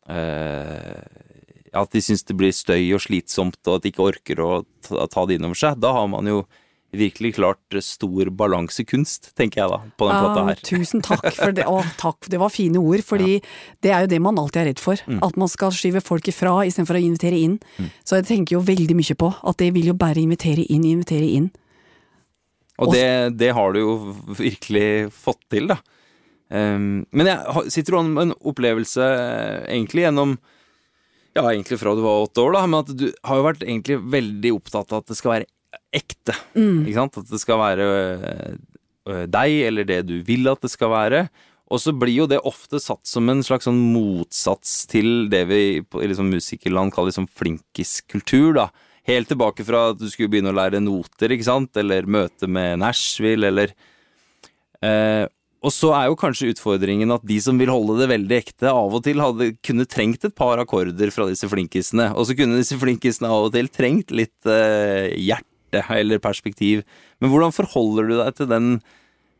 eh, 0.09 1.01
At 1.71 1.93
de 1.95 2.01
syns 2.03 2.25
det 2.27 2.35
blir 2.35 2.51
støy 2.55 2.91
og 2.95 3.03
slitsomt, 3.05 3.61
og 3.67 3.77
at 3.77 3.85
de 3.85 3.93
ikke 3.93 4.09
orker 4.09 4.41
å 4.43 4.49
ta, 4.83 5.23
det 5.27 5.37
innover 5.39 5.59
seg, 5.59 5.79
da 5.79 5.93
har 5.95 6.09
man 6.11 6.27
jo 6.27 6.43
virkelig 6.91 7.37
klart 7.37 7.77
stor 7.79 8.29
balansekunst, 8.35 9.29
tenker 9.39 9.61
jeg 9.61 9.71
da, 9.71 9.77
på 9.95 10.07
den 10.09 10.17
plata 10.19 10.43
her. 10.49 10.61
tusen 10.67 11.03
takk 11.05 11.23
for 11.37 11.55
det. 11.55 11.63
Å, 11.63 11.79
takk, 11.99 12.27
det 12.31 12.41
var 12.41 12.51
fine 12.51 12.81
ord. 12.81 13.03
Fordi 13.07 13.39
det 13.83 13.93
er 13.95 14.05
jo 14.05 14.11
det 14.11 14.19
man 14.23 14.39
alltid 14.41 14.63
er 14.63 14.69
redd 14.73 14.83
for. 14.83 14.99
Mm. 15.07 15.21
At 15.23 15.39
man 15.39 15.51
skal 15.51 15.71
skyve 15.75 16.03
folk 16.03 16.27
ifra 16.27 16.57
istedenfor 16.67 16.99
å 16.99 17.03
invitere 17.05 17.39
inn. 17.39 17.57
Så 18.03 18.19
jeg 18.19 18.27
tenker 18.33 18.57
jo 18.57 18.65
veldig 18.67 18.97
mye 18.99 19.17
på 19.23 19.31
at 19.31 19.61
det 19.63 19.71
vil 19.77 19.93
jo 19.93 19.97
bare 19.97 20.19
invitere 20.19 20.67
inn, 20.67 20.83
invitere 20.91 21.31
inn. 21.39 21.49
Og 22.81 22.95
det, 22.95 23.37
det 23.39 23.53
har 23.55 23.73
du 23.73 23.79
jo 23.79 23.95
virkelig 24.35 25.11
fått 25.15 25.43
til, 25.53 25.71
da. 25.71 25.79
Um, 26.51 27.05
men 27.15 27.29
jeg 27.29 27.71
sitter 27.71 27.95
jo 27.95 27.99
an 28.01 28.09
med 28.11 28.25
en 28.25 28.33
opplevelse 28.51 29.05
eh, 29.05 29.59
egentlig 29.71 30.03
gjennom 30.03 30.33
Ja, 31.37 31.45
egentlig 31.47 31.79
fra 31.79 31.93
du 31.95 32.03
var 32.03 32.25
åtte 32.25 32.43
år, 32.43 32.57
da, 32.57 32.65
men 32.67 32.81
at 32.81 32.91
du 32.97 33.07
har 33.27 33.39
jo 33.39 33.45
vært 33.45 33.63
egentlig 33.63 33.97
veldig 34.13 34.51
opptatt 34.57 34.91
av 34.91 35.03
at 35.03 35.11
det 35.11 35.17
skal 35.19 35.35
være 35.37 35.49
ekte. 35.95 36.35
Ikke 36.83 36.97
sant? 36.97 37.21
At 37.21 37.31
det 37.31 37.39
skal 37.39 37.61
være 37.61 37.87
øh, 37.87 38.51
øh, 39.07 39.23
deg, 39.31 39.55
eller 39.69 39.87
det 39.87 40.01
du 40.09 40.17
vil 40.27 40.51
at 40.51 40.63
det 40.63 40.73
skal 40.73 40.91
være. 40.91 41.25
Og 41.71 41.79
så 41.79 41.93
blir 41.95 42.17
jo 42.17 42.27
det 42.27 42.41
ofte 42.47 42.81
satt 42.83 43.07
som 43.07 43.31
en 43.31 43.43
slags 43.47 43.69
sånn 43.69 43.79
motsats 43.93 44.81
til 44.91 45.29
det 45.31 45.45
vi 45.47 45.61
i 45.79 46.07
liksom 46.11 46.31
musikerland 46.33 46.91
kaller 46.91 47.13
liksom 47.13 47.29
flinkiskultur, 47.31 48.57
da. 48.59 48.67
Helt 49.07 49.31
tilbake 49.31 49.63
fra 49.65 49.87
at 49.93 50.01
du 50.01 50.09
skulle 50.11 50.29
begynne 50.33 50.51
å 50.51 50.57
lære 50.59 50.83
noter, 50.83 51.31
ikke 51.31 51.47
sant, 51.47 51.71
eller 51.79 52.09
møte 52.11 52.49
med 52.51 52.83
Nashville, 52.83 53.47
eller 53.47 53.71
eh, 54.83 55.23
Og 55.61 55.73
så 55.73 55.91
er 55.93 56.07
jo 56.09 56.17
kanskje 56.17 56.49
utfordringen 56.55 57.13
at 57.13 57.25
de 57.27 57.37
som 57.43 57.59
vil 57.61 57.69
holde 57.69 57.99
det 57.99 58.09
veldig 58.09 58.37
ekte, 58.39 58.71
av 58.71 58.95
og 58.97 59.03
til 59.05 59.21
hadde 59.21 59.51
kunne 59.65 59.85
trengt 59.85 60.25
et 60.25 60.33
par 60.37 60.61
akkorder 60.61 61.13
fra 61.13 61.27
disse 61.29 61.45
flinkisene. 61.49 62.09
Og 62.17 62.25
så 62.27 62.35
kunne 62.37 62.57
disse 62.57 62.79
flinkisene 62.81 63.29
av 63.29 63.49
og 63.49 63.53
til 63.53 63.69
trengt 63.69 64.13
litt 64.15 64.49
eh, 64.49 65.13
hjerte 65.21 65.83
eller 65.93 66.21
perspektiv. 66.23 66.81
Men 67.21 67.29
hvordan 67.33 67.53
forholder 67.53 68.09
du 68.09 68.15
deg 68.17 68.39
til 68.39 68.49
den, 68.49 68.71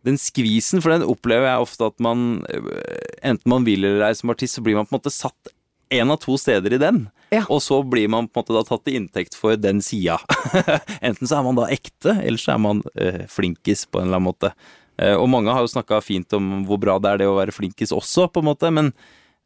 den 0.05 0.21
skvisen? 0.21 0.83
For 0.83 0.93
den 0.93 1.07
opplever 1.09 1.49
jeg 1.49 1.65
ofte 1.65 1.89
at 1.89 1.97
man, 2.05 2.43
eh, 2.53 3.17
enten 3.33 3.55
man 3.55 3.65
vil 3.65 3.89
eller 3.89 4.05
ei 4.11 4.13
som 4.17 4.33
artist, 4.33 4.59
så 4.59 4.65
blir 4.65 4.77
man 4.77 4.85
på 4.85 4.93
en 4.93 5.01
måte 5.01 5.15
satt 5.15 5.55
en 5.91 6.13
av 6.13 6.21
to 6.21 6.37
steder 6.39 6.77
i 6.77 6.79
den. 6.79 7.01
Ja. 7.31 7.45
Og 7.49 7.61
så 7.63 7.79
blir 7.87 8.09
man 8.11 8.27
på 8.27 8.39
en 8.39 8.43
måte 8.43 8.55
da 8.55 8.61
tatt 8.67 8.85
til 8.85 8.99
inntekt 8.99 9.35
for 9.39 9.57
den 9.59 9.81
sida. 9.83 10.19
Enten 11.07 11.25
så 11.25 11.39
er 11.39 11.45
man 11.47 11.57
da 11.57 11.65
ekte, 11.71 12.13
eller 12.19 12.39
så 12.39 12.55
er 12.55 12.61
man 12.63 12.85
eh, 12.93 13.23
flinkis 13.31 13.85
på 13.89 13.99
en 13.99 14.09
eller 14.09 14.21
annen 14.21 14.29
måte. 14.29 14.53
Eh, 15.01 15.17
og 15.17 15.29
mange 15.31 15.53
har 15.53 15.65
jo 15.65 15.71
snakka 15.71 16.01
fint 16.05 16.33
om 16.37 16.61
hvor 16.67 16.79
bra 16.81 16.97
det 17.01 17.11
er 17.11 17.23
det 17.23 17.29
å 17.29 17.37
være 17.39 17.55
flinkis 17.55 17.93
også, 17.95 18.27
på 18.31 18.43
en 18.43 18.49
måte, 18.51 18.71
men 18.73 18.91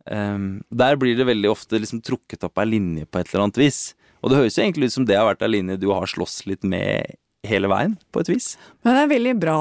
um, 0.10 0.48
der 0.70 1.00
blir 1.00 1.18
det 1.18 1.28
veldig 1.30 1.52
ofte 1.54 1.80
liksom 1.80 2.04
trukket 2.06 2.44
opp 2.48 2.60
ei 2.62 2.68
linje 2.74 3.08
på 3.08 3.22
et 3.22 3.32
eller 3.32 3.48
annet 3.48 3.62
vis. 3.64 3.80
Og 4.22 4.32
det 4.32 4.42
høres 4.42 4.58
jo 4.58 4.66
egentlig 4.66 4.90
ut 4.90 4.98
som 4.98 5.08
det 5.08 5.20
har 5.20 5.28
vært 5.30 5.46
ei 5.46 5.54
linje 5.54 5.80
du 5.82 5.92
har 5.94 6.10
slåss 6.10 6.44
litt 6.50 6.66
med 6.68 7.16
hele 7.46 7.70
veien, 7.70 7.94
på 8.12 8.24
et 8.24 8.32
vis. 8.34 8.56
Men 8.84 8.98
det 8.98 9.04
er 9.04 9.12
veldig 9.14 9.36
bra 9.38 9.60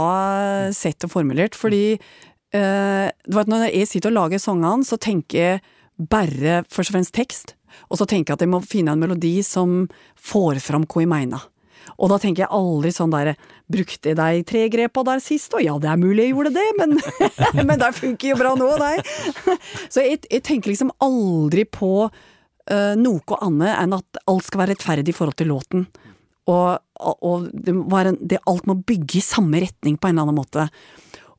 sett 0.75 1.05
og 1.05 1.12
formulert, 1.12 1.59
fordi 1.59 1.85
uh, 1.95 3.07
du 3.12 3.39
vet, 3.39 3.51
når 3.53 3.69
jeg 3.69 3.91
sitter 3.93 4.11
og 4.11 4.19
lager 4.23 4.43
sangene, 4.43 4.89
så 4.89 4.99
tenker 4.99 5.41
jeg 5.41 5.65
bare 5.95 6.62
først 6.73 6.91
og 6.91 6.97
fremst 6.97 7.15
tekst, 7.15 7.55
og 7.91 8.01
så 8.01 8.07
tenker 8.09 8.33
jeg 8.33 8.41
at 8.41 8.47
jeg 8.47 8.51
må 8.51 8.62
finne 8.66 8.95
en 8.95 9.03
melodi 9.03 9.37
som 9.47 9.85
får 10.19 10.62
fram 10.65 10.89
hva 10.89 11.05
jeg 11.05 11.11
mener. 11.12 11.45
Og 11.98 12.11
da 12.12 12.19
tenker 12.20 12.44
jeg 12.44 12.52
aldri 12.55 12.93
sånn 12.94 13.12
der 13.15 13.35
Brukte 13.70 14.12
jeg 14.12 14.19
de 14.19 14.44
tre 14.44 14.66
grepa 14.73 15.05
der 15.06 15.23
sist? 15.24 15.55
Og 15.56 15.65
ja, 15.65 15.78
det 15.81 15.89
er 15.89 16.01
mulig 16.01 16.27
jeg 16.27 16.35
gjorde 16.35 16.55
det, 16.56 16.66
men, 16.81 16.98
men 17.69 17.81
det 17.81 17.90
funker 17.97 18.35
jo 18.35 18.39
bra 18.40 18.52
nå, 18.59 18.69
nei. 18.81 18.98
Så 19.89 20.05
jeg, 20.05 20.20
jeg 20.28 20.44
tenker 20.44 20.73
liksom 20.73 20.93
aldri 21.05 21.65
på 21.65 21.93
uh, 22.05 22.94
noe 23.01 23.39
annet 23.44 23.78
enn 23.78 23.97
at 23.97 24.20
alt 24.28 24.48
skal 24.48 24.65
være 24.65 24.74
rettferdig 24.74 25.15
i 25.15 25.16
forhold 25.16 25.39
til 25.40 25.51
låten. 25.55 25.86
Og, 26.51 26.77
og 27.01 27.48
det, 27.56 27.73
en, 27.73 28.20
det, 28.20 28.43
alt 28.51 28.69
må 28.69 28.77
bygge 28.77 29.19
i 29.20 29.24
samme 29.24 29.62
retning 29.65 29.97
på 29.97 30.11
en 30.11 30.16
eller 30.16 30.28
annen 30.28 30.40
måte. 30.43 30.69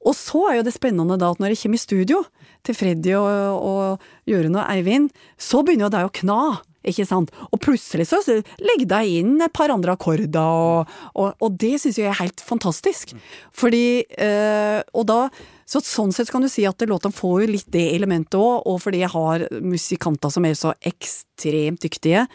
Og 0.06 0.14
så 0.18 0.42
er 0.50 0.60
jo 0.60 0.66
det 0.68 0.76
spennende 0.76 1.18
da 1.22 1.32
at 1.34 1.42
når 1.42 1.54
jeg 1.54 1.64
kommer 1.64 1.80
i 1.80 1.86
studio 1.86 2.22
til 2.66 2.78
Freddy 2.78 3.14
og, 3.18 3.66
og 3.70 4.30
Jørund 4.30 4.60
og 4.60 4.66
Eivind, 4.70 5.12
så 5.38 5.62
begynner 5.66 5.88
jo 5.88 5.94
det 5.96 6.04
å 6.06 6.14
kna. 6.22 6.40
Ikke 6.86 7.08
sant? 7.10 7.34
Og 7.50 7.62
plutselig 7.64 8.08
så 8.12 8.22
legger 8.62 8.88
deg 8.92 9.12
inn 9.22 9.36
et 9.42 9.54
par 9.56 9.74
andre 9.74 9.96
akkorder, 9.96 10.38
og, 10.40 10.96
og, 11.18 11.34
og 11.42 11.60
det 11.62 11.76
syns 11.82 12.00
jeg 12.00 12.12
er 12.12 12.20
helt 12.22 12.44
fantastisk. 12.46 13.16
Fordi 13.56 14.06
øh, 14.06 14.82
Og 14.94 15.06
da 15.10 15.20
så 15.66 15.82
sånn 15.82 16.14
sett 16.14 16.30
kan 16.30 16.44
du 16.46 16.50
si 16.52 16.62
at 16.70 16.84
låta 16.86 17.10
får 17.10 17.40
jo 17.42 17.52
litt 17.56 17.70
det 17.74 17.88
elementet 17.96 18.38
òg, 18.38 18.68
og 18.70 18.78
fordi 18.84 19.02
jeg 19.02 19.14
har 19.16 19.48
musikanter 19.66 20.30
som 20.30 20.46
er 20.46 20.54
så 20.58 20.76
ekstremt 20.86 21.82
dyktige, 21.82 22.28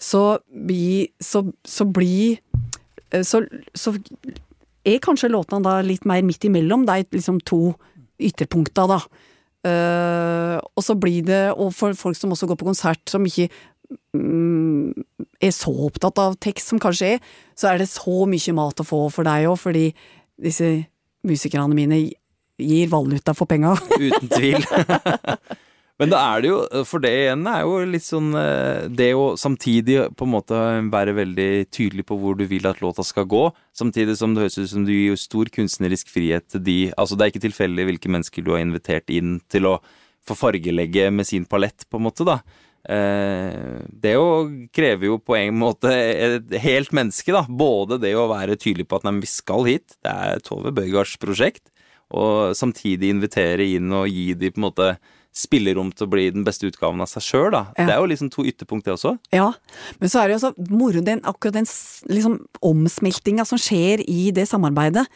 så 0.00 0.38
blir 0.48 1.10
så, 1.20 1.44
så 1.68 1.84
blir 1.84 2.38
eh, 3.12 3.24
så, 3.26 3.42
så 3.76 3.92
er 4.88 5.02
kanskje 5.04 5.28
låtene 5.34 5.66
da 5.66 5.80
litt 5.84 6.06
mer 6.08 6.24
midt 6.24 6.48
imellom 6.48 6.86
de 6.88 7.02
liksom 7.12 7.42
to 7.44 7.74
ytterpunkta, 8.18 8.88
da. 8.88 9.02
Uh, 9.66 10.54
og 10.78 10.84
så 10.86 10.94
blir 10.94 11.24
det, 11.26 11.42
og 11.58 11.72
for 11.74 11.96
folk 11.98 12.16
som 12.16 12.32
også 12.32 12.46
går 12.48 12.58
på 12.60 12.68
konsert, 12.70 13.02
som 13.10 13.26
ikke 13.26 13.50
er 13.88 15.52
så 15.54 15.72
opptatt 15.86 16.20
av 16.20 16.36
tekst 16.42 16.72
som 16.72 16.80
kanskje 16.82 17.14
er, 17.16 17.20
så 17.58 17.72
er 17.72 17.82
det 17.82 17.90
så 17.90 18.24
mye 18.28 18.56
mat 18.56 18.82
å 18.82 18.86
få 18.86 19.04
for 19.14 19.28
deg 19.28 19.48
òg, 19.48 19.58
fordi 19.60 19.86
disse 20.38 20.72
musikerne 21.26 21.76
mine 21.76 22.02
gir 22.58 22.90
valuta 22.92 23.34
for 23.36 23.48
penga. 23.50 23.76
Uten 24.06 24.28
tvil. 24.30 24.60
Men 25.98 26.12
da 26.12 26.18
er 26.30 26.42
det 26.42 26.50
jo, 26.52 26.58
for 26.86 27.02
det 27.02 27.10
igjen 27.10 27.46
er 27.50 27.64
jo 27.66 27.78
litt 27.90 28.04
sånn 28.06 28.28
eh, 28.38 28.84
Det 28.86 29.08
å 29.18 29.32
samtidig 29.40 29.96
på 30.14 30.28
en 30.28 30.30
måte 30.30 30.58
være 30.92 31.16
veldig 31.16 31.48
tydelig 31.74 32.04
på 32.06 32.18
hvor 32.20 32.36
du 32.38 32.44
vil 32.46 32.68
at 32.70 32.78
låta 32.84 33.02
skal 33.02 33.26
gå, 33.26 33.48
samtidig 33.74 34.14
som 34.20 34.34
det 34.34 34.44
høres 34.44 34.60
ut 34.60 34.70
som 34.70 34.84
du 34.86 34.92
gir 34.94 35.18
stor 35.18 35.50
kunstnerisk 35.50 36.12
frihet 36.14 36.46
til 36.54 36.62
de 36.62 36.78
Altså 36.94 37.18
det 37.18 37.26
er 37.26 37.32
ikke 37.34 37.46
tilfeldig 37.48 37.88
hvilke 37.90 38.12
mennesker 38.14 38.46
du 38.46 38.52
har 38.54 38.62
invitert 38.62 39.10
inn 39.10 39.40
til 39.50 39.66
å 39.72 39.74
få 40.28 40.36
fargelegge 40.38 41.08
med 41.10 41.26
sin 41.26 41.48
palett, 41.48 41.86
på 41.88 41.98
en 41.98 42.06
måte, 42.06 42.26
da. 42.28 42.38
Eh, 42.88 43.80
det 43.90 44.14
jo 44.14 44.28
krever 44.74 45.10
jo 45.10 45.18
på 45.20 45.36
en 45.36 45.58
måte 45.60 45.90
et 45.92 46.54
helt 46.62 46.94
menneske, 46.96 47.34
da. 47.34 47.44
Både 47.48 47.98
det 48.02 48.14
å 48.16 48.28
være 48.30 48.58
tydelig 48.60 48.88
på 48.88 49.00
at 49.00 49.08
nei, 49.08 49.18
vi 49.24 49.30
skal 49.30 49.66
hit, 49.68 49.98
det 50.04 50.14
er 50.14 50.44
Tove 50.44 50.72
Bøygards 50.76 51.18
prosjekt, 51.20 51.66
og 52.08 52.56
samtidig 52.56 53.10
invitere 53.12 53.66
inn 53.76 53.92
og 53.92 54.08
gi 54.08 54.32
de 54.38 54.52
på 54.54 54.62
en 54.62 54.68
måte 54.70 54.92
spillerom 55.38 55.90
til 55.94 56.06
å 56.06 56.10
bli 56.10 56.24
den 56.34 56.44
beste 56.46 56.66
utgaven 56.66 57.02
av 57.04 57.10
seg 57.10 57.22
sjøl, 57.22 57.50
da. 57.54 57.62
Ja. 57.76 57.84
Det 57.84 57.94
er 57.94 58.00
jo 58.00 58.08
liksom 58.10 58.30
to 58.32 58.44
ytterpunkt, 58.48 58.86
det 58.88 58.94
også. 58.96 59.14
Ja, 59.34 59.50
men 60.00 60.10
så 60.10 60.22
er 60.22 60.30
det 60.30 60.38
jo 60.38 60.44
så 60.46 60.70
moro 60.72 61.02
den, 61.04 61.20
akkurat 61.28 61.58
den 61.60 61.68
liksom 62.10 62.40
omsmeltinga 62.64 63.46
som 63.48 63.60
skjer 63.60 64.02
i 64.08 64.30
det 64.34 64.48
samarbeidet. 64.50 65.06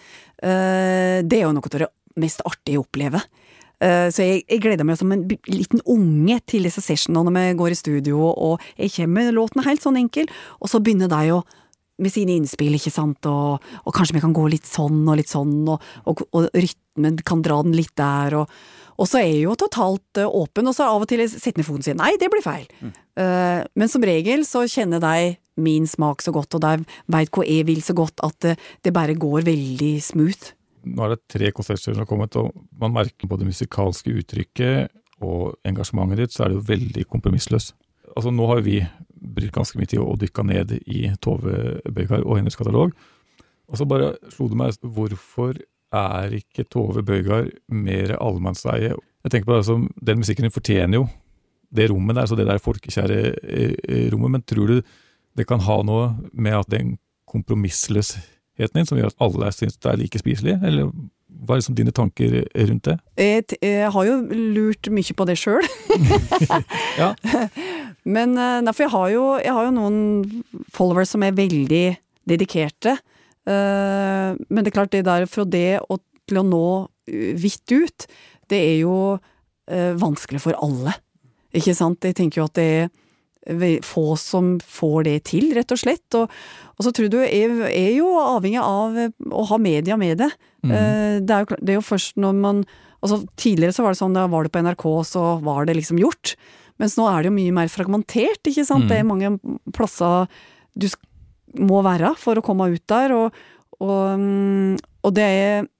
eh, 0.42 1.22
det 1.24 1.40
er 1.40 1.46
jo 1.48 1.54
noe 1.56 1.66
av 1.66 1.78
det 1.86 1.90
mest 2.20 2.44
artige 2.44 2.78
å 2.78 2.84
oppleve. 2.84 3.22
Eh, 3.82 4.08
så 4.14 4.26
jeg, 4.26 4.44
jeg 4.46 4.62
gleder 4.62 4.86
meg 4.86 5.00
som 5.00 5.10
en 5.14 5.24
liten 5.50 5.82
unge 5.90 6.38
til 6.48 6.68
disse 6.68 6.84
sessionene 6.84 7.26
når 7.26 7.38
vi 7.38 7.58
går 7.62 7.74
i 7.74 7.80
studio, 7.80 8.20
og 8.30 8.62
jeg 8.76 8.94
kommer 8.96 9.26
med 9.26 9.34
låten 9.38 9.66
helt 9.66 9.82
sånn 9.82 9.98
enkel, 10.00 10.30
og 10.60 10.70
så 10.70 10.82
begynner 10.82 11.10
de 11.12 11.34
å 11.34 11.42
med 12.02 12.10
sine 12.10 12.34
innspill, 12.34 12.74
ikke 12.74 12.90
sant, 12.90 13.26
og, 13.28 13.62
og 13.84 13.94
kanskje 13.94 14.16
vi 14.16 14.22
kan 14.24 14.34
gå 14.34 14.46
litt 14.50 14.66
sånn 14.66 15.02
og 15.04 15.18
litt 15.20 15.30
sånn, 15.30 15.60
og, 15.70 15.82
og, 16.08 16.22
og 16.34 16.48
rytmen 16.56 17.20
kan 17.26 17.44
dra 17.44 17.60
den 17.62 17.76
litt 17.76 17.92
der, 18.00 18.38
og, 18.40 18.56
og 18.96 19.08
så 19.08 19.20
er 19.20 19.28
jeg 19.28 19.44
jo 19.44 19.58
totalt 19.60 20.20
eh, 20.20 20.38
åpen, 20.40 20.68
og 20.68 20.76
så 20.76 20.88
av 20.88 21.04
og 21.04 21.10
til 21.10 21.24
setter 21.28 21.60
ned 21.60 21.68
foten 21.68 21.86
sin. 21.86 22.00
nei, 22.00 22.14
det 22.20 22.30
blir 22.32 22.44
feil. 22.44 22.66
Eh, 23.18 23.60
men 23.78 23.92
som 23.92 24.04
regel 24.06 24.46
så 24.48 24.64
kjenner 24.70 25.02
de 25.02 25.34
min 25.62 25.86
smak 25.88 26.24
så 26.24 26.32
godt, 26.34 26.56
og 26.56 26.64
de 26.64 26.98
veit 27.12 27.32
hva 27.34 27.46
jeg 27.46 27.68
vil 27.68 27.82
så 27.84 27.96
godt, 27.96 28.22
at 28.24 28.38
det, 28.44 28.56
det 28.86 28.94
bare 28.96 29.18
går 29.18 29.46
veldig 29.48 29.94
smooth. 30.02 30.54
Nå 30.82 31.04
er 31.04 31.14
det 31.14 31.22
tre 31.30 31.52
konserter 31.54 31.92
som 31.94 32.02
har 32.02 32.10
kommet, 32.10 32.36
og 32.36 32.50
man 32.78 32.94
merker 32.94 33.28
på 33.30 33.38
det 33.38 33.48
musikalske 33.48 34.14
uttrykket 34.22 34.92
og 35.22 35.54
engasjementet 35.68 36.24
ditt, 36.24 36.34
så 36.34 36.44
er 36.44 36.52
det 36.52 36.58
jo 36.58 36.68
veldig 36.72 37.06
kompromissløst. 37.10 37.76
Altså 38.12 38.32
Nå 38.34 38.46
har 38.50 38.62
vi 38.66 38.80
brukt 39.12 39.54
ganske 39.54 39.78
mye 39.78 39.88
tid 39.88 40.02
og 40.02 40.18
dykka 40.20 40.44
ned 40.44 40.74
i 40.82 41.06
Tove 41.22 41.78
Bøygard 41.86 42.26
og 42.26 42.40
hennes 42.40 42.58
katalog, 42.58 42.96
og 43.70 43.78
så 43.78 43.86
bare 43.88 44.16
slo 44.34 44.50
det 44.50 44.58
meg 44.58 44.82
hvorfor 44.82 45.56
er 45.92 46.34
ikke 46.36 46.66
Tove 46.68 47.04
Bøygard 47.06 47.52
mer 47.72 48.16
allemannseie? 48.18 48.92
Jeg 49.22 49.30
tenker 49.30 49.48
på 49.48 49.56
det 49.56 49.68
som, 49.68 49.86
Den 49.96 50.20
musikken 50.20 50.48
hun 50.48 50.54
fortjener 50.54 50.98
jo 50.98 51.06
det 51.72 51.88
rommet 51.88 52.18
der, 52.18 52.26
så 52.26 52.36
det 52.36 52.46
der 52.46 52.60
folkekjære 52.60 53.20
eh, 53.42 53.74
eh, 53.88 54.08
rommet. 54.12 54.30
Men 54.30 54.42
tror 54.42 54.66
du 54.68 54.82
det 55.36 55.46
kan 55.48 55.62
ha 55.64 55.78
noe 55.86 56.10
med 56.32 56.58
at 56.58 56.68
den 56.68 56.98
kompromissløsheten 57.28 58.31
din 58.58 58.86
som 58.88 58.98
gjør 58.98 59.12
at 59.12 59.24
alle 59.24 59.50
syns 59.54 59.78
det 59.80 59.90
er 59.90 60.00
like 60.00 60.20
spiselig? 60.20 60.58
Eller 60.62 60.90
hva 61.42 61.56
er 61.56 61.62
liksom 61.62 61.76
dine 61.78 61.94
tanker 61.94 62.42
rundt 62.68 62.84
det? 62.86 62.96
Jeg, 63.18 63.44
jeg 63.62 63.90
har 63.94 64.06
jo 64.06 64.18
lurt 64.30 64.90
mye 64.94 65.16
på 65.16 65.28
det 65.28 65.38
sjøl. 65.40 65.66
Ja. 67.00 67.14
Men 68.04 68.34
eh, 68.36 68.60
nei, 68.64 68.72
jeg 68.76 68.90
har, 68.90 69.08
jo, 69.12 69.24
jeg 69.40 69.54
har 69.54 69.68
jo 69.68 69.74
noen 69.76 69.98
followers 70.74 71.12
som 71.14 71.22
er 71.22 71.36
veldig 71.36 71.84
dedikerte. 72.28 72.96
Eh, 73.46 74.30
men 74.34 74.58
det 74.58 74.72
er 74.72 74.74
klart, 74.74 74.90
det 74.94 75.04
der 75.06 75.26
fra 75.30 75.44
det 75.46 75.80
og 75.86 76.00
til 76.26 76.40
å 76.40 76.44
nå 76.46 76.64
eh, 77.06 77.30
vidt 77.38 77.74
ut, 77.74 78.08
det 78.50 78.58
er 78.58 78.80
jo 78.82 78.96
vanskelig 79.72 80.40
for 80.42 80.58
alle. 80.60 80.90
Ikke 81.54 81.72
sant? 81.78 82.02
Jeg 82.04 82.16
tenker 82.18 82.40
jo 82.40 82.48
at 82.48 82.56
det 82.58 82.64
er 82.66 82.88
få 83.82 84.16
som 84.20 84.54
får 84.60 85.04
det 85.08 85.16
til, 85.32 85.50
rett 85.56 85.74
og 85.74 85.80
slett. 85.80 86.06
Og, 86.18 86.30
og 86.76 86.86
så 86.86 86.92
tror 86.94 87.10
du 87.10 87.18
er, 87.22 87.56
er 87.68 87.92
jo 87.96 88.12
avhengig 88.20 88.62
av 88.62 88.98
eh, 88.98 89.12
å 89.30 89.44
ha 89.50 89.58
media 89.58 89.98
med 89.98 90.22
det. 90.22 90.30
Mm. 90.62 90.72
Det, 91.26 91.34
er 91.34 91.42
jo, 91.42 91.58
det 91.58 91.74
er 91.74 91.78
jo 91.80 91.90
først 91.90 92.20
når 92.22 92.36
man 92.38 92.64
Altså 93.02 93.16
Tidligere 93.34 93.74
så 93.74 93.82
var 93.82 93.96
det 93.96 93.98
sånn, 93.98 94.12
da 94.14 94.28
var 94.30 94.46
det 94.46 94.52
på 94.54 94.60
NRK, 94.62 94.84
så 95.10 95.22
var 95.42 95.66
det 95.66 95.74
liksom 95.74 95.98
gjort. 95.98 96.36
Mens 96.78 96.94
nå 96.94 97.08
er 97.10 97.24
det 97.24 97.32
jo 97.32 97.34
mye 97.34 97.54
mer 97.56 97.70
fragmentert, 97.70 98.46
ikke 98.46 98.62
sant. 98.62 98.86
Det 98.86 99.00
er 99.00 99.08
mange 99.08 99.32
plasser 99.74 100.30
du 100.78 100.86
må 101.58 101.82
være 101.84 102.14
for 102.20 102.38
å 102.38 102.44
komme 102.46 102.70
ut 102.72 102.84
der, 102.90 103.14
og, 103.16 103.40
og, 103.82 104.22
mm, 104.22 104.78
og 105.02 105.14
det 105.18 105.28
er 105.42 105.70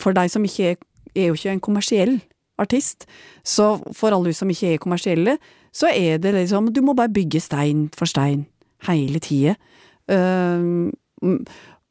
For 0.00 0.16
deg 0.16 0.30
som 0.32 0.44
ikke 0.44 0.70
er, 0.72 0.76
er 1.12 1.26
jo 1.28 1.36
ikke 1.36 1.52
en 1.52 1.60
kommersiell 1.60 2.14
artist, 2.62 3.04
så 3.44 3.74
for 3.92 4.14
alle 4.14 4.32
du 4.32 4.36
som 4.36 4.48
ikke 4.48 4.70
er 4.72 4.80
kommersielle, 4.80 5.34
så 5.72 5.88
er 5.88 6.18
det 6.20 6.34
liksom 6.36 6.72
Du 6.74 6.82
må 6.84 6.94
bare 6.94 7.12
bygge 7.12 7.40
stein 7.40 7.86
for 7.96 8.10
stein 8.10 8.46
hele 8.86 9.22
tida. 9.22 9.54
Uh, 10.10 10.90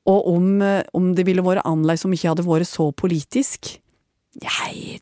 og 0.09 0.27
om, 0.27 0.61
eh, 0.61 0.83
om 0.97 1.11
det 1.15 1.25
ville 1.27 1.43
vært 1.45 1.65
annerledes 1.67 2.05
om 2.07 2.13
ikke 2.15 2.31
hadde 2.31 2.45
vært 2.47 2.69
så 2.69 2.89
politisk 2.91 3.75
Jeg 4.41 5.01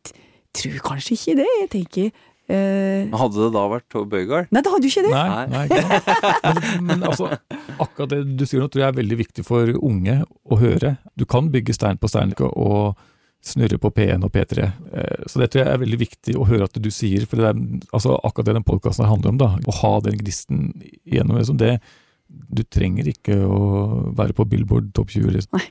tror 0.57 0.81
kanskje 0.83 1.15
ikke 1.15 1.35
det, 1.39 1.47
jeg 1.61 1.69
tenker 1.75 2.09
eh, 2.09 3.05
Men 3.07 3.15
Hadde 3.21 3.45
det 3.45 3.51
da 3.55 3.63
vært 3.71 3.87
Tove 3.93 4.09
Bøygard? 4.11 4.49
Nei, 4.51 4.63
det 4.65 4.73
hadde 4.73 4.89
jo 4.89 4.93
ikke 4.93 5.05
det! 5.07 5.13
Nei, 5.15 5.45
nei. 5.53 5.63
ikke. 5.69 6.01
Men, 6.49 6.89
men 6.89 7.07
altså, 7.07 7.31
akkurat 7.77 8.11
det 8.11 8.21
du 8.39 8.43
sier 8.43 8.63
nå 8.63 8.67
tror 8.67 8.83
jeg 8.83 8.91
er 8.91 8.99
veldig 8.99 9.19
viktig 9.23 9.45
for 9.47 9.71
unge 9.79 10.19
å 10.27 10.59
høre. 10.59 10.97
Du 11.15 11.25
kan 11.29 11.47
bygge 11.53 11.77
stein 11.77 11.99
på 12.01 12.11
stein 12.11 12.35
og 12.49 12.99
snurre 13.45 13.79
på 13.79 13.91
P1 13.95 14.23
og 14.25 14.31
P3. 14.33 14.65
Eh, 14.93 15.23
Så 15.27 15.39
det 15.39 15.51
tror 15.51 15.63
jeg 15.63 15.73
er 15.73 15.81
veldig 15.83 15.99
viktig 16.01 16.35
å 16.37 16.47
høre 16.49 16.67
at 16.67 16.75
du 16.81 16.89
sier, 16.91 17.25
for 17.25 17.39
det 17.39 17.49
er 17.51 17.61
altså, 17.95 18.17
akkurat 18.23 18.49
det 18.49 18.57
den 18.59 18.67
podkasten 18.67 19.07
handler 19.07 19.33
om. 19.33 19.37
da, 19.41 19.49
Å 19.65 19.75
ha 19.81 19.93
den 20.05 20.19
gnisten 20.19 20.73
gjennom. 21.07 21.39
Liksom 21.39 21.57
det, 21.61 21.79
du 22.27 22.63
trenger 22.63 23.07
ikke 23.09 23.39
å 23.47 24.11
være 24.17 24.35
på 24.37 24.45
Billboard 24.49 24.91
topp 24.93 25.15
20. 25.15 25.31
Liksom. 25.37 25.63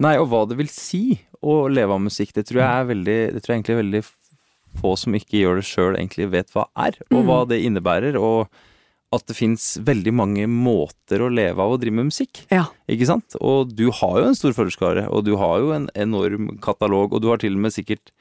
Nei, 0.00 0.14
og 0.16 0.30
hva 0.30 0.46
det 0.48 0.56
vil 0.56 0.70
si 0.72 1.18
å 1.44 1.66
leve 1.68 1.92
av 1.96 2.00
musikk, 2.00 2.32
det 2.36 2.46
tror 2.48 2.62
jeg 2.62 2.70
er 2.70 2.88
veldig 2.88 3.18
Det 3.34 3.42
tror 3.42 3.52
jeg 3.54 3.60
egentlig 3.60 3.80
veldig 3.80 4.02
få 4.80 4.94
som 4.96 5.14
ikke 5.18 5.40
gjør 5.40 5.58
det 5.58 5.66
sjøl, 5.66 5.96
egentlig 5.98 6.30
vet 6.30 6.52
hva 6.54 6.68
er, 6.78 6.96
og 7.10 7.24
hva 7.26 7.40
det 7.50 7.58
innebærer. 7.66 8.16
Og 8.16 8.46
at 9.10 9.26
det 9.26 9.34
fins 9.34 9.72
veldig 9.82 10.12
mange 10.14 10.46
måter 10.46 11.22
å 11.24 11.30
leve 11.32 11.58
av 11.58 11.74
å 11.74 11.78
drive 11.82 11.98
med 11.98 12.10
musikk. 12.12 12.44
Ja. 12.52 12.68
Ikke 12.90 13.08
sant? 13.08 13.34
Og 13.42 13.72
du 13.74 13.88
har 13.98 14.20
jo 14.20 14.28
en 14.28 14.38
stor 14.38 14.54
følgerskare, 14.54 15.08
og 15.10 15.24
du 15.26 15.34
har 15.40 15.58
jo 15.62 15.72
en 15.74 15.88
enorm 15.98 16.52
katalog, 16.62 17.16
og 17.16 17.24
du 17.24 17.30
har 17.32 17.42
til 17.42 17.58
og 17.58 17.64
med 17.66 17.74
sikkert 17.74 18.12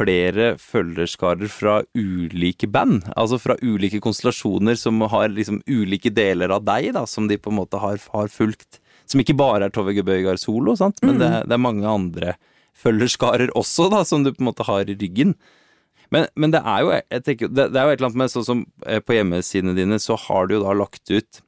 flere 0.00 0.54
følgerskarer 0.60 1.50
fra 1.52 1.80
ulike 1.92 2.68
band, 2.72 3.04
altså 3.20 3.36
fra 3.40 3.58
ulike 3.60 4.00
konstellasjoner 4.00 4.78
som 4.80 5.02
har 5.12 5.28
liksom 5.34 5.60
ulike 5.68 6.12
deler 6.16 6.54
av 6.56 6.64
deg, 6.64 6.94
da, 6.96 7.04
som 7.04 7.28
de 7.28 7.36
på 7.36 7.52
en 7.52 7.60
måte 7.60 7.80
har, 7.82 8.00
har 8.14 8.32
fulgt. 8.32 8.80
Som 9.10 9.20
ikke 9.20 9.36
bare 9.36 9.68
er 9.68 9.74
Tove 9.74 9.92
Gebøygard 9.92 10.40
solo, 10.40 10.76
sant? 10.78 11.02
men 11.04 11.20
det, 11.20 11.30
det 11.50 11.56
er 11.56 11.60
mange 11.60 11.84
andre 11.84 12.36
følgerskarer 12.80 13.52
også, 13.58 13.90
da, 13.92 14.04
som 14.08 14.24
du 14.24 14.32
på 14.32 14.40
en 14.40 14.52
måte 14.52 14.64
har 14.68 14.88
i 14.88 14.96
ryggen. 14.96 15.34
Men, 16.10 16.26
men 16.34 16.54
det 16.54 16.60
er 16.66 16.84
jo 16.84 16.94
tenker, 17.26 17.50
det, 17.50 17.70
det 17.74 17.80
er 17.80 17.86
jo 17.86 17.94
et 17.94 18.00
eller 18.00 18.10
annet 18.10 18.22
med 18.22 18.32
sånn 18.32 18.46
som 18.46 18.62
eh, 18.86 19.00
på 19.02 19.16
hjemmesidene 19.16 19.76
dine, 19.78 20.00
så 20.02 20.18
har 20.28 20.48
du 20.48 20.56
jo 20.56 20.64
da 20.64 20.74
lagt 20.76 21.10
ut 21.10 21.42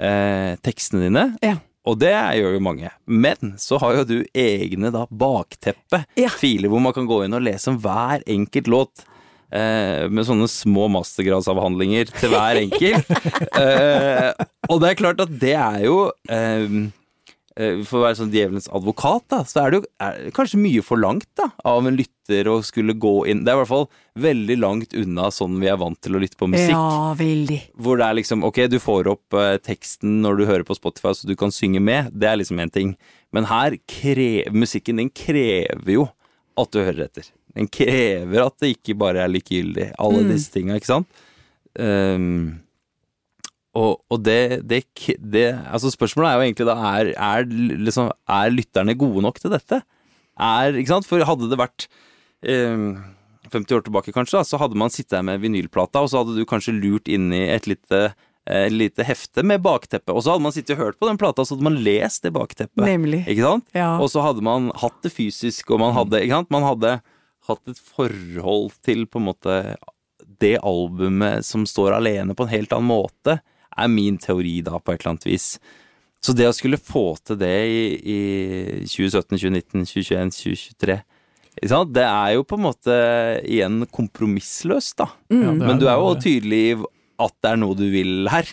eh, 0.00 0.52
tekstene 0.64 1.06
dine. 1.06 1.26
Ja. 1.44 1.56
Og 1.88 1.98
det 1.98 2.12
gjør 2.12 2.56
jo 2.56 2.62
mange. 2.62 2.92
Men 3.10 3.56
så 3.58 3.80
har 3.82 3.96
jo 3.96 4.04
du 4.06 4.18
egne 4.38 4.92
da 4.94 5.06
bakteppe. 5.10 6.04
Ja. 6.20 6.30
Filer 6.30 6.70
hvor 6.70 6.82
man 6.84 6.94
kan 6.94 7.08
gå 7.10 7.24
inn 7.24 7.34
og 7.34 7.42
lese 7.42 7.72
om 7.72 7.80
hver 7.82 8.22
enkelt 8.30 8.70
låt. 8.70 9.06
Eh, 9.52 10.06
med 10.08 10.24
sånne 10.24 10.46
små 10.48 10.86
mastergradsavhandlinger 10.94 12.12
til 12.14 12.32
hver 12.32 12.60
enkelt. 12.62 13.10
eh, 13.60 14.30
og 14.70 14.80
det 14.80 14.92
er 14.92 15.00
klart 15.00 15.24
at 15.24 15.34
det 15.42 15.56
er 15.58 15.82
jo 15.84 15.96
eh, 16.30 16.78
For 17.52 17.98
å 17.98 18.04
være 18.06 18.16
sånn 18.16 18.30
djevelens 18.32 18.68
advokat, 18.72 19.26
da, 19.28 19.42
så 19.44 19.60
er 19.60 19.72
det 19.74 19.78
jo 19.78 19.88
er 20.00 20.14
det 20.24 20.30
kanskje 20.36 20.60
mye 20.62 20.84
forlangt 20.86 21.28
da, 21.36 21.50
av 21.68 21.84
en 21.84 21.98
lytter 21.98 22.48
å 22.48 22.54
skulle 22.64 22.94
gå 22.96 23.26
inn 23.28 23.42
Det 23.44 23.52
er 23.52 23.58
i 23.58 23.60
hvert 23.60 23.68
fall 23.68 23.84
veldig 24.24 24.56
langt 24.62 24.94
unna 24.96 25.26
sånn 25.34 25.58
vi 25.60 25.68
er 25.68 25.76
vant 25.80 25.98
til 26.00 26.16
å 26.16 26.22
lytte 26.22 26.38
på 26.40 26.48
musikk. 26.48 26.72
Ja, 26.72 27.12
veldig. 27.18 27.58
Hvor 27.76 28.00
det 28.00 28.06
er 28.08 28.16
liksom 28.22 28.46
Ok, 28.48 28.62
du 28.72 28.78
får 28.80 29.10
opp 29.12 29.36
eh, 29.36 29.58
teksten 29.60 30.22
når 30.24 30.40
du 30.40 30.46
hører 30.48 30.64
på 30.68 30.78
Spotify, 30.78 31.12
så 31.18 31.28
du 31.28 31.34
kan 31.36 31.52
synge 31.52 31.82
med. 31.84 32.08
Det 32.16 32.30
er 32.30 32.40
liksom 32.40 32.62
én 32.64 32.72
ting. 32.72 32.96
Men 33.36 33.50
her 33.52 33.76
krever 33.90 34.56
musikken 34.56 35.02
din 35.02 35.12
krever 35.12 35.92
jo 35.98 36.08
at 36.56 36.72
du 36.72 36.80
hører 36.80 37.06
etter. 37.06 37.28
Den 37.52 37.68
krever 37.68 38.46
at 38.46 38.56
det 38.64 38.74
ikke 38.78 38.96
bare 39.00 39.24
er 39.24 39.32
likegyldig. 39.32 39.90
Alle 40.00 40.24
disse 40.30 40.52
tinga, 40.54 40.80
ikke 40.80 40.88
sant? 40.94 41.22
Ehm, 41.80 42.62
og, 43.78 44.02
og 44.12 44.20
det, 44.20 44.62
det, 44.68 44.82
det 45.18 45.46
Altså, 45.64 45.92
spørsmålet 45.94 46.28
er 46.28 46.36
jo 46.36 46.46
egentlig 46.46 46.68
da 46.68 46.76
er, 46.92 47.12
er, 47.16 47.46
liksom, 47.48 48.10
er 48.28 48.52
lytterne 48.52 48.96
gode 49.00 49.24
nok 49.24 49.40
til 49.40 49.54
dette? 49.54 49.80
Er, 50.36 50.76
ikke 50.76 50.92
sant? 50.92 51.08
For 51.08 51.24
hadde 51.24 51.48
det 51.48 51.60
vært 51.60 51.86
eh, 52.44 52.90
50 53.52 53.78
år 53.78 53.86
tilbake, 53.86 54.12
kanskje, 54.14 54.40
da, 54.40 54.48
så 54.48 54.60
hadde 54.60 54.78
man 54.80 54.92
sittet 54.92 55.18
her 55.18 55.24
med 55.26 55.40
vinylplata, 55.42 56.02
og 56.02 56.12
så 56.12 56.22
hadde 56.22 56.36
du 56.36 56.48
kanskje 56.48 56.76
lurt 56.76 57.08
inn 57.12 57.30
i 57.36 57.42
et 57.52 57.68
lite, 57.68 58.02
et 58.48 58.74
lite 58.74 59.06
hefte 59.06 59.44
med 59.46 59.64
bakteppe. 59.64 60.12
Og 60.12 60.24
så 60.24 60.34
hadde 60.34 60.46
man 60.46 60.54
sittet 60.56 60.76
og 60.76 60.84
hørt 60.86 61.00
på 61.00 61.08
den 61.08 61.20
plata, 61.20 61.44
så 61.44 61.56
hadde 61.56 61.68
man 61.68 61.80
lest 61.84 62.24
det 62.26 62.34
bakteppet. 62.36 62.84
Nemlig. 62.84 63.24
Ikke 63.26 63.46
sant? 63.46 63.68
Ja. 63.76 63.94
Og 64.00 64.12
så 64.12 64.24
hadde 64.24 64.44
man 64.44 64.70
hatt 64.82 65.00
det 65.04 65.14
fysisk, 65.14 65.72
og 65.72 65.82
man 65.84 65.96
hadde, 65.96 66.20
ikke 66.24 66.42
sant? 66.42 66.52
Man 66.54 66.68
hadde 66.68 66.98
hatt 67.48 67.72
et 67.72 67.80
forhold 67.96 68.76
til 68.86 69.06
på 69.10 69.20
en 69.20 69.28
måte 69.32 69.56
det 70.42 70.56
albumet 70.62 71.46
som 71.46 71.64
står 71.68 71.96
alene 71.98 72.34
på 72.34 72.46
en 72.46 72.52
helt 72.52 72.72
annen 72.74 72.90
måte, 72.90 73.38
er 73.76 73.88
min 73.88 74.18
teori 74.18 74.60
da, 74.66 74.78
på 74.78 74.92
et 74.94 75.00
eller 75.02 75.14
annet 75.16 75.26
vis. 75.28 75.46
Så 76.22 76.34
det 76.38 76.46
å 76.46 76.54
skulle 76.54 76.78
få 76.78 77.16
til 77.26 77.38
det 77.40 77.52
i, 77.66 77.82
i 77.98 78.18
2017, 78.86 79.38
2019, 79.38 79.86
2021, 79.90 80.30
2023? 80.38 80.98
Det 81.92 82.04
er 82.06 82.28
jo 82.36 82.44
på 82.48 82.56
en 82.56 82.62
måte 82.64 82.94
igjen 83.44 83.82
kompromissløst, 83.92 84.96
da. 85.02 85.08
Ja, 85.34 85.52
Men 85.52 85.78
du 85.82 85.88
er 85.90 85.98
jo 86.00 86.14
tydelig 86.22 86.60
i 86.70 86.76
at 87.22 87.34
det 87.44 87.50
er 87.52 87.58
noe 87.60 87.76
du 87.78 87.84
vil 87.92 88.26
her. 88.32 88.48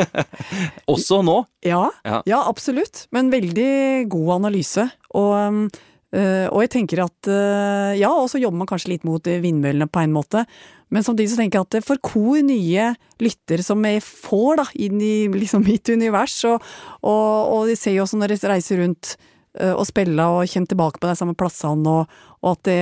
Også 0.90 1.20
nå. 1.24 1.36
Ja, 1.64 1.86
Ja. 2.04 2.40
absolutt. 2.48 3.06
Men 3.14 3.30
veldig 3.32 4.08
god 4.10 4.34
analyse. 4.40 4.88
Og, 5.14 5.70
øh, 6.12 6.46
og 6.50 6.60
jeg 6.64 6.70
tenker 6.74 7.04
at 7.06 7.28
øh, 7.30 7.94
Ja, 8.00 8.10
og 8.10 8.28
så 8.30 8.40
jobber 8.42 8.58
man 8.58 8.68
kanskje 8.70 8.92
litt 8.94 9.04
mot 9.04 9.22
vindmøllene 9.24 9.88
på 9.88 10.02
en 10.02 10.12
måte. 10.12 10.44
Men 10.90 11.06
samtidig 11.06 11.32
så 11.32 11.40
tenker 11.40 11.60
jeg 11.60 11.68
at 11.68 11.86
for 11.86 12.02
hvor 12.02 12.42
nye 12.44 12.90
lyttere 13.22 13.64
som 13.64 13.84
jeg 13.86 14.02
får 14.04 14.60
da, 14.60 14.66
inn 14.86 15.00
i 15.04 15.14
liksom 15.32 15.64
mitt 15.66 15.88
univers, 15.92 16.36
og, 16.50 16.64
og, 17.00 17.52
og 17.54 17.70
de 17.70 17.76
ser 17.78 17.94
jo 17.96 18.04
også 18.06 18.18
når 18.20 18.34
jeg 18.34 18.50
reiser 18.50 18.82
rundt 18.82 19.14
øh, 19.60 19.74
og 19.74 19.84
spiller 19.88 20.40
og 20.40 20.50
kommer 20.50 20.72
tilbake 20.72 21.02
på 21.02 21.10
de 21.10 21.18
samme 21.18 21.36
plassene, 21.38 21.98
og, 22.00 22.22
og 22.42 22.56
at 22.56 22.64
det 22.68 22.80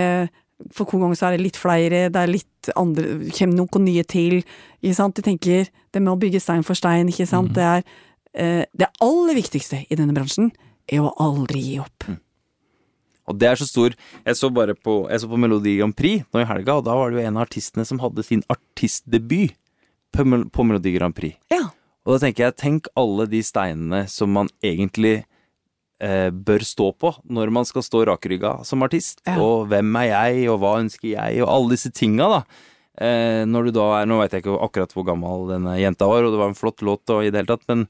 for 0.75 0.89
hver 0.89 1.05
gang 1.05 1.15
så 1.15 1.29
er 1.29 1.37
det 1.37 1.45
litt 1.45 1.59
flere, 1.59 2.09
det 2.11 2.19
er 2.21 2.31
litt 2.31 2.71
andre, 2.75 3.19
kommer 3.31 3.61
noen 3.61 3.85
nye 3.87 4.05
til. 4.09 4.41
Ikke 4.83 4.97
sant? 4.97 5.15
De 5.15 5.25
tenker 5.25 5.69
det 5.69 6.03
med 6.03 6.11
å 6.13 6.19
bygge 6.19 6.43
stein 6.43 6.65
for 6.67 6.79
stein, 6.79 7.11
ikke 7.13 7.29
sant. 7.31 7.53
Det 7.55 7.63
er 7.63 7.85
eh, 8.35 8.65
det 8.75 8.91
aller 9.05 9.39
viktigste 9.39 9.85
i 9.87 9.99
denne 9.99 10.17
bransjen 10.17 10.51
er 10.91 11.05
å 11.05 11.15
aldri 11.23 11.63
gi 11.63 11.79
opp. 11.85 12.09
Og 13.29 13.39
det 13.39 13.51
er 13.51 13.61
så 13.61 13.69
stor 13.69 13.93
Jeg 13.93 14.39
så 14.39 14.51
bare 14.53 14.75
på, 14.75 15.03
jeg 15.13 15.23
så 15.23 15.31
på 15.31 15.41
Melodi 15.41 15.77
Grand 15.79 15.97
Prix 15.97 16.25
nå 16.33 16.43
i 16.43 16.49
helga, 16.49 16.79
og 16.79 16.87
da 16.89 16.97
var 16.97 17.11
det 17.11 17.21
jo 17.21 17.29
en 17.29 17.39
av 17.39 17.47
artistene 17.47 17.87
som 17.89 18.01
hadde 18.03 18.25
sin 18.27 18.45
artistdebut 18.53 19.57
på, 20.15 20.25
på 20.25 20.65
Melodi 20.65 20.95
Grand 20.97 21.17
Prix. 21.17 21.37
Ja. 21.53 21.69
Og 22.07 22.17
da 22.17 22.23
tenker 22.25 22.47
jeg, 22.47 22.57
tenk 22.57 22.89
alle 22.97 23.29
de 23.29 23.43
steinene 23.45 24.07
som 24.09 24.33
man 24.33 24.49
egentlig 24.65 25.19
eh, 26.01 26.31
bør 26.33 26.65
stå 26.65 26.89
på 26.97 27.13
når 27.29 27.53
man 27.55 27.69
skal 27.69 27.85
stå 27.85 28.07
rakrygga 28.09 28.59
som 28.65 28.85
artist. 28.87 29.21
Ja. 29.29 29.37
Og 29.43 29.69
hvem 29.69 29.93
er 30.01 30.09
jeg, 30.13 30.49
og 30.53 30.63
hva 30.63 30.79
ønsker 30.81 31.11
jeg, 31.13 31.43
og 31.45 31.53
alle 31.53 31.77
disse 31.77 31.93
tinga, 31.95 32.31
da. 32.39 32.67
Eh, 32.99 33.45
når 33.47 33.69
du 33.69 33.77
da 33.77 33.87
er 34.01 34.09
Nå 34.11 34.17
veit 34.19 34.33
jeg 34.35 34.43
ikke 34.43 34.57
akkurat 34.65 34.95
hvor 34.97 35.05
gammel 35.07 35.47
denne 35.53 35.77
jenta 35.79 36.09
var, 36.11 36.25
og 36.27 36.35
det 36.35 36.41
var 36.41 36.51
en 36.51 36.59
flott 36.59 36.83
låt 36.83 37.13
og 37.15 37.23
i 37.23 37.31
det 37.31 37.43
hele 37.43 37.53
tatt, 37.53 37.69
men, 37.71 37.85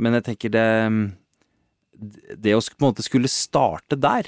men 0.00 0.18
jeg 0.18 0.24
tenker 0.32 0.50
det 0.50 0.64
Det 2.42 2.56
å 2.56 2.62
på 2.64 2.80
en 2.80 2.88
måte 2.88 3.04
skulle 3.06 3.30
starte 3.30 3.98
der, 4.00 4.26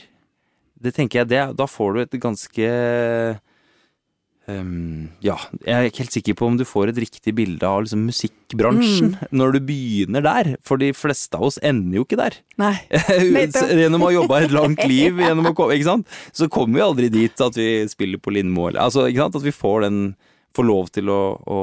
det 0.81 0.97
tenker 0.97 1.23
jeg 1.23 1.31
det, 1.31 1.45
Da 1.59 1.69
får 1.69 1.95
du 1.95 2.03
et 2.03 2.19
ganske 2.23 2.69
um, 4.49 5.11
Ja, 5.25 5.37
jeg 5.61 5.75
er 5.75 5.89
ikke 5.89 6.05
helt 6.05 6.17
sikker 6.17 6.39
på 6.41 6.49
om 6.49 6.57
du 6.61 6.65
får 6.69 6.93
et 6.93 7.01
riktig 7.05 7.35
bilde 7.37 7.67
av 7.67 7.85
liksom, 7.85 8.07
musikkbransjen 8.09 9.13
når 9.37 9.57
du 9.57 9.61
begynner 9.69 10.25
der. 10.25 10.55
For 10.67 10.81
de 10.81 10.93
fleste 10.97 11.39
av 11.39 11.51
oss 11.51 11.61
ender 11.63 12.01
jo 12.01 12.07
ikke 12.09 12.21
der. 12.21 12.41
Nei. 12.61 12.75
Gjennom 13.83 14.07
å 14.07 14.11
ha 14.11 14.17
jobba 14.17 14.43
et 14.45 14.57
langt 14.57 14.83
liv, 14.89 15.21
å 15.21 15.55
komme, 15.55 15.77
ikke 15.77 15.91
sant? 15.93 16.19
så 16.33 16.49
kommer 16.53 16.81
vi 16.81 16.87
aldri 16.89 17.13
dit 17.13 17.47
at 17.47 17.61
vi 17.61 17.71
spiller 17.93 18.23
på 18.23 18.35
Lindmo. 18.35 18.71
Eller, 18.71 18.85
altså? 18.89 19.07
At 19.11 19.41
vi 19.45 19.55
får 19.55 19.89
den 19.89 20.03
Får 20.51 20.67
lov 20.67 20.89
til 20.91 21.07
å, 21.15 21.19
å 21.47 21.59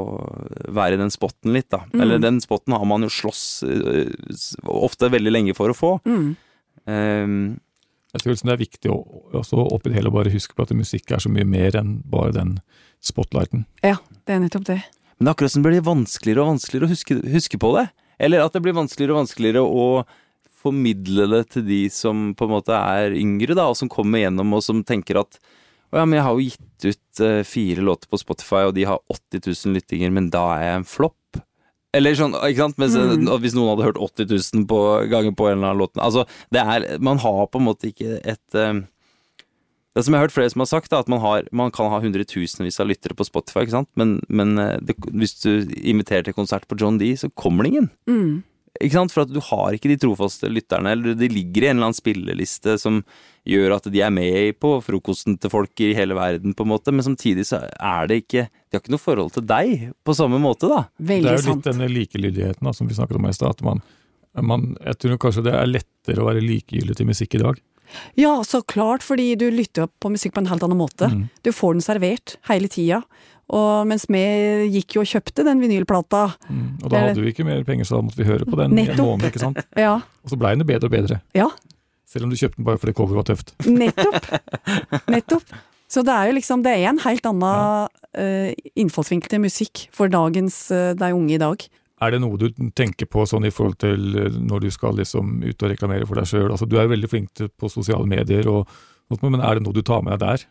være 0.72 0.95
i 0.95 0.99
den 1.02 1.10
spotten 1.11 1.52
litt, 1.52 1.65
da. 1.73 1.81
Eller 1.99 2.22
den 2.23 2.38
spotten 2.39 2.72
har 2.72 2.85
man 2.88 3.03
jo 3.03 3.10
slåss 3.11 3.41
øh, 3.68 4.14
ofte 4.72 5.10
veldig 5.11 5.34
lenge 5.34 5.56
for 5.57 5.73
å 5.73 5.76
få. 5.76 5.89
Mm. 6.07 6.30
Ehm, 6.88 7.41
Jeg 8.16 8.24
tror 8.24 8.34
liksom 8.34 8.50
det 8.50 8.56
er 8.56 8.62
viktig 8.64 8.92
å, 8.94 8.98
også 9.42 9.64
oppi 9.68 9.92
det 9.92 9.98
hele 10.00 10.12
å 10.12 10.16
bare 10.16 10.32
huske 10.34 10.56
på 10.56 10.64
at 10.64 10.76
musikk 10.78 11.12
er 11.12 11.24
så 11.24 11.32
mye 11.32 11.48
mer 11.48 11.76
enn 11.80 11.98
bare 12.08 12.36
den 12.36 12.54
spotlighten. 13.04 13.66
Ja, 13.84 13.98
det 14.26 14.38
er 14.38 14.44
nettopp 14.44 14.70
det. 14.70 14.80
Men 15.18 15.28
det 15.28 15.32
er 15.32 15.36
akkurat 15.36 15.54
som 15.54 15.66
det 15.66 15.74
blir 15.74 15.86
vanskeligere 15.86 16.44
og 16.44 16.54
vanskeligere 16.54 16.88
å 16.88 16.94
huske, 16.94 17.20
huske 17.34 17.60
på 17.62 17.74
det. 17.76 17.88
Eller 18.22 18.46
at 18.46 18.56
det 18.56 18.64
blir 18.66 18.78
vanskeligere 18.78 19.16
og 19.16 19.22
vanskeligere 19.26 19.64
å 19.66 19.88
formidle 20.58 21.28
det 21.32 21.44
til 21.54 21.68
de 21.68 21.84
som 21.94 22.32
på 22.38 22.48
en 22.48 22.56
måte 22.56 22.76
er 22.76 23.16
yngre, 23.18 23.56
da, 23.58 23.68
og 23.70 23.78
som 23.80 23.92
kommer 23.92 24.24
gjennom 24.24 24.56
og 24.58 24.64
som 24.66 24.82
tenker 24.88 25.22
at 25.22 25.40
å 25.88 26.02
ja, 26.02 26.04
men 26.04 26.18
jeg 26.18 26.26
har 26.26 26.36
jo 26.36 26.44
gitt 26.44 26.86
ut 26.86 27.22
eh, 27.24 27.44
fire 27.48 27.84
låter 27.88 28.10
på 28.12 28.20
Spotify, 28.20 28.66
og 28.68 28.74
de 28.76 28.84
har 28.90 29.00
80 29.14 29.46
000 29.46 29.78
lyttinger, 29.78 30.12
men 30.12 30.28
da 30.34 30.44
er 30.58 30.66
jeg 30.66 30.80
en 30.82 30.90
flopp. 30.90 31.16
Eller 31.98 32.18
sånn, 32.18 32.36
ikke 32.38 32.65
sant? 32.65 32.78
Mens, 32.82 32.98
mm. 32.98 33.32
Hvis 33.44 33.56
noen 33.57 33.74
hadde 33.74 33.88
hørt 33.88 34.02
80 34.10 34.30
000 34.30 34.68
på, 34.69 34.84
ganger 35.11 35.34
på 35.38 35.49
en 35.49 35.57
eller 35.57 35.72
annen 35.72 35.82
låt 35.82 35.98
Altså, 35.98 36.28
det 36.53 36.61
er 36.61 36.86
Man 37.03 37.22
har 37.24 37.48
på 37.49 37.61
en 37.61 37.68
måte 37.68 37.91
ikke 37.91 38.19
et 38.22 38.57
eh, 38.57 38.86
det 39.98 40.03
som 40.06 40.14
jeg 40.14 40.22
har 40.22 40.28
hørt 40.28 40.36
flere 40.36 40.52
som 40.53 40.61
har 40.61 40.68
sagt, 40.69 40.91
da, 40.94 40.99
at 41.02 41.07
man, 41.10 41.18
har, 41.24 41.48
man 41.49 41.72
kan 41.74 41.88
ha 41.90 41.98
hundretusenvis 42.03 42.76
av 42.84 42.86
lyttere 42.91 43.15
på 43.18 43.26
Spotify, 43.26 43.64
ikke 43.65 43.80
sant? 43.80 43.90
men, 43.98 44.19
men 44.30 44.53
eh, 44.61 44.76
det, 44.86 44.94
hvis 45.10 45.34
du 45.41 45.65
inviterer 45.74 46.28
til 46.28 46.36
konsert 46.38 46.68
på 46.69 46.78
John 46.78 46.99
D, 47.02 47.10
så 47.18 47.32
kommer 47.34 47.65
det 47.65 47.72
ingen. 47.72 47.88
Mm. 48.06 48.36
Ikke 48.84 48.98
sant? 48.98 49.14
For 49.14 49.26
at 49.26 49.32
du 49.34 49.40
har 49.44 49.76
ikke 49.76 49.91
de 49.91 49.99
trofaste 50.02 50.49
lytterne, 50.52 50.94
eller 50.95 51.18
de 51.18 51.30
ligger 51.32 51.66
i 51.66 51.70
en 51.72 51.78
eller 51.78 51.90
annen 51.90 51.98
spilleliste 51.98 52.78
som 52.82 53.02
gjør 53.48 53.78
at 53.78 53.88
de 53.91 54.02
er 54.04 54.12
med 54.14 54.58
på 54.62 54.74
frokosten 54.84 55.38
til 55.40 55.52
folk 55.54 55.84
i 55.84 55.94
hele 55.98 56.18
verden, 56.18 56.56
på 56.58 56.66
en 56.66 56.72
måte, 56.74 56.91
men 56.91 57.06
samtidig 57.06 57.48
så 57.48 57.62
er 57.64 58.10
det 58.10 58.24
ikke 58.26 58.48
De 58.49 58.76
har 58.76 58.84
ikke 58.84 58.91
noe 58.91 59.04
forhold 59.04 59.32
til 59.38 59.45
deg 59.48 59.88
på 60.04 60.18
samme 60.18 60.41
måte, 60.44 60.68
da. 60.68 60.84
Det 60.99 61.22
er 61.22 61.24
jo 61.24 61.38
litt 61.38 61.48
sant. 61.48 61.70
denne 61.70 61.88
likelydigheten 61.91 62.68
da, 62.68 62.76
som 62.76 62.90
vi 62.90 62.98
snakket 62.98 63.20
om 63.20 63.30
i 63.30 63.34
stad. 63.38 63.56
at 63.56 63.64
man, 63.64 63.82
man, 64.36 64.76
Jeg 64.84 64.99
tror 64.99 65.22
kanskje 65.24 65.48
det 65.48 65.56
er 65.56 65.72
lettere 65.72 66.24
å 66.24 66.28
være 66.28 66.44
likegyldig 66.44 66.99
til 66.99 67.08
musikk 67.08 67.40
i 67.40 67.44
dag. 67.45 67.64
Ja, 68.20 68.44
så 68.44 68.62
klart, 68.62 69.06
fordi 69.06 69.36
du 69.40 69.48
lytter 69.52 69.88
på 69.88 70.12
musikk 70.12 70.36
på 70.36 70.44
en 70.44 70.52
helt 70.52 70.64
annen 70.66 70.80
måte. 70.80 71.08
Mm. 71.08 71.28
Du 71.45 71.54
får 71.56 71.78
den 71.78 71.86
servert 71.86 72.36
hele 72.49 72.68
tida. 72.72 73.02
Og 73.49 73.88
mens 73.88 74.03
vi 74.11 74.19
gikk 74.74 74.98
jo 74.98 75.03
og 75.06 75.07
kjøpte 75.07 75.45
den 75.48 75.61
vinylplata, 75.64 76.26
Mm. 76.49 76.84
Og 76.84 76.90
da 76.91 76.99
hadde 77.06 77.22
vi 77.24 77.32
ikke 77.32 77.45
mer 77.48 77.64
penger, 77.64 77.86
så 77.88 77.95
da 77.95 78.02
måtte 78.03 78.19
vi 78.19 78.28
høre 78.28 78.45
på 78.45 78.57
den 78.60 78.76
i 78.78 78.88
en 78.90 78.98
måned. 78.98 79.30
ikke 79.30 79.40
sant? 79.40 79.57
ja, 79.76 79.95
Og 80.24 80.30
så 80.34 80.38
blei 80.40 80.56
den 80.56 80.68
bedre 80.68 80.90
og 80.90 80.91
bedre. 80.91 81.22
ja, 81.36 81.48
Selv 82.07 82.24
om 82.24 82.30
du 82.32 82.36
kjøpte 82.40 82.56
den 82.57 82.65
bare 82.65 82.78
fordi 82.80 82.94
coveret 82.94 83.15
var 83.19 83.28
tøft. 83.28 83.53
nettopp. 83.68 84.28
Nettopp. 85.15 85.44
Så 85.88 86.03
det 86.03 86.11
er 86.11 86.28
jo 86.28 86.36
liksom, 86.36 86.64
det 86.64 86.72
er 86.76 86.90
en 86.90 86.99
helt 86.99 87.26
annen 87.26 87.88
eh, 88.15 88.53
innfallsvinkel 88.76 89.30
til 89.32 89.44
musikk 89.44 89.88
for 89.95 90.11
dagens, 90.11 90.69
uh, 90.72 90.91
de 90.99 91.14
unge 91.15 91.36
i 91.36 91.40
dag. 91.40 91.64
Er 92.03 92.11
det 92.14 92.19
noe 92.22 92.38
du 92.38 92.49
tenker 92.76 93.07
på 93.10 93.24
sånn 93.26 93.48
i 93.48 93.52
forhold 93.53 93.80
til 93.82 94.18
eh, 94.19 94.36
når 94.36 94.68
du 94.68 94.69
skal 94.72 94.99
liksom 94.99 95.40
ut 95.48 95.64
og 95.64 95.72
reklamere 95.72 96.06
for 96.06 96.19
deg 96.19 96.28
sjøl? 96.30 96.52
Altså, 96.52 96.68
du 96.68 96.78
er 96.78 96.86
jo 96.86 96.94
veldig 96.94 97.10
flink 97.10 97.32
til, 97.40 97.49
på 97.49 97.72
sosiale 97.72 98.06
medier, 98.07 98.48
og, 98.52 98.68
men 99.24 99.40
er 99.41 99.57
det 99.57 99.64
noe 99.65 99.74
du 99.76 99.82
tar 99.82 100.03
med 100.06 100.19
deg 100.19 100.28
der? 100.28 100.45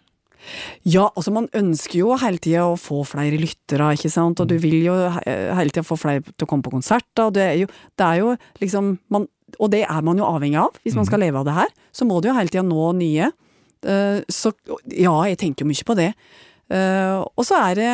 Ja, 0.87 1.09
altså 1.09 1.33
man 1.35 1.49
ønsker 1.57 2.01
jo 2.01 2.17
hele 2.21 2.41
tida 2.43 2.67
å 2.69 2.77
få 2.81 3.03
flere 3.09 3.39
lyttere, 3.41 3.93
ikke 3.97 4.13
sant, 4.13 4.43
og 4.43 4.51
du 4.51 4.57
vil 4.63 4.79
jo 4.85 4.95
hele 5.21 5.73
tida 5.73 5.87
få 5.87 5.99
flere 6.01 6.23
til 6.29 6.47
å 6.47 6.51
komme 6.51 6.67
på 6.67 6.75
konserter, 6.75 7.27
og 7.27 7.35
det 7.39 7.47
er 7.47 7.57
jo, 7.65 7.71
det 7.99 8.07
er 8.07 8.21
jo 8.23 8.37
liksom 8.63 8.95
man, 9.15 9.27
Og 9.63 9.71
det 9.71 9.85
er 9.87 10.03
man 10.03 10.19
jo 10.19 10.27
avhengig 10.27 10.59
av, 10.59 10.79
hvis 10.83 10.97
man 10.99 11.07
skal 11.07 11.23
leve 11.23 11.39
av 11.39 11.47
det 11.47 11.55
her. 11.55 11.71
Så 11.95 12.05
må 12.05 12.19
du 12.21 12.29
jo 12.29 12.35
hele 12.37 12.51
tida 12.51 12.65
nå 12.67 12.91
nye. 12.99 13.31
Eh, 13.87 14.23
så 14.29 14.53
ja, 14.91 15.15
jeg 15.31 15.39
tenker 15.41 15.65
jo 15.65 15.71
mye 15.71 15.87
på 15.87 15.97
det. 15.99 16.11
Eh, 16.73 17.19
og 17.23 17.47
så 17.47 17.61
er 17.69 17.79
det 17.79 17.91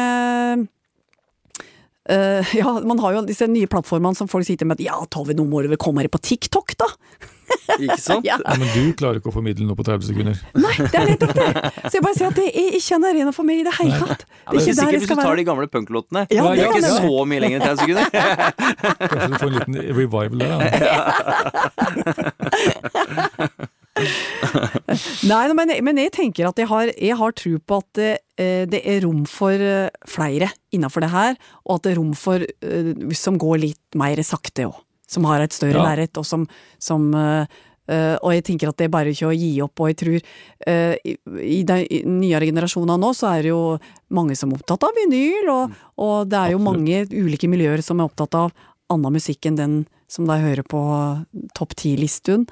eh, 2.09 2.55
ja, 2.61 2.73
man 2.89 3.03
har 3.03 3.19
jo 3.19 3.27
disse 3.29 3.49
nye 3.51 3.69
plattformene 3.71 4.17
som 4.19 4.31
folk 4.33 4.49
sitter 4.49 4.69
med 4.69 4.81
at 4.81 4.87
ja, 4.87 4.97
Tove, 5.13 5.37
nå 5.37 5.45
må 5.49 5.63
du 5.63 5.71
vel 5.73 5.81
komme 5.81 6.05
her 6.05 6.13
på 6.13 6.23
TikTok, 6.23 6.75
da? 6.81 6.89
Ikke 7.79 7.97
sant? 8.01 8.25
Ja. 8.29 8.37
Ja, 8.39 8.55
men 8.59 8.69
du 8.71 8.93
klarer 8.99 9.17
ikke 9.19 9.31
å 9.33 9.35
formidle 9.35 9.65
noe 9.67 9.77
på 9.79 9.85
30 9.87 10.07
sekunder. 10.11 10.37
Nei, 10.65 10.75
det 10.79 10.99
er 10.99 11.07
nettopp 11.11 11.35
det! 11.37 11.49
Så 11.89 11.93
jeg 11.99 12.05
bare 12.05 12.17
sier 12.19 12.29
at 12.31 12.39
det 12.39 12.49
er 12.49 12.71
ikke 12.79 12.95
en 12.99 13.07
arena 13.09 13.33
for 13.35 13.45
meg 13.49 13.57
i 13.63 13.67
det 13.67 13.75
hele 13.81 13.99
tatt. 13.99 14.23
Det 14.23 14.31
er 14.33 14.61
ikke 14.61 14.63
sikkert 14.63 14.79
der 14.79 14.93
jeg 14.93 15.01
hvis 15.03 15.11
du 15.11 15.17
tar 15.23 15.37
de 15.41 15.47
gamle 15.49 15.67
punklåtene. 15.73 16.23
Ja, 16.33 16.43
det 16.47 16.49
det 16.59 16.65
er 16.65 16.71
ikke 16.71 16.95
så 17.03 17.15
mye 17.29 17.41
lenger 17.43 17.57
enn 17.59 17.67
30 17.67 17.79
sekunder. 17.83 18.07
Kanskje 19.13 19.29
du 19.29 19.37
får 19.37 19.49
en 19.49 19.57
liten 19.59 19.75
revival 19.99 20.39
der. 20.43 20.49
Da. 20.53 20.63
Nei, 25.29 25.43
men, 25.57 25.73
men 25.85 26.01
jeg 26.01 26.13
tenker 26.17 26.49
at 26.49 26.59
jeg 26.61 26.69
har, 26.71 26.93
jeg 26.97 27.17
har 27.19 27.35
tro 27.39 27.53
på 27.61 27.81
at 27.83 27.89
det, 27.99 28.13
eh, 28.41 28.63
det 28.71 28.81
er 28.89 29.03
rom 29.05 29.25
for 29.29 29.53
eh, 29.53 29.91
flere 30.09 30.49
innafor 30.75 31.05
det 31.05 31.13
her, 31.13 31.37
og 31.67 31.77
at 31.77 31.85
det 31.87 31.93
er 31.93 32.01
rom 32.01 32.15
for 32.19 32.39
eh, 32.43 32.93
som 33.19 33.37
går 33.41 33.61
litt 33.67 33.99
mer 33.99 34.23
sakte 34.27 34.67
òg. 34.71 34.81
Som 35.13 35.29
har 35.29 35.45
et 35.45 35.53
større 35.53 35.77
Ja. 35.77 35.85
lerret, 35.91 36.17
og 36.17 36.25
som, 36.25 36.47
som 36.81 37.11
uh, 37.13 37.45
og 38.23 38.31
jeg 38.33 38.45
tenker 38.47 38.71
at 38.71 38.79
det 38.81 38.87
er 38.87 38.93
bare 38.95 39.13
ikke 39.13 39.29
å 39.29 39.35
gi 39.37 39.51
opp, 39.61 39.81
og 39.83 39.91
jeg 39.91 39.97
tror 40.01 40.15
uh, 40.17 40.95
i, 41.05 41.17
i 41.45 41.59
de 41.69 41.79
nyere 42.09 42.47
generasjonen 42.49 43.01
nå, 43.03 43.11
så 43.19 43.29
er 43.35 43.43
det 43.45 43.51
jo 43.53 43.63
mange 44.17 44.37
som 44.39 44.53
er 44.55 44.63
opptatt 44.63 44.87
av 44.89 44.97
vinyl, 44.97 45.51
og, 45.53 45.75
og 46.01 46.31
det 46.31 46.39
er 46.39 46.55
jo 46.55 46.61
Absolutt. 46.63 46.79
mange 46.81 47.27
ulike 47.27 47.51
miljøer 47.53 47.83
som 47.85 48.01
er 48.01 48.09
opptatt 48.09 48.39
av 48.39 48.55
annen 48.93 49.19
musikk 49.19 49.51
enn 49.51 49.59
den 49.61 49.75
som 50.13 50.27
de 50.29 50.37
hører 50.41 50.65
på 50.69 50.81
topp 51.57 51.75
ti-listen. 51.81 52.47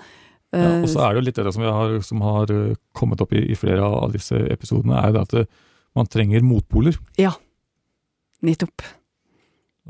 Ja, 0.51 0.81
og 0.83 0.89
så 0.91 1.03
er 1.05 1.13
det 1.15 1.21
jo 1.21 1.27
litt 1.29 1.37
det 1.39 1.53
som, 1.55 1.63
har, 1.63 1.93
som 2.03 2.23
har 2.27 2.51
kommet 2.97 3.21
opp 3.23 3.33
i, 3.37 3.43
i 3.53 3.57
flere 3.59 3.85
av 3.87 4.11
disse 4.13 4.35
episodene, 4.51 4.97
er 4.99 5.13
jo 5.13 5.17
det 5.19 5.25
at 5.29 5.35
det, 5.37 5.45
man 5.95 6.09
trenger 6.11 6.43
motpoler. 6.43 6.97
Ja, 7.21 7.33
nettopp. 8.47 8.83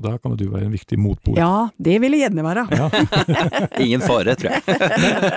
Og 0.01 0.07
der 0.07 0.17
kan 0.17 0.33
jo 0.33 0.39
du 0.41 0.47
være 0.49 0.65
en 0.65 0.73
viktig 0.73 0.97
motpol. 0.97 1.37
Ja, 1.37 1.69
det 1.77 1.99
vil 2.01 2.15
jeg 2.17 2.23
gjerne 2.25 2.45
være. 2.47 2.63
Ja. 2.73 2.87
Ingen 3.85 4.01
fare, 4.01 4.33
tror 4.41 4.55
jeg. 4.57 4.63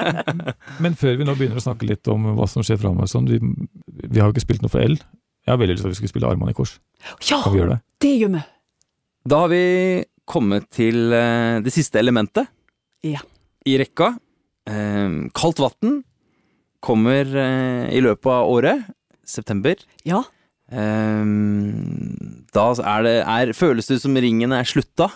Men 0.85 0.95
før 0.99 1.17
vi 1.19 1.27
nå 1.27 1.35
begynner 1.35 1.59
å 1.59 1.63
snakke 1.65 1.89
litt 1.89 2.07
om 2.13 2.29
hva 2.37 2.47
som 2.47 2.63
skjer 2.63 2.79
framover, 2.79 3.09
sånn, 3.11 3.27
vi, 3.27 3.41
vi 3.43 4.21
har 4.21 4.29
jo 4.29 4.35
ikke 4.37 4.45
spilt 4.45 4.63
noe 4.63 4.71
for 4.71 4.79
L. 4.85 4.95
Jeg 5.43 5.51
har 5.51 5.59
veldig 5.59 5.75
lyst 5.75 5.83
til 5.83 5.91
at 5.91 5.95
vi 5.97 5.99
skulle 5.99 6.13
spille 6.13 6.29
Armene 6.31 6.53
i 6.53 6.55
kors. 6.55 6.77
Ja, 7.27 7.41
Kan 7.43 7.51
vi 7.51 7.59
gjøre 7.59 7.75
det? 7.75 7.79
det 8.07 8.13
gjør 8.21 8.31
vi. 8.37 8.43
Da 9.33 9.41
har 9.43 9.51
vi 9.51 9.63
kommet 10.31 10.69
til 10.71 11.11
eh, 11.17 11.57
det 11.65 11.73
siste 11.75 11.99
elementet 11.99 12.47
Ja. 13.03 13.19
i 13.67 13.75
rekka. 13.83 14.13
Eh, 14.71 15.17
kaldt 15.35 15.59
vann 15.59 15.97
kommer 16.83 17.27
eh, 17.27 17.91
i 17.91 17.99
løpet 18.03 18.31
av 18.31 18.47
året. 18.55 18.87
September. 19.27 19.75
Ja, 20.07 20.23
Eh, 20.73 21.25
da 22.53 22.65
er 22.81 23.05
det 23.05 23.15
er, 23.21 23.53
Føles 23.57 23.89
det 23.89 24.01
som 24.03 24.17
ringen 24.17 24.51
er 24.55 24.67
slutta? 24.67 25.11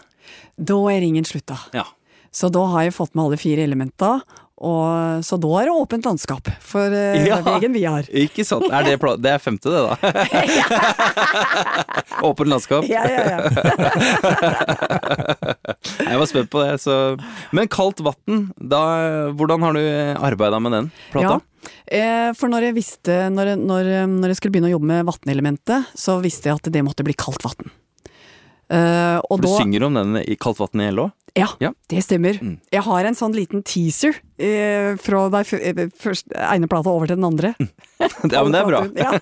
da 0.57 0.77
er 0.89 1.01
ringen 1.03 1.25
slutta. 1.25 1.57
Ja. 1.73 1.83
Så 2.33 2.49
da 2.53 2.63
har 2.73 2.87
jeg 2.87 2.95
fått 2.95 3.13
med 3.15 3.27
alle 3.27 3.37
fire 3.37 3.61
elementer, 3.65 4.23
og 4.57 5.21
så 5.25 5.37
da 5.37 5.47
er 5.59 5.65
det 5.69 5.73
åpent 5.77 6.05
landskap 6.07 6.47
for 6.65 6.89
uh, 6.89 7.27
Ja. 7.27 7.37
veien 7.45 7.73
vi 7.75 7.83
har. 7.85 8.03
Ikke 8.09 8.43
sant? 8.47 8.65
Er 8.73 8.83
det, 8.87 8.97
det 9.21 9.31
er 9.35 9.39
femte, 9.41 9.69
det, 9.69 9.81
da. 9.85 9.93
Åpent 12.27 12.49
landskap. 12.49 12.83
Ja, 12.89 13.03
ja, 13.05 13.23
ja. 13.29 13.37
Jeg 16.07 16.17
var 16.17 16.25
spent 16.29 16.49
på 16.49 16.61
det. 16.63 16.79
Så. 16.81 17.17
Men 17.53 17.67
kaldt 17.69 17.99
vann, 18.01 18.49
Hvordan 19.37 19.61
har 19.67 19.73
du 19.77 19.81
arbeida 20.25 20.59
med 20.63 20.71
den 20.73 20.89
plata? 21.11 21.37
Ja. 21.37 21.41
Eh, 21.87 22.33
for 22.37 22.47
når 22.51 22.61
jeg 22.69 22.75
visste, 22.77 23.15
når 23.33 23.45
jeg, 23.53 23.57
når, 23.61 23.83
når 24.09 24.27
jeg 24.31 24.37
skulle 24.39 24.53
begynne 24.55 24.69
å 24.71 24.75
jobbe 24.77 24.89
med 24.89 25.07
vannelementet, 25.09 25.79
så 25.97 26.11
visste 26.23 26.49
jeg 26.49 26.55
at 26.59 26.67
det 26.73 26.81
måtte 26.85 27.05
bli 27.05 27.15
kaldt 27.17 27.43
vann. 27.45 27.69
Uh, 28.67 29.23
du 29.31 29.45
da 29.45 29.49
synger 29.61 29.81
om 29.87 29.93
den 29.95 30.17
i 30.19 30.35
Kaldt 30.35 30.59
vann 30.59 30.81
i 30.83 30.89
LO? 30.91 31.05
Ja, 31.37 31.47
Ja. 31.61 31.71
det 31.89 32.01
stemmer. 32.03 32.39
Mm. 32.41 32.55
Jeg 32.73 32.81
har 32.87 33.05
en 33.05 33.15
sånn 33.15 33.35
liten 33.35 33.61
teaser 33.63 34.15
eh, 34.41 34.95
fra 35.01 35.27
den 35.29 35.45
f- 35.45 35.53
eh, 35.53 36.53
ene 36.55 36.67
plata 36.71 36.89
over 36.89 37.07
til 37.07 37.15
den 37.19 37.27
andre. 37.29 37.53
Ja, 38.31 38.43
men 38.43 38.51
det 38.53 38.61
er 38.61 38.65
bra. 38.65 38.81
Ja. 39.03 39.11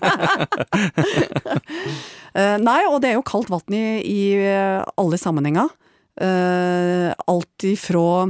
Eh, 2.36 2.58
nei, 2.60 2.82
og 2.90 2.98
det 3.00 3.08
er 3.08 3.14
jo 3.16 3.22
kaldt 3.24 3.48
vann 3.48 3.72
i, 3.72 3.78
i 4.04 4.16
eh, 4.44 4.82
alle 5.00 5.16
sammenhenger. 5.16 5.70
Uh, 6.20 7.12
alt 7.28 7.64
ifra 7.68 8.26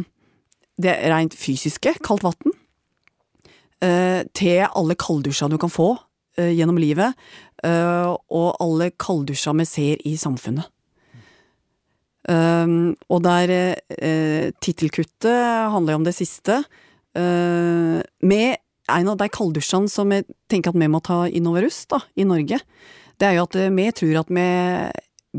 det 0.83 0.93
rent 1.11 1.35
fysiske, 1.39 1.93
kaldt 2.07 2.23
vann, 2.27 2.55
eh, 3.83 4.23
til 4.35 4.63
alle 4.67 4.95
kalddusjer 4.99 5.51
du 5.51 5.57
kan 5.63 5.71
få 5.75 5.89
eh, 6.39 6.51
gjennom 6.55 6.79
livet, 6.83 7.15
eh, 7.67 8.11
og 8.31 8.49
alle 8.63 8.91
kalddusjer 8.95 9.59
vi 9.59 9.67
ser 9.71 10.03
i 10.07 10.15
samfunnet. 10.19 10.67
Um, 12.27 12.97
og 13.13 13.23
der 13.23 13.53
uh, 13.79 14.47
tittelkuttet 14.63 15.71
handler 15.73 15.95
jo 15.95 16.01
om 16.01 16.07
det 16.07 16.17
siste. 16.17 16.61
Uh, 17.17 18.03
med 18.27 18.59
en 18.91 19.11
av 19.11 19.19
de 19.19 19.29
kalddusjene 19.33 19.91
som 19.91 20.13
jeg 20.15 20.27
tenker 20.51 20.73
at 20.73 20.79
vi 20.79 20.91
må 20.91 21.03
ta 21.05 21.25
inn 21.27 21.47
over 21.51 21.67
oss 21.67 21.85
da, 21.91 22.01
i 22.19 22.27
Norge, 22.27 22.61
det 23.19 23.29
er 23.29 23.39
jo 23.39 23.47
at 23.47 23.57
eh, 23.59 23.73
vi 23.73 23.87
tror 23.97 24.19
at 24.21 24.29
vi 24.31 24.49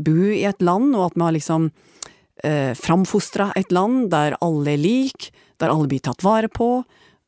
bor 0.08 0.32
i 0.34 0.42
et 0.48 0.64
land, 0.64 0.90
og 0.98 1.06
at 1.06 1.16
vi 1.16 1.24
har 1.24 1.34
liksom 1.36 1.68
uh, 1.70 2.72
framfostra 2.76 3.52
et 3.56 3.70
land 3.72 4.10
der 4.12 4.36
alle 4.44 4.74
er 4.74 4.82
like, 4.82 5.30
der 5.58 5.72
alle 5.72 5.88
blir 5.90 6.02
tatt 6.04 6.24
vare 6.26 6.50
på, 6.50 6.82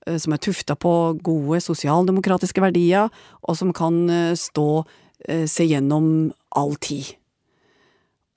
eh, 0.06 0.18
som 0.18 0.34
er 0.34 0.42
tufta 0.42 0.76
på 0.78 0.94
gode 1.22 1.60
sosialdemokratiske 1.64 2.62
verdier, 2.62 3.10
og 3.42 3.58
som 3.58 3.72
kan 3.76 4.02
eh, 4.10 4.34
stå 4.38 4.68
eh, 5.28 5.46
seg 5.50 5.74
gjennom 5.74 6.30
all 6.56 6.76
tid. 6.82 7.14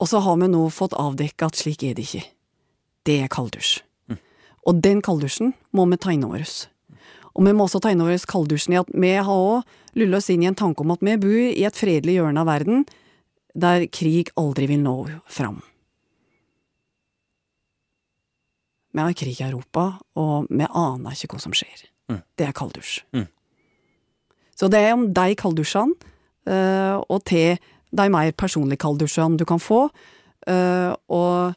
Og 0.04 0.10
så 0.10 0.20
har 0.20 0.36
vi 0.36 0.50
nå 0.52 0.60
fått 0.68 0.92
avdekka 1.00 1.48
at 1.48 1.56
slik 1.56 1.80
er 1.86 1.96
det 1.96 2.04
ikke. 2.04 2.26
Det 3.08 3.14
er 3.24 3.30
kalddusj. 3.32 3.78
Og 4.68 4.80
den 4.84 5.00
kalddusjen 5.04 5.54
må 5.72 5.86
vi 5.88 5.96
ta 6.00 6.12
inn 6.12 6.26
over 6.26 6.44
oss. 6.44 6.66
Og 7.32 7.46
vi 7.46 7.54
må 7.56 7.64
også 7.64 7.80
ta 7.80 7.92
inn 7.92 8.02
over 8.04 8.12
oss 8.12 8.26
kalddusjen 8.28 8.76
i 8.76 8.80
at 8.82 8.90
vi 8.92 9.14
har 9.16 9.32
òg 9.32 9.64
lulla 9.96 10.20
oss 10.20 10.28
inn 10.32 10.44
i 10.44 10.48
en 10.50 10.58
tanke 10.58 10.84
om 10.84 10.92
at 10.92 11.00
vi 11.04 11.16
bor 11.20 11.40
i 11.40 11.64
et 11.64 11.78
fredelig 11.78 12.18
hjørne 12.18 12.44
av 12.44 12.50
verden 12.50 12.84
der 13.54 13.86
krig 13.88 14.32
aldri 14.40 14.68
vil 14.68 14.82
nå 14.84 14.96
fram. 15.30 15.62
Vi 18.94 19.02
har 19.02 19.16
krig 19.18 19.40
i 19.40 19.46
Europa, 19.48 19.88
og 20.14 20.50
vi 20.50 20.66
aner 20.68 21.16
ikke 21.16 21.34
hva 21.34 21.42
som 21.42 21.54
skjer. 21.56 21.86
Mm. 22.12 22.20
Det 22.38 22.46
er 22.46 22.54
kalddusj. 22.54 23.00
Mm. 23.16 23.26
Så 24.54 24.68
det 24.70 24.84
er 24.84 24.92
om 24.94 25.08
de 25.16 25.34
kalddusjene, 25.38 26.12
eh, 26.46 26.98
og 27.08 27.24
til 27.26 27.56
de 27.94 28.08
mer 28.10 28.32
personlige 28.32 28.80
kalddusjene 28.84 29.38
du 29.40 29.44
kan 29.48 29.60
få, 29.62 29.84
eh, 30.50 30.90
og, 31.08 31.54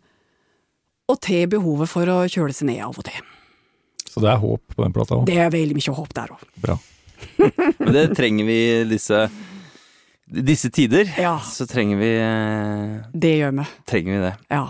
og 1.10 1.20
til 1.26 1.48
behovet 1.52 1.90
for 1.90 2.06
å 2.14 2.20
kjøle 2.30 2.54
seg 2.54 2.70
ned 2.72 2.84
av 2.86 2.98
og 2.98 3.08
til. 3.08 3.22
Så 4.08 4.22
det 4.24 4.30
er 4.32 4.40
håp 4.42 4.62
på 4.76 4.84
den 4.86 4.94
plata 4.96 5.18
òg. 5.20 5.26
Det 5.30 5.38
er 5.38 5.52
veldig 5.54 5.76
mye 5.78 5.94
håp 5.98 6.14
der 6.18 6.34
òg. 6.34 6.46
Bra. 6.64 6.78
Men 7.82 7.94
det 7.96 8.06
trenger 8.18 8.46
vi 8.48 8.58
disse, 8.90 9.24
disse 10.28 10.70
tider. 10.74 11.10
Ja. 11.18 11.36
Så 11.44 11.66
trenger 11.70 11.98
vi, 12.02 12.12
eh, 12.22 13.08
Det 13.14 13.34
gjør 13.40 13.58
vi. 13.60 13.66
trenger 13.90 14.14
vi 14.18 14.22
det. 14.28 14.34
Ja. 14.54 14.66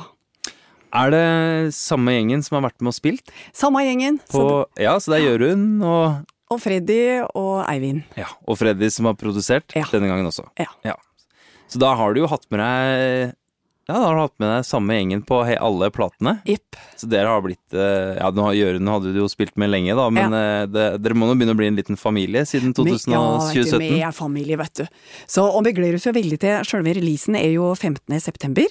Er 0.98 1.12
det 1.12 1.74
samme 1.76 2.14
gjengen 2.16 2.42
som 2.46 2.56
har 2.62 2.70
vært 2.70 2.80
med 2.82 2.94
og 2.94 2.96
spilt? 2.96 3.32
Samme 3.54 3.84
gjengen. 3.84 4.20
På, 4.32 4.40
Så, 4.40 4.82
ja, 4.82 4.96
så 5.04 5.12
det 5.14 5.20
er 5.22 5.26
Jørund 5.28 5.84
og, 5.84 6.24
og 6.50 6.62
Freddy 6.64 7.00
og 7.36 7.66
Eivind. 7.68 8.04
ja, 8.18 8.30
og 8.48 8.58
Freddy 8.58 8.88
som 8.90 9.06
har 9.10 9.18
produsert 9.20 9.76
Ja. 9.76 9.84
denne 9.92 10.08
gangen 10.08 10.26
også. 10.30 10.48
Ja. 10.58 10.72
Ja. 10.88 10.96
Så 11.68 11.82
da 11.82 11.94
har 12.00 12.16
du 12.16 12.24
jo 12.24 12.30
hatt 12.32 12.48
med 12.54 12.62
deg 12.64 13.36
Ja, 13.88 13.96
da 13.96 14.04
har 14.04 14.16
du 14.18 14.22
hatt 14.22 14.36
med 14.44 14.50
deg 14.52 14.66
samme 14.68 14.96
gjengen 14.98 15.22
på 15.28 15.42
he 15.48 15.56
alle 15.64 15.90
platene. 15.96 16.38
Yep. 16.48 16.80
Så 17.00 17.10
dere 17.12 17.32
har 17.32 17.44
blitt 17.46 17.76
eh, 17.76 18.18
Ja, 18.20 18.32
Jørund 18.32 18.92
hadde 18.92 19.14
du 19.16 19.22
jo 19.22 19.30
spilt 19.32 19.56
med 19.60 19.72
lenge, 19.72 19.96
da, 19.96 20.08
men 20.12 20.36
ja. 20.36 20.66
det, 20.68 20.88
dere 21.04 21.16
må 21.18 21.30
nå 21.30 21.38
begynne 21.40 21.56
å 21.56 21.60
bli 21.60 21.70
en 21.72 21.80
liten 21.80 22.00
familie 22.00 22.44
siden 22.48 22.76
2017? 22.76 23.14
Ja, 23.16 23.22
vet 23.52 23.72
du, 23.72 23.78
vi 23.84 24.02
er 24.04 24.16
familie, 24.16 24.60
vet 24.60 24.84
du. 24.84 24.86
Så, 25.28 25.46
og 25.48 25.64
vi 25.68 25.76
gleder 25.78 26.00
oss 26.00 26.08
jo 26.10 26.16
veldig 26.18 26.42
til 26.44 26.68
Selve 26.68 26.98
releasen 26.98 27.40
er 27.40 27.52
jo 27.54 27.72
15. 27.76 28.20
september. 28.24 28.68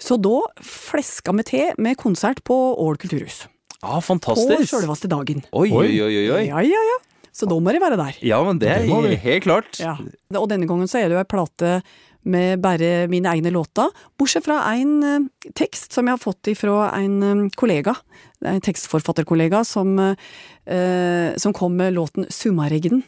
Så 0.00 0.16
da 0.22 0.40
fleska 0.64 1.34
vi 1.38 1.46
til 1.46 1.78
med 1.78 1.98
konsert 2.00 2.42
på 2.46 2.56
Ål 2.82 2.98
kulturhus. 3.02 3.44
Ja, 3.78 4.00
På 4.00 4.06
fantastisk. 4.14 4.72
sjølveste 4.72 5.10
dagen. 5.10 5.44
Oi, 5.52 5.68
oi, 5.70 5.90
Oi. 6.02 6.24
oi. 6.34 6.46
Ja, 6.48 6.62
ja, 6.66 6.82
ja. 6.90 6.98
Så 7.30 7.46
da 7.46 7.54
må 7.62 7.70
de 7.70 7.78
være 7.78 7.98
der. 8.00 8.16
Ja, 8.26 8.40
men 8.42 8.58
det 8.58 8.70
er 8.72 9.14
helt 9.22 9.44
klart. 9.44 9.78
Ja. 9.78 9.94
Og 10.34 10.48
denne 10.50 10.66
gangen 10.66 10.90
så 10.90 10.98
er 10.98 11.06
det 11.06 11.14
jo 11.14 11.20
ei 11.22 11.28
plate 11.28 11.76
med 12.30 12.62
bare 12.62 13.08
mine 13.10 13.30
egne 13.32 13.52
låter, 13.54 13.90
bortsett 14.18 14.46
fra 14.46 14.60
en 14.74 14.94
eh, 15.06 15.52
tekst 15.58 15.96
som 15.96 16.08
jeg 16.08 16.16
har 16.16 16.22
fått 16.22 16.50
ifra 16.52 16.90
en 16.98 17.22
eh, 17.22 17.44
kollega. 17.58 17.96
En 18.44 18.62
tekstforfatterkollega 18.62 19.64
som, 19.66 19.96
eh, 19.98 21.36
som 21.36 21.56
kom 21.56 21.76
med 21.76 21.96
låten 21.96 22.28
Summaregden. 22.30 23.02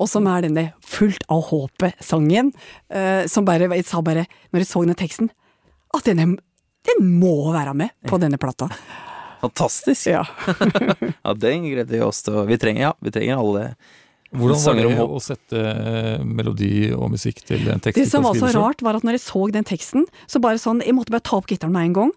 Og 0.00 0.08
som 0.08 0.26
er 0.30 0.46
denne 0.46 0.70
Fullt 0.84 1.26
av 1.28 1.44
håpet-sangen. 1.50 2.52
Eh, 2.88 3.26
som 3.28 3.44
bare 3.44 3.68
Jeg 3.76 3.86
sa 3.88 4.00
bare, 4.02 4.26
når 4.50 4.64
jeg 4.64 4.70
så 4.70 4.84
den 4.86 4.98
teksten, 4.98 5.30
at 5.94 6.06
den, 6.06 6.18
er, 6.18 6.34
den 6.86 7.14
må 7.20 7.52
være 7.52 7.74
med 7.74 7.94
på 8.08 8.18
denne 8.22 8.38
plata. 8.38 8.70
Fantastisk. 9.40 10.06
Ja. 10.06 10.24
Ja, 11.24 11.34
gleder 11.34 11.84
vi 11.84 12.00
oss 12.00 12.22
til. 12.22 12.38
Vi 12.48 12.56
trenger, 12.58 12.82
ja, 12.82 12.92
vi 13.00 13.12
trenger 13.12 13.40
alle 13.40 13.64
Hvordan 14.30 14.60
var 14.62 14.76
det 14.78 15.04
å 15.10 15.20
sette 15.22 15.58
eh, 15.58 16.20
melodi 16.22 16.92
og 16.94 17.08
musikk 17.10 17.40
til 17.48 17.64
en 17.72 17.80
tekst? 17.82 17.98
Det 17.98 18.06
som 18.12 18.22
var 18.22 18.36
så 18.38 18.50
rart, 18.54 18.82
var 18.86 18.94
at 19.00 19.02
når 19.06 19.16
jeg 19.18 19.24
så 19.24 19.40
den 19.50 19.66
teksten, 19.66 20.04
så 20.30 20.38
bare 20.42 20.60
sånn, 20.62 20.82
jeg 20.86 20.94
måtte 20.94 21.10
bare 21.10 21.24
ta 21.26 21.40
opp 21.40 21.48
gitaren 21.50 21.74
med 21.74 21.88
en 21.90 21.96
gang. 21.96 22.12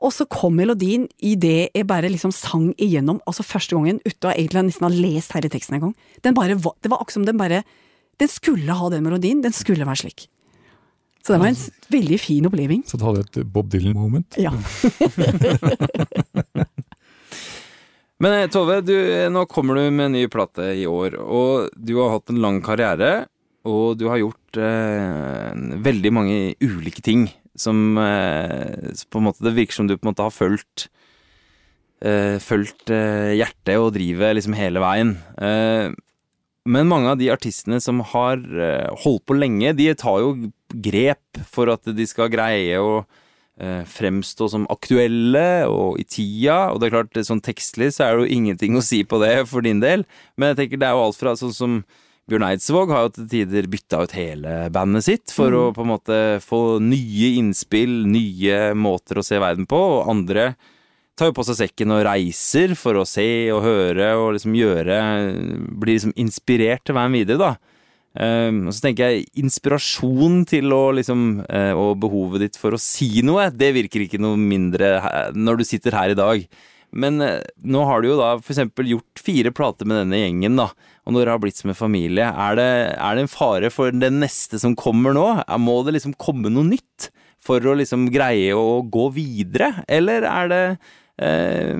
Og 0.00 0.12
så 0.14 0.24
kom 0.30 0.54
melodien 0.56 1.08
i 1.26 1.34
det 1.36 1.70
jeg 1.74 1.84
bare 1.90 2.08
liksom 2.08 2.32
sang 2.32 2.70
igjennom, 2.78 3.18
altså 3.26 3.42
første 3.44 3.74
gangen, 3.76 3.98
uten 4.06 4.30
å 4.30 4.32
egentlig 4.32 4.64
nesten 4.70 4.86
ha 4.86 4.92
lest 4.94 5.34
hele 5.36 5.50
teksten 5.52 5.76
en 5.76 5.84
gang. 5.88 5.94
Den 6.24 6.36
bare, 6.38 6.54
var- 6.56 6.76
det 6.80 6.88
var 6.92 7.02
akkurat 7.02 7.18
som 7.18 7.26
den 7.28 7.36
bare 7.40 7.64
Den 8.18 8.28
skulle 8.32 8.72
ha 8.74 8.88
den 8.90 9.04
melodien, 9.04 9.42
den 9.42 9.52
skulle 9.52 9.84
være 9.86 10.00
slik. 10.08 10.24
Så 11.22 11.34
det 11.34 11.40
var 11.42 11.48
en 11.52 11.60
veldig 11.92 12.18
fin 12.18 12.46
oppleving. 12.48 12.82
Så 12.88 12.96
du 12.98 13.04
hadde 13.04 13.20
et 13.26 13.36
Bob 13.52 13.68
Dylan-moment? 13.70 14.38
Ja. 14.40 14.50
Men 18.22 18.34
eh, 18.34 18.48
Tove, 18.50 18.80
du, 18.82 18.94
eh, 18.96 19.28
nå 19.30 19.44
kommer 19.50 19.78
du 19.78 19.88
med 19.90 20.08
en 20.08 20.16
ny 20.16 20.24
plate 20.30 20.72
i 20.80 20.86
år, 20.90 21.18
og 21.22 21.68
du 21.78 21.94
har 22.00 22.16
hatt 22.16 22.32
en 22.32 22.40
lang 22.42 22.60
karriere. 22.66 23.28
Og 23.68 23.98
du 24.00 24.06
har 24.08 24.20
gjort 24.20 24.58
eh, 24.62 25.50
veldig 25.84 26.12
mange 26.14 26.38
ulike 26.62 27.02
ting 27.04 27.26
som 27.58 27.98
eh, 28.00 28.94
på 29.10 29.18
en 29.18 29.26
måte 29.26 29.42
Det 29.44 29.52
virker 29.56 29.80
som 29.80 29.88
du 29.88 29.96
på 29.96 30.06
en 30.06 30.12
måte 30.12 30.24
har 30.24 30.32
fulgt 30.32 30.86
eh, 32.06 32.38
Fulgt 32.40 32.92
eh, 32.94 33.34
hjertet 33.34 33.82
og 33.82 33.90
drivet 33.96 34.38
liksom 34.38 34.54
hele 34.56 34.82
veien. 34.82 35.16
Men 36.68 36.88
mange 36.90 37.12
av 37.12 37.18
de 37.20 37.30
artistene 37.32 37.80
som 37.80 38.02
har 38.12 38.42
holdt 39.02 39.24
på 39.26 39.36
lenge, 39.38 39.72
de 39.76 39.86
tar 39.96 40.18
jo 40.20 40.50
grep 40.68 41.40
for 41.48 41.72
at 41.72 41.86
de 41.96 42.06
skal 42.08 42.28
greie 42.32 42.76
å 42.76 43.02
fremstå 43.58 44.46
som 44.52 44.66
aktuelle 44.70 45.66
og 45.66 45.98
i 45.98 46.04
tida. 46.06 46.68
Og 46.72 46.78
det 46.78 46.88
er 46.88 46.94
klart, 46.94 47.22
sånn 47.26 47.42
tekstlig 47.44 47.92
så 47.96 48.06
er 48.06 48.12
det 48.14 48.26
jo 48.26 48.36
ingenting 48.38 48.78
å 48.78 48.84
si 48.84 49.02
på 49.02 49.18
det 49.22 49.34
for 49.50 49.66
din 49.66 49.82
del. 49.82 50.04
Men 50.38 50.52
jeg 50.52 50.60
tenker 50.62 50.82
det 50.82 50.90
er 50.90 50.98
jo 50.98 51.08
alt 51.08 51.18
fra 51.18 51.34
sånn 51.38 51.56
som 51.56 51.80
Bjørn 52.28 52.44
Eidsvåg 52.44 52.90
har 52.92 53.06
jo 53.06 53.12
til 53.16 53.28
tider 53.32 53.68
bytta 53.72 54.02
ut 54.04 54.12
hele 54.12 54.56
bandet 54.72 55.06
sitt 55.06 55.32
for 55.32 55.54
å 55.56 55.62
på 55.72 55.80
en 55.80 55.92
måte 55.94 56.18
få 56.44 56.76
nye 56.84 57.30
innspill, 57.38 58.02
nye 58.04 58.74
måter 58.76 59.16
å 59.16 59.24
se 59.24 59.40
verden 59.40 59.64
på, 59.68 59.78
og 59.94 60.10
andre 60.12 60.50
tar 61.18 61.30
jo 61.30 61.38
på 61.38 61.46
seg 61.48 61.56
sekken 61.62 61.94
og 61.96 62.04
reiser 62.04 62.76
for 62.78 63.00
å 63.00 63.06
se 63.08 63.26
og 63.54 63.64
høre 63.64 64.10
og 64.20 64.34
liksom 64.36 64.54
gjøre 64.54 64.98
Blir 65.80 65.96
liksom 65.96 66.12
inspirert 66.20 66.84
til 66.84 66.98
veien 66.98 67.16
videre, 67.16 67.40
da. 67.40 67.77
Um, 68.18 68.64
og 68.66 68.74
så 68.74 68.86
tenker 68.86 69.12
jeg 69.12 69.26
inspirasjon 69.38 70.40
til 70.48 70.72
å 70.72 70.88
liksom 70.96 71.42
eh, 71.44 71.76
Og 71.76 72.00
behovet 72.02 72.40
ditt 72.40 72.56
for 72.58 72.72
å 72.74 72.80
si 72.80 73.20
noe, 73.22 73.50
det 73.52 73.68
virker 73.76 74.06
ikke 74.06 74.18
noe 74.18 74.38
mindre 74.40 74.96
når 75.36 75.60
du 75.60 75.64
sitter 75.68 75.94
her 75.94 76.14
i 76.14 76.18
dag. 76.18 76.46
Men 76.90 77.20
eh, 77.20 77.44
nå 77.68 77.84
har 77.84 78.02
du 78.02 78.10
jo 78.10 78.18
da 78.18 78.32
eksempel 78.38 78.94
gjort 78.94 79.22
fire 79.22 79.52
plater 79.54 79.88
med 79.88 80.00
denne 80.02 80.22
gjengen, 80.22 80.56
da. 80.58 80.70
Og 81.04 81.14
når 81.14 81.24
det 81.24 81.34
har 81.34 81.42
blitt 81.42 81.60
som 81.60 81.72
en 81.72 81.78
familie, 81.78 82.28
er 82.28 82.58
det, 82.58 82.70
er 82.96 83.16
det 83.16 83.24
en 83.24 83.32
fare 83.32 83.70
for 83.72 83.92
den 83.92 84.20
neste 84.22 84.60
som 84.60 84.76
kommer 84.78 85.16
nå? 85.16 85.26
Må 85.60 85.80
det 85.84 85.98
liksom 85.98 86.16
komme 86.20 86.52
noe 86.52 86.68
nytt 86.68 87.10
for 87.44 87.64
å 87.64 87.76
liksom 87.78 88.08
greie 88.12 88.56
å 88.56 88.80
gå 88.88 89.08
videre? 89.16 89.84
Eller 89.88 90.26
er 90.28 90.50
det 90.52 90.62
eh, 91.22 91.74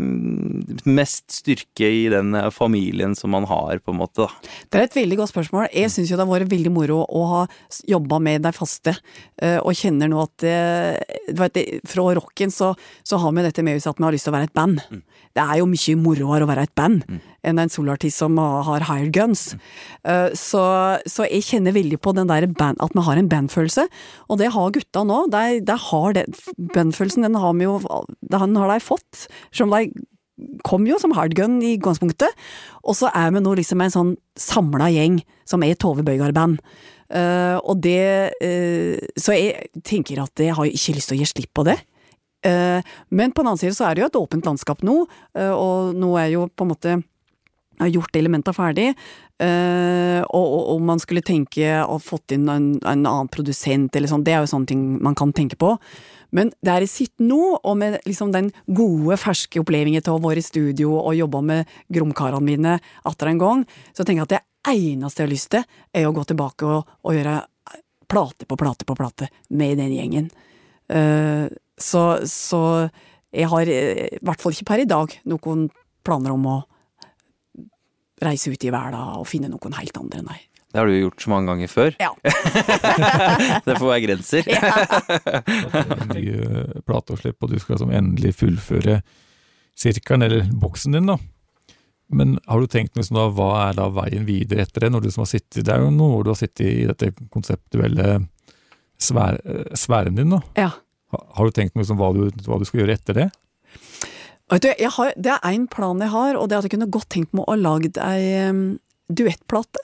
mest 0.89 1.31
styrke 1.39 1.89
i 1.89 2.07
den 2.13 2.35
eh, 2.35 2.51
familien 2.55 3.15
som 3.19 3.33
man 3.35 3.47
har, 3.49 3.81
på 3.83 3.95
en 3.95 4.01
måte, 4.01 4.27
da? 4.27 4.53
Det 4.69 4.81
er 4.81 4.89
et 4.89 4.99
veldig 4.99 5.21
godt 5.23 5.33
spørsmål. 5.33 5.69
Jeg 5.73 5.93
syns 5.95 6.13
jo 6.13 6.19
det 6.19 6.27
har 6.27 6.33
vært 6.33 6.53
veldig 6.53 6.73
moro 6.75 7.01
å 7.05 7.25
ha 7.33 7.43
jobba 7.89 8.21
med 8.23 8.47
de 8.47 8.53
faste, 8.57 8.97
eh, 9.43 9.59
og 9.59 9.77
kjenner 9.79 10.11
nå 10.11 10.23
at 10.25 10.47
eh, 10.49 11.19
vet, 11.39 11.63
Fra 11.89 12.09
rocken 12.19 12.53
så, 12.55 12.73
så 13.07 13.21
har 13.23 13.35
vi 13.35 13.47
dette 13.47 13.65
med 13.67 13.79
oss 13.79 13.89
at 13.91 13.99
vi 13.99 14.07
har 14.07 14.15
lyst 14.15 14.29
til 14.29 14.35
å 14.35 14.39
være 14.39 14.51
et 14.51 14.57
band. 14.57 14.83
Det 15.35 15.45
er 15.45 15.61
jo 15.61 15.69
mye 15.71 15.99
moroere 16.01 16.47
å 16.47 16.51
være 16.51 16.67
et 16.67 16.77
band 16.79 17.05
enn 17.47 17.61
en 17.63 17.73
soloartist 17.73 18.19
som 18.19 18.39
har 18.41 18.87
hired 18.89 19.13
guns. 19.15 19.55
Eh, 20.05 20.31
Så, 20.35 20.63
så 21.07 21.27
jeg 21.29 21.47
kjenner 21.47 21.77
veldig 21.77 22.01
på 22.03 22.15
den 22.17 22.29
der 22.31 22.47
band, 22.47 22.81
at 22.81 22.95
vi 22.95 23.05
har 23.07 23.17
en 23.17 23.31
bandfølelse, 23.31 23.89
og 24.29 24.39
det 24.39 24.53
har 24.55 24.75
gutta 24.75 25.05
nå. 25.05 25.25
De, 25.33 25.61
de 25.65 25.77
har 25.89 26.13
den 26.19 26.39
bandfølelsen, 26.75 27.27
den 27.27 27.39
har 27.39 27.55
jo 27.63 27.81
den 28.21 28.57
har 28.57 28.73
de 28.73 28.81
fått. 28.81 29.29
som 29.53 29.71
de 29.71 29.91
kom 30.67 30.87
jo 30.87 30.99
som 31.01 31.15
hardgun 31.17 31.59
i 31.65 31.77
utgangspunktet, 31.77 32.31
og 32.85 32.97
så 32.99 33.11
er 33.15 33.33
vi 33.35 33.43
nå 33.43 33.55
liksom 33.59 33.83
en 33.83 33.95
sånn 33.95 34.13
samla 34.39 34.91
gjeng 34.95 35.19
som 35.49 35.65
er 35.67 35.79
Tove 35.79 36.05
Bøygard-band. 36.07 36.61
Uh, 37.09 37.57
og 37.65 37.79
det 37.81 38.37
uh, 38.45 38.99
Så 39.17 39.33
jeg 39.33 39.71
tenker 39.81 40.21
at 40.21 40.43
jeg 40.45 40.53
har 40.53 40.69
ikke 40.69 40.93
lyst 40.93 41.09
til 41.09 41.17
å 41.17 41.21
gi 41.23 41.29
slipp 41.31 41.55
på 41.57 41.65
det. 41.65 41.79
Uh, 42.45 42.85
men 43.11 43.33
på 43.33 43.43
den 43.43 43.49
annen 43.51 43.61
side 43.61 43.75
så 43.79 43.89
er 43.89 43.97
det 43.97 44.05
jo 44.05 44.11
et 44.13 44.19
åpent 44.21 44.47
landskap 44.47 44.85
nå, 44.87 45.01
eh, 45.35 45.51
og 45.51 45.97
nå 45.99 46.13
er 46.21 46.29
jo 46.37 46.45
på 46.53 46.67
en 46.67 46.71
måte 46.71 46.99
har 47.81 47.95
gjort 47.95 48.17
elementa 48.19 48.53
ferdig, 48.57 48.91
øh, 49.43 50.23
og, 50.23 50.47
og, 50.47 50.63
og 50.75 50.85
man 50.91 51.03
skulle 51.03 51.25
tenke 51.27 51.79
å 51.85 51.99
fått 52.03 52.35
inn 52.37 52.49
en, 52.51 52.71
en 52.83 53.03
annen 53.07 53.31
produsent 53.33 53.97
eller 53.97 54.11
sånn, 54.11 54.25
det 54.27 54.35
er 54.35 54.45
jo 54.45 54.53
sånne 54.53 54.71
ting 54.73 54.87
man 55.05 55.17
kan 55.19 55.35
tenke 55.37 55.59
på. 55.61 55.77
Men 56.35 56.51
der 56.65 56.85
jeg 56.85 56.93
sitter 56.93 57.25
nå, 57.25 57.43
og 57.57 57.77
med 57.81 57.99
liksom 58.05 58.33
den 58.35 58.51
gode, 58.67 59.17
ferske 59.21 59.63
opplevelsen 59.63 60.05
til 60.05 60.17
å 60.17 60.23
være 60.23 60.43
i 60.43 60.49
studio 60.49 60.97
og 60.99 61.17
jobbe 61.17 61.41
med 61.45 61.79
gromkarene 61.95 62.45
mine 62.45 62.79
atter 63.09 63.33
en 63.33 63.41
gang, 63.41 63.65
så 63.97 64.05
tenker 64.05 64.25
jeg 64.25 64.29
at 64.29 64.35
det 64.37 64.75
eneste 64.75 65.23
jeg 65.23 65.29
har 65.29 65.33
lyst 65.33 65.53
til, 65.55 65.79
er 65.97 66.09
å 66.09 66.13
gå 66.17 66.27
tilbake 66.29 66.69
og, 66.69 66.99
og 67.07 67.17
gjøre 67.17 67.39
plate 68.09 68.49
på 68.49 68.57
plate 68.57 68.89
på 68.89 68.97
plate 68.97 69.29
med 69.49 69.79
den 69.81 69.95
gjengen. 69.97 70.29
Uh, 70.89 71.49
så, 71.79 72.19
så 72.25 72.89
jeg 73.35 73.49
har 73.53 73.69
eh, 73.69 74.07
i 74.17 74.21
hvert 74.25 74.41
fall 74.41 74.55
ikke 74.55 74.71
per 74.71 74.83
i 74.83 74.89
dag 74.89 75.13
noen 75.29 75.69
planer 76.07 76.33
om 76.33 76.47
å 76.49 76.57
reise 78.25 78.51
ut 78.53 78.65
i 78.65 78.71
verden 78.75 79.19
og 79.21 79.27
finne 79.29 79.51
noen 79.53 79.77
helt 79.79 79.97
andre, 80.01 80.23
nei. 80.27 80.39
Det 80.69 80.77
har 80.83 80.85
du 80.89 80.93
jo 80.99 81.05
gjort 81.07 81.23
så 81.25 81.31
mange 81.33 81.49
ganger 81.49 81.71
før. 81.73 81.95
Ja. 81.97 82.11
det 83.65 83.77
får 83.79 83.89
være 83.89 84.03
grenser. 84.05 84.49
En 85.99 86.13
ny 86.13 86.25
plate 86.85 87.15
å 87.15 87.19
slippe, 87.21 87.47
og 87.47 87.53
du 87.55 87.59
skal 87.63 87.77
liksom 87.79 87.93
endelig 87.97 88.35
fullføre 88.37 88.99
sirkelen, 89.79 90.27
eller 90.27 90.51
boksen 90.61 90.93
din, 90.99 91.09
da. 91.09 91.17
Men 92.13 92.37
har 92.49 92.61
du 92.61 92.69
tenkt 92.73 92.97
liksom 92.97 93.17
da, 93.17 93.27
hva 93.37 93.49
er 93.69 93.79
da 93.79 93.87
veien 93.93 94.25
videre 94.29 94.65
etter 94.65 94.85
det? 94.87 94.93
Når 94.95 95.05
du 95.07 95.11
som 95.13 95.25
har 95.25 95.31
sittet, 95.33 95.63
det 95.65 95.73
er 95.75 95.83
jo 95.85 95.91
noe 95.93 96.21
du 96.25 96.31
har 96.35 96.39
sittet 96.41 96.65
i 96.69 96.87
dette 96.89 97.11
konseptuelle 97.33 98.19
sfæren 98.99 100.17
din, 100.17 100.33
da. 100.37 100.41
Ja. 100.59 100.71
Ha- 101.15 101.25
Har 101.39 101.49
du 101.49 101.53
tenkt 101.57 101.77
noe 101.77 101.85
som 101.89 101.97
hva 102.01 102.13
du, 102.17 102.27
hva 102.45 102.59
du 102.61 102.65
skal 102.69 102.83
gjøre 102.83 102.97
etter 102.99 103.15
det? 103.23 103.29
Du, 104.49 104.69
har, 104.73 105.13
det 105.21 105.35
er 105.35 105.45
én 105.51 105.67
plan 105.69 106.01
jeg 106.01 106.13
har, 106.13 106.37
og 106.41 106.49
det 106.49 106.57
er 106.57 106.63
at 106.63 106.69
jeg 106.69 106.77
kunne 106.79 106.93
godt 106.93 107.11
tenkt 107.13 107.35
meg 107.37 107.45
å 107.45 107.53
ha 107.53 107.61
lagd 107.61 107.99
ei 108.01 108.49
um, 108.49 108.63
duettplate. 109.13 109.83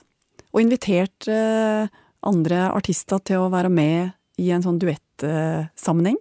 Og 0.55 0.63
invitert 0.63 1.29
uh, 1.29 1.85
andre 2.25 2.69
artister 2.73 3.21
til 3.29 3.45
å 3.45 3.51
være 3.53 3.69
med 3.73 4.15
i 4.41 4.49
en 4.55 4.65
sånn 4.65 4.81
duettsammenheng. 4.81 6.17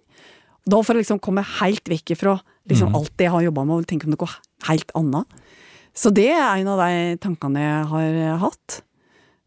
da 0.64 0.80
for 0.82 0.94
å 0.94 1.00
liksom 1.00 1.22
komme 1.24 1.44
helt 1.60 1.88
vekk 1.88 2.14
ifra 2.14 2.36
liksom 2.68 2.92
mm. 2.92 2.96
alt 2.98 3.12
det 3.16 3.26
jeg 3.26 3.34
har 3.34 3.46
jobba 3.46 3.64
med, 3.64 3.76
og 3.76 3.88
tenke 3.88 4.08
om 4.08 4.14
noe 4.14 4.30
helt 4.68 4.92
annet. 4.96 5.40
Så 5.94 6.10
det 6.10 6.30
er 6.32 6.58
en 6.58 6.72
av 6.72 6.80
de 6.82 7.16
tankene 7.22 7.62
jeg 7.62 7.88
har 7.92 8.18
eh, 8.18 8.38
hatt. 8.42 8.80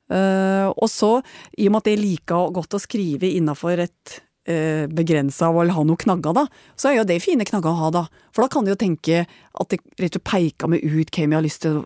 Uh, 0.07 0.71
og 0.71 0.87
så, 0.87 1.17
i 1.59 1.65
og 1.67 1.73
med 1.73 1.83
at 1.83 1.89
jeg 1.91 1.99
liker 1.99 2.53
godt 2.55 2.77
å 2.77 2.79
skrive 2.79 3.27
innafor 3.35 3.81
et 3.83 4.21
uh, 4.47 5.43
av 5.47 5.57
å 5.57 5.65
ha 5.67 5.83
noen 5.83 5.99
knagger, 5.99 6.33
da, 6.37 6.45
så 6.75 6.91
er 6.91 6.99
jo 6.99 7.07
det 7.09 7.19
fine 7.23 7.45
knagger 7.47 7.73
å 7.73 7.81
ha, 7.81 7.91
da. 7.93 8.05
For 8.31 8.45
da 8.45 8.51
kan 8.53 8.65
du 8.65 8.71
jo 8.73 8.79
tenke 8.79 9.25
at 9.27 9.73
det 9.73 9.81
rett 9.99 10.19
og 10.19 10.25
peker 10.27 10.71
meg 10.71 10.85
ut 10.85 11.11
hvem 11.11 11.31
jeg 11.31 11.37
har 11.37 11.45
lyst 11.45 11.63
til 11.65 11.81
å 11.81 11.85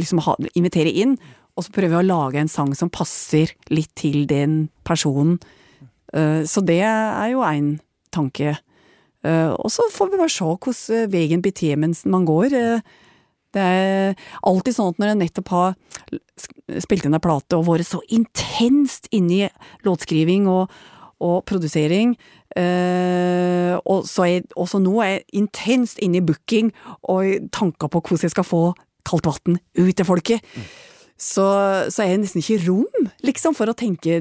liksom, 0.00 0.22
ha, 0.26 0.36
invitere 0.54 0.92
inn, 0.92 1.18
og 1.58 1.66
så 1.66 1.74
prøver 1.74 1.98
jeg 1.98 2.04
å 2.04 2.08
lage 2.08 2.40
en 2.40 2.50
sang 2.50 2.72
som 2.78 2.92
passer 2.92 3.52
litt 3.72 3.90
til 3.98 4.24
den 4.30 4.68
personen. 4.86 5.38
Eh, 6.14 6.42
så 6.48 6.62
det 6.64 6.80
er 6.86 7.30
jo 7.34 7.44
en 7.44 7.74
tanke. 8.14 8.56
Eh, 9.26 9.50
og 9.52 9.68
så 9.72 9.84
får 9.92 10.10
vi 10.10 10.20
bare 10.20 10.32
se 10.32 10.46
hvordan 10.46 11.10
veien 11.12 11.42
blir 11.44 11.76
mens 11.76 12.04
man 12.06 12.24
går. 12.28 12.54
Eh, 12.56 12.80
det 13.50 13.66
er 13.66 14.14
alltid 14.46 14.76
sånn 14.76 14.94
at 14.94 15.02
når 15.02 15.10
jeg 15.10 15.20
nettopp 15.24 15.48
har 15.50 15.74
spilt 16.80 17.06
inn 17.06 17.18
ei 17.18 17.22
plate 17.22 17.58
og 17.58 17.66
vært 17.66 17.88
så 17.88 17.98
intenst 18.14 19.08
inne 19.10 19.40
i 19.40 19.48
låtskriving 19.82 20.46
og, 20.48 20.70
og 21.20 21.44
produsering, 21.48 22.16
Uh, 22.50 23.76
og 23.86 24.08
så 24.10 24.24
er, 24.26 24.46
også 24.58 24.80
nå 24.82 24.96
er 25.04 25.12
jeg 25.12 25.20
intenst 25.38 26.00
inne 26.02 26.18
i 26.18 26.24
booking 26.26 26.72
og 27.06 27.46
tanker 27.54 27.86
på 27.86 28.00
hvordan 28.02 28.26
jeg 28.26 28.32
skal 28.32 28.46
få 28.46 28.62
kaldt 29.06 29.28
vann 29.28 29.60
ut 29.78 29.94
til 29.94 30.08
folket, 30.08 30.42
så, 31.14 31.46
så 31.86 32.02
er 32.02 32.16
det 32.16 32.24
nesten 32.24 32.42
ikke 32.42 32.64
rom, 32.64 33.06
liksom, 33.22 33.54
for 33.54 33.70
å 33.70 33.76
tenke 33.76 34.18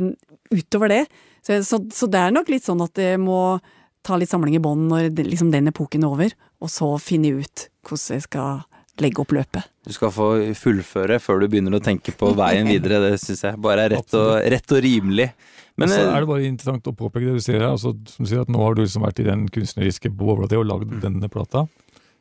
utover 0.53 0.93
det. 0.93 1.01
Så, 1.41 1.57
så, 1.65 1.81
så 1.89 2.09
det 2.11 2.21
er 2.21 2.35
nok 2.35 2.51
litt 2.53 2.67
sånn 2.67 2.84
at 2.85 3.01
jeg 3.01 3.17
må 3.23 3.57
ta 4.05 4.17
litt 4.19 4.30
samling 4.30 4.59
i 4.59 4.61
bånd 4.61 4.85
når 4.91 5.09
liksom 5.17 5.49
den 5.53 5.71
epoken 5.71 6.05
er 6.05 6.13
over, 6.13 6.35
og 6.61 6.71
så 6.71 6.93
finne 7.01 7.34
ut 7.39 7.65
hvordan 7.88 8.19
jeg 8.19 8.27
skal 8.27 8.61
legge 9.03 9.21
opp 9.23 9.34
løpet. 9.35 9.69
Du 9.85 9.93
skal 9.95 10.11
få 10.13 10.27
fullføre 10.57 11.19
før 11.23 11.43
du 11.43 11.47
begynner 11.51 11.77
å 11.77 11.84
tenke 11.84 12.13
på 12.15 12.34
veien 12.38 12.67
videre. 12.69 13.01
Det 13.05 13.21
syns 13.21 13.45
jeg 13.47 13.59
bare 13.63 13.88
er 13.88 13.95
rett 13.97 14.17
og, 14.19 14.31
rett 14.53 14.76
og 14.76 14.84
rimelig. 14.85 15.30
Men 15.80 15.91
så 15.91 16.01
eh, 16.01 16.09
er 16.11 16.23
det 16.23 16.30
bare 16.30 16.47
interessant 16.49 16.89
å 16.91 16.95
påpeke 16.95 17.30
det 17.30 17.39
du 17.39 17.43
sier 17.43 17.61
her. 17.61 17.71
Altså, 17.71 17.93
som 18.11 18.26
du 18.26 18.31
sier 18.31 18.43
at 18.43 18.51
Nå 18.51 18.61
har 18.63 18.76
du 18.76 18.84
liksom 18.84 19.05
vært 19.05 19.21
i 19.23 19.27
den 19.30 19.47
kunstneriske 19.53 20.11
bobla 20.11 20.49
di 20.51 20.59
og 20.59 20.67
lagd 20.67 20.97
denne 21.03 21.31
plata. 21.31 21.65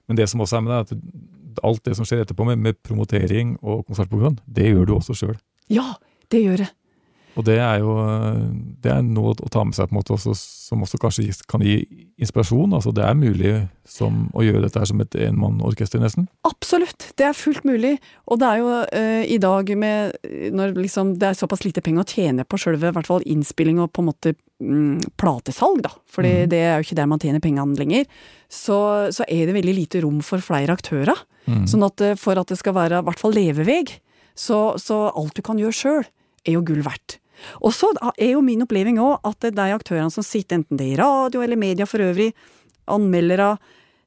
Men 0.08 0.20
det 0.20 0.28
som 0.30 0.44
også 0.44 0.60
er 0.60 0.64
med 0.64 0.72
det, 0.72 0.78
er 0.78 0.86
at 0.86 1.64
alt 1.68 1.84
det 1.88 1.96
som 1.98 2.06
skjer 2.06 2.22
etterpå 2.22 2.46
med, 2.46 2.60
med 2.62 2.78
promotering 2.86 3.56
og 3.60 3.84
konsertprogram, 3.88 4.38
det 4.46 4.70
gjør 4.70 4.88
du 4.88 4.94
også 4.98 5.16
sjøl. 5.18 5.36
Ja, 5.72 5.96
det 6.32 6.44
gjør 6.44 6.64
jeg. 6.64 6.72
Og 7.36 7.44
det 7.46 7.58
er 7.62 7.82
jo 7.82 7.94
det 8.82 8.90
er 8.92 9.02
noe 9.04 9.34
å 9.34 9.50
ta 9.52 9.62
med 9.66 9.76
seg 9.76 9.90
på 9.90 9.94
en 9.94 9.98
måte 10.00 10.14
også, 10.16 10.32
som 10.34 10.82
også 10.82 10.98
kanskje 11.02 11.30
kan 11.50 11.62
gi 11.62 11.80
inspirasjon. 12.18 12.74
altså 12.74 12.92
Det 12.94 13.04
er 13.04 13.18
mulig 13.18 13.52
som, 13.88 14.26
å 14.34 14.42
gjøre 14.42 14.64
dette 14.64 14.80
her 14.80 14.88
som 14.90 15.02
et 15.04 15.16
enmannorkester, 15.28 16.02
nesten. 16.02 16.26
Absolutt, 16.48 17.10
det 17.20 17.28
er 17.28 17.36
fullt 17.36 17.64
mulig. 17.68 17.94
Og 18.26 18.40
det 18.42 18.48
er 18.48 18.62
jo 18.62 18.72
uh, 18.80 19.22
i 19.22 19.38
dag 19.42 19.70
med 19.78 20.18
Når 20.54 20.74
liksom 20.78 21.14
det 21.20 21.30
er 21.30 21.38
såpass 21.38 21.64
lite 21.66 21.82
penger 21.84 22.04
å 22.04 22.10
tjene 22.10 22.46
på 22.48 22.58
sjølve 22.60 22.92
hvert 22.96 23.08
fall 23.08 23.24
innspilling 23.26 23.80
og 23.82 23.92
på 23.94 24.02
en 24.02 24.10
måte 24.10 24.34
mm, 24.34 25.14
platesalg, 25.20 25.82
da, 25.86 25.94
fordi 26.10 26.34
mm. 26.42 26.50
det 26.52 26.62
er 26.64 26.76
jo 26.76 26.88
ikke 26.88 27.00
der 27.00 27.10
man 27.10 27.22
tjener 27.22 27.44
pengene 27.44 27.78
lenger, 27.78 28.06
så, 28.50 28.78
så 29.14 29.26
er 29.28 29.46
det 29.46 29.56
veldig 29.56 29.76
lite 29.76 30.02
rom 30.04 30.20
for 30.26 30.42
flere 30.44 30.74
aktører. 30.74 31.26
Mm. 31.48 31.64
Sånn 31.70 31.86
at 31.86 32.02
eh, 32.04 32.18
for 32.18 32.38
at 32.40 32.50
det 32.50 32.58
skal 32.60 32.76
være 32.76 33.00
i 33.00 33.06
hvert 33.06 33.22
fall 33.22 33.36
leveveg, 33.36 33.94
så, 34.38 34.76
så 34.80 35.08
alt 35.08 35.36
du 35.38 35.42
kan 35.44 35.58
gjøre 35.60 35.76
sjøl, 35.76 36.08
er 36.44 36.58
jo 36.58 36.64
gull 36.66 36.84
verdt. 36.86 37.18
Og 37.62 37.72
så 37.74 37.90
er 38.16 38.32
jo 38.32 38.44
min 38.44 38.64
oppleving 38.64 38.98
òg 39.02 39.26
at 39.28 39.50
de 39.54 39.66
aktørene 39.74 40.10
som 40.10 40.26
sitter, 40.26 40.60
enten 40.60 40.78
det 40.78 40.88
er 40.88 40.96
i 40.96 41.00
radio 41.00 41.44
eller 41.44 41.60
media 41.60 41.86
for 41.86 42.02
øvrig, 42.02 42.32
anmeldere, 42.90 43.56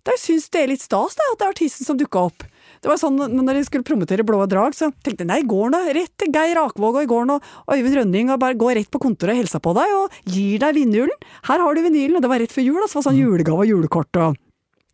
de 0.07 0.15
syns 0.17 0.49
det 0.49 0.63
er 0.63 0.71
litt 0.71 0.81
stas 0.81 1.13
det, 1.17 1.25
at 1.29 1.39
det 1.39 1.45
er 1.45 1.53
artisten 1.53 1.85
som 1.85 1.97
dukker 1.99 2.31
opp. 2.31 2.45
Det 2.81 2.89
var 2.89 2.97
sånn, 2.97 3.19
Når 3.21 3.59
jeg 3.59 3.67
skulle 3.67 3.85
promotere 3.85 4.25
Blå 4.25 4.39
drag, 4.49 4.73
så 4.73 4.89
tenkte 5.05 5.21
jeg 5.21 5.29
nei, 5.29 5.41
går 5.45 5.69
nå 5.69 5.81
rett 5.93 6.13
til 6.17 6.31
Geir 6.33 6.57
Akvåg 6.57 6.97
og 6.97 7.03
i 7.05 7.09
går 7.09 7.27
nå 7.29 7.35
og 7.37 7.73
Øyvind 7.75 7.99
Rønning 7.99 8.31
og 8.33 8.39
bare 8.41 8.57
går 8.57 8.79
rett 8.79 8.89
på 8.89 9.01
kontoret 9.03 9.35
og 9.35 9.43
hilser 9.43 9.61
på 9.61 9.75
deg 9.77 9.93
og 9.93 10.15
gir 10.25 10.63
deg 10.63 10.79
vinylen. 10.79 11.27
Her 11.45 11.61
har 11.61 11.77
du 11.77 11.83
vinylen, 11.85 12.17
og 12.17 12.25
det 12.25 12.31
var 12.31 12.41
rett 12.41 12.55
før 12.55 12.65
jul, 12.65 12.79
altså, 12.81 12.97
det 12.97 13.01
var 13.03 13.07
sånn 13.11 13.21
julegave 13.21 13.67
og 13.67 13.69
julekort 13.69 14.21
og 14.23 14.41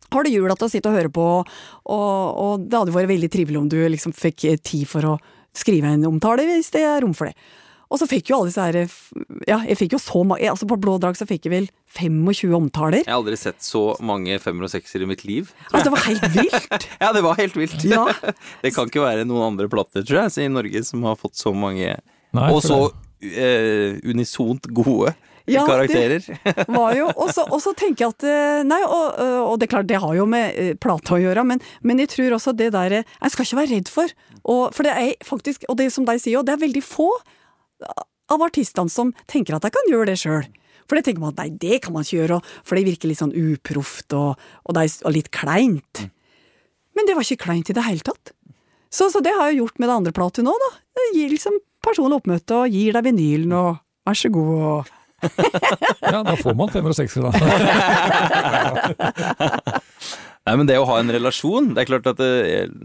har 0.08 0.24
du 0.24 0.32
jula 0.32 0.54
til 0.56 0.64
å 0.64 0.72
sitte 0.72 0.88
og 0.88 0.96
høre 0.96 1.10
på, 1.12 1.24
og, 1.44 2.38
og 2.44 2.62
det 2.64 2.78
hadde 2.78 2.94
vært 2.94 3.10
veldig 3.10 3.28
trivelig 3.32 3.58
om 3.60 3.66
du 3.68 3.76
liksom 3.92 4.14
fikk 4.16 4.46
tid 4.64 4.86
for 4.88 5.04
å 5.04 5.16
skrive 5.58 5.94
en 5.94 6.06
omtale, 6.08 6.46
hvis 6.48 6.70
det 6.74 6.84
er 6.86 7.02
rom 7.04 7.16
for 7.16 7.30
det. 7.30 7.36
Og 7.88 7.96
så 7.96 8.04
fikk 8.04 8.28
jo 8.28 8.36
alle 8.36 8.50
disse 8.50 8.60
her 8.60 8.76
Ja, 9.48 9.62
jeg 9.64 9.78
fikk 9.80 9.94
jo 9.96 10.00
så 10.02 10.20
mange 10.28 10.44
Altså 10.50 10.66
på 10.68 10.76
Blå 10.76 10.98
drag 11.00 11.16
så 11.16 11.24
fikk 11.24 11.46
jeg 11.48 11.52
vel 11.54 11.68
25 11.96 12.52
omtaler. 12.58 13.00
jeg 13.00 13.08
har 13.08 13.16
aldri 13.16 13.38
sett 13.40 13.64
så 13.64 13.94
mange 14.04 14.36
femmer 14.44 14.66
og 14.66 14.72
sekser 14.74 15.00
i 15.00 15.08
mitt 15.08 15.22
liv. 15.24 15.48
Altså, 15.72 15.88
det 15.88 15.94
var 15.94 16.04
helt 16.04 16.26
vilt! 16.36 16.88
Ja, 17.00 17.12
det 17.16 17.22
var 17.24 17.38
helt 17.40 17.56
vilt. 17.56 17.78
Ja. 17.88 18.04
Det 18.62 18.74
kan 18.76 18.90
ikke 18.90 19.06
være 19.06 19.24
noen 19.24 19.54
andre 19.54 19.70
plater, 19.72 20.04
tror 20.04 20.26
jeg, 20.26 20.44
i 20.44 20.52
Norge 20.52 20.84
som 20.84 21.06
har 21.08 21.16
fått 21.16 21.40
så 21.40 21.54
mange 21.56 21.94
Nei, 22.36 22.50
Og 22.52 22.60
så 22.60 22.76
eh, 23.24 23.96
unisont 24.04 24.68
gode 24.76 25.14
Ja, 25.52 25.64
karakterer. 25.68 26.24
var 26.78 26.94
jo, 26.96 27.08
og 27.14 27.32
så, 27.32 27.72
tenker 27.78 28.06
jeg 28.06 28.14
at 28.16 28.26
eh, 28.28 28.60
Nei, 28.68 28.80
og, 28.84 29.18
og 29.48 29.56
det 29.58 29.68
er 29.68 29.72
klart, 29.76 29.88
det 29.90 30.00
har 30.02 30.14
jo 30.18 30.26
med 30.28 30.58
eh, 30.58 30.74
plate 30.80 31.16
å 31.16 31.20
gjøre, 31.22 31.44
men, 31.48 31.62
men 31.86 32.02
jeg 32.04 32.12
tror 32.14 32.36
også 32.38 32.54
det 32.58 32.70
der 32.74 33.00
En 33.00 33.32
skal 33.32 33.46
ikke 33.46 33.60
være 33.62 33.72
redd 33.76 33.92
for. 33.92 34.14
Og, 34.44 34.62
for 34.76 34.86
det 34.86 34.94
er 34.94 35.26
faktisk, 35.26 35.66
og 35.68 35.78
det 35.80 35.90
som 35.94 36.06
de 36.08 36.18
sier, 36.22 36.44
det 36.46 36.54
er 36.54 36.62
veldig 36.62 36.84
få 36.84 37.10
av 38.28 38.44
artistene 38.44 38.92
som 38.92 39.12
tenker 39.30 39.56
at 39.56 39.64
de 39.64 39.72
kan 39.72 39.90
gjøre 39.90 40.10
det 40.10 40.18
sjøl. 40.20 40.46
For 40.88 40.96
det 40.96 41.04
tenker 41.04 41.22
man 41.22 41.34
at 41.34 41.42
nei, 41.42 41.50
det 41.60 41.82
kan 41.84 41.94
man 41.94 42.06
ikke 42.06 42.22
gjøre, 42.22 42.40
for 42.64 42.78
det 42.78 42.86
virker 42.88 43.10
litt 43.10 43.20
sånn 43.20 43.34
uproft 43.36 44.14
og, 44.16 44.40
og, 44.64 44.72
det 44.76 44.88
og 45.04 45.14
litt 45.14 45.30
kleint. 45.34 46.04
Men 46.96 47.08
det 47.08 47.16
var 47.16 47.26
ikke 47.26 47.44
kleint 47.44 47.68
i 47.70 47.76
det 47.76 47.84
hele 47.84 48.04
tatt. 48.04 48.32
Så, 48.88 49.10
så 49.12 49.20
det 49.24 49.34
har 49.36 49.50
jeg 49.50 49.60
gjort 49.60 49.76
med 49.76 49.90
det 49.90 49.96
andre 50.00 50.14
platet 50.16 50.46
nå, 50.46 50.54
da. 50.56 50.70
Jeg 50.98 51.14
gir 51.14 51.34
liksom 51.34 51.58
personlig 51.84 52.22
oppmøte 52.22 52.56
og 52.56 52.72
gir 52.72 52.96
deg 52.96 53.04
vinylen 53.04 53.52
og 53.54 53.82
vær 54.08 54.16
så 54.18 54.30
god 54.32 54.54
og 54.56 54.94
Ja, 55.18 56.20
da 56.22 56.36
får 56.38 56.54
man 56.58 56.70
femmer 56.70 56.90
og 56.94 56.98
seksere, 56.98 57.28
da. 57.28 57.32
Nei, 60.48 60.54
men 60.56 60.66
det 60.68 60.78
å 60.80 60.86
ha 60.88 60.96
en 61.02 61.10
relasjon 61.12 61.74
Det 61.74 61.80
er 61.82 61.88
klart 61.90 62.06
at 62.08 62.18
det, 62.20 62.28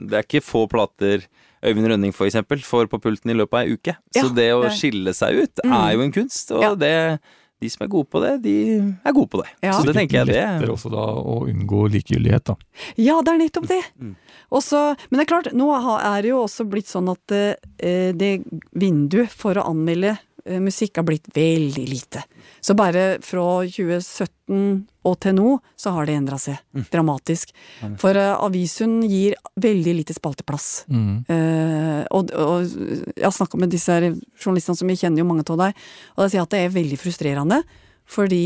det 0.09 0.15
er 0.17 0.23
ikke 0.25 0.41
få 0.43 0.61
plater 0.71 1.17
Øyvind 1.63 1.87
Rønning 1.93 2.13
for 2.15 2.25
eksempel 2.27 2.59
får 2.65 2.85
på 2.91 2.97
pulten 2.99 3.31
i 3.31 3.35
løpet 3.37 3.55
av 3.55 3.61
ei 3.63 3.71
uke. 3.77 3.93
Så 4.11 4.25
Ja, 4.25 4.29
det 4.35 4.49
å 4.51 4.67
skille 4.73 5.13
seg 5.15 5.29
ut 5.45 5.55
er 5.63 5.89
jo 5.95 6.01
en 6.03 6.11
kunst, 6.11 6.51
og 6.51 6.59
Ja. 6.59 6.75
det, 6.75 7.19
de 7.63 7.67
som 7.71 7.85
er 7.85 7.89
gode 7.93 8.09
på 8.11 8.19
det, 8.19 8.33
de 8.43 8.55
er 8.99 9.13
gode 9.15 9.29
på 9.31 9.39
det. 9.39 9.47
Ja. 9.63 9.71
Så 9.77 9.85
det 9.87 9.95
tenker 9.95 10.15
jeg 10.17 10.25
det 10.33 10.41
Lettere 10.41 10.73
også 10.75 10.89
da 10.91 11.05
å 11.23 11.47
unngå 11.47 11.85
likegyldighet, 11.93 12.43
da. 12.51 12.55
Ja, 12.99 13.15
det 13.23 13.31
er 13.31 13.39
nettopp 13.45 13.67
det. 13.71 13.79
Mm. 13.95 14.11
Og 14.51 14.59
men 14.73 15.15
det 15.15 15.23
er 15.23 15.31
klart, 15.31 15.47
nå 15.55 15.67
er 15.71 16.19
det 16.21 16.29
jo 16.33 16.43
også 16.43 16.67
blitt 16.67 16.87
sånn 16.91 17.07
at 17.09 17.23
eh, 17.31 18.11
det 18.11 18.43
vinduet 18.75 19.31
for 19.31 19.55
å 19.55 19.63
anmelde 19.71 20.17
eh, 20.17 20.19
musikk 20.59 20.97
har 20.99 21.05
blitt 21.07 21.27
veldig 21.33 21.83
lite. 21.87 22.23
Så 22.59 22.75
bare 22.75 23.17
fra 23.23 23.63
2017 23.63 24.87
og 25.07 25.15
til 25.23 25.35
nå, 25.37 25.53
så 25.79 25.93
har 25.95 26.07
det 26.07 26.15
endra 26.17 26.37
seg 26.39 26.57
Mm. 26.73 26.85
dramatisk. 26.91 27.53
For 27.99 28.15
uh, 28.15 28.43
Avishund 28.43 29.03
gir 29.07 29.35
veldig 29.55 29.93
lite 29.95 30.13
spalteplass. 30.15 30.85
Mm. 30.89 31.23
Uh, 31.29 32.03
og, 32.11 32.31
og 32.35 32.67
jeg 33.15 33.23
har 33.23 33.35
snakka 33.35 33.59
med 33.59 33.71
disse 33.71 33.91
journalistene 34.39 34.79
som 34.79 34.89
jeg 34.89 34.99
kjenner 35.03 35.23
jo 35.23 35.29
mange 35.29 35.45
av 35.47 35.59
deg, 35.63 35.81
og 36.17 36.23
de 36.23 36.29
sier 36.33 36.43
at 36.43 36.51
det 36.51 36.61
er 36.65 36.75
veldig 36.75 36.99
frustrerende. 36.99 37.63
Fordi 38.03 38.43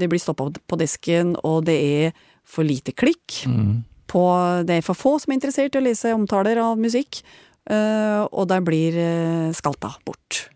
det 0.00 0.08
blir 0.08 0.20
stoppa 0.20 0.48
på 0.48 0.78
desken, 0.80 1.36
og 1.44 1.64
det 1.68 1.76
er 1.76 2.12
for 2.44 2.64
lite 2.64 2.94
klikk. 2.96 3.42
Mm. 3.46 3.82
På, 4.08 4.24
det 4.64 4.78
er 4.80 4.84
for 4.86 4.96
få 4.96 5.18
som 5.20 5.32
er 5.32 5.38
interessert 5.40 5.76
i 5.76 5.80
å 5.80 5.84
lese 5.84 6.14
omtaler 6.16 6.60
av 6.62 6.80
musikk, 6.80 7.22
Uh, 7.70 8.26
og 8.34 8.48
de 8.50 8.56
blir 8.66 8.96
uh, 8.98 9.52
skalta 9.54 9.92
bort. 10.02 10.48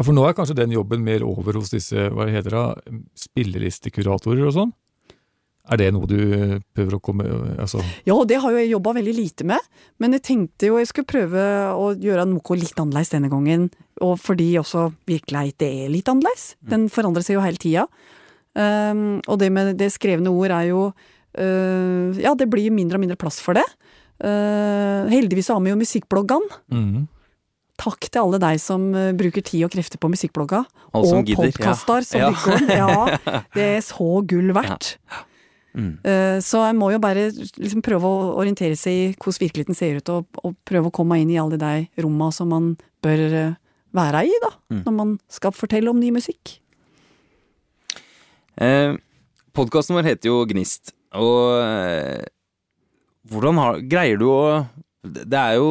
Ja, 0.00 0.04
For 0.06 0.16
nå 0.16 0.22
er 0.24 0.32
kanskje 0.32 0.56
den 0.56 0.72
jobben 0.72 1.02
mer 1.04 1.20
over 1.28 1.58
hos 1.60 1.68
disse 1.74 2.06
hva 2.16 2.24
heter 2.32 2.54
det, 2.56 3.00
spillelistekuratorer 3.20 4.46
og 4.48 4.54
sånn? 4.56 4.70
Er 5.70 5.76
det 5.76 5.90
noe 5.92 6.08
du 6.08 6.16
prøver 6.72 6.96
å 6.96 7.00
komme 7.04 7.26
altså, 7.60 7.82
Ja, 8.08 8.16
det 8.24 8.38
har 8.40 8.54
jo 8.54 8.62
jeg 8.62 8.70
jobba 8.72 8.94
veldig 8.96 9.12
lite 9.12 9.44
med, 9.46 9.66
men 10.00 10.16
jeg 10.16 10.24
tenkte 10.24 10.70
jo 10.70 10.78
jeg 10.80 10.88
skulle 10.88 11.10
prøve 11.10 11.44
å 11.76 11.90
gjøre 12.00 12.24
noe 12.30 12.56
litt 12.56 12.80
annerledes 12.80 13.12
denne 13.12 13.28
gangen. 13.28 13.68
Og 14.00 14.16
fordi 14.24 14.48
også 14.56 14.88
virkelig 15.10 15.52
det 15.60 15.68
er 15.84 15.92
litt 15.92 16.08
annerledes. 16.08 16.54
Den 16.64 16.88
forandrer 16.88 17.26
seg 17.26 17.36
jo 17.36 17.44
hele 17.44 17.60
tida. 17.60 17.84
Um, 18.56 19.20
og 19.28 19.36
det 19.38 19.52
med 19.52 19.76
det 19.78 19.92
skrevne 19.94 20.32
ord 20.32 20.50
er 20.50 20.72
jo 20.72 20.88
uh, 20.88 22.18
Ja, 22.18 22.32
det 22.34 22.48
blir 22.50 22.72
mindre 22.74 22.96
og 22.98 23.04
mindre 23.04 23.20
plass 23.20 23.38
for 23.44 23.60
det. 23.60 23.68
Uh, 24.16 25.06
heldigvis 25.12 25.52
har 25.52 25.60
vi 25.60 25.74
jo 25.76 25.80
musikkbloggene. 25.84 26.62
mhm. 26.72 27.08
Takk 27.80 28.10
til 28.12 28.20
alle 28.20 28.38
deg 28.42 28.60
som 28.60 28.90
uh, 28.92 29.10
bruker 29.16 29.44
tid 29.46 29.64
og 29.64 29.72
krefter 29.72 30.00
på 30.02 30.10
musikkblogga. 30.12 30.62
Alle 30.92 31.18
og 31.22 31.32
podkaster 31.38 32.04
som 32.04 32.20
Ja. 32.20 32.28
om. 32.30 32.68
Ja, 32.68 33.18
det 33.56 33.66
er 33.78 33.82
så 33.86 34.08
gull 34.28 34.52
verdt. 34.56 34.94
Mm. 35.70 35.92
Eh, 36.02 36.40
Så 36.42 36.64
jeg 36.66 36.74
må 36.74 36.88
jo 36.90 36.98
bare 36.98 37.28
liksom 37.30 37.78
prøve 37.86 38.08
å 38.10 38.32
orientere 38.42 38.74
seg 38.76 38.92
i 38.92 39.04
hvordan 39.14 39.44
virkeligheten 39.44 39.76
ser 39.78 40.00
ut, 40.00 40.08
og, 40.10 40.26
og 40.42 40.56
prøve 40.66 40.90
å 40.90 40.94
komme 40.94 41.20
inn 41.22 41.30
i 41.30 41.38
alle 41.38 41.56
de 41.62 41.86
romma 42.02 42.32
som 42.34 42.50
man 42.50 42.72
bør 43.06 43.22
eh, 43.38 43.52
være 43.94 44.24
i, 44.26 44.32
da. 44.42 44.50
Mm. 44.74 44.80
Når 44.88 44.96
man 44.96 45.12
skal 45.30 45.54
fortelle 45.54 45.92
om 45.92 46.00
ny 46.02 46.10
musikk. 46.18 46.56
Eh, 48.60 48.96
Podkasten 49.56 49.96
vår 49.96 50.06
heter 50.10 50.30
jo 50.30 50.42
Gnist, 50.50 50.92
og 51.14 51.56
eh, 51.62 52.26
hvordan 53.30 53.58
har, 53.62 53.80
greier 53.90 54.18
du 54.20 54.26
å 54.30 54.42
det 55.00 55.38
er 55.38 55.54
jo 55.56 55.68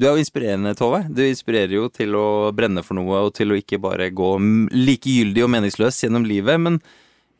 Du 0.00 0.06
er 0.06 0.16
jo 0.16 0.22
inspirerende, 0.22 0.74
Tove. 0.78 1.04
Du 1.06 1.22
inspirerer 1.22 1.76
jo 1.76 1.86
til 1.92 2.16
å 2.18 2.50
brenne 2.54 2.82
for 2.82 2.98
noe, 2.98 3.26
og 3.28 3.36
til 3.38 3.52
å 3.52 3.58
ikke 3.58 3.78
bare 3.82 4.10
gå 4.10 4.32
likegyldig 4.74 5.44
og 5.46 5.52
meningsløs 5.54 6.02
gjennom 6.02 6.26
livet. 6.26 6.58
Men 6.58 6.80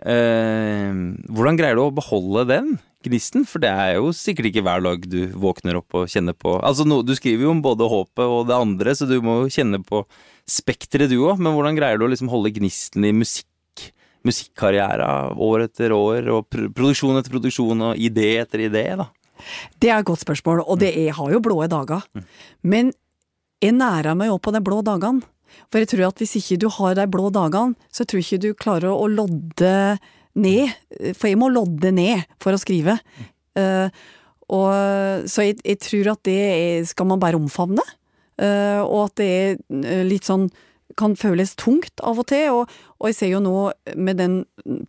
eh, 0.07 0.95
hvordan 1.35 1.59
greier 1.59 1.78
du 1.78 1.85
å 1.89 1.97
beholde 1.97 2.47
den 2.53 2.73
gnisten? 3.07 3.43
For 3.49 3.62
det 3.62 3.73
er 3.74 3.97
jo 3.99 4.15
sikkert 4.15 4.53
ikke 4.53 4.65
hver 4.66 4.87
dag 4.87 5.11
du 5.11 5.20
våkner 5.35 5.81
opp 5.81 5.99
og 5.99 6.11
kjenner 6.12 6.37
på 6.39 6.61
Altså, 6.61 6.87
no, 6.87 7.03
du 7.03 7.16
skriver 7.19 7.49
jo 7.49 7.55
om 7.57 7.65
både 7.65 7.91
håpet 7.91 8.27
og 8.39 8.47
det 8.51 8.59
andre, 8.61 8.95
så 8.95 9.11
du 9.11 9.19
må 9.24 9.43
jo 9.43 9.55
kjenne 9.59 9.82
på 9.82 10.05
spekteret 10.47 11.11
du 11.11 11.19
òg. 11.24 11.43
Men 11.43 11.59
hvordan 11.59 11.78
greier 11.78 11.99
du 11.99 12.07
å 12.07 12.12
liksom 12.15 12.31
holde 12.31 12.55
gnisten 12.55 13.07
i 13.09 13.16
musikk? 13.16 13.47
Musikkarriera 14.20 15.31
år 15.41 15.62
etter 15.65 15.95
år, 15.97 16.27
og 16.28 16.45
pr 16.53 16.66
produksjon 16.77 17.16
etter 17.16 17.32
produksjon, 17.32 17.87
og 17.87 18.03
idé 18.05 18.35
etter 18.43 18.66
idé, 18.66 18.82
da. 19.01 19.07
Det 19.81 19.91
er 19.91 20.01
et 20.01 20.09
godt 20.09 20.25
spørsmål, 20.25 20.65
og 20.65 20.81
det 20.83 20.93
er, 20.95 21.12
har 21.17 21.35
jo 21.35 21.43
blå 21.45 21.61
dager. 21.71 22.07
Men 22.62 22.93
jeg 23.61 23.77
nærer 23.77 24.17
meg 24.17 24.31
jo 24.31 24.39
på 24.41 24.55
de 24.55 24.62
blå 24.65 24.81
dagene. 24.87 25.25
For 25.71 25.83
jeg 25.83 25.91
tror 25.91 26.07
at 26.09 26.23
hvis 26.23 26.37
ikke 26.39 26.61
du 26.62 26.69
har 26.71 26.95
de 26.99 27.07
blå 27.11 27.29
dagene, 27.35 27.77
så 27.93 28.07
tror 28.07 28.21
jeg 28.21 28.29
ikke 28.29 28.45
du 28.45 28.51
klarer 28.59 28.95
å 28.95 29.09
lodde 29.11 29.99
ned. 30.39 30.73
For 31.19 31.31
jeg 31.31 31.41
må 31.41 31.51
lodde 31.53 31.93
ned 31.95 32.25
for 32.43 32.55
å 32.55 32.61
skrive. 32.61 32.97
Uh, 33.59 33.91
og, 34.51 34.71
så 35.31 35.47
jeg, 35.47 35.59
jeg 35.67 35.81
tror 35.83 36.12
at 36.15 36.23
det 36.27 36.39
er, 36.39 36.89
skal 36.89 37.11
man 37.11 37.23
bare 37.23 37.39
omfavne. 37.39 37.85
Uh, 38.41 38.83
og 38.87 39.11
at 39.11 39.21
det 39.21 39.31
er 39.69 40.07
litt 40.09 40.27
sånn 40.29 40.49
kan 40.99 41.15
føles 41.19 41.55
tungt 41.59 42.03
av 42.03 42.19
og 42.21 42.29
til. 42.31 42.62
Og, 42.62 42.79
og 42.99 43.11
jeg 43.11 43.19
ser 43.19 43.35
jo 43.35 43.43
nå 43.45 43.57
med 43.99 44.21
den 44.21 44.41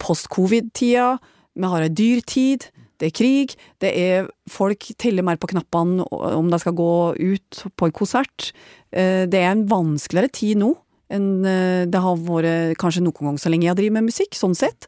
post-covid-tida, 0.01 1.15
vi 1.51 1.67
har 1.73 1.83
ei 1.83 1.91
dyrtid, 1.91 2.69
det 3.01 3.09
er 3.09 3.15
krig, 3.17 3.55
det 3.81 3.91
er 3.97 4.27
folk 4.51 4.85
teller 5.01 5.25
mer 5.25 5.39
på 5.41 5.49
knappene 5.49 6.05
om 6.11 6.51
de 6.53 6.59
skal 6.61 6.75
gå 6.77 6.89
ut 7.17 7.63
på 7.75 7.87
en 7.89 7.95
konsert. 7.97 8.51
Eh, 8.93 9.25
Det 9.25 9.41
er 9.41 9.49
en 9.55 9.65
vanskeligere 9.67 10.31
tid 10.31 10.61
nå 10.61 10.75
enn 11.11 11.43
eh, 11.43 11.85
det 11.91 11.99
har 11.99 12.15
vært 12.23 12.77
kanskje 12.79 13.01
noen 13.03 13.31
gang 13.31 13.39
så 13.41 13.49
lenge 13.51 13.65
jeg 13.67 13.73
har 13.73 13.79
drevet 13.81 13.97
med 13.97 14.07
musikk, 14.07 14.37
sånn 14.37 14.55
sett. 14.55 14.87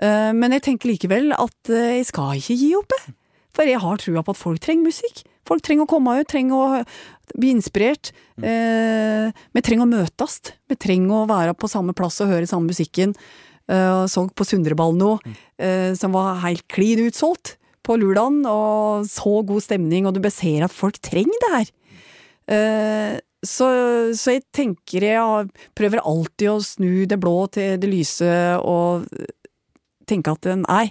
Eh, 0.00 0.30
Men 0.32 0.54
jeg 0.56 0.62
tenker 0.68 0.88
likevel 0.94 1.34
at 1.36 1.68
jeg 1.68 2.06
skal 2.08 2.38
ikke 2.38 2.56
gi 2.56 2.70
opp, 2.78 2.94
jeg. 2.96 3.16
For 3.52 3.66
jeg 3.66 3.82
har 3.82 3.98
trua 3.98 4.22
på 4.22 4.30
at 4.30 4.38
folk 4.38 4.60
trenger 4.62 4.86
musikk. 4.86 5.24
Folk 5.44 5.64
trenger 5.66 5.82
å 5.84 5.90
komme 5.90 6.14
ut, 6.20 6.28
trenger 6.30 6.54
å 6.54 6.84
bli 7.34 7.50
inspirert. 7.50 8.12
Eh, 8.38 9.32
vi 9.52 9.62
trenger 9.66 9.88
å 9.88 9.90
møtes. 9.90 10.38
Vi 10.70 10.76
trenger 10.78 11.24
å 11.24 11.28
være 11.28 11.56
på 11.58 11.68
samme 11.68 11.92
plass 11.98 12.20
og 12.22 12.30
høre 12.30 12.46
samme 12.46 12.70
musikken. 12.70 13.16
Uh, 13.70 14.02
så 14.10 14.24
på 14.34 14.46
Sundreballen 14.48 14.98
nå, 14.98 15.12
eh, 15.62 15.92
som 15.94 16.16
var 16.16 16.40
helt 16.42 16.64
klin 16.72 17.04
utsolgt 17.06 17.54
på 17.86 17.96
Lulan, 18.00 18.42
og 18.46 19.06
så 19.08 19.40
god 19.46 19.64
stemning, 19.64 20.06
og 20.06 20.14
du 20.14 20.20
bare 20.22 20.34
ser 20.34 20.66
at 20.66 20.74
folk 20.74 20.98
trenger 21.02 21.44
det 21.44 21.52
her. 21.54 21.68
Eh, 22.50 23.14
så, 23.46 23.68
så 24.16 24.34
jeg 24.36 24.44
tenker 24.52 25.06
jeg 25.06 25.46
prøver 25.78 26.02
alltid 26.04 26.50
å 26.50 26.58
snu 26.64 27.06
det 27.08 27.20
blå 27.22 27.46
til 27.54 27.78
det 27.80 27.88
lyse, 27.88 28.32
og 28.60 29.06
tenke 30.10 30.34
at 30.34 30.50
eh, 30.50 30.60
nei, 30.66 30.90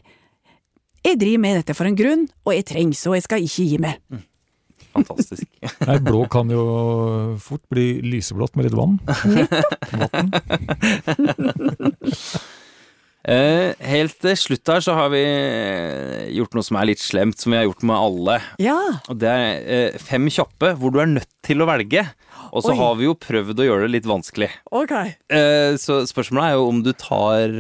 jeg 1.05 1.19
driver 1.21 1.43
med 1.45 1.61
dette 1.61 1.77
for 1.77 1.85
en 1.89 1.99
grunn, 1.99 2.25
og 2.45 2.55
jeg 2.55 2.67
trengs, 2.73 3.05
og 3.07 3.15
jeg 3.17 3.27
skal 3.27 3.45
ikke 3.45 3.67
gi 3.69 3.77
meg. 3.85 4.01
Fantastisk. 4.89 5.45
Nei, 5.85 5.99
blå 6.01 6.23
kan 6.33 6.49
jo 6.49 6.63
fort 7.39 7.61
bli 7.71 8.01
lyseblått 8.01 8.57
med 8.57 8.65
litt 8.65 8.75
vann. 8.75 8.97
Vann. 10.09 10.33
Eh, 13.27 13.73
helt 13.83 14.15
til 14.23 14.35
slutt 14.39 14.69
her 14.71 14.79
så 14.85 14.93
har 14.95 15.09
vi 15.11 15.19
eh, 15.25 16.29
gjort 16.37 16.53
noe 16.55 16.63
som 16.63 16.77
er 16.79 16.87
litt 16.87 17.01
slemt, 17.03 17.35
som 17.41 17.51
vi 17.51 17.59
har 17.59 17.65
gjort 17.67 17.83
med 17.89 17.97
alle. 17.99 18.37
Ja, 18.63 18.77
Og 19.11 19.19
det 19.19 19.29
er 19.33 19.65
eh, 19.91 19.97
fem 19.99 20.29
kjappe 20.31 20.71
hvor 20.79 20.93
du 20.95 21.01
er 21.03 21.09
nødt 21.11 21.27
til 21.45 21.59
å 21.61 21.67
velge. 21.67 22.05
Og 22.55 22.63
så 22.63 22.71
Oi. 22.71 22.77
har 22.79 22.95
vi 22.97 23.09
jo 23.09 23.17
prøvd 23.19 23.59
å 23.59 23.67
gjøre 23.67 23.85
det 23.89 23.93
litt 23.97 24.07
vanskelig. 24.09 24.49
ok. 24.71 24.93
Eh, 25.35 25.75
så 25.81 25.99
spørsmålet 26.09 26.47
er 26.47 26.57
jo 26.57 26.69
om 26.71 26.81
du 26.85 26.93
tar 26.97 27.59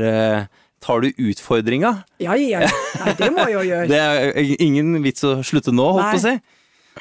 Tar 0.79 1.01
du 1.03 1.09
utfordringa? 1.19 1.89
Ja, 2.23 2.37
ja. 2.39 2.61
Nei, 3.01 3.11
det 3.19 3.27
må 3.35 3.43
jeg 3.49 3.55
jo 3.57 3.63
gjøre. 3.73 3.87
Det 3.91 3.97
er 3.99 4.61
ingen 4.63 4.93
vits 5.03 5.25
å 5.27 5.33
slutte 5.43 5.73
nå, 5.75 5.89
holdt 5.97 6.13
på 6.15 6.19
å 6.21 6.23
si. 6.23 6.31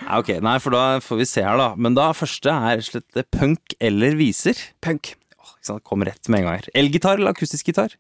Nei, 0.03 0.17
ok, 0.19 0.33
nei, 0.43 0.57
for 0.65 0.75
da 0.75 0.81
får 1.03 1.21
vi 1.21 1.27
se 1.31 1.45
her, 1.47 1.55
da. 1.63 1.69
Men 1.79 1.95
da 1.95 2.09
første 2.11 2.51
er 2.73 2.83
slett 2.83 3.21
punk 3.31 3.77
eller 3.79 4.19
viser. 4.19 4.59
Punk. 4.83 5.13
Åh, 5.39 5.53
ikke 5.55 5.71
sant, 5.71 5.85
Kom 5.87 6.03
rett 6.03 6.27
med 6.27 6.43
en 6.43 6.49
gang 6.49 6.59
her. 6.59 6.67
Elgitar 6.83 7.23
eller 7.23 7.31
akustisk 7.39 7.71
gitar? 7.71 7.95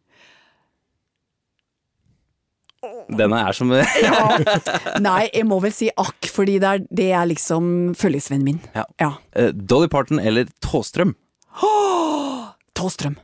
Denne 3.11 3.41
er 3.43 3.57
som 3.57 3.73
Ja. 3.75 4.19
Nei, 5.07 5.29
jeg 5.33 5.47
må 5.51 5.59
vel 5.65 5.73
si 5.75 5.89
akk, 5.91 6.29
fordi 6.31 6.59
det 6.63 6.69
er, 6.69 6.85
det 6.95 7.09
er 7.11 7.27
liksom 7.31 7.95
følgesvennen 7.99 8.47
min. 8.47 8.61
Ja. 8.77 8.85
Ja. 9.03 9.11
Uh, 9.35 9.51
Dolly 9.51 9.91
Parton 9.91 10.21
eller 10.23 10.51
Tåstrøm? 10.65 11.17
Tåstrøm. 12.79 13.19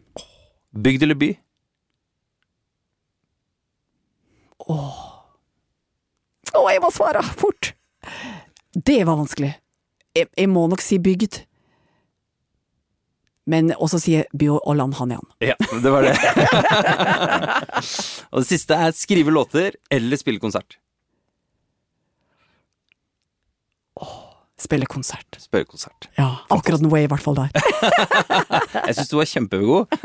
Bygd 0.74 1.06
eller 1.06 1.18
by? 1.20 1.30
Åh 4.64 5.02
Å, 6.54 6.60
jeg 6.70 6.80
må 6.82 6.88
svare 6.94 7.20
fort! 7.34 7.72
Det 8.74 9.00
var 9.06 9.18
vanskelig. 9.18 9.50
Jeg, 10.14 10.28
jeg 10.38 10.50
må 10.50 10.64
nok 10.70 10.82
si 10.82 10.98
bygd. 11.02 11.40
Men 13.50 13.74
også 13.76 14.00
sier 14.00 14.22
jeg 14.22 14.40
by 14.40 14.48
og 14.54 14.76
land 14.78 14.94
han 14.96 15.12
igjen. 15.12 15.26
Ja, 15.44 15.56
det 15.84 15.90
var 15.92 16.06
det. 16.06 16.14
og 18.32 18.40
det 18.40 18.46
siste 18.48 18.78
er 18.86 18.96
skrive 18.96 19.34
låter 19.34 19.76
eller 19.92 20.20
spille 20.20 20.40
konsert. 20.40 20.78
Spille 24.64 24.86
konsert. 24.86 25.36
Spille 25.42 25.66
konsert. 25.66 26.08
Ja, 26.16 26.28
akkurat 26.48 26.80
er 26.80 26.96
jeg 26.96 27.08
i 27.08 27.12
hvert 27.12 27.24
fall 27.24 27.36
der. 27.36 27.50
Jeg 28.86 28.94
syns 28.96 29.10
du 29.10 29.16
var 29.18 29.28
kjempegod. 29.28 29.96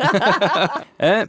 eh, 1.06 1.28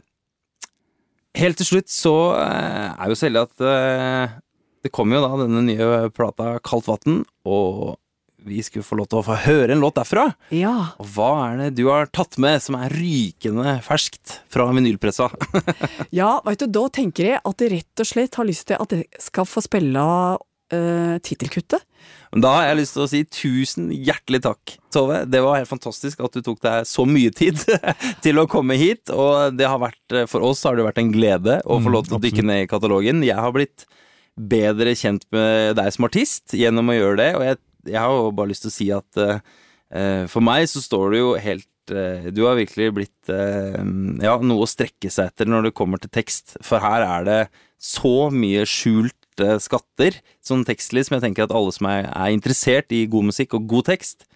helt 1.37 1.59
til 1.61 1.69
slutt 1.69 1.91
så 1.93 2.15
eh, 2.41 2.87
er 2.91 3.11
jo 3.11 3.17
så 3.17 3.27
heldig 3.29 3.43
at 3.45 3.65
eh, 3.69 4.33
det 4.81 4.91
kommer 4.91 5.19
jo 5.19 5.23
da 5.27 5.43
denne 5.43 5.61
nye 5.67 6.09
plata 6.15 6.55
Kaldt 6.65 6.89
vann, 6.89 7.21
og 7.45 7.99
vi 8.45 8.61
skulle 8.65 8.85
få 8.85 8.97
lov 8.99 9.09
til 9.11 9.19
å 9.21 9.25
få 9.25 9.35
høre 9.45 9.75
en 9.75 9.81
låt 9.83 9.99
derfra. 9.99 10.27
Ja. 10.55 10.73
Og 11.01 11.09
hva 11.15 11.31
er 11.49 11.59
det 11.63 11.71
du 11.77 11.85
har 11.91 12.09
tatt 12.13 12.39
med 12.41 12.61
som 12.63 12.77
er 12.79 12.93
rykende 12.93 13.77
ferskt 13.85 14.39
fra 14.51 14.65
vinylpressa? 14.73 15.29
ja, 16.21 16.33
vet 16.47 16.63
du, 16.63 16.69
da 16.73 16.87
tenker 16.93 17.33
jeg 17.33 17.41
at 17.45 17.61
jeg 17.65 17.73
rett 17.75 18.03
og 18.03 18.09
slett 18.13 18.39
har 18.39 18.49
lyst 18.49 18.67
til 18.71 18.81
at 18.81 18.95
jeg 18.97 19.05
skal 19.21 19.47
få 19.49 19.63
spille 19.65 20.01
uh, 20.01 21.15
tittelkuttet. 21.21 21.85
Da 22.31 22.51
har 22.55 22.69
jeg 22.69 22.79
lyst 22.79 22.95
til 22.95 23.03
å 23.03 23.09
si 23.11 23.19
tusen 23.27 23.89
hjertelig 23.91 24.39
takk, 24.45 24.77
Tove. 24.95 25.21
Det 25.27 25.41
var 25.43 25.59
helt 25.59 25.69
fantastisk 25.69 26.21
at 26.23 26.33
du 26.33 26.41
tok 26.45 26.61
deg 26.63 26.87
så 26.87 27.03
mye 27.05 27.31
tid 27.35 27.59
til 28.25 28.39
å 28.39 28.47
komme 28.49 28.77
hit. 28.79 29.11
Og 29.11 29.57
det 29.59 29.67
har 29.67 29.81
vært, 29.83 30.15
for 30.31 30.43
oss 30.47 30.63
har 30.67 30.79
det 30.79 30.87
vært 30.87 31.01
en 31.03 31.11
glede 31.13 31.59
å 31.65 31.77
få 31.77 31.91
Mm, 31.91 31.95
lov 31.97 32.07
til 32.07 32.17
å 32.17 32.21
dykke 32.23 32.45
ned 32.47 32.63
i 32.65 32.69
katalogen. 32.71 33.21
Jeg 33.27 33.35
har 33.37 33.51
blitt 33.55 33.85
bedre 34.39 34.93
kjent 34.95 35.25
med 35.35 35.75
deg 35.75 35.91
som 35.91 36.07
artist 36.07 36.55
gjennom 36.55 36.87
å 36.89 36.95
gjøre 36.95 37.17
det, 37.19 37.29
og 37.35 37.43
jeg, 37.45 37.59
jeg 37.87 37.99
har 37.99 38.13
jo 38.13 38.31
bare 38.37 38.51
lyst 38.51 38.65
til 38.65 38.71
å 38.71 38.75
si 38.75 38.87
at 38.95 39.21
uh, 39.21 40.25
for 40.31 40.45
meg 40.45 40.67
så 40.71 40.83
står 40.83 41.11
du 41.11 41.17
jo 41.17 41.31
helt 41.35 41.91
eh, 41.91 42.29
Du 42.31 42.45
har 42.45 42.55
virkelig 42.55 42.85
blitt 42.95 43.31
eh, 43.33 43.81
ja, 44.23 44.37
noe 44.39 44.63
å 44.63 44.69
strekke 44.69 45.11
seg 45.11 45.33
etter 45.33 45.49
når 45.51 45.65
det 45.65 45.73
kommer 45.75 45.99
til 45.99 46.13
tekst, 46.15 46.55
for 46.63 46.79
her 46.79 47.03
er 47.03 47.25
det 47.27 47.39
så 47.75 48.29
mye 48.31 48.63
skjult 48.63 49.17
skjulte 49.31 49.59
skatter 49.59 50.19
sånn 50.43 50.65
tekstlig 50.65 51.05
som 51.07 51.15
jeg 51.15 51.23
tenker 51.23 51.45
at 51.45 51.55
alle 51.55 51.71
som 51.71 51.87
er, 51.87 52.09
er 52.09 52.31
interessert 52.31 52.91
i 52.91 53.07
god 53.07 53.31
musikk 53.31 53.53
og 53.55 53.67
god 53.67 53.85
tekst, 53.85 54.27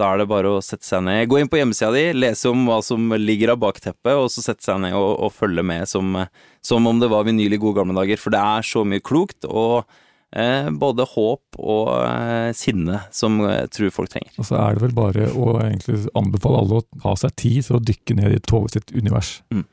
Da 0.00 0.14
er 0.14 0.18
det 0.22 0.30
bare 0.30 0.48
å 0.48 0.62
sette 0.64 0.86
seg 0.86 1.02
ned. 1.04 1.28
Gå 1.28 1.36
inn 1.36 1.48
på 1.48 1.58
hjemmesida 1.58 1.92
di, 1.92 2.14
lese 2.16 2.48
om 2.48 2.62
hva 2.64 2.78
som 2.80 3.12
ligger 3.20 3.50
av 3.52 3.58
bakteppet, 3.60 4.16
og 4.16 4.30
så 4.32 4.40
sette 4.40 4.64
seg 4.64 4.78
ned 4.80 4.94
og, 4.96 5.18
og 5.26 5.34
følge 5.36 5.60
med 5.60 5.84
som, 5.86 6.16
som, 6.64 6.86
om 6.88 6.98
det 6.98 7.10
var 7.12 7.26
vinyl 7.26 7.52
i 7.52 7.58
gode 7.60 7.76
gamle 7.76 7.92
dager. 7.98 8.16
For 8.16 8.32
det 8.32 8.40
er 8.40 8.64
så 8.64 8.80
mye 8.80 9.04
klokt, 9.04 9.44
og 9.44 9.84
både 10.30 11.06
håp 11.10 11.58
og 11.58 11.88
eh, 12.04 12.52
sinne 12.54 13.00
som 13.10 13.40
jeg 13.42 13.70
tror 13.74 13.94
folk 13.94 14.12
trenger. 14.12 14.30
Og 14.38 14.46
så 14.46 14.60
er 14.62 14.76
det 14.76 14.84
vel 14.84 14.94
bare 14.94 15.26
å 15.34 15.56
egentlig 15.64 16.04
anbefale 16.18 16.62
alle 16.62 16.80
å 16.80 16.86
ta 17.02 17.16
seg 17.18 17.34
tid 17.40 17.66
til 17.66 17.80
å 17.80 17.82
dykke 17.82 18.18
ned 18.20 18.36
i 18.36 18.42
Tove 18.46 18.70
sitt 18.70 18.94
univers. 18.94 19.40
Mm. 19.50 19.66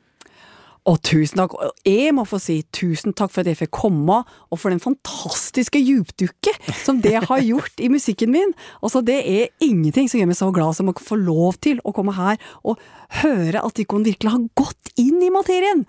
Og 0.88 0.96
tusen 1.04 1.40
takk. 1.40 1.54
Og 1.58 1.88
jeg 1.88 2.12
må 2.16 2.24
få 2.28 2.38
si 2.40 2.60
tusen 2.74 3.14
takk 3.16 3.32
for 3.34 3.42
at 3.42 3.50
jeg 3.50 3.60
fikk 3.60 3.74
komme, 3.76 4.22
og 4.24 4.60
for 4.60 4.72
den 4.72 4.82
fantastiske 4.82 5.80
djupdukket 5.82 6.70
som 6.84 7.02
det 7.04 7.16
har 7.28 7.42
gjort 7.44 7.82
i 7.82 7.90
musikken 7.92 8.32
min. 8.32 8.54
Altså, 8.80 9.02
det 9.04 9.18
er 9.20 9.52
ingenting 9.64 10.08
som 10.08 10.20
gjør 10.20 10.30
meg 10.30 10.40
så 10.40 10.50
glad 10.54 10.78
som 10.78 10.88
å 10.90 10.96
få 10.96 11.18
lov 11.20 11.60
til 11.64 11.82
å 11.84 11.92
komme 11.96 12.16
her 12.16 12.40
og 12.64 12.80
høre 13.20 13.64
at 13.64 13.82
Ikon 13.82 14.06
virkelig 14.06 14.32
har 14.32 14.48
gått 14.58 14.96
inn 15.00 15.20
i 15.24 15.32
materien. 15.34 15.84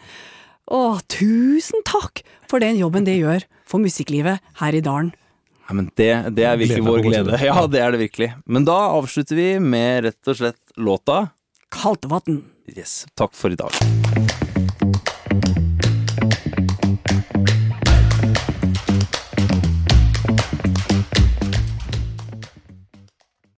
Å, 0.69 0.99
tusen 1.09 1.81
takk 1.87 2.21
for 2.49 2.61
den 2.61 2.77
jobben 2.77 3.07
det 3.07 3.17
gjør 3.17 3.45
for 3.69 3.81
musikklivet 3.81 4.43
her 4.61 4.77
i 4.77 4.83
dalen. 4.85 5.11
Ja, 5.65 5.75
men 5.77 5.89
det, 5.97 6.11
det 6.37 6.45
er 6.45 6.57
virkelig 6.57 6.81
Glede 6.81 6.91
vår 6.91 7.03
glede. 7.05 7.41
Ja, 7.45 7.65
det 7.69 7.81
er 7.85 7.93
det 7.93 8.01
virkelig. 8.03 8.31
Men 8.45 8.65
da 8.69 8.77
avslutter 8.93 9.37
vi 9.37 9.49
med 9.61 10.05
rett 10.07 10.31
og 10.31 10.39
slett 10.41 10.77
låta. 10.77 11.27
Kaltevatn. 11.73 12.41
Yes. 12.73 13.03
Takk 13.17 13.37
for 13.37 13.53
i 13.53 13.57
dag. 13.57 13.73